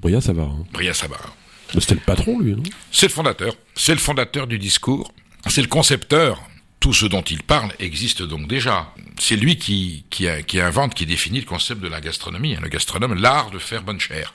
Bria 0.00 0.20
Savard. 0.20 0.56
Bria 0.72 0.94
Sabar. 0.94 1.36
Mais 1.74 1.80
C'était 1.80 1.94
le 1.94 2.00
patron, 2.00 2.40
lui, 2.40 2.52
non? 2.54 2.62
C'est 2.90 3.06
le 3.06 3.12
fondateur. 3.12 3.54
C'est 3.74 3.92
le 3.92 3.98
fondateur 4.00 4.46
du 4.46 4.58
discours. 4.58 5.12
C'est 5.48 5.62
le 5.62 5.68
concepteur. 5.68 6.42
Tout 6.80 6.92
ce 6.92 7.06
dont 7.06 7.22
il 7.22 7.44
parle 7.44 7.70
existe 7.78 8.22
donc 8.24 8.48
déjà. 8.48 8.92
C'est 9.20 9.36
lui 9.36 9.56
qui, 9.56 10.04
qui, 10.10 10.26
a- 10.26 10.42
qui 10.42 10.58
invente, 10.60 10.94
qui 10.94 11.06
définit 11.06 11.38
le 11.38 11.46
concept 11.46 11.80
de 11.80 11.86
la 11.86 12.00
gastronomie. 12.00 12.56
hein. 12.56 12.60
Le 12.60 12.68
gastronome, 12.68 13.14
l'art 13.14 13.52
de 13.52 13.58
faire 13.60 13.84
bonne 13.84 14.00
chère. 14.00 14.34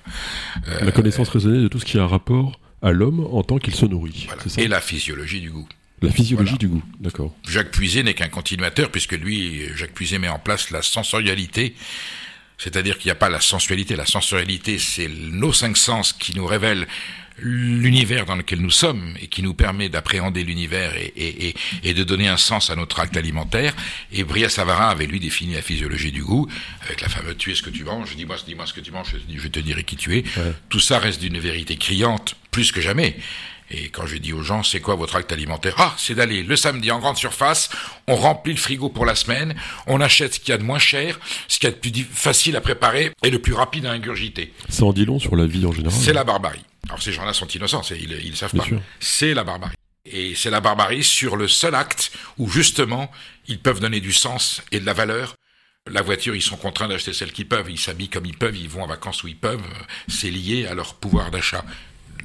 La 0.82 0.94
connaissance 0.94 1.28
raisonnée 1.28 1.62
de 1.62 1.68
tout 1.68 1.78
ce 1.80 1.84
qui 1.86 1.98
a 1.98 2.04
un 2.04 2.08
rapport 2.08 2.58
à 2.82 2.94
l'homme 2.94 3.28
en 3.34 3.44
tant 3.44 3.58
qu'il 3.58 3.76
se 3.76 3.86
nourrit. 3.86 4.28
Voilà. 4.28 4.44
Ça? 4.48 4.62
Et 4.62 4.70
la 4.70 4.80
physiologie 4.80 5.42
du 5.42 5.50
goût. 5.52 5.68
La 6.02 6.12
physiologie 6.12 6.52
Voilà. 6.52 6.58
du 6.60 6.68
goût, 6.68 6.84
d'accord. 7.00 7.34
Jacques 7.48 7.72
Puiset 7.72 8.04
n'est 8.04 8.14
qu'un 8.14 8.30
continuateur, 8.30 8.92
puisque 8.92 9.14
lui, 9.14 9.64
Jacques 9.76 9.94
Puiset 9.94 10.20
met 10.20 10.28
en 10.30 10.40
place 10.40 10.70
la 10.70 10.82
sensorialité. 10.84 11.74
C'est-à-dire 12.60 12.98
qu'il 12.98 13.08
n'y 13.08 13.12
a 13.12 13.16
pas 13.16 13.30
la 13.30 13.40
sensualité. 13.42 13.96
La 13.96 14.06
sensorialité, 14.06 14.78
c'est 14.80 15.08
nos 15.10 15.54
cinq 15.54 15.76
sens 15.78 16.14
qui 16.14 16.36
nous 16.36 16.46
révèlent 16.46 16.88
l'univers 17.40 18.26
dans 18.26 18.36
lequel 18.36 18.60
nous 18.62 18.72
sommes 18.72 19.16
et 19.22 19.28
qui 19.28 19.44
nous 19.44 19.54
permet 19.54 19.90
d'appréhender 19.90 20.44
l'univers 20.44 20.96
et, 20.98 21.14
et, 21.16 21.50
et, 21.50 21.56
et 21.84 21.94
de 21.94 22.04
donner 22.04 22.28
un 22.28 22.38
sens 22.38 22.72
à 22.72 22.76
notre 22.76 23.00
acte 23.00 23.16
alimentaire. 23.16 23.76
Et 24.12 24.24
Bria 24.24 24.50
Savarin 24.50 24.90
avait 24.90 25.06
lui 25.06 25.20
défini 25.20 25.54
la 25.54 25.62
physiologie 25.62 26.12
du 26.12 26.24
goût 26.24 26.48
avec 26.82 27.02
la 27.02 27.10
fameuse 27.10 27.38
tu 27.38 27.52
es 27.52 27.56
ce 27.56 27.62
que 27.62 27.70
tu 27.70 27.84
manges, 27.84 28.16
dis-moi 28.16 28.38
dis 28.46 28.56
ce 28.66 28.74
que 28.74 28.82
tu 28.82 28.92
manges, 28.92 29.10
je, 29.12 29.18
te 29.18 29.32
dis- 29.32 29.38
je 29.38 29.48
te 29.48 29.60
dirai 29.60 29.84
qui 29.84 29.96
tu 29.98 30.18
es. 30.18 30.24
Tout 30.70 30.80
ça 30.80 30.98
reste 30.98 31.22
d'une 31.22 31.38
vérité 31.40 31.76
criante 31.76 32.36
plus 32.50 32.72
que 32.72 32.82
jamais. 32.82 33.16
Et 33.70 33.90
quand 33.90 34.06
je 34.06 34.18
dis 34.18 34.32
aux 34.32 34.44
gens, 34.44 34.64
c'est 34.64 34.80
quoi 34.80 34.96
votre 34.96 35.16
acte 35.16 35.32
alimentaire? 35.32 35.76
Ah, 35.78 35.94
c'est 35.98 36.16
d'aller 36.16 36.44
le 36.44 36.56
samedi 36.56 36.90
en 36.90 37.00
grande 37.00 37.18
surface, 37.18 37.70
on 38.08 38.16
remplit 38.16 38.54
le 38.54 38.60
frigo 38.60 38.90
pour 38.90 39.06
la 39.06 39.16
semaine, 39.16 39.56
on 39.88 40.00
achète 40.00 40.36
ce 40.36 40.40
qu'il 40.40 40.50
y 40.50 40.52
a 40.54 40.58
de 40.58 40.64
moins 40.64 40.80
cher, 40.80 41.20
ce 41.48 41.60
qu'il 41.60 41.70
y 41.70 41.72
a 41.72 41.76
de 41.76 41.80
plus 41.80 42.08
facile 42.10 42.56
à 42.56 42.62
préparer 42.62 43.12
et 43.24 43.30
le 43.30 43.40
plus 43.40 43.54
rapide 43.54 43.86
à 43.86 43.92
ingurgiter. 43.92 44.54
Ça 44.70 44.86
en 44.86 44.94
dit 44.94 45.06
long 45.06 45.20
sur 45.20 45.36
la 45.36 45.46
vie 45.46 45.66
en 45.66 45.74
général. 45.74 46.00
C'est 46.00 46.14
la 46.14 46.24
barbarie. 46.24 46.64
Alors 46.88 47.02
ces 47.02 47.12
gens-là 47.12 47.34
sont 47.34 47.48
innocents, 47.48 47.82
ils 47.92 48.30
le 48.30 48.36
savent 48.36 48.54
Bien 48.54 48.64
pas. 48.64 48.84
C'est 49.00 49.34
la 49.34 49.44
barbarie. 49.44 49.76
Et 50.10 50.36
c'est 50.36 50.50
la 50.50 50.62
barbarie 50.62 51.04
sur 51.04 51.36
le 51.36 51.50
seul 51.50 51.76
acte 51.76 52.12
où 52.38 52.50
justement 52.50 53.12
ils 53.48 53.60
peuvent 53.60 53.82
donner 53.82 54.00
du 54.00 54.14
sens 54.14 54.62
et 54.72 54.80
de 54.80 54.86
la 54.86 54.94
valeur. 54.94 55.36
La 55.90 56.02
voiture, 56.02 56.36
ils 56.36 56.42
sont 56.42 56.58
contraints 56.58 56.88
d'acheter 56.88 57.14
celle 57.14 57.32
qu'ils 57.32 57.48
peuvent. 57.48 57.70
Ils 57.70 57.80
s'habillent 57.80 58.10
comme 58.10 58.26
ils 58.26 58.38
peuvent, 58.38 58.58
ils 58.58 58.70
vont 58.70 58.84
en 58.84 58.88
vacances 58.88 59.24
où 59.24 59.28
ils 59.28 59.38
peuvent. 59.38 59.64
C'est 60.08 60.30
lié 60.30 60.66
à 60.68 60.74
leur 60.74 60.96
pouvoir 60.96 61.32
d'achat. 61.32 61.64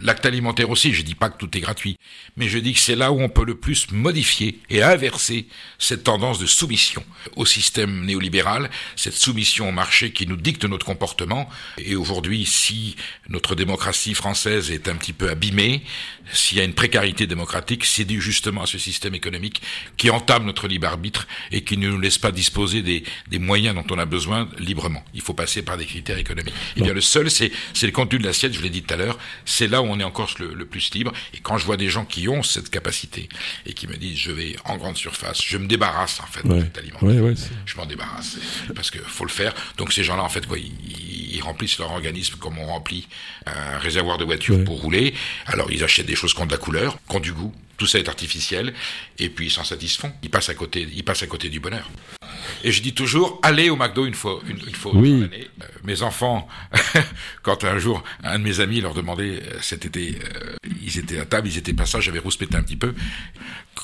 L'acte 0.03 0.27
alimentaire 0.27 0.69
aussi, 0.71 0.93
je 0.93 1.03
dis 1.03 1.15
pas 1.15 1.31
que 1.31 1.39
tout 1.39 1.57
est 1.57 1.61
gratuit, 1.61 1.97
mais 2.37 2.49
je 2.49 2.59
dis 2.59 2.73
que 2.75 2.81
c'est 2.81 2.97
là 2.97 3.13
où 3.13 3.21
on 3.21 3.29
peut 3.29 3.45
le 3.45 3.55
plus 3.55 3.91
modifier 3.93 4.59
et 4.69 4.83
inverser 4.83 5.47
cette 5.79 6.05
tendance 6.05 6.39
de 6.39 6.47
soumission 6.47 7.05
au 7.37 7.47
système 7.47 8.05
néolibéral, 8.05 8.69
cette 8.97 9.15
soumission 9.15 9.69
au 9.69 9.73
marché 9.73 10.13
qui 10.13 10.27
nous 10.27 10.37
dicte 10.37 10.65
notre 10.65 10.85
comportement. 10.85 11.49
Et 11.79 11.95
aujourd'hui, 11.95 12.45
si 12.45 12.97
notre 13.29 13.55
démocratie 13.55 14.15
française 14.15 14.71
est 14.71 14.89
un 14.89 14.97
petit 14.97 15.13
peu 15.13 15.31
abîmée, 15.31 15.85
s'il 16.33 16.59
y 16.59 16.61
a 16.61 16.65
une 16.65 16.75
précarité 16.75 17.27
démocratique, 17.27 17.85
c'est 17.85 18.05
dû 18.05 18.21
justement 18.21 18.63
à 18.63 18.67
ce 18.67 18.79
système 18.79 19.15
économique 19.15 19.63
qui 19.97 20.11
entame 20.11 20.45
notre 20.45 20.67
libre 20.67 20.89
arbitre 20.89 21.29
et 21.53 21.63
qui 21.63 21.77
ne 21.77 21.89
nous 21.89 22.01
laisse 22.01 22.19
pas 22.19 22.33
disposer 22.33 22.83
des, 22.83 23.05
des 23.29 23.39
moyens 23.39 23.75
dont 23.75 23.87
on 23.91 23.99
a 23.99 24.05
besoin 24.05 24.49
librement. 24.59 25.05
Il 25.15 25.21
faut 25.21 25.35
passer 25.35 25.63
par 25.63 25.77
des 25.77 25.87
critères 25.87 26.19
économiques. 26.19 26.55
Et 26.77 26.83
bien 26.83 26.95
le 26.95 27.01
seul, 27.01 27.31
c'est 27.31 27.53
le 27.83 27.93
contenu 27.93 28.19
de 28.19 28.25
l'assiette, 28.25 28.53
je 28.53 28.61
l'ai 28.63 28.71
dit 28.71 28.83
tout 28.83 28.95
à 28.95 28.97
l'heure, 28.97 29.19
c'est 29.45 29.69
là 29.69 29.83
où 29.83 29.87
on 29.87 29.92
est 30.01 30.05
encore 30.05 30.31
le, 30.39 30.55
le 30.55 30.65
plus 30.67 30.93
libre. 30.95 31.13
Et 31.35 31.39
quand 31.39 31.59
je 31.59 31.65
vois 31.67 31.77
des 31.77 31.89
gens 31.89 32.05
qui 32.05 32.29
ont 32.29 32.43
cette 32.43 32.71
capacité 32.71 33.29
et 33.67 33.73
qui 33.75 33.87
me 33.87 33.97
disent 33.97 34.19
je 34.19 34.33
vais 34.33 34.57
en 34.65 34.77
grande 34.77 34.97
surface, 34.97 35.43
je 35.45 35.57
me 35.59 35.67
débarrasse 35.67 36.21
en 36.21 36.27
fait 36.27 36.47
de 36.47 36.61
cet 36.63 36.79
alimentaire. 36.79 37.09
Ouais, 37.09 37.21
ouais, 37.21 37.35
c'est- 37.37 37.51
je 37.67 37.77
m'en 37.77 37.87
débarrasse 37.87 38.37
parce 38.75 38.91
que 38.91 38.99
faut 38.99 39.25
le 39.25 39.31
faire. 39.31 39.55
Donc 39.79 39.93
ces 39.93 40.05
gens-là 40.05 40.23
en 40.23 40.29
fait 40.29 40.47
quoi, 40.47 40.59
ils, 40.59 41.41
remplissent 41.43 41.79
leur 41.79 41.91
organisme 41.91 42.37
comme 42.39 42.57
on 42.59 42.67
remplit 42.67 43.09
un 43.47 43.79
réservoir 43.79 44.17
de 44.17 44.25
voiture 44.25 44.63
pour 44.65 44.81
rouler. 44.81 45.13
Alors 45.47 45.73
ils 45.73 45.83
achètent 45.83 46.07
des 46.07 46.15
choses 46.15 46.35
qui 46.35 46.41
ont 46.41 46.47
de 46.47 46.53
la 46.53 46.59
couleur, 46.59 46.99
qui 47.09 47.17
ont 47.17 47.21
du 47.21 47.33
goût. 47.33 47.53
Tout 47.83 47.89
ça 47.89 47.99
est 47.99 48.09
artificiel 48.09 48.73
et 49.19 49.29
puis 49.29 49.47
ils 49.47 49.51
s'en 49.51 49.65
satisfont. 49.65 50.13
Ils 50.23 50.31
passent 50.31 50.51
à 50.51 50.55
côté, 50.55 50.87
ils 50.95 51.03
passent 51.03 51.25
à 51.25 51.27
côté 51.27 51.49
du 51.49 51.59
bonheur. 51.59 51.91
Et 52.63 52.71
je 52.71 52.81
dis 52.81 52.95
toujours, 52.95 53.41
allez 53.43 53.71
au 53.71 53.77
McDo 53.77 54.07
une 54.07 54.15
fois, 54.15 54.39
une, 54.47 54.73
fois 54.73 54.93
oui. 54.95 55.23
l'année. 55.23 55.49
Euh, 55.61 55.67
mes 55.83 56.03
enfants, 56.03 56.47
quand 57.43 57.65
un 57.65 57.79
jour 57.79 58.05
un 58.23 58.39
de 58.39 58.45
mes 58.45 58.61
amis 58.61 58.81
leur 58.81 58.95
demandait 58.95 59.43
euh, 59.43 59.59
cet 59.61 59.85
été, 59.85 60.17
euh, 60.23 60.55
ils 60.81 60.97
étaient 60.97 61.19
à 61.19 61.25
table, 61.25 61.49
ils 61.49 61.59
étaient 61.59 61.73
pas 61.73 61.85
ça, 61.85 61.99
j'avais 61.99 62.21
rouspété 62.21 62.55
un 62.55 62.63
petit 62.63 62.77
peu. 62.77 62.95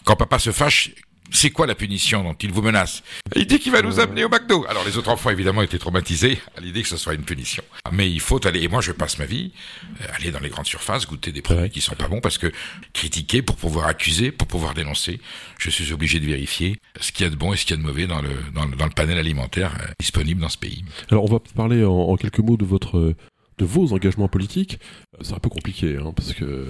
Quand 0.04 0.14
papa 0.14 0.38
se 0.38 0.52
fâche, 0.52 0.92
c'est 1.30 1.50
quoi 1.50 1.66
la 1.66 1.74
punition 1.74 2.22
dont 2.22 2.34
il 2.34 2.52
vous 2.52 2.62
menace 2.62 3.02
Il 3.36 3.46
dit 3.46 3.58
qu'il 3.58 3.72
va 3.72 3.82
nous 3.82 4.00
amener 4.00 4.24
au 4.24 4.28
McDo. 4.28 4.64
Alors 4.68 4.84
les 4.84 4.96
autres 4.96 5.10
enfants 5.10 5.30
évidemment 5.30 5.62
étaient 5.62 5.78
traumatisés 5.78 6.38
à 6.56 6.60
l'idée 6.60 6.82
que 6.82 6.88
ce 6.88 6.96
soit 6.96 7.14
une 7.14 7.24
punition. 7.24 7.62
Mais 7.92 8.10
il 8.10 8.20
faut 8.20 8.44
aller. 8.46 8.62
Et 8.62 8.68
moi 8.68 8.80
je 8.80 8.92
passe 8.92 9.18
ma 9.18 9.26
vie 9.26 9.52
euh, 10.00 10.04
aller 10.16 10.30
dans 10.30 10.40
les 10.40 10.48
grandes 10.48 10.66
surfaces, 10.66 11.06
goûter 11.06 11.32
des 11.32 11.42
produits 11.42 11.70
qui 11.70 11.80
sont 11.80 11.94
pas 11.94 12.08
bons 12.08 12.20
parce 12.20 12.38
que 12.38 12.52
critiquer 12.92 13.42
pour 13.42 13.56
pouvoir 13.56 13.86
accuser, 13.88 14.30
pour 14.32 14.48
pouvoir 14.48 14.74
dénoncer, 14.74 15.20
je 15.58 15.70
suis 15.70 15.92
obligé 15.92 16.20
de 16.20 16.26
vérifier 16.26 16.76
ce 17.00 17.12
qu'il 17.12 17.24
y 17.24 17.26
a 17.26 17.30
de 17.30 17.36
bon 17.36 17.52
et 17.52 17.56
ce 17.56 17.64
qu'il 17.64 17.76
y 17.76 17.78
a 17.78 17.82
de 17.82 17.86
mauvais 17.86 18.06
dans 18.06 18.22
le 18.22 18.30
dans 18.54 18.64
le, 18.66 18.76
dans 18.76 18.86
le 18.86 18.92
panel 18.92 19.18
alimentaire 19.18 19.72
euh, 19.80 19.92
disponible 19.98 20.40
dans 20.40 20.48
ce 20.48 20.58
pays. 20.58 20.84
Alors 21.10 21.24
on 21.24 21.32
va 21.32 21.40
parler 21.54 21.84
en, 21.84 21.92
en 21.92 22.16
quelques 22.16 22.40
mots 22.40 22.56
de 22.56 22.64
votre 22.64 23.14
de 23.58 23.64
vos 23.64 23.92
engagements 23.92 24.28
politiques, 24.28 24.78
euh, 25.14 25.18
c'est 25.22 25.34
un 25.34 25.38
peu 25.38 25.50
compliqué, 25.50 25.96
hein, 25.96 26.12
parce 26.14 26.32
que 26.32 26.66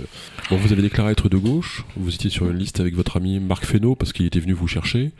vous 0.50 0.72
avez 0.72 0.82
déclaré 0.82 1.12
être 1.12 1.28
de 1.28 1.36
gauche, 1.36 1.84
vous 1.96 2.14
étiez 2.14 2.30
sur 2.30 2.50
une 2.50 2.56
liste 2.56 2.80
avec 2.80 2.94
votre 2.94 3.16
ami 3.16 3.38
Marc 3.38 3.64
Fesneau 3.64 3.94
parce 3.94 4.12
qu'il 4.12 4.26
était 4.26 4.40
venu 4.40 4.54
vous 4.54 4.66
chercher. 4.66 5.12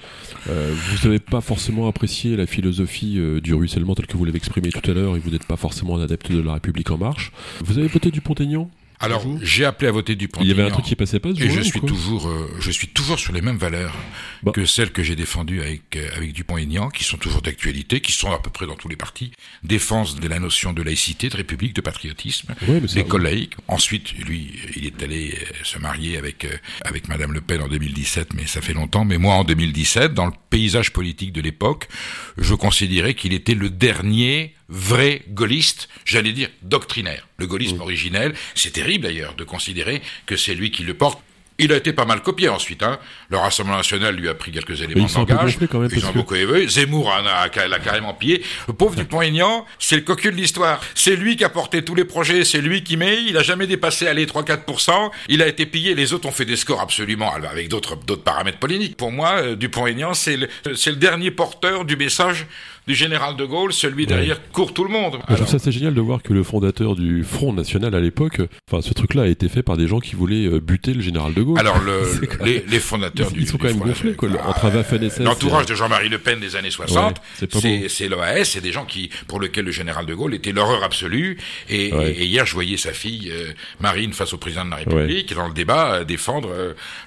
Euh, 0.49 0.75
vous 0.75 1.07
n'avez 1.07 1.19
pas 1.19 1.41
forcément 1.41 1.87
apprécié 1.87 2.37
la 2.37 2.47
philosophie 2.47 3.19
euh, 3.19 3.41
du 3.41 3.55
ruissellement 3.55 3.95
tel 3.95 4.07
que 4.07 4.16
vous 4.16 4.25
l'avez 4.25 4.39
exprimé 4.39 4.71
tout 4.71 4.91
à 4.91 4.95
l'heure, 4.95 5.16
et 5.16 5.19
vous 5.19 5.31
n'êtes 5.31 5.47
pas 5.47 5.57
forcément 5.57 5.97
un 5.97 6.03
adepte 6.03 6.33
de 6.33 6.41
la 6.41 6.55
République 6.55 6.91
en 6.91 6.99
marche. 6.99 7.33
Vous 7.64 7.79
avez 7.79 7.89
voté 7.89 8.11
du 8.11 8.21
Pont-Aignan? 8.21 8.71
Alors, 9.01 9.25
j'ai 9.43 9.65
appelé 9.65 9.89
à 9.89 9.93
voter 9.93 10.17
du 10.17 10.29
pont 10.29 10.41
Il 10.43 10.49
y 10.49 10.51
avait 10.51 10.65
un 10.65 10.71
truc 10.71 10.85
qui 10.85 10.97
passait 10.97 11.21
pas. 11.21 11.29
Ce 11.35 11.41
et 11.41 11.51
je 11.51 11.61
suis 11.61 11.81
toujours, 11.81 12.29
euh, 12.29 12.51
je 12.61 12.71
suis 12.71 12.89
toujours 12.89 13.19
sur 13.19 13.33
les 13.33 13.41
mêmes 13.41 13.57
valeurs 13.57 13.95
bah. 14.43 14.53
que 14.53 14.65
celles 14.65 14.91
que 14.91 15.03
j'ai 15.03 15.15
défendues 15.15 15.61
avec 15.61 15.97
euh, 15.97 16.09
avec 16.17 16.33
Dupont-Aignan, 16.33 16.89
qui 16.89 17.05
sont 17.05 17.17
toujours 17.17 17.43
d'actualité, 17.43 18.01
qui 18.01 18.13
sont 18.13 18.33
à 18.33 18.39
peu 18.39 18.51
près 18.51 18.67
dans 18.67 18.75
tous 18.75 18.89
les 18.89 18.97
partis. 18.97 19.33
Défense 19.63 20.17
de 20.17 20.27
la 20.27 20.41
notion 20.41 20.73
de 20.73 20.83
laïcité, 20.83 21.29
de 21.29 21.37
république, 21.37 21.75
de 21.75 21.81
patriotisme, 21.81 22.55
ouais, 22.67 22.81
d'école 22.81 23.23
laïque. 23.23 23.55
Ensuite, 23.69 24.13
lui, 24.19 24.53
il 24.77 24.87
est 24.87 25.03
allé 25.03 25.33
euh, 25.33 25.45
se 25.63 25.79
marier 25.79 26.17
avec 26.17 26.47
avec 26.85 27.09
Madame 27.09 27.33
Le 27.33 27.41
Pen 27.41 27.63
en 27.63 27.69
2017, 27.69 28.35
mais 28.35 28.47
ça 28.47 28.61
fait 28.61 28.75
longtemps. 28.75 29.05
Mais 29.05 29.19
moi, 29.19 29.35
en 29.35 29.45
2017, 29.45 30.13
dans 30.15 30.27
le 30.27 30.33
paysage 30.51 30.93
politique 30.93 31.33
de 31.33 31.41
l'époque, 31.41 31.89
je 32.37 32.55
considérais 32.55 33.15
qu'il 33.15 33.33
était 33.33 33.55
le 33.55 33.71
dernier 33.71 34.55
vrai 34.69 35.23
gaulliste, 35.29 35.89
j'allais 36.05 36.33
dire 36.33 36.49
doctrinaire. 36.62 37.27
Le 37.39 37.47
gaullisme 37.47 37.81
originel, 37.81 38.35
c'est 38.55 38.73
terrible 38.73 39.05
d'ailleurs 39.05 39.35
de 39.35 39.45
considérer 39.45 40.03
que 40.27 40.37
c'est 40.37 40.55
lui 40.55 40.71
qui 40.71 40.85
le 40.85 40.95
porte. 40.95 41.21
Il 41.61 41.73
a 41.73 41.77
été 41.77 41.93
pas 41.93 42.05
mal 42.05 42.23
copié 42.23 42.49
ensuite. 42.49 42.85
Hein. 42.85 43.01
Le 43.31 43.37
Rassemblement 43.37 43.79
national 43.79 44.14
lui 44.14 44.29
a 44.29 44.35
pris 44.35 44.53
quelques 44.53 44.81
éléments 44.81 45.07
de 45.07 45.12
langage. 45.12 45.59
Ils 45.93 46.07
ont 46.07 46.12
beaucoup 46.12 46.37
évolué. 46.37 46.69
Zemmour 46.69 47.12
l'a 47.25 47.79
carrément 47.81 48.14
pillé. 48.14 48.45
Le 48.69 48.75
pauvre 48.75 48.95
Dupont-Aignan, 48.95 49.66
c'est 49.81 49.97
le 49.97 50.03
cocu 50.03 50.31
de 50.31 50.37
l'histoire. 50.37 50.81
C'est 50.95 51.16
lui 51.16 51.37
qui 51.37 51.43
a 51.43 51.49
porté 51.49 51.83
tous 51.83 51.97
les 51.97 52.05
projets, 52.05 52.45
c'est 52.45 52.61
lui 52.61 52.85
qui 52.85 52.97
met. 52.97 53.25
Il 53.25 53.37
a 53.37 53.43
jamais 53.43 53.66
dépassé 53.66 54.07
allez 54.07 54.27
3-4%. 54.27 55.11
Il 55.29 55.43
a 55.43 55.49
été 55.49 55.66
pillé. 55.66 55.97
Les 55.97 56.12
autres 56.12 56.29
ont 56.29 56.33
fait 56.33 56.45
des 56.45 56.55
scores 56.55 56.81
absolument 56.81 57.35
avec 57.35 57.69
d'autres 57.69 57.97
d'autres 57.97 58.23
paramètres 58.23 58.59
polémiques. 58.59 58.97
Pour 58.97 59.11
moi, 59.11 59.39
euh, 59.39 59.57
Dupont-Aignan, 59.57 60.14
c'est 60.14 60.37
le, 60.37 60.49
c'est 60.77 60.91
le 60.91 60.97
dernier 60.97 61.33
porteur 61.33 61.85
du 61.85 61.97
message 61.97 62.47
du 62.89 62.95
général 62.95 63.36
de 63.36 63.45
Gaulle, 63.45 63.74
celui 63.74 64.07
derrière 64.07 64.41
court 64.51 64.72
tout 64.72 64.82
le 64.82 64.89
monde. 64.89 65.18
Je 65.28 65.34
trouve 65.34 65.47
ça 65.47 65.59
c'est 65.59 65.70
génial 65.70 65.93
de 65.93 66.01
voir 66.01 66.22
que 66.22 66.32
le 66.32 66.43
fondateur 66.43 66.97
du 66.97 67.22
Front 67.22 67.53
National 67.53 67.95
à 67.95 68.01
l'époque, 68.01 68.41
enfin 68.68 68.80
ce 68.80 68.95
truc-là 68.95 69.24
a 69.24 69.26
été 69.26 69.51
fait 69.51 69.62
par 69.62 69.76
des 69.76 69.86
gens 69.86 70.01
qui 70.01 70.16
voulaient 70.16 70.47
euh, 70.47 70.59
buter 70.59 70.95
le 70.95 71.03
général 71.03 71.34
de 71.34 71.43
Gaulle. 71.43 71.59
Alors 71.59 71.78
le, 71.80 72.01
les, 72.45 72.64
les, 72.66 72.80
fondateurs 72.80 73.28
ils, 73.32 73.41
du, 73.41 73.47
sont 73.47 73.59
quand 73.59 73.66
même 73.66 73.78
gonflés 73.78 74.14
quoi. 74.14 74.30
Entre 74.47 75.22
l'entourage 75.22 75.66
de 75.66 75.74
Jean-Marie 75.74 76.09
Le 76.09 76.16
Pen 76.16 76.41
des 76.41 76.57
années 76.57 76.70
60, 76.70 77.20
c'est 77.89 78.09
l'OAS, 78.09 78.45
c'est 78.45 78.62
des 78.62 78.72
gens 78.72 78.86
qui 78.86 79.11
pour 79.26 79.39
lesquels 79.39 79.66
le 79.66 79.70
général 79.70 80.07
de 80.07 80.14
Gaulle 80.14 80.34
était 80.34 80.53
l'horreur 80.53 80.82
absolue. 80.82 81.36
Et, 81.68 81.89
et, 81.89 82.24
hier 82.24 82.47
je 82.47 82.55
voyais 82.55 82.78
sa 82.78 82.95
fille 82.95 83.30
euh, 83.30 83.53
Marine 83.80 84.14
face 84.14 84.32
au 84.32 84.39
président 84.39 84.64
de 84.64 84.70
la 84.70 84.76
République 84.76 85.34
dans 85.34 85.47
le 85.49 85.53
débat 85.53 85.93
euh, 85.93 86.05
défendre 86.05 86.49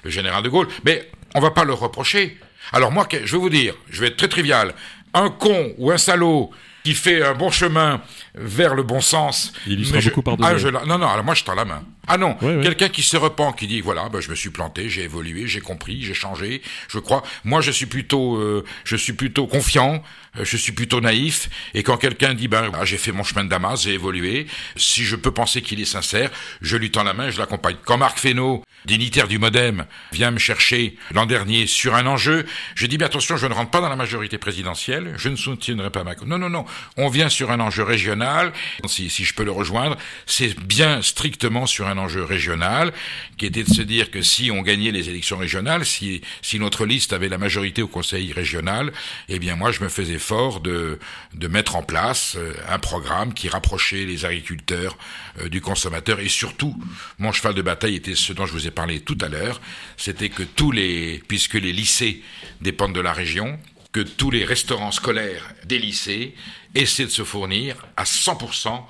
le 0.04 0.10
général 0.10 0.44
de 0.44 0.48
Gaulle. 0.48 0.68
Mais 0.84 1.08
on 1.34 1.40
va 1.40 1.50
pas 1.50 1.64
le 1.64 1.72
reprocher. 1.72 2.36
Alors 2.72 2.92
moi, 2.92 3.08
je 3.10 3.32
vais 3.32 3.38
vous 3.38 3.50
dire, 3.50 3.74
je 3.90 4.00
vais 4.00 4.06
être 4.08 4.16
très 4.16 4.28
trivial 4.28 4.74
un 5.14 5.30
con 5.30 5.72
ou 5.78 5.90
un 5.90 5.98
salaud 5.98 6.50
qui 6.84 6.94
fait 6.94 7.22
un 7.22 7.34
bon 7.34 7.50
chemin 7.50 8.00
vers 8.34 8.74
le 8.74 8.82
bon 8.82 9.00
sens. 9.00 9.52
Il 9.66 9.78
lui 9.78 9.86
sera 9.86 10.00
beaucoup 10.00 10.22
pardonné. 10.22 10.50
Ah, 10.50 10.84
non, 10.86 10.98
non, 10.98 11.08
alors 11.08 11.24
moi 11.24 11.34
je 11.34 11.44
tends 11.44 11.54
la 11.54 11.64
main. 11.64 11.84
Ah 12.08 12.16
non, 12.16 12.34
quelqu'un 12.34 12.88
qui 12.88 13.02
se 13.02 13.16
repent, 13.16 13.54
qui 13.56 13.68
dit 13.68 13.80
voilà, 13.80 14.08
ben, 14.08 14.20
je 14.20 14.28
me 14.28 14.34
suis 14.34 14.50
planté, 14.50 14.88
j'ai 14.88 15.04
évolué, 15.04 15.46
j'ai 15.46 15.60
compris, 15.60 16.02
j'ai 16.02 16.14
changé, 16.14 16.60
je 16.88 16.98
crois. 16.98 17.22
Moi 17.44 17.60
je 17.60 17.70
suis 17.70 17.86
plutôt, 17.86 18.36
euh, 18.36 18.64
je 18.84 18.96
suis 18.96 19.12
plutôt 19.12 19.46
confiant, 19.46 20.02
euh, 20.36 20.44
je 20.44 20.56
suis 20.56 20.72
plutôt 20.72 21.00
naïf. 21.00 21.48
Et 21.74 21.84
quand 21.84 21.96
quelqu'un 21.98 22.34
dit 22.34 22.48
ben 22.48 22.72
j'ai 22.82 22.98
fait 22.98 23.12
mon 23.12 23.22
chemin 23.22 23.44
de 23.44 23.48
Damas, 23.48 23.84
j'ai 23.84 23.92
évolué, 23.92 24.46
si 24.74 25.04
je 25.04 25.14
peux 25.14 25.30
penser 25.30 25.62
qu'il 25.62 25.80
est 25.80 25.84
sincère, 25.84 26.30
je 26.60 26.76
lui 26.76 26.90
tends 26.90 27.04
la 27.04 27.14
main, 27.14 27.30
je 27.30 27.38
l'accompagne. 27.38 27.76
Quand 27.84 27.98
Marc 27.98 28.18
Fesneau, 28.18 28.64
dignitaire 28.84 29.28
du 29.28 29.38
MoDem, 29.38 29.86
vient 30.12 30.32
me 30.32 30.38
chercher 30.38 30.96
l'an 31.12 31.26
dernier 31.26 31.66
sur 31.66 31.94
un 31.94 32.06
enjeu, 32.06 32.46
je 32.74 32.86
dis 32.86 32.98
bien 32.98 33.06
attention, 33.06 33.36
je 33.36 33.46
ne 33.46 33.54
rentre 33.54 33.70
pas 33.70 33.80
dans 33.80 33.88
la 33.88 33.96
majorité 33.96 34.38
présidentielle, 34.38 35.14
je 35.16 35.28
ne 35.28 35.36
soutiendrai 35.36 35.90
pas 35.90 36.02
Macron. 36.02 36.26
Non, 36.26 36.38
non, 36.38 36.50
non, 36.50 36.64
on 36.96 37.08
vient 37.08 37.28
sur 37.28 37.52
un 37.52 37.60
enjeu 37.60 37.84
régional. 37.84 38.52
Si, 38.86 39.08
si 39.08 39.24
je 39.24 39.34
peux 39.34 39.44
le 39.44 39.52
rejoindre, 39.52 39.96
c'est 40.26 40.58
bien 40.58 41.00
strictement 41.02 41.66
sur 41.66 41.86
un 41.86 41.92
un 41.92 41.98
enjeu 41.98 42.24
régional, 42.24 42.92
qui 43.36 43.46
était 43.46 43.62
de 43.62 43.72
se 43.72 43.82
dire 43.82 44.10
que 44.10 44.22
si 44.22 44.50
on 44.50 44.62
gagnait 44.62 44.90
les 44.90 45.08
élections 45.08 45.36
régionales, 45.36 45.84
si, 45.86 46.22
si 46.40 46.58
notre 46.58 46.86
liste 46.86 47.12
avait 47.12 47.28
la 47.28 47.38
majorité 47.38 47.82
au 47.82 47.88
conseil 47.88 48.32
régional, 48.32 48.92
eh 49.28 49.38
bien 49.38 49.54
moi 49.54 49.70
je 49.70 49.80
me 49.80 49.88
faisais 49.88 50.18
fort 50.18 50.60
de, 50.60 50.98
de 51.34 51.48
mettre 51.48 51.76
en 51.76 51.82
place 51.82 52.36
euh, 52.36 52.54
un 52.68 52.78
programme 52.78 53.34
qui 53.34 53.48
rapprochait 53.48 54.04
les 54.04 54.24
agriculteurs 54.24 54.96
euh, 55.40 55.48
du 55.48 55.60
consommateur 55.60 56.18
et 56.18 56.28
surtout, 56.28 56.74
mon 57.18 57.32
cheval 57.32 57.54
de 57.54 57.62
bataille 57.62 57.94
était 57.94 58.14
ce 58.14 58.32
dont 58.32 58.46
je 58.46 58.52
vous 58.52 58.66
ai 58.66 58.70
parlé 58.72 59.00
tout 59.00 59.18
à 59.20 59.28
l'heure, 59.28 59.60
c'était 59.96 60.28
que 60.28 60.42
tous 60.42 60.72
les, 60.72 61.22
puisque 61.28 61.54
les 61.54 61.72
lycées 61.72 62.22
dépendent 62.60 62.94
de 62.94 63.00
la 63.00 63.12
région, 63.12 63.58
que 63.92 64.00
tous 64.00 64.30
les 64.30 64.44
restaurants 64.44 64.92
scolaires 64.92 65.52
des 65.64 65.78
lycées 65.78 66.34
essaient 66.74 67.04
de 67.04 67.10
se 67.10 67.24
fournir 67.24 67.76
à 67.96 68.04
100% 68.04 68.82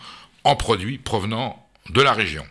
en 0.44 0.56
produits 0.56 0.98
provenant 0.98 1.68
de 1.90 2.00
la 2.00 2.12
région 2.12 2.44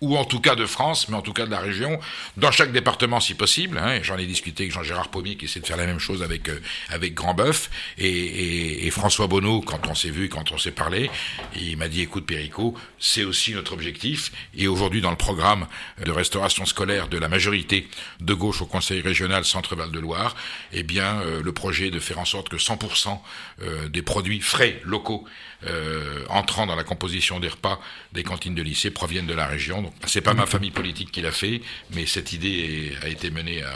ou 0.00 0.16
en 0.16 0.24
tout 0.24 0.40
cas 0.40 0.54
de 0.54 0.66
France, 0.66 1.08
mais 1.08 1.16
en 1.16 1.22
tout 1.22 1.32
cas 1.32 1.46
de 1.46 1.50
la 1.50 1.60
région, 1.60 1.98
dans 2.36 2.50
chaque 2.50 2.72
département 2.72 3.20
si 3.20 3.34
possible. 3.34 3.78
Hein, 3.78 4.00
J'en 4.02 4.18
ai 4.18 4.26
discuté 4.26 4.64
avec 4.64 4.72
Jean-Gérard 4.72 5.08
Pommier 5.08 5.36
qui 5.36 5.46
essaie 5.46 5.60
de 5.60 5.66
faire 5.66 5.76
la 5.76 5.86
même 5.86 5.98
chose 5.98 6.22
avec 6.22 6.48
euh, 6.48 6.60
avec 6.90 7.14
Grand 7.14 7.34
Boeuf 7.34 7.70
et, 7.98 8.08
et, 8.08 8.86
et, 8.86 8.90
François 8.90 9.26
Bonneau 9.26 9.60
quand 9.60 9.86
on 9.88 9.94
s'est 9.94 10.10
vu, 10.10 10.28
quand 10.28 10.52
on 10.52 10.58
s'est 10.58 10.72
parlé, 10.72 11.10
il 11.56 11.76
m'a 11.76 11.88
dit 11.88 12.02
écoute 12.02 12.26
Péricot, 12.26 12.74
c'est 12.98 13.24
aussi 13.24 13.54
notre 13.54 13.72
objectif. 13.72 14.32
Et 14.56 14.68
aujourd'hui 14.68 15.00
dans 15.00 15.10
le 15.10 15.16
programme 15.16 15.66
de 16.04 16.10
restauration 16.10 16.66
scolaire 16.66 17.08
de 17.08 17.18
la 17.18 17.28
majorité 17.28 17.88
de 18.20 18.34
gauche 18.34 18.62
au 18.62 18.66
Conseil 18.66 19.00
régional 19.00 19.44
Centre-Val 19.44 19.90
de 19.90 20.00
Loire, 20.00 20.36
eh 20.72 20.82
bien 20.82 21.20
euh, 21.20 21.42
le 21.42 21.52
projet 21.52 21.90
de 21.90 22.00
faire 22.00 22.18
en 22.18 22.24
sorte 22.24 22.48
que 22.48 22.56
100% 22.56 23.18
euh, 23.62 23.88
des 23.88 24.02
produits 24.02 24.40
frais 24.40 24.80
locaux 24.84 25.24
entrant 26.28 26.66
dans 26.66 26.76
la 26.76 26.84
composition 26.84 27.40
des 27.40 27.48
repas 27.48 27.80
des 28.12 28.22
cantines 28.22 28.54
de 28.54 28.62
lycée 28.62 28.90
proviennent 28.90 29.26
de 29.26 29.34
la 29.34 29.46
région. 29.46 29.82
Donc 29.82 29.92
c'est 30.06 30.20
pas 30.20 30.34
ma 30.34 30.46
famille 30.46 30.70
politique 30.70 31.10
qui 31.10 31.20
l'a 31.20 31.32
fait, 31.32 31.62
mais 31.94 32.06
cette 32.06 32.32
idée 32.32 32.92
a 33.02 33.08
été 33.08 33.30
menée 33.30 33.62
à, 33.62 33.72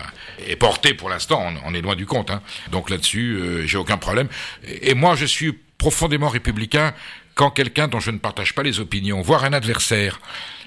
est 0.46 0.56
portée 0.56 0.94
pour 0.94 1.08
l'instant. 1.08 1.52
On, 1.64 1.74
est 1.74 1.80
loin 1.80 1.96
du 1.96 2.06
compte. 2.06 2.30
Hein. 2.30 2.42
Donc 2.70 2.90
là-dessus, 2.90 3.36
euh, 3.36 3.66
j'ai 3.66 3.78
aucun 3.78 3.96
problème. 3.96 4.28
Et, 4.64 4.94
moi, 4.94 5.16
je 5.16 5.24
suis 5.24 5.52
profondément 5.78 6.28
républicain 6.28 6.94
quand 7.34 7.50
quelqu'un 7.50 7.88
dont 7.88 8.00
je 8.00 8.10
ne 8.10 8.18
partage 8.18 8.54
pas 8.54 8.62
les 8.62 8.80
opinions, 8.80 9.20
voire 9.20 9.44
un 9.44 9.52
adversaire, 9.52 10.20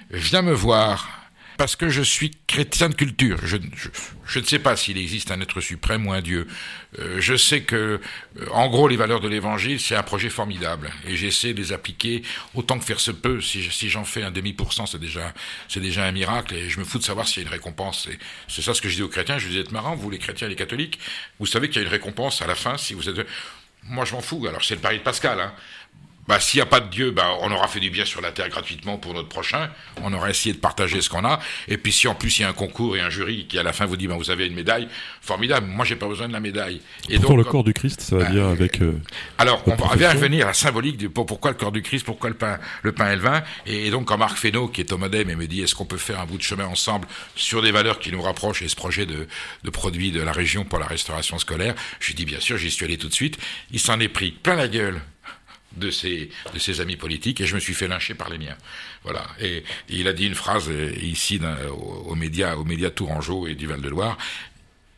vient 0.10 0.42
me 0.42 0.54
voir 0.54 1.21
parce 1.62 1.76
que 1.76 1.90
je 1.90 2.02
suis 2.02 2.32
chrétien 2.48 2.90
de 2.90 2.96
culture. 2.96 3.38
Je, 3.46 3.58
ne 3.58 4.44
sais 4.44 4.58
pas 4.58 4.76
s'il 4.76 4.98
existe 4.98 5.30
un 5.30 5.40
être 5.42 5.62
suprême 5.62 6.08
ou 6.08 6.12
un 6.12 6.22
Dieu. 6.22 6.48
Euh, 6.98 7.22
je 7.22 7.36
sais 7.36 7.62
que, 7.62 8.02
euh, 8.40 8.48
en 8.52 8.68
gros, 8.68 8.88
les 8.88 8.96
valeurs 8.96 9.20
de 9.20 9.28
l'Évangile, 9.28 9.80
c'est 9.80 9.96
un 9.96 10.02
projet 10.02 10.32
formidable, 10.32 10.90
et 11.06 11.16
j'essaie 11.16 11.54
de 11.54 11.62
les 11.62 11.72
appliquer 11.72 12.24
autant 12.56 12.80
que 12.80 12.86
faire 12.86 13.00
se 13.00 13.12
peut. 13.12 13.42
Si, 13.42 13.90
j'en 13.92 14.06
fais 14.06 14.24
un 14.24 14.32
demi 14.32 14.54
pour 14.54 14.74
cent, 14.74 14.88
c'est 14.88 14.98
déjà, 14.98 15.36
c'est 15.68 15.82
déjà 15.82 16.04
un 16.04 16.12
miracle, 16.12 16.56
et 16.56 16.68
je 16.68 16.80
me 16.80 16.84
fous 16.84 16.98
de 16.98 17.04
savoir 17.04 17.28
s'il 17.28 17.44
y 17.44 17.46
a 17.46 17.50
une 17.50 17.54
récompense. 17.54 18.10
C'est 18.48 18.64
ça 18.64 18.74
ce 18.74 18.82
que 18.82 18.90
je 18.90 18.96
dis 18.96 19.04
aux 19.04 19.08
chrétiens. 19.08 19.38
Je 19.38 19.48
dis 19.48 19.60
êtes 19.60 19.72
marrant, 19.72 19.94
vous 19.96 20.10
les 20.10 20.18
chrétiens 20.18 20.48
et 20.48 20.50
les 20.50 20.56
catholiques, 20.56 20.98
vous 21.38 21.46
savez 21.46 21.70
qu'il 21.70 21.80
y 21.80 21.86
a 21.86 21.88
une 21.88 21.94
récompense 21.94 22.42
à 22.42 22.48
la 22.48 22.56
fin 22.56 22.80
si 22.80 22.96
vous 22.96 23.08
êtes. 23.08 23.24
Moi, 23.84 24.06
je 24.06 24.14
m'en 24.14 24.22
fous. 24.22 24.48
Alors, 24.48 24.64
c'est 24.64 24.74
le 24.74 24.82
pari 24.82 24.98
de 24.98 25.04
Pascal. 25.04 25.40
Hein 25.40 25.54
bah, 26.28 26.40
s'il 26.40 26.60
n'y 26.60 26.62
a 26.62 26.66
pas 26.68 26.80
de 26.80 26.90
Dieu, 26.90 27.12
bah, 27.12 27.30
on 27.42 27.52
aura 27.52 27.68
fait 27.68 27.80
du 27.80 27.90
bien 27.90 28.06
sur 28.06 28.22
la 28.22 28.32
terre 28.32 28.50
gratuitement 28.50 28.98
pour 28.98 29.14
notre 29.14 29.28
prochain. 29.28 29.70
On 30.04 30.14
aura 30.14 30.30
essayé 30.30 30.54
de 30.54 30.60
partager 30.60 31.02
ce 31.02 31.10
qu'on 31.10 31.26
a. 31.26 31.40
Et 31.68 31.78
puis, 31.78 31.92
si 31.92 32.08
en 32.08 32.16
plus 32.16 32.40
il 32.40 32.44
y 32.44 32.46
a 32.46 32.50
un 32.50 32.54
concours 32.54 32.96
et 32.96 33.02
un 33.02 33.10
jury 33.10 33.48
qui 33.48 33.58
à 33.58 33.64
la 33.64 33.74
fin 33.74 33.86
vous 33.86 33.98
dit, 33.98 34.08
bah, 34.08 34.16
vous 34.18 34.30
avez 34.30 34.48
une 34.48 34.54
médaille, 34.54 34.88
formidable. 35.22 35.68
Moi, 35.68 35.84
j'ai 35.84 35.96
pas 35.96 36.08
besoin 36.08 36.28
de 36.28 36.34
la 36.34 36.40
médaille. 36.40 36.82
Et 37.10 37.16
Pourtant, 37.16 37.36
donc, 37.36 37.46
le 37.46 37.52
corps 37.52 37.64
du 37.64 37.74
Christ, 37.74 38.02
ça 38.02 38.18
va 38.18 38.26
bien 38.30 38.50
avec. 38.50 38.82
Euh, 38.82 39.00
alors, 39.38 39.64
on 39.66 39.76
va 39.76 40.12
revenir 40.12 40.46
à 40.46 40.50
la 40.50 40.54
symbolique 40.54 40.98
du 40.98 41.10
pourquoi 41.10 41.52
le 41.52 41.58
corps 41.58 41.72
du 41.72 41.82
Christ, 41.82 42.06
pourquoi 42.06 42.30
le 42.30 42.36
pain, 42.36 42.60
le 42.84 42.92
pain 42.92 43.12
et 43.12 43.16
le 43.16 43.22
vin. 43.22 43.44
Et, 43.66 43.90
donc, 43.90 44.06
quand 44.06 44.18
Marc 44.18 44.38
Fesneau, 44.38 44.68
qui 44.68 44.82
est 44.82 44.92
au 44.92 44.98
modem, 44.98 45.30
et 45.30 45.36
me 45.36 45.48
dit, 45.48 45.62
est-ce 45.62 45.76
qu'on 45.76 45.86
peut 45.86 45.98
faire 45.98 46.20
un 46.20 46.26
bout 46.26 46.38
de 46.38 46.44
chemin 46.44 46.66
ensemble 46.66 47.08
sur 47.36 47.62
des 47.62 47.72
valeurs 47.72 48.00
qui 48.00 48.12
nous 48.12 48.22
rapprochent 48.22 48.62
et 48.62 48.68
ce 48.68 48.76
projet 48.76 49.06
de, 49.06 49.28
de 49.64 49.70
produits 49.70 50.12
de 50.12 50.22
la 50.22 50.32
région 50.32 50.66
pour 50.66 50.80
la 50.80 50.86
restauration 50.86 51.40
scolaire, 51.40 51.74
je 52.00 52.08
lui 52.08 52.14
dis, 52.14 52.26
bien 52.26 52.40
sûr, 52.40 52.58
j'y 52.58 52.70
suis 52.70 52.86
allé 52.86 52.98
tout 52.98 53.10
de 53.10 53.14
suite. 53.14 53.38
Il 53.72 53.80
s'en 53.80 54.00
est 54.00 54.08
pris 54.08 54.32
plein 54.32 54.56
la 54.56 54.68
gueule 54.68 55.02
de 55.78 55.90
ses, 55.90 56.30
de 56.54 56.60
ses 56.60 56.82
amis 56.82 56.96
politiques 56.96 57.42
et 57.42 57.46
je 57.46 57.56
me 57.56 57.60
suis 57.60 57.74
fait 57.74 57.88
lyncher 57.88 58.14
par 58.14 58.30
les 58.30 58.38
miens. 58.38 58.58
Voilà. 59.04 59.26
Et, 59.40 59.64
il 59.90 60.08
a 60.08 60.14
dit 60.14 60.26
une 60.26 60.36
phrase 60.36 60.70
euh, 60.70 60.92
ici 61.02 61.40
aux 62.08 62.16
médias, 62.16 62.56
aux 62.56 62.66
médias 62.66 62.90
Tourangeau 62.90 63.48
et 63.48 63.56
du 63.56 63.68
Val-de-Loire. 63.68 64.18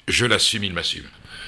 Je 0.07 0.26
l'assume, 0.26 0.63
il 0.63 0.74
m'assume. 0.74 1.05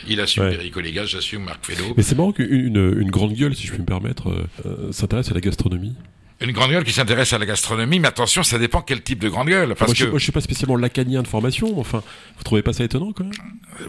Il 0.07 0.19
assume 0.21 0.43
ouais. 0.43 0.55
Perico 0.55 0.82
j'assume 1.05 1.43
Marc 1.43 1.65
Fesneau. 1.65 1.93
Mais 1.97 2.03
c'est 2.03 2.15
marrant 2.15 2.32
qu'une 2.32 2.76
une 2.78 3.11
grande 3.11 3.34
gueule, 3.34 3.55
si 3.55 3.65
je 3.65 3.71
puis 3.71 3.82
me 3.82 3.86
permettre, 3.86 4.30
euh, 4.30 4.47
euh, 4.65 4.91
s'intéresse 4.91 5.32
à 5.32 5.34
la 5.34 5.41
gastronomie 5.41 5.95
une 6.41 6.51
grande 6.51 6.71
gueule 6.71 6.83
qui 6.83 6.91
s'intéresse 6.91 7.31
à 7.31 7.38
la 7.38 7.45
gastronomie, 7.45 7.99
mais 7.99 8.09
attention, 8.09 8.43
ça 8.43 8.59
dépend 8.59 8.81
quel 8.81 9.01
type 9.01 9.19
de 9.19 9.29
grande 9.29 9.47
gueule. 9.47 9.69
Parce 9.75 9.89
moi, 9.89 9.93
que 9.93 9.99
je, 9.99 10.05
moi, 10.07 10.19
je 10.19 10.23
suis 10.23 10.31
pas 10.33 10.41
spécialement 10.41 10.75
lacanien 10.75 11.23
de 11.23 11.27
formation. 11.27 11.79
Enfin, 11.79 12.03
vous 12.38 12.43
trouvez 12.43 12.61
pas 12.61 12.73
ça 12.73 12.83
étonnant 12.83 13.13
quand 13.13 13.23
même? 13.23 13.33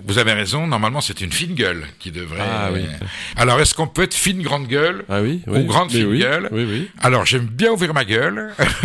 Vous 0.07 0.19
avez 0.19 0.33
raison. 0.33 0.67
Normalement, 0.67 1.01
c'est 1.01 1.21
une 1.21 1.33
fine 1.33 1.55
gueule 1.55 1.87
qui 1.99 2.13
devrait. 2.13 2.41
Ah, 2.41 2.71
oui. 2.73 2.83
Alors, 3.37 3.61
est-ce 3.61 3.75
qu'on 3.75 3.89
peut 3.89 4.03
être 4.03 4.15
fine 4.15 4.43
grande 4.43 4.69
gueule 4.69 5.05
ah, 5.09 5.23
oui, 5.23 5.43
ou 5.49 5.65
grande 5.65 5.91
fine 5.91 6.07
oui, 6.07 6.21
gueule 6.21 6.49
oui, 6.53 6.65
oui. 6.69 6.89
Alors, 7.01 7.27
j'aime 7.27 7.47
bien 7.47 7.73
ouvrir 7.73 7.93
ma 7.95 8.05
gueule, 8.05 8.53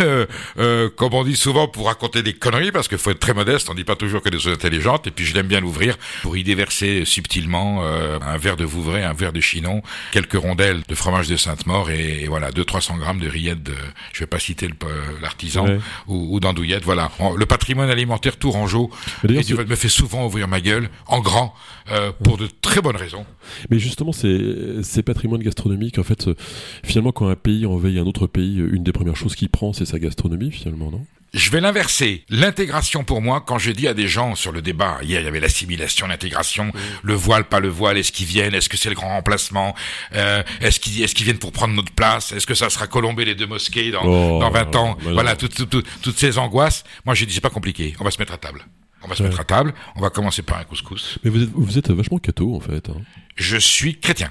euh, 0.58 0.88
comme 0.96 1.14
on 1.14 1.22
dit 1.22 1.36
souvent 1.36 1.68
pour 1.68 1.86
raconter 1.86 2.22
des 2.22 2.34
conneries, 2.34 2.72
parce 2.72 2.88
qu'il 2.88 2.98
faut 2.98 3.10
être 3.10 3.20
très 3.20 3.34
modeste. 3.34 3.68
On 3.70 3.74
dit 3.74 3.84
pas 3.84 3.96
toujours 3.96 4.22
que 4.22 4.28
des 4.28 4.40
choses 4.40 4.54
intelligentes. 4.54 5.06
Et 5.06 5.12
puis, 5.12 5.24
je 5.24 5.34
l'aime 5.34 5.46
bien 5.46 5.60
l'ouvrir 5.60 5.96
pour 6.22 6.36
y 6.36 6.42
déverser 6.42 7.04
subtilement 7.04 7.84
euh, 7.84 8.18
un 8.20 8.38
verre 8.38 8.56
de 8.56 8.64
Vouvray, 8.64 9.04
un 9.04 9.12
verre 9.12 9.32
de 9.32 9.40
Chinon, 9.40 9.82
quelques 10.10 10.34
rondelles 10.34 10.82
de 10.88 10.94
fromage 10.96 11.28
de 11.28 11.36
Sainte-Maure 11.36 11.90
et, 11.90 12.22
et 12.22 12.26
voilà, 12.26 12.50
200-300 12.50 12.98
grammes 12.98 13.20
de 13.20 13.28
rillettes 13.52 13.62
de. 13.62 13.74
Je 14.12 14.20
vais 14.20 14.26
pas 14.26 14.38
citer 14.38 14.68
l'artisan 15.20 15.66
ouais. 15.66 15.78
ou, 16.06 16.36
ou 16.36 16.40
d'andouillette. 16.40 16.84
Voilà, 16.84 17.10
le 17.36 17.46
patrimoine 17.46 17.90
alimentaire 17.90 18.36
tourangeau 18.36 18.90
me 19.24 19.74
fait 19.74 19.88
souvent 19.88 20.26
ouvrir 20.26 20.48
ma 20.48 20.60
gueule 20.60 20.88
en 21.06 21.20
grand 21.20 21.54
euh, 21.90 22.12
pour 22.22 22.38
de 22.38 22.48
très 22.60 22.80
bonnes 22.80 22.96
raisons. 22.96 23.26
Mais 23.70 23.78
justement, 23.78 24.12
ces, 24.12 24.82
ces 24.82 25.02
patrimoines 25.02 25.42
gastronomiques, 25.42 25.98
en 25.98 26.04
fait, 26.04 26.30
finalement, 26.82 27.12
quand 27.12 27.28
un 27.28 27.36
pays 27.36 27.66
envahit 27.66 27.98
un 27.98 28.06
autre 28.06 28.26
pays, 28.26 28.56
une 28.56 28.82
des 28.82 28.92
premières 28.92 29.16
choses 29.16 29.34
qu'il 29.34 29.48
prend, 29.48 29.72
c'est 29.72 29.86
sa 29.86 29.98
gastronomie, 29.98 30.50
finalement, 30.50 30.90
non? 30.90 31.04
Je 31.34 31.50
vais 31.50 31.60
l'inverser. 31.60 32.24
L'intégration 32.28 33.04
pour 33.04 33.22
moi, 33.22 33.42
quand 33.44 33.58
je 33.58 33.70
dis 33.70 33.88
à 33.88 33.94
des 33.94 34.06
gens 34.06 34.34
sur 34.34 34.52
le 34.52 34.60
débat, 34.60 34.98
hier 35.02 35.20
il 35.20 35.24
y 35.24 35.28
avait 35.28 35.40
l'assimilation, 35.40 36.06
l'intégration, 36.06 36.66
mmh. 36.66 36.72
le 37.02 37.14
voile, 37.14 37.44
pas 37.44 37.60
le 37.60 37.68
voile, 37.68 37.96
est-ce 37.96 38.12
qu'ils 38.12 38.26
viennent, 38.26 38.54
est-ce 38.54 38.68
que 38.68 38.76
c'est 38.76 38.90
le 38.90 38.94
grand 38.94 39.08
remplacement, 39.08 39.74
euh, 40.14 40.42
est-ce 40.60 40.78
qu'ils 40.78 41.02
est 41.02 41.12
qu'ils 41.12 41.24
viennent 41.24 41.38
pour 41.38 41.52
prendre 41.52 41.74
notre 41.74 41.92
place, 41.92 42.32
est-ce 42.32 42.46
que 42.46 42.54
ça 42.54 42.68
sera 42.70 42.86
colomber 42.86 43.24
les 43.24 43.34
deux 43.34 43.46
mosquées 43.46 43.90
dans, 43.90 44.04
oh, 44.04 44.40
dans 44.40 44.50
20 44.50 44.76
ans, 44.76 44.98
voilà, 45.00 45.36
toutes, 45.36 45.68
toutes, 45.68 45.86
toutes 46.02 46.18
ces 46.18 46.38
angoisses. 46.38 46.84
Moi 47.06 47.14
j'ai 47.14 47.26
dit 47.26 47.34
c'est 47.34 47.40
pas 47.40 47.50
compliqué, 47.50 47.94
on 48.00 48.04
va 48.04 48.10
se 48.10 48.18
mettre 48.18 48.34
à 48.34 48.38
table. 48.38 48.66
On 49.04 49.08
va 49.08 49.16
se 49.16 49.22
ouais. 49.22 49.28
mettre 49.28 49.40
à 49.40 49.44
table, 49.44 49.74
on 49.96 50.00
va 50.00 50.10
commencer 50.10 50.42
par 50.42 50.58
un 50.58 50.64
couscous. 50.64 51.18
Mais 51.24 51.30
vous 51.30 51.42
êtes, 51.42 51.50
vous 51.52 51.78
êtes 51.78 51.90
vachement 51.90 52.18
catho 52.18 52.54
en 52.54 52.60
fait. 52.60 52.88
Hein. 52.88 53.00
Je 53.34 53.56
suis 53.56 53.98
chrétien. 53.98 54.30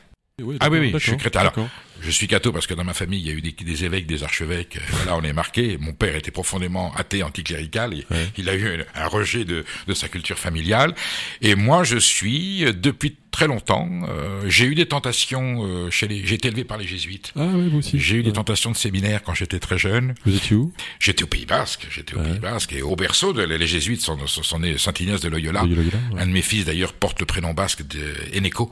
Ah 0.60 0.70
oui, 0.70 0.80
oui, 0.80 0.92
je 0.94 1.00
suis 1.00 1.18
chrétien. 1.18 1.42
Alors, 1.42 1.54
je 2.02 2.12
suis 2.12 2.28
catho 2.28 2.52
parce 2.52 2.68
que 2.68 2.74
dans 2.74 2.84
ma 2.84 2.94
famille, 2.94 3.20
il 3.20 3.28
y 3.28 3.30
a 3.30 3.34
eu 3.34 3.42
des, 3.42 3.52
des 3.52 3.86
évêques, 3.86 4.08
des 4.08 4.24
archevêques. 4.24 4.78
Euh, 4.78 4.82
voilà, 4.92 5.18
on 5.18 5.22
est 5.22 5.34
marqué. 5.34 5.78
Mon 5.80 5.94
père 5.94 6.16
était 6.16 6.32
profondément 6.32 6.94
athée, 6.96 7.24
anticlérical. 7.24 7.94
Et 7.94 8.06
ouais. 8.10 8.28
Il 8.38 8.50
a 8.50 8.56
eu 8.56 8.84
un, 8.96 9.08
rejet 9.08 9.46
de, 9.46 9.66
de, 9.88 9.94
sa 9.94 10.08
culture 10.08 10.40
familiale. 10.40 10.96
Et 11.42 11.56
moi, 11.56 11.84
je 11.84 11.98
suis, 11.98 12.66
euh, 12.66 12.74
depuis 12.74 13.16
très 13.32 13.48
longtemps, 13.48 13.90
euh, 14.08 14.44
j'ai 14.48 14.66
eu 14.66 14.76
des 14.76 14.86
tentations 14.86 15.66
euh, 15.66 15.90
chez 15.90 16.08
les... 16.08 16.26
J'ai 16.26 16.36
été 16.36 16.50
élevé 16.50 16.64
par 16.64 16.78
les 16.78 16.86
jésuites. 16.86 17.32
Ah 17.36 17.48
oui, 17.54 17.70
vous 17.70 17.80
aussi. 17.80 18.00
J'ai 18.00 18.18
eu 18.18 18.24
des 18.24 18.34
tentations 18.34 18.72
de 18.72 18.78
séminaire 18.78 19.24
quand 19.24 19.34
j'étais 19.34 19.60
très 19.60 19.78
jeune. 19.78 20.14
Vous 20.26 20.36
étiez 20.36 20.56
où? 20.56 20.74
J'étais 21.00 21.24
au 21.24 21.28
Pays 21.28 21.46
Basque. 21.46 21.88
J'étais 21.90 22.16
au. 22.16 22.20
Pays 22.20 22.40
Basque. 22.40 22.74
Et 22.74 22.82
au 22.82 22.96
berceau, 22.96 23.34
de, 23.34 23.42
les 23.44 23.68
jésuites 23.68 24.02
sont, 24.02 24.28
sont, 24.28 24.44
sont 24.44 24.60
nés 24.60 24.78
Saint-Ignace 24.78 25.22
de 25.22 25.30
Loyola. 25.30 25.64
Loyola 25.64 25.98
ouais. 26.14 26.22
Un 26.22 26.28
de 26.28 26.32
mes 26.32 26.42
fils, 26.42 26.66
d'ailleurs, 26.66 26.94
porte 26.94 27.20
le 27.20 27.26
prénom 27.26 27.54
basque 27.54 27.88
de 27.88 28.14
Eneco. 28.38 28.72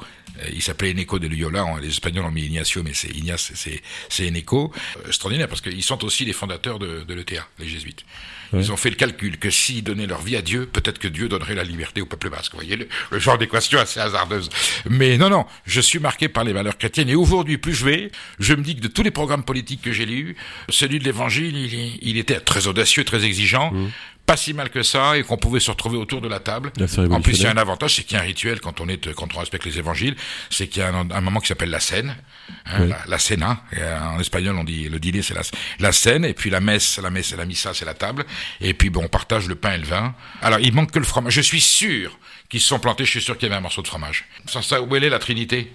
Il 0.54 0.62
s'appelait 0.62 0.92
Eneco 0.92 1.20
de 1.20 1.28
Loyola. 1.28 1.66
Les 1.82 1.90
Espagnols 1.90 2.26
ont 2.26 2.32
mis 2.32 2.44
Ignacio, 2.44 2.84
mais 2.84 2.94
c'est 2.94 3.10
Ignace, 3.10 3.52
c'est 3.56 4.28
Eneco. 4.28 4.72
Euh, 4.98 5.08
extraordinaire 5.08 5.48
parce 5.48 5.62
qu'ils 5.62 5.84
sont 5.84 6.04
aussi 6.06 6.26
les 6.26 6.34
fondateurs 6.34 6.80
de, 6.80 7.04
de 7.04 7.14
l'ETA, 7.14 7.48
les 7.60 7.68
jésuites. 7.68 8.06
Ouais. 8.54 8.62
Ils 8.62 8.72
ont 8.72 8.78
fait 8.78 8.90
le 8.90 8.96
calcul 8.96 9.38
que 9.38 9.50
s'ils 9.50 9.84
donnaient 9.84 10.08
leur 10.08 10.22
vie 10.22 10.36
à 10.36 10.42
Dieu, 10.42 10.66
peut-être 10.66 11.00
que 11.00 11.08
Dieu 11.08 11.30
donnerait 11.30 11.56
la 11.56 11.64
liberté 11.64 12.02
au 12.02 12.06
peuple 12.06 12.30
basque. 12.30 12.54
Vous 12.54 12.60
voyez 12.60 12.76
le, 12.76 12.88
le 13.12 13.20
genre 13.20 13.38
d'équation 13.38 13.80
assez 13.80 14.00
hasardeuse. 14.00 14.50
Mais 14.90 15.18
non, 15.18 15.30
non, 15.30 15.46
je 15.66 15.82
suis 15.82 16.00
marqué 16.00 16.28
par 16.30 16.44
les 16.44 16.54
valeurs 16.54 16.78
chrétiennes. 16.78 17.10
Et 17.10 17.16
aujourd'hui, 17.16 17.58
plus 17.58 17.74
je 17.74 17.86
vais, 17.86 18.12
je 18.40 18.54
me 18.54 18.62
dis 18.62 18.76
que 18.76 18.82
de 18.82 18.88
tous 18.88 19.04
les 19.04 19.12
programmes 19.12 19.44
politiques 19.44 19.82
que 19.82 19.92
j'ai 19.92 20.06
lus, 20.06 20.36
celui 20.70 21.00
de 21.00 21.04
l'Évangile, 21.04 21.56
il, 21.56 22.00
il, 22.02 22.18
était 22.18 22.40
très 22.40 22.68
audacieux, 22.68 23.04
très 23.04 23.24
exigeant. 23.26 23.72
Mmh 23.72 23.90
pas 24.30 24.38
si 24.38 24.54
mal 24.54 24.70
que 24.70 24.84
ça 24.84 25.18
et 25.18 25.24
qu'on 25.24 25.38
pouvait 25.38 25.60
se 25.60 25.72
retrouver 25.72 25.98
autour 25.98 26.22
de 26.22 26.28
la 26.28 26.40
table. 26.40 26.72
en 27.10 27.22
plus, 27.22 27.40
il 27.40 27.44
y 27.44 27.46
a 27.48 27.52
un 27.52 27.58
avantage, 27.58 27.96
c'est 27.96 28.04
qu'il 28.04 28.16
y 28.16 28.20
a 28.20 28.24
un 28.24 28.26
rituel 28.26 28.60
quand 28.62 28.80
on 28.80 28.88
est, 28.88 29.12
quand 29.14 29.36
on 29.36 29.40
respecte 29.40 29.66
les 29.66 29.80
évangiles, 29.80 30.16
c'est 30.52 30.68
qu'il 30.68 30.84
y 30.84 30.86
a 30.86 30.90
un, 30.90 31.10
un, 31.10 31.22
moment 31.22 31.40
qui 31.40 31.48
s'appelle 31.48 31.72
la 31.72 31.80
scène, 31.80 32.16
hein, 32.68 32.78
oui. 32.82 32.90
la, 32.90 33.00
la, 33.08 33.18
cena. 33.18 33.64
En 34.04 34.20
espagnol, 34.20 34.56
on 34.56 34.64
dit 34.64 34.88
le 34.88 35.00
dîner, 35.00 35.24
c'est 35.24 35.34
la, 35.34 35.42
la 35.80 35.92
scène, 35.92 36.26
et 36.26 36.36
puis 36.36 36.52
la 36.52 36.60
messe, 36.60 37.00
la 37.00 37.10
messe, 37.10 37.36
la 37.36 37.46
missa, 37.46 37.74
c'est 37.74 37.86
la 37.86 37.96
table. 37.96 38.24
Et 38.62 38.76
puis 38.76 38.92
bon, 38.92 39.06
on 39.06 39.08
partage 39.08 39.48
le 39.48 39.56
pain 39.56 39.74
et 39.74 39.80
le 39.80 39.86
vin. 39.86 40.14
Alors, 40.44 40.60
il 40.60 40.74
manque 40.74 40.92
que 40.92 41.00
le 41.00 41.06
fromage. 41.06 41.34
Je 41.34 41.42
suis 41.42 41.62
sûr 41.62 42.16
qu'ils 42.50 42.62
se 42.62 42.68
sont 42.68 42.80
plantés. 42.80 43.06
Je 43.06 43.12
suis 43.12 43.22
sûr 43.22 43.36
qu'il 43.36 43.48
y 43.48 43.52
avait 43.52 43.58
un 43.58 43.62
morceau 43.62 43.82
de 43.82 43.88
fromage. 43.88 44.26
Sans 44.46 44.62
ça, 44.62 44.80
où 44.80 44.96
elle 44.96 45.06
est 45.06 45.10
la 45.10 45.20
Trinité? 45.20 45.72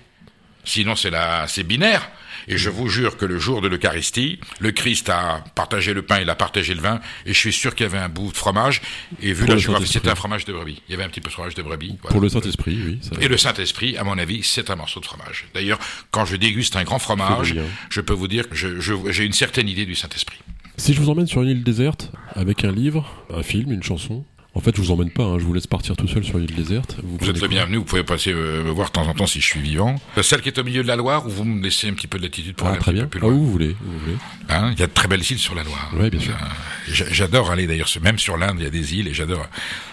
Sinon, 0.64 0.96
c'est 0.96 1.10
la, 1.10 1.46
c'est 1.48 1.62
binaire. 1.62 2.10
Et 2.48 2.58
je 2.58 2.70
vous 2.70 2.88
jure 2.88 3.16
que 3.16 3.24
le 3.24 3.38
jour 3.38 3.60
de 3.60 3.68
l'Eucharistie, 3.68 4.38
le 4.60 4.70
Christ 4.70 5.08
a 5.08 5.42
partagé 5.54 5.94
le 5.94 6.02
pain, 6.02 6.20
il 6.20 6.28
a 6.28 6.34
partagé 6.34 6.74
le 6.74 6.80
vin, 6.80 7.00
et 7.26 7.32
je 7.32 7.38
suis 7.38 7.52
sûr 7.52 7.74
qu'il 7.74 7.84
y 7.84 7.88
avait 7.88 7.98
un 7.98 8.08
bout 8.08 8.30
de 8.30 8.36
fromage. 8.36 8.82
Et 9.22 9.32
vu 9.32 9.44
Pour 9.44 9.54
la 9.54 9.58
géographie, 9.58 9.90
c'était 9.90 10.10
un 10.10 10.14
fromage 10.14 10.44
de 10.44 10.52
brebis. 10.52 10.82
Il 10.88 10.92
y 10.92 10.94
avait 10.94 11.04
un 11.04 11.08
petit 11.08 11.20
peu 11.20 11.28
de 11.28 11.32
fromage 11.32 11.54
de 11.54 11.62
brebis. 11.62 11.96
Voilà. 12.02 12.12
Pour 12.12 12.20
le 12.20 12.28
Saint-Esprit, 12.28 12.78
oui. 12.84 12.98
Ça... 13.00 13.10
Et 13.20 13.28
le 13.28 13.36
Saint-Esprit, 13.36 13.96
à 13.96 14.04
mon 14.04 14.18
avis, 14.18 14.42
c'est 14.42 14.70
un 14.70 14.76
morceau 14.76 15.00
de 15.00 15.06
fromage. 15.06 15.46
D'ailleurs, 15.54 15.78
quand 16.10 16.24
je 16.24 16.36
déguste 16.36 16.76
un 16.76 16.84
grand 16.84 16.98
fromage, 16.98 17.54
je 17.88 18.00
peux 18.00 18.12
vous 18.12 18.28
dire 18.28 18.48
que 18.48 18.56
j'ai 18.56 18.80
je, 18.80 18.94
je, 19.10 19.22
une 19.22 19.32
certaine 19.32 19.68
idée 19.68 19.86
du 19.86 19.94
Saint-Esprit. 19.94 20.38
Si 20.76 20.92
je 20.92 21.00
vous 21.00 21.08
emmène 21.08 21.26
sur 21.26 21.42
une 21.42 21.48
île 21.48 21.64
déserte, 21.64 22.12
avec 22.34 22.64
un 22.64 22.72
livre, 22.72 23.24
un 23.32 23.42
film, 23.42 23.72
une 23.72 23.82
chanson, 23.82 24.24
en 24.56 24.60
fait, 24.60 24.76
je 24.76 24.80
vous 24.80 24.92
emmène 24.92 25.10
pas, 25.10 25.24
hein, 25.24 25.38
je 25.38 25.44
vous 25.44 25.52
laisse 25.52 25.66
partir 25.66 25.96
tout 25.96 26.06
seul 26.06 26.22
sur 26.24 26.38
l'île 26.38 26.54
déserte. 26.54 26.96
Vous, 27.02 27.18
vous 27.20 27.28
êtes 27.28 27.40
le 27.40 27.48
bienvenu, 27.48 27.78
vous 27.78 27.84
pouvez 27.84 28.04
passer 28.04 28.32
euh, 28.32 28.62
me 28.62 28.70
voir 28.70 28.88
de 28.88 28.92
temps 28.92 29.06
en 29.06 29.12
temps 29.12 29.26
si 29.26 29.40
je 29.40 29.46
suis 29.46 29.60
vivant. 29.60 29.96
Celle 30.22 30.42
qui 30.42 30.48
est 30.48 30.58
au 30.58 30.64
milieu 30.64 30.82
de 30.84 30.88
la 30.88 30.94
Loire, 30.94 31.26
où 31.26 31.30
vous 31.30 31.44
me 31.44 31.60
laissez 31.60 31.88
un 31.88 31.94
petit 31.94 32.06
peu 32.06 32.18
de 32.18 32.22
latitude 32.22 32.54
pour 32.54 32.68
ah, 32.68 32.70
aller 32.70 32.78
très 32.78 32.92
un 32.92 32.94
bien. 32.94 33.02
peu 33.04 33.08
plus 33.08 33.20
loin. 33.20 33.30
Ah, 33.30 33.34
où 33.34 33.44
vous 33.44 33.50
voulez, 33.50 33.70
où 33.84 33.90
vous 33.90 33.98
voulez. 33.98 34.16
Hein, 34.48 34.70
il 34.72 34.78
y 34.78 34.82
a 34.84 34.86
de 34.86 34.92
très 34.92 35.08
belles 35.08 35.28
îles 35.28 35.40
sur 35.40 35.56
la 35.56 35.64
Loire. 35.64 35.90
Oui, 35.98 36.08
bien 36.08 36.20
sûr. 36.20 36.34
Euh, 36.34 37.04
j'adore 37.10 37.50
aller 37.50 37.66
d'ailleurs, 37.66 37.88
même 38.00 38.18
sur 38.18 38.36
l'Inde, 38.36 38.56
il 38.58 38.64
y 38.64 38.66
a 38.66 38.70
des 38.70 38.94
îles 38.94 39.08
et 39.08 39.14
j'adore 39.14 39.46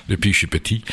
depuis 0.10 0.30
que 0.30 0.34
je 0.34 0.40
suis 0.40 0.48
petit. 0.48 0.84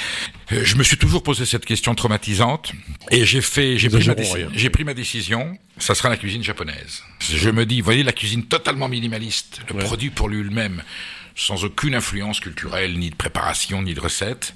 Euh, 0.53 0.63
je 0.65 0.77
me 0.77 0.83
suis 0.83 0.97
toujours 0.97 1.23
posé 1.23 1.45
cette 1.45 1.67
question 1.67 1.95
traumatisante 1.95 2.73
et 3.11 3.27
j'ai 3.27 3.43
fait, 3.43 3.77
j'ai 3.77 3.91
pris, 3.91 4.07
ma 4.07 4.15
pris 4.15 4.85
ma 4.85 4.95
décision. 4.95 5.59
Ça 5.77 5.95
sera 5.95 6.09
la 6.09 6.17
cuisine 6.17 6.43
japonaise. 6.43 7.03
Je 7.21 7.51
me 7.51 7.67
dis, 7.67 7.81
voyez 7.83 8.03
la 8.03 8.13
cuisine 8.13 8.45
totalement 8.45 8.89
minimaliste, 8.89 9.61
le 9.69 9.77
ouais. 9.77 9.85
produit 9.85 10.11
pour 10.11 10.29
lui-même 10.29 10.83
sans 11.39 11.65
aucune 11.65 11.95
influence 11.95 12.41
culturelle, 12.41 12.99
ni 12.99 13.11
de 13.11 13.15
préparation, 13.15 13.81
ni 13.81 13.95
de 13.95 14.01
recette. 14.01 14.55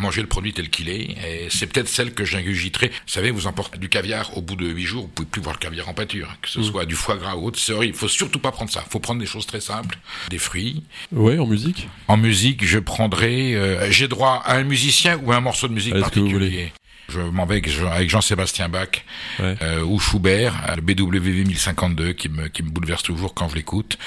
Manger 0.00 0.22
le 0.22 0.26
produit 0.26 0.54
tel 0.54 0.70
qu'il 0.70 0.88
est, 0.88 1.02
et 1.02 1.48
c'est 1.50 1.66
peut-être 1.66 1.86
celle 1.86 2.14
que 2.14 2.24
j'ingurgiterai. 2.24 2.88
Vous 2.88 3.12
savez, 3.12 3.30
vous 3.30 3.46
emportez 3.46 3.76
du 3.76 3.90
caviar 3.90 4.34
au 4.38 4.40
bout 4.40 4.56
de 4.56 4.66
huit 4.66 4.86
jours, 4.86 5.02
vous 5.02 5.08
pouvez 5.08 5.28
plus 5.28 5.42
voir 5.42 5.54
le 5.54 5.58
caviar 5.58 5.86
en 5.86 5.92
pâture, 5.92 6.34
que 6.40 6.48
ce 6.48 6.60
mmh. 6.60 6.64
soit 6.64 6.86
du 6.86 6.94
foie 6.94 7.18
gras 7.18 7.36
ou 7.36 7.44
autre, 7.44 7.58
c'est 7.58 7.74
horrible. 7.74 7.94
Il 7.94 7.98
faut 7.98 8.08
surtout 8.08 8.38
pas 8.38 8.52
prendre 8.52 8.70
ça. 8.70 8.82
Il 8.86 8.90
faut 8.90 9.00
prendre 9.00 9.20
des 9.20 9.26
choses 9.26 9.46
très 9.46 9.60
simples, 9.60 9.98
des 10.30 10.38
fruits. 10.38 10.82
Ouais, 11.12 11.38
en 11.38 11.46
musique. 11.46 11.88
En 12.08 12.16
musique, 12.16 12.64
je 12.64 12.78
prendrai. 12.78 13.54
Euh, 13.54 13.90
J'ai 13.90 14.08
droit 14.08 14.42
à 14.46 14.56
un 14.56 14.64
musicien 14.64 15.20
ou 15.22 15.30
à 15.30 15.36
un 15.36 15.40
morceau 15.40 15.68
de 15.68 15.74
musique 15.74 15.98
particulier. 15.98 16.72
Je 17.10 17.20
m'en 17.20 17.44
vais 17.44 17.60
avec 17.80 18.08
Jean-Sébastien 18.08 18.70
Bach 18.70 19.04
ouais. 19.38 19.56
euh, 19.60 19.82
ou 19.82 19.98
Schubert, 19.98 20.54
le 20.74 20.80
BWV 20.80 21.44
1052 21.44 22.14
qui 22.14 22.30
me, 22.30 22.48
qui 22.48 22.62
me 22.62 22.70
bouleverse 22.70 23.02
toujours 23.02 23.34
quand 23.34 23.50
je 23.50 23.56
l'écoute. 23.56 23.98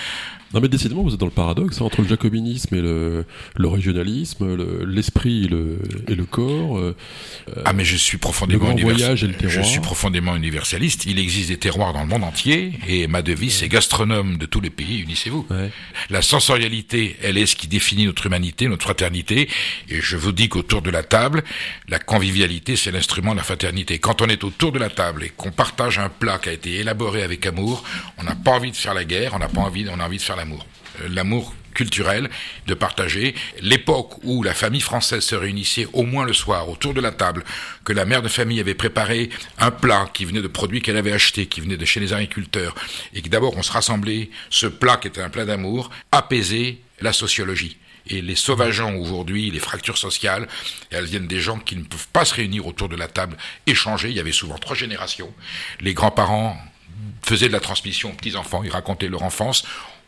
Non 0.55 0.61
mais 0.61 0.69
décidément 0.69 1.03
vous 1.03 1.13
êtes 1.13 1.19
dans 1.19 1.25
le 1.25 1.33
paradoxe 1.33 1.81
hein, 1.81 1.85
entre 1.85 2.01
le 2.01 2.07
jacobinisme 2.07 2.73
et 2.75 2.81
le, 2.81 3.25
le 3.57 3.67
régionalisme, 3.67 4.55
l'esprit 4.85 5.49
le, 5.49 5.79
et, 6.07 6.15
le, 6.15 6.23
corps. 6.23 6.77
Euh, 6.77 6.95
ah 7.65 7.73
mais 7.73 7.83
je 7.83 7.97
suis 7.97 8.17
profondément 8.17 8.73
le 8.73 8.81
voyage 8.81 9.25
et 9.25 9.27
le 9.27 9.33
terroir. 9.33 9.65
Je 9.65 9.69
suis 9.69 9.81
profondément 9.81 10.33
universaliste. 10.33 11.07
Il 11.07 11.19
existe 11.19 11.49
des 11.49 11.57
terroirs 11.57 11.91
dans 11.91 12.03
le 12.03 12.07
monde 12.07 12.23
entier 12.23 12.71
et 12.87 13.07
ma 13.07 13.21
devise 13.21 13.55
c'est 13.55 13.67
gastronome 13.67 14.37
de 14.37 14.45
tous 14.45 14.61
les 14.61 14.69
pays, 14.69 15.01
unissez-vous. 15.01 15.45
La 16.09 16.21
sensorialité, 16.21 17.17
elle 17.21 17.37
est 17.37 17.47
ce 17.47 17.57
qui 17.57 17.67
définit 17.67 18.05
notre 18.05 18.25
humanité, 18.25 18.69
notre 18.69 18.83
fraternité. 18.83 19.49
Et 19.89 19.99
je 19.99 20.15
vous 20.15 20.31
dis 20.31 20.47
qu'autour 20.47 20.81
de 20.81 20.89
la 20.89 21.03
table, 21.03 21.43
la 21.89 21.99
convivialité 21.99 22.77
c'est 22.77 22.91
l'instrument 22.91 23.33
de 23.33 23.37
la 23.37 23.43
fraternité. 23.43 23.99
Quand 23.99 24.21
on 24.21 24.27
est 24.27 24.45
autour 24.45 24.71
de 24.71 24.79
la 24.79 24.89
table 24.89 25.25
et 25.25 25.33
qu'on 25.35 25.51
partage 25.51 25.99
un 25.99 26.07
plat 26.07 26.37
qui 26.37 26.47
a 26.47 26.53
été 26.53 26.75
élaboré 26.75 27.23
avec 27.23 27.45
amour, 27.45 27.83
on 28.17 28.23
n'a 28.23 28.35
pas 28.35 28.51
envie 28.51 28.71
de 28.71 28.77
faire 28.77 28.93
la 28.93 29.03
guerre, 29.03 29.33
on 29.35 29.39
n'a 29.39 29.49
pas 29.49 29.59
envie, 29.59 29.85
on 29.89 29.99
a 29.99 30.05
envie 30.05 30.15
de 30.15 30.21
faire 30.21 30.37
l'amour. 30.45 30.65
Euh, 31.01 31.09
l'amour 31.09 31.53
culturel, 31.73 32.29
de 32.67 32.73
partager 32.73 33.35
l'époque 33.59 34.23
où 34.23 34.43
la 34.43 34.53
famille 34.53 34.79
française 34.79 35.23
se 35.23 35.35
réunissait 35.35 35.87
au 35.91 36.03
moins 36.03 36.25
le 36.25 36.31
soir 36.31 36.69
autour 36.69 36.93
de 36.93 37.01
la 37.01 37.11
table, 37.11 37.43
que 37.83 37.91
la 37.91 38.05
mère 38.05 38.21
de 38.21 38.29
famille 38.29 38.61
avait 38.61 38.75
préparé 38.75 39.29
un 39.59 39.71
plat 39.71 40.09
qui 40.13 40.23
venait 40.23 40.41
de 40.41 40.47
produits 40.47 40.81
qu'elle 40.81 40.95
avait 40.95 41.11
achetés, 41.11 41.47
qui 41.47 41.59
venait 41.59 41.75
de 41.75 41.83
chez 41.83 41.99
les 41.99 42.13
agriculteurs, 42.13 42.75
et 43.13 43.21
que 43.21 43.27
d'abord 43.27 43.57
on 43.57 43.61
se 43.61 43.73
rassemblait, 43.73 44.29
ce 44.49 44.67
plat 44.67 44.95
qui 44.95 45.09
était 45.09 45.21
un 45.21 45.29
plat 45.29 45.43
d'amour, 45.43 45.91
apaisait 46.13 46.77
la 47.01 47.11
sociologie. 47.11 47.77
Et 48.07 48.21
les 48.21 48.35
sauvageons 48.35 48.97
aujourd'hui, 48.97 49.51
les 49.51 49.59
fractures 49.59 49.97
sociales, 49.97 50.47
elles 50.91 51.05
viennent 51.05 51.27
des 51.27 51.41
gens 51.41 51.59
qui 51.59 51.75
ne 51.75 51.83
peuvent 51.83 52.07
pas 52.13 52.23
se 52.23 52.35
réunir 52.35 52.67
autour 52.67 52.87
de 52.87 52.95
la 52.95 53.09
table, 53.09 53.35
échanger. 53.67 54.09
Il 54.11 54.15
y 54.15 54.19
avait 54.21 54.31
souvent 54.31 54.57
trois 54.59 54.77
générations. 54.77 55.33
Les 55.81 55.93
grands-parents 55.93 56.57
faisaient 57.23 57.47
de 57.47 57.53
la 57.53 57.59
transmission 57.59 58.11
aux 58.11 58.13
petits-enfants, 58.13 58.63
ils 58.63 58.71
racontaient 58.71 59.09
leur 59.09 59.23
enfance 59.23 59.65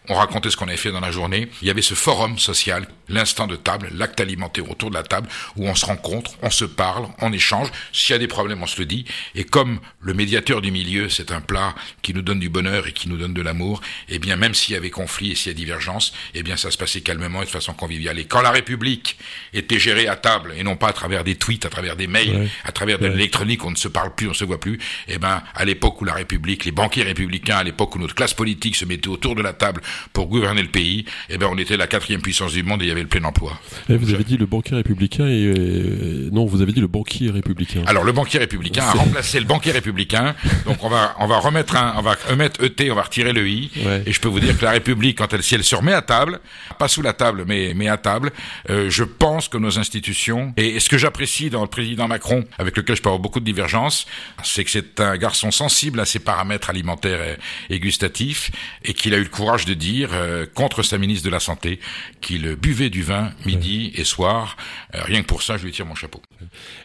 on 0.09 0.15
racontait 0.15 0.49
ce 0.49 0.57
qu'on 0.57 0.67
avait 0.67 0.77
fait 0.77 0.91
dans 0.91 0.99
la 0.99 1.11
journée. 1.11 1.49
Il 1.61 1.67
y 1.67 1.71
avait 1.71 1.81
ce 1.81 1.93
forum 1.93 2.37
social, 2.39 2.87
l'instant 3.09 3.47
de 3.47 3.55
table, 3.55 3.89
l'acte 3.93 4.19
alimentaire 4.19 4.69
autour 4.69 4.89
de 4.89 4.95
la 4.95 5.03
table, 5.03 5.27
où 5.55 5.67
on 5.67 5.75
se 5.75 5.85
rencontre, 5.85 6.31
on 6.41 6.49
se 6.49 6.65
parle, 6.65 7.07
on 7.19 7.33
échange. 7.33 7.69
S'il 7.91 8.13
y 8.13 8.15
a 8.15 8.19
des 8.19 8.27
problèmes, 8.27 8.61
on 8.61 8.67
se 8.67 8.79
le 8.79 8.85
dit. 8.85 9.05
Et 9.35 9.43
comme 9.43 9.79
le 10.01 10.13
médiateur 10.13 10.61
du 10.61 10.71
milieu, 10.71 11.09
c'est 11.09 11.31
un 11.31 11.41
plat 11.41 11.75
qui 12.01 12.13
nous 12.13 12.21
donne 12.21 12.39
du 12.39 12.49
bonheur 12.49 12.87
et 12.87 12.91
qui 12.91 13.09
nous 13.09 13.17
donne 13.17 13.33
de 13.33 13.41
l'amour, 13.41 13.81
eh 14.09 14.19
bien, 14.19 14.35
même 14.35 14.53
s'il 14.53 14.73
y 14.73 14.77
avait 14.77 14.89
conflit 14.89 15.31
et 15.31 15.35
s'il 15.35 15.51
y 15.51 15.55
a 15.55 15.57
divergence, 15.57 16.13
eh 16.33 16.43
bien, 16.43 16.57
ça 16.57 16.71
se 16.71 16.77
passait 16.77 17.01
calmement 17.01 17.41
et 17.41 17.45
de 17.45 17.51
façon 17.51 17.73
conviviale. 17.73 18.19
Et 18.19 18.25
quand 18.25 18.41
la 18.41 18.51
République 18.51 19.17
était 19.53 19.79
gérée 19.79 20.07
à 20.07 20.15
table 20.15 20.53
et 20.57 20.63
non 20.63 20.75
pas 20.75 20.89
à 20.89 20.93
travers 20.93 21.23
des 21.23 21.35
tweets, 21.35 21.65
à 21.65 21.69
travers 21.69 21.95
des 21.95 22.07
mails, 22.07 22.49
à 22.63 22.71
travers 22.71 22.99
de 22.99 23.07
l'électronique, 23.07 23.63
on 23.65 23.71
ne 23.71 23.75
se 23.75 23.87
parle 23.87 24.13
plus, 24.15 24.27
on 24.27 24.31
ne 24.31 24.35
se 24.35 24.45
voit 24.45 24.59
plus, 24.59 24.79
eh 25.07 25.17
ben, 25.17 25.43
à 25.53 25.65
l'époque 25.65 26.01
où 26.01 26.05
la 26.05 26.13
République, 26.13 26.65
les 26.65 26.71
banquiers 26.71 27.03
républicains, 27.03 27.57
à 27.57 27.63
l'époque 27.63 27.95
où 27.95 27.99
notre 27.99 28.15
classe 28.15 28.33
politique 28.33 28.75
se 28.75 28.85
mettait 28.85 29.07
autour 29.07 29.35
de 29.35 29.41
la 29.41 29.53
table 29.53 29.81
pour 30.13 30.27
gouverner 30.27 30.61
le 30.61 30.69
pays, 30.69 31.05
eh 31.29 31.37
ben 31.37 31.47
on 31.51 31.57
était 31.57 31.77
la 31.77 31.87
quatrième 31.87 32.21
puissance 32.21 32.53
du 32.53 32.63
monde 32.63 32.81
et 32.81 32.85
il 32.85 32.89
y 32.89 32.91
avait 32.91 33.01
le 33.01 33.07
plein 33.07 33.23
emploi. 33.23 33.59
Et 33.89 33.97
vous 33.97 34.13
avez 34.13 34.23
dit 34.23 34.37
le 34.37 34.45
banquier 34.45 34.75
républicain 34.75 35.27
et 35.27 35.45
euh, 35.45 36.29
non, 36.31 36.45
vous 36.45 36.61
avez 36.61 36.71
dit 36.71 36.81
le 36.81 36.87
banquier 36.87 37.29
républicain. 37.31 37.83
Alors 37.85 38.03
le 38.03 38.11
banquier 38.11 38.39
républicain 38.39 38.83
a 38.83 38.91
remplacé 38.91 39.39
le 39.39 39.45
banquier 39.45 39.71
républicain. 39.71 40.35
Donc 40.65 40.83
on 40.83 40.89
va 40.89 41.15
on 41.19 41.27
va 41.27 41.39
remettre 41.39 41.75
un 41.75 41.95
on 41.97 42.01
va 42.01 42.15
remettre 42.29 42.63
ET, 42.63 42.91
on 42.91 42.95
va 42.95 43.03
retirer 43.03 43.33
le 43.33 43.47
i. 43.47 43.71
Et 44.05 44.11
je 44.11 44.19
peux 44.19 44.29
vous 44.29 44.39
dire 44.39 44.57
que 44.57 44.65
la 44.65 44.71
République 44.71 45.17
quand 45.17 45.33
elle 45.33 45.43
si 45.43 45.55
elle 45.55 45.63
se 45.63 45.75
remet 45.75 45.93
à 45.93 46.01
table, 46.01 46.39
pas 46.77 46.87
sous 46.87 47.01
la 47.01 47.13
table 47.13 47.45
mais 47.47 47.73
mais 47.75 47.87
à 47.87 47.97
table, 47.97 48.31
euh, 48.69 48.89
je 48.89 49.03
pense 49.03 49.47
que 49.47 49.57
nos 49.57 49.79
institutions 49.79 50.53
et, 50.57 50.79
ce 50.79 50.89
que 50.89 50.97
j'apprécie 50.97 51.49
dans 51.49 51.61
le 51.61 51.67
président 51.67 52.07
Macron 52.07 52.45
avec 52.57 52.77
lequel 52.77 52.95
je 52.95 53.01
peux 53.01 53.09
avoir 53.09 53.21
beaucoup 53.21 53.39
de 53.39 53.45
divergences, 53.45 54.05
c'est 54.43 54.63
que 54.63 54.71
c'est 54.71 54.99
un 54.99 55.17
garçon 55.17 55.51
sensible 55.51 55.99
à 55.99 56.05
ses 56.05 56.19
paramètres 56.19 56.69
alimentaires 56.69 57.37
et 57.69 57.79
gustatifs 57.79 58.51
et 58.83 58.93
qu'il 58.93 59.13
a 59.13 59.17
eu 59.17 59.23
le 59.23 59.29
courage 59.29 59.65
de 59.65 59.73
dire 59.73 59.86
euh, 60.11 60.45
contre 60.53 60.83
sa 60.83 60.97
ministre 60.97 61.25
de 61.25 61.31
la 61.31 61.39
Santé 61.39 61.79
qu'il 62.21 62.55
buvait 62.55 62.89
du 62.89 63.03
vin 63.03 63.31
midi 63.45 63.91
et 63.95 64.03
soir. 64.03 64.57
Euh, 64.95 64.99
rien 65.03 65.21
que 65.21 65.27
pour 65.27 65.43
ça, 65.43 65.57
je 65.57 65.65
lui 65.65 65.71
tire 65.71 65.85
mon 65.85 65.95
chapeau. 65.95 66.21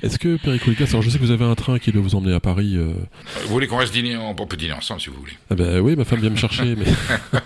Est-ce 0.02 0.18
que 0.18 0.36
Péricolitas, 0.36 0.86
alors 0.90 1.02
je 1.02 1.10
sais 1.10 1.18
que 1.18 1.24
vous 1.24 1.30
avez 1.30 1.44
un 1.44 1.54
train 1.54 1.78
qui 1.78 1.92
doit 1.92 2.02
vous 2.02 2.14
emmener 2.14 2.34
à 2.34 2.40
Paris. 2.40 2.74
Euh, 2.76 2.94
vous 3.44 3.48
voulez 3.48 3.66
qu'on 3.66 3.78
reste 3.78 3.92
dîner 3.92 4.16
On 4.16 4.34
peut 4.34 4.56
dîner 4.56 4.72
ensemble 4.72 5.00
si 5.00 5.10
vous 5.10 5.16
voulez. 5.16 5.36
Ah 5.50 5.54
ben 5.54 5.80
oui, 5.80 5.96
ma 5.96 6.04
femme 6.04 6.20
vient 6.20 6.30
me 6.30 6.36
chercher. 6.36 6.76
mais... 6.76 6.86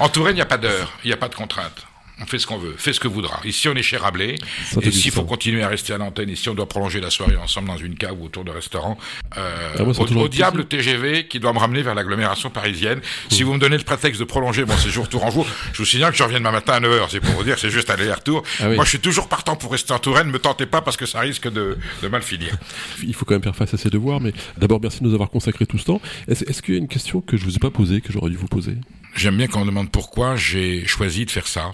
en 0.00 0.08
Touraine, 0.08 0.34
il 0.34 0.36
n'y 0.36 0.42
a 0.42 0.46
pas 0.46 0.58
d'heure, 0.58 0.92
il 1.04 1.08
n'y 1.08 1.14
a 1.14 1.18
pas 1.18 1.28
de 1.28 1.34
contrainte 1.34 1.86
on 2.22 2.26
fait 2.26 2.38
ce 2.38 2.46
qu'on 2.46 2.58
veut, 2.58 2.74
fait 2.76 2.92
ce 2.92 3.00
que 3.00 3.08
voudra. 3.08 3.40
Ici, 3.44 3.68
on 3.68 3.74
est 3.74 3.82
chez 3.82 3.96
Rabelais. 3.96 4.36
et 4.80 4.90
s'il 4.90 5.10
faut 5.10 5.24
continuer 5.24 5.62
à 5.62 5.68
rester 5.68 5.92
à 5.92 5.98
l'antenne, 5.98 6.34
si 6.36 6.48
on 6.48 6.54
doit 6.54 6.68
prolonger 6.68 7.00
la 7.00 7.10
soirée 7.10 7.36
ensemble 7.36 7.68
dans 7.68 7.76
une 7.76 7.96
cave 7.96 8.20
ou 8.20 8.26
autour 8.26 8.44
de 8.44 8.50
restaurant, 8.50 8.96
euh, 9.36 9.74
ah, 9.78 9.82
au, 9.82 10.28
diable 10.28 10.64
TGV 10.64 11.26
qui 11.26 11.40
doit 11.40 11.52
me 11.52 11.58
ramener 11.58 11.82
vers 11.82 11.94
l'agglomération 11.94 12.50
parisienne. 12.50 13.00
Si 13.28 13.42
vous 13.42 13.54
me 13.54 13.58
donnez 13.58 13.76
le 13.76 13.84
prétexte 13.84 14.20
de 14.20 14.24
prolonger 14.24 14.64
mon 14.64 14.76
séjour 14.76 15.08
tour 15.08 15.24
en 15.24 15.30
jour, 15.30 15.46
je 15.72 15.78
vous 15.78 15.84
signale 15.84 16.12
que 16.12 16.18
je 16.18 16.22
reviens 16.22 16.38
demain 16.38 16.52
matin 16.52 16.74
à 16.74 16.80
9h. 16.80 17.08
C'est 17.10 17.20
pour 17.20 17.34
vous 17.34 17.44
dire, 17.44 17.58
c'est 17.58 17.70
juste 17.70 17.90
aller-retour. 17.90 18.42
Ah 18.60 18.68
Moi, 18.68 18.84
je 18.84 18.90
suis 18.90 19.00
toujours 19.00 19.28
partant 19.28 19.56
pour 19.56 19.72
rester 19.72 19.92
en 19.92 19.98
Touraine. 19.98 20.28
Ne 20.28 20.32
me 20.32 20.38
tentez 20.38 20.66
pas 20.66 20.80
parce 20.80 20.96
que 20.96 21.06
ça 21.06 21.20
risque 21.20 21.50
de, 21.50 21.76
mal 22.10 22.22
finir. 22.22 22.56
Il 23.02 23.14
faut 23.14 23.24
quand 23.24 23.34
même 23.34 23.42
faire 23.42 23.56
face 23.56 23.74
à 23.74 23.76
ses 23.76 23.90
devoirs. 23.90 24.20
Mais 24.20 24.32
d'abord, 24.58 24.80
merci 24.80 25.00
de 25.00 25.08
nous 25.08 25.14
avoir 25.14 25.30
consacré 25.30 25.66
tout 25.66 25.78
ce 25.78 25.84
temps. 25.84 26.00
Est-ce 26.28 26.62
qu'il 26.62 26.74
y 26.74 26.76
a 26.76 26.80
une 26.80 26.88
question 26.88 27.20
que 27.20 27.36
je 27.36 27.44
vous 27.44 27.56
ai 27.56 27.58
pas 27.58 27.70
posée, 27.70 28.00
que 28.00 28.12
j'aurais 28.12 28.30
dû 28.30 28.36
vous 28.36 28.48
poser? 28.48 28.76
J'aime 29.14 29.36
bien 29.36 29.46
qu'on 29.46 29.60
me 29.60 29.66
demande 29.66 29.90
pourquoi 29.90 30.36
j'ai 30.36 30.86
choisi 30.86 31.26
de 31.26 31.30
faire 31.30 31.46
ça. 31.46 31.72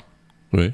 Oui. 0.52 0.72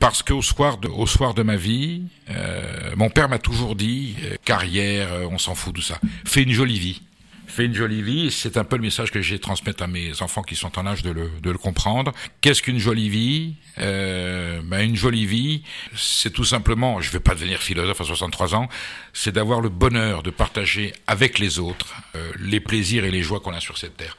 Parce 0.00 0.22
qu'au 0.22 0.42
soir 0.42 0.78
de, 0.78 0.88
au 0.88 1.06
soir 1.06 1.34
de 1.34 1.42
ma 1.42 1.56
vie, 1.56 2.02
euh, 2.30 2.92
mon 2.96 3.10
père 3.10 3.28
m'a 3.28 3.38
toujours 3.38 3.74
dit 3.74 4.14
euh, 4.24 4.36
carrière, 4.44 5.12
euh, 5.12 5.28
on 5.30 5.38
s'en 5.38 5.54
fout 5.54 5.74
de 5.74 5.80
ça. 5.80 5.98
Fais 6.24 6.42
une 6.42 6.52
jolie 6.52 6.78
vie. 6.78 7.02
Fais 7.48 7.64
une 7.64 7.74
jolie 7.74 8.02
vie. 8.02 8.30
C'est 8.30 8.56
un 8.58 8.64
peu 8.64 8.76
le 8.76 8.82
message 8.82 9.10
que 9.10 9.20
j'ai 9.20 9.40
transmettre 9.40 9.82
à 9.82 9.88
mes 9.88 10.22
enfants 10.22 10.42
qui 10.42 10.54
sont 10.54 10.78
en 10.78 10.86
âge 10.86 11.02
de 11.02 11.10
le, 11.10 11.30
de 11.42 11.50
le 11.50 11.58
comprendre. 11.58 12.12
Qu'est-ce 12.40 12.62
qu'une 12.62 12.78
jolie 12.78 13.08
vie? 13.08 13.54
Ben 13.76 14.80
Une 14.82 14.96
jolie 14.96 15.26
vie, 15.26 15.62
c'est 15.96 16.32
tout 16.32 16.44
simplement, 16.44 17.00
je 17.00 17.08
ne 17.08 17.12
vais 17.14 17.20
pas 17.20 17.34
devenir 17.34 17.60
philosophe 17.60 18.00
à 18.00 18.04
63 18.04 18.54
ans, 18.54 18.68
c'est 19.12 19.32
d'avoir 19.32 19.60
le 19.60 19.70
bonheur 19.70 20.22
de 20.22 20.30
partager 20.30 20.92
avec 21.06 21.38
les 21.38 21.58
autres 21.58 21.94
les 22.38 22.60
plaisirs 22.60 23.04
et 23.04 23.10
les 23.10 23.22
joies 23.22 23.40
qu'on 23.40 23.54
a 23.54 23.60
sur 23.60 23.78
cette 23.78 23.96
terre. 23.96 24.16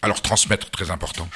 Alors 0.00 0.22
transmettre, 0.22 0.70
très 0.70 0.90
important. 0.90 1.28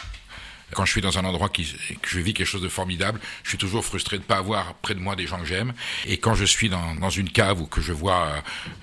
Quand 0.73 0.85
je 0.85 0.91
suis 0.91 1.01
dans 1.01 1.19
un 1.19 1.25
endroit 1.25 1.49
qui, 1.49 1.65
que 2.01 2.09
je 2.09 2.19
vis 2.21 2.35
quelque 2.35 2.47
chose 2.47 2.63
de 2.63 2.69
formidable, 2.69 3.21
je 3.43 3.51
suis 3.51 3.59
toujours 3.59 3.85
frustré 3.85 4.17
de 4.17 4.23
ne 4.23 4.27
pas 4.27 4.37
avoir 4.37 4.75
près 4.75 4.95
de 4.95 5.01
moi 5.01 5.17
des 5.17 5.27
gens 5.27 5.39
que 5.39 5.45
j'aime. 5.45 5.73
Et 6.07 6.19
quand 6.19 6.35
je 6.35 6.45
suis 6.45 6.69
dans, 6.69 6.95
dans 6.97 7.11
une 7.11 7.31
cave 7.31 7.61
ou 7.61 7.67
que 7.67 7.81
je 7.81 7.93
vois 7.93 8.29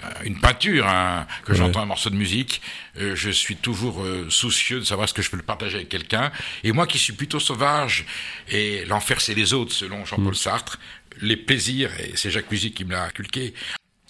euh, 0.04 0.10
une 0.24 0.40
peinture, 0.40 0.88
hein, 0.88 1.28
que 1.46 1.54
j'entends 1.54 1.82
un 1.82 1.86
morceau 1.86 2.10
de 2.10 2.16
musique, 2.16 2.62
euh, 2.98 3.16
je 3.16 3.30
suis 3.30 3.56
toujours 3.56 4.04
euh, 4.04 4.28
soucieux 4.30 4.80
de 4.80 4.86
savoir 4.86 5.10
ce 5.10 5.14
que 5.14 5.22
je 5.22 5.30
peux 5.30 5.38
le 5.38 5.44
partager 5.44 5.76
avec 5.76 5.90
quelqu'un. 5.90 6.32
Et 6.64 6.72
moi 6.72 6.88
qui 6.88 6.98
suis 6.98 7.14
plutôt 7.14 7.40
sauvage, 7.40 8.06
et 8.50 8.86
l'enfer 8.86 9.22
c'est 9.22 9.34
les 9.34 9.54
autres, 9.54 9.74
selon 9.74 10.06
Jean-Paul 10.06 10.34
mm. 10.34 10.36
Sartre, 10.36 10.80
les 11.22 11.38
plaisirs, 11.38 11.92
et 12.00 12.14
c'est 12.16 12.32
Jacques 12.32 12.52
Musique 12.52 12.76
qui 12.76 12.86
me 12.86 12.92
l'a 12.92 13.04
inculqué, 13.04 13.54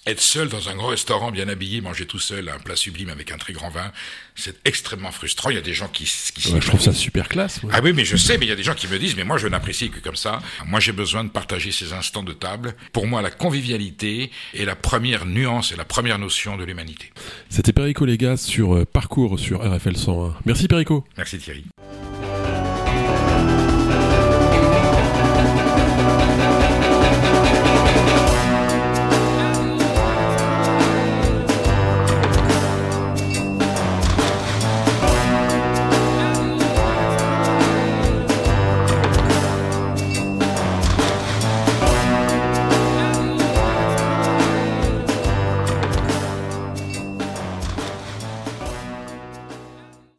être 0.07 0.21
seul 0.21 0.49
dans 0.49 0.69
un 0.69 0.75
grand 0.75 0.87
restaurant 0.87 1.31
bien 1.31 1.47
habillé, 1.47 1.79
manger 1.79 2.05
tout 2.05 2.19
seul 2.19 2.49
un 2.49 2.57
plat 2.57 2.75
sublime 2.75 3.09
avec 3.09 3.31
un 3.31 3.37
très 3.37 3.53
grand 3.53 3.69
vin, 3.69 3.91
c'est 4.35 4.55
extrêmement 4.65 5.11
frustrant. 5.11 5.51
Il 5.51 5.55
y 5.55 5.59
a 5.59 5.61
des 5.61 5.73
gens 5.73 5.87
qui, 5.87 6.05
qui 6.33 6.41
Je 6.41 6.67
trouve 6.67 6.81
ça 6.81 6.93
super 6.93 7.29
classe. 7.29 7.59
Ah 7.71 7.81
oui, 7.83 7.93
mais 7.93 8.03
je 8.03 8.17
sais, 8.17 8.37
mais 8.37 8.45
il 8.45 8.49
y 8.49 8.53
a 8.53 8.55
des 8.55 8.63
gens 8.63 8.73
qui 8.73 8.87
me 8.87 8.97
disent, 8.97 9.15
mais 9.15 9.23
moi 9.23 9.37
je 9.37 9.47
n'apprécie 9.47 9.89
que 9.89 9.99
comme 9.99 10.15
ça. 10.15 10.41
Moi 10.65 10.79
j'ai 10.79 10.91
besoin 10.91 11.23
de 11.23 11.29
partager 11.29 11.71
ces 11.71 11.93
instants 11.93 12.23
de 12.23 12.33
table. 12.33 12.75
Pour 12.93 13.05
moi, 13.05 13.21
la 13.21 13.31
convivialité 13.31 14.31
est 14.53 14.65
la 14.65 14.75
première 14.75 15.25
nuance 15.25 15.71
et 15.71 15.75
la 15.75 15.85
première 15.85 16.17
notion 16.17 16.57
de 16.57 16.63
l'humanité. 16.63 17.11
C'était 17.49 17.73
Perico 17.73 18.05
Légas 18.05 18.37
sur 18.37 18.75
euh, 18.75 18.85
Parcours 18.85 19.39
sur 19.39 19.61
RFL 19.61 19.97
101. 19.97 20.35
Merci 20.45 20.67
Perico. 20.67 21.05
Merci 21.17 21.37
Thierry. 21.37 21.65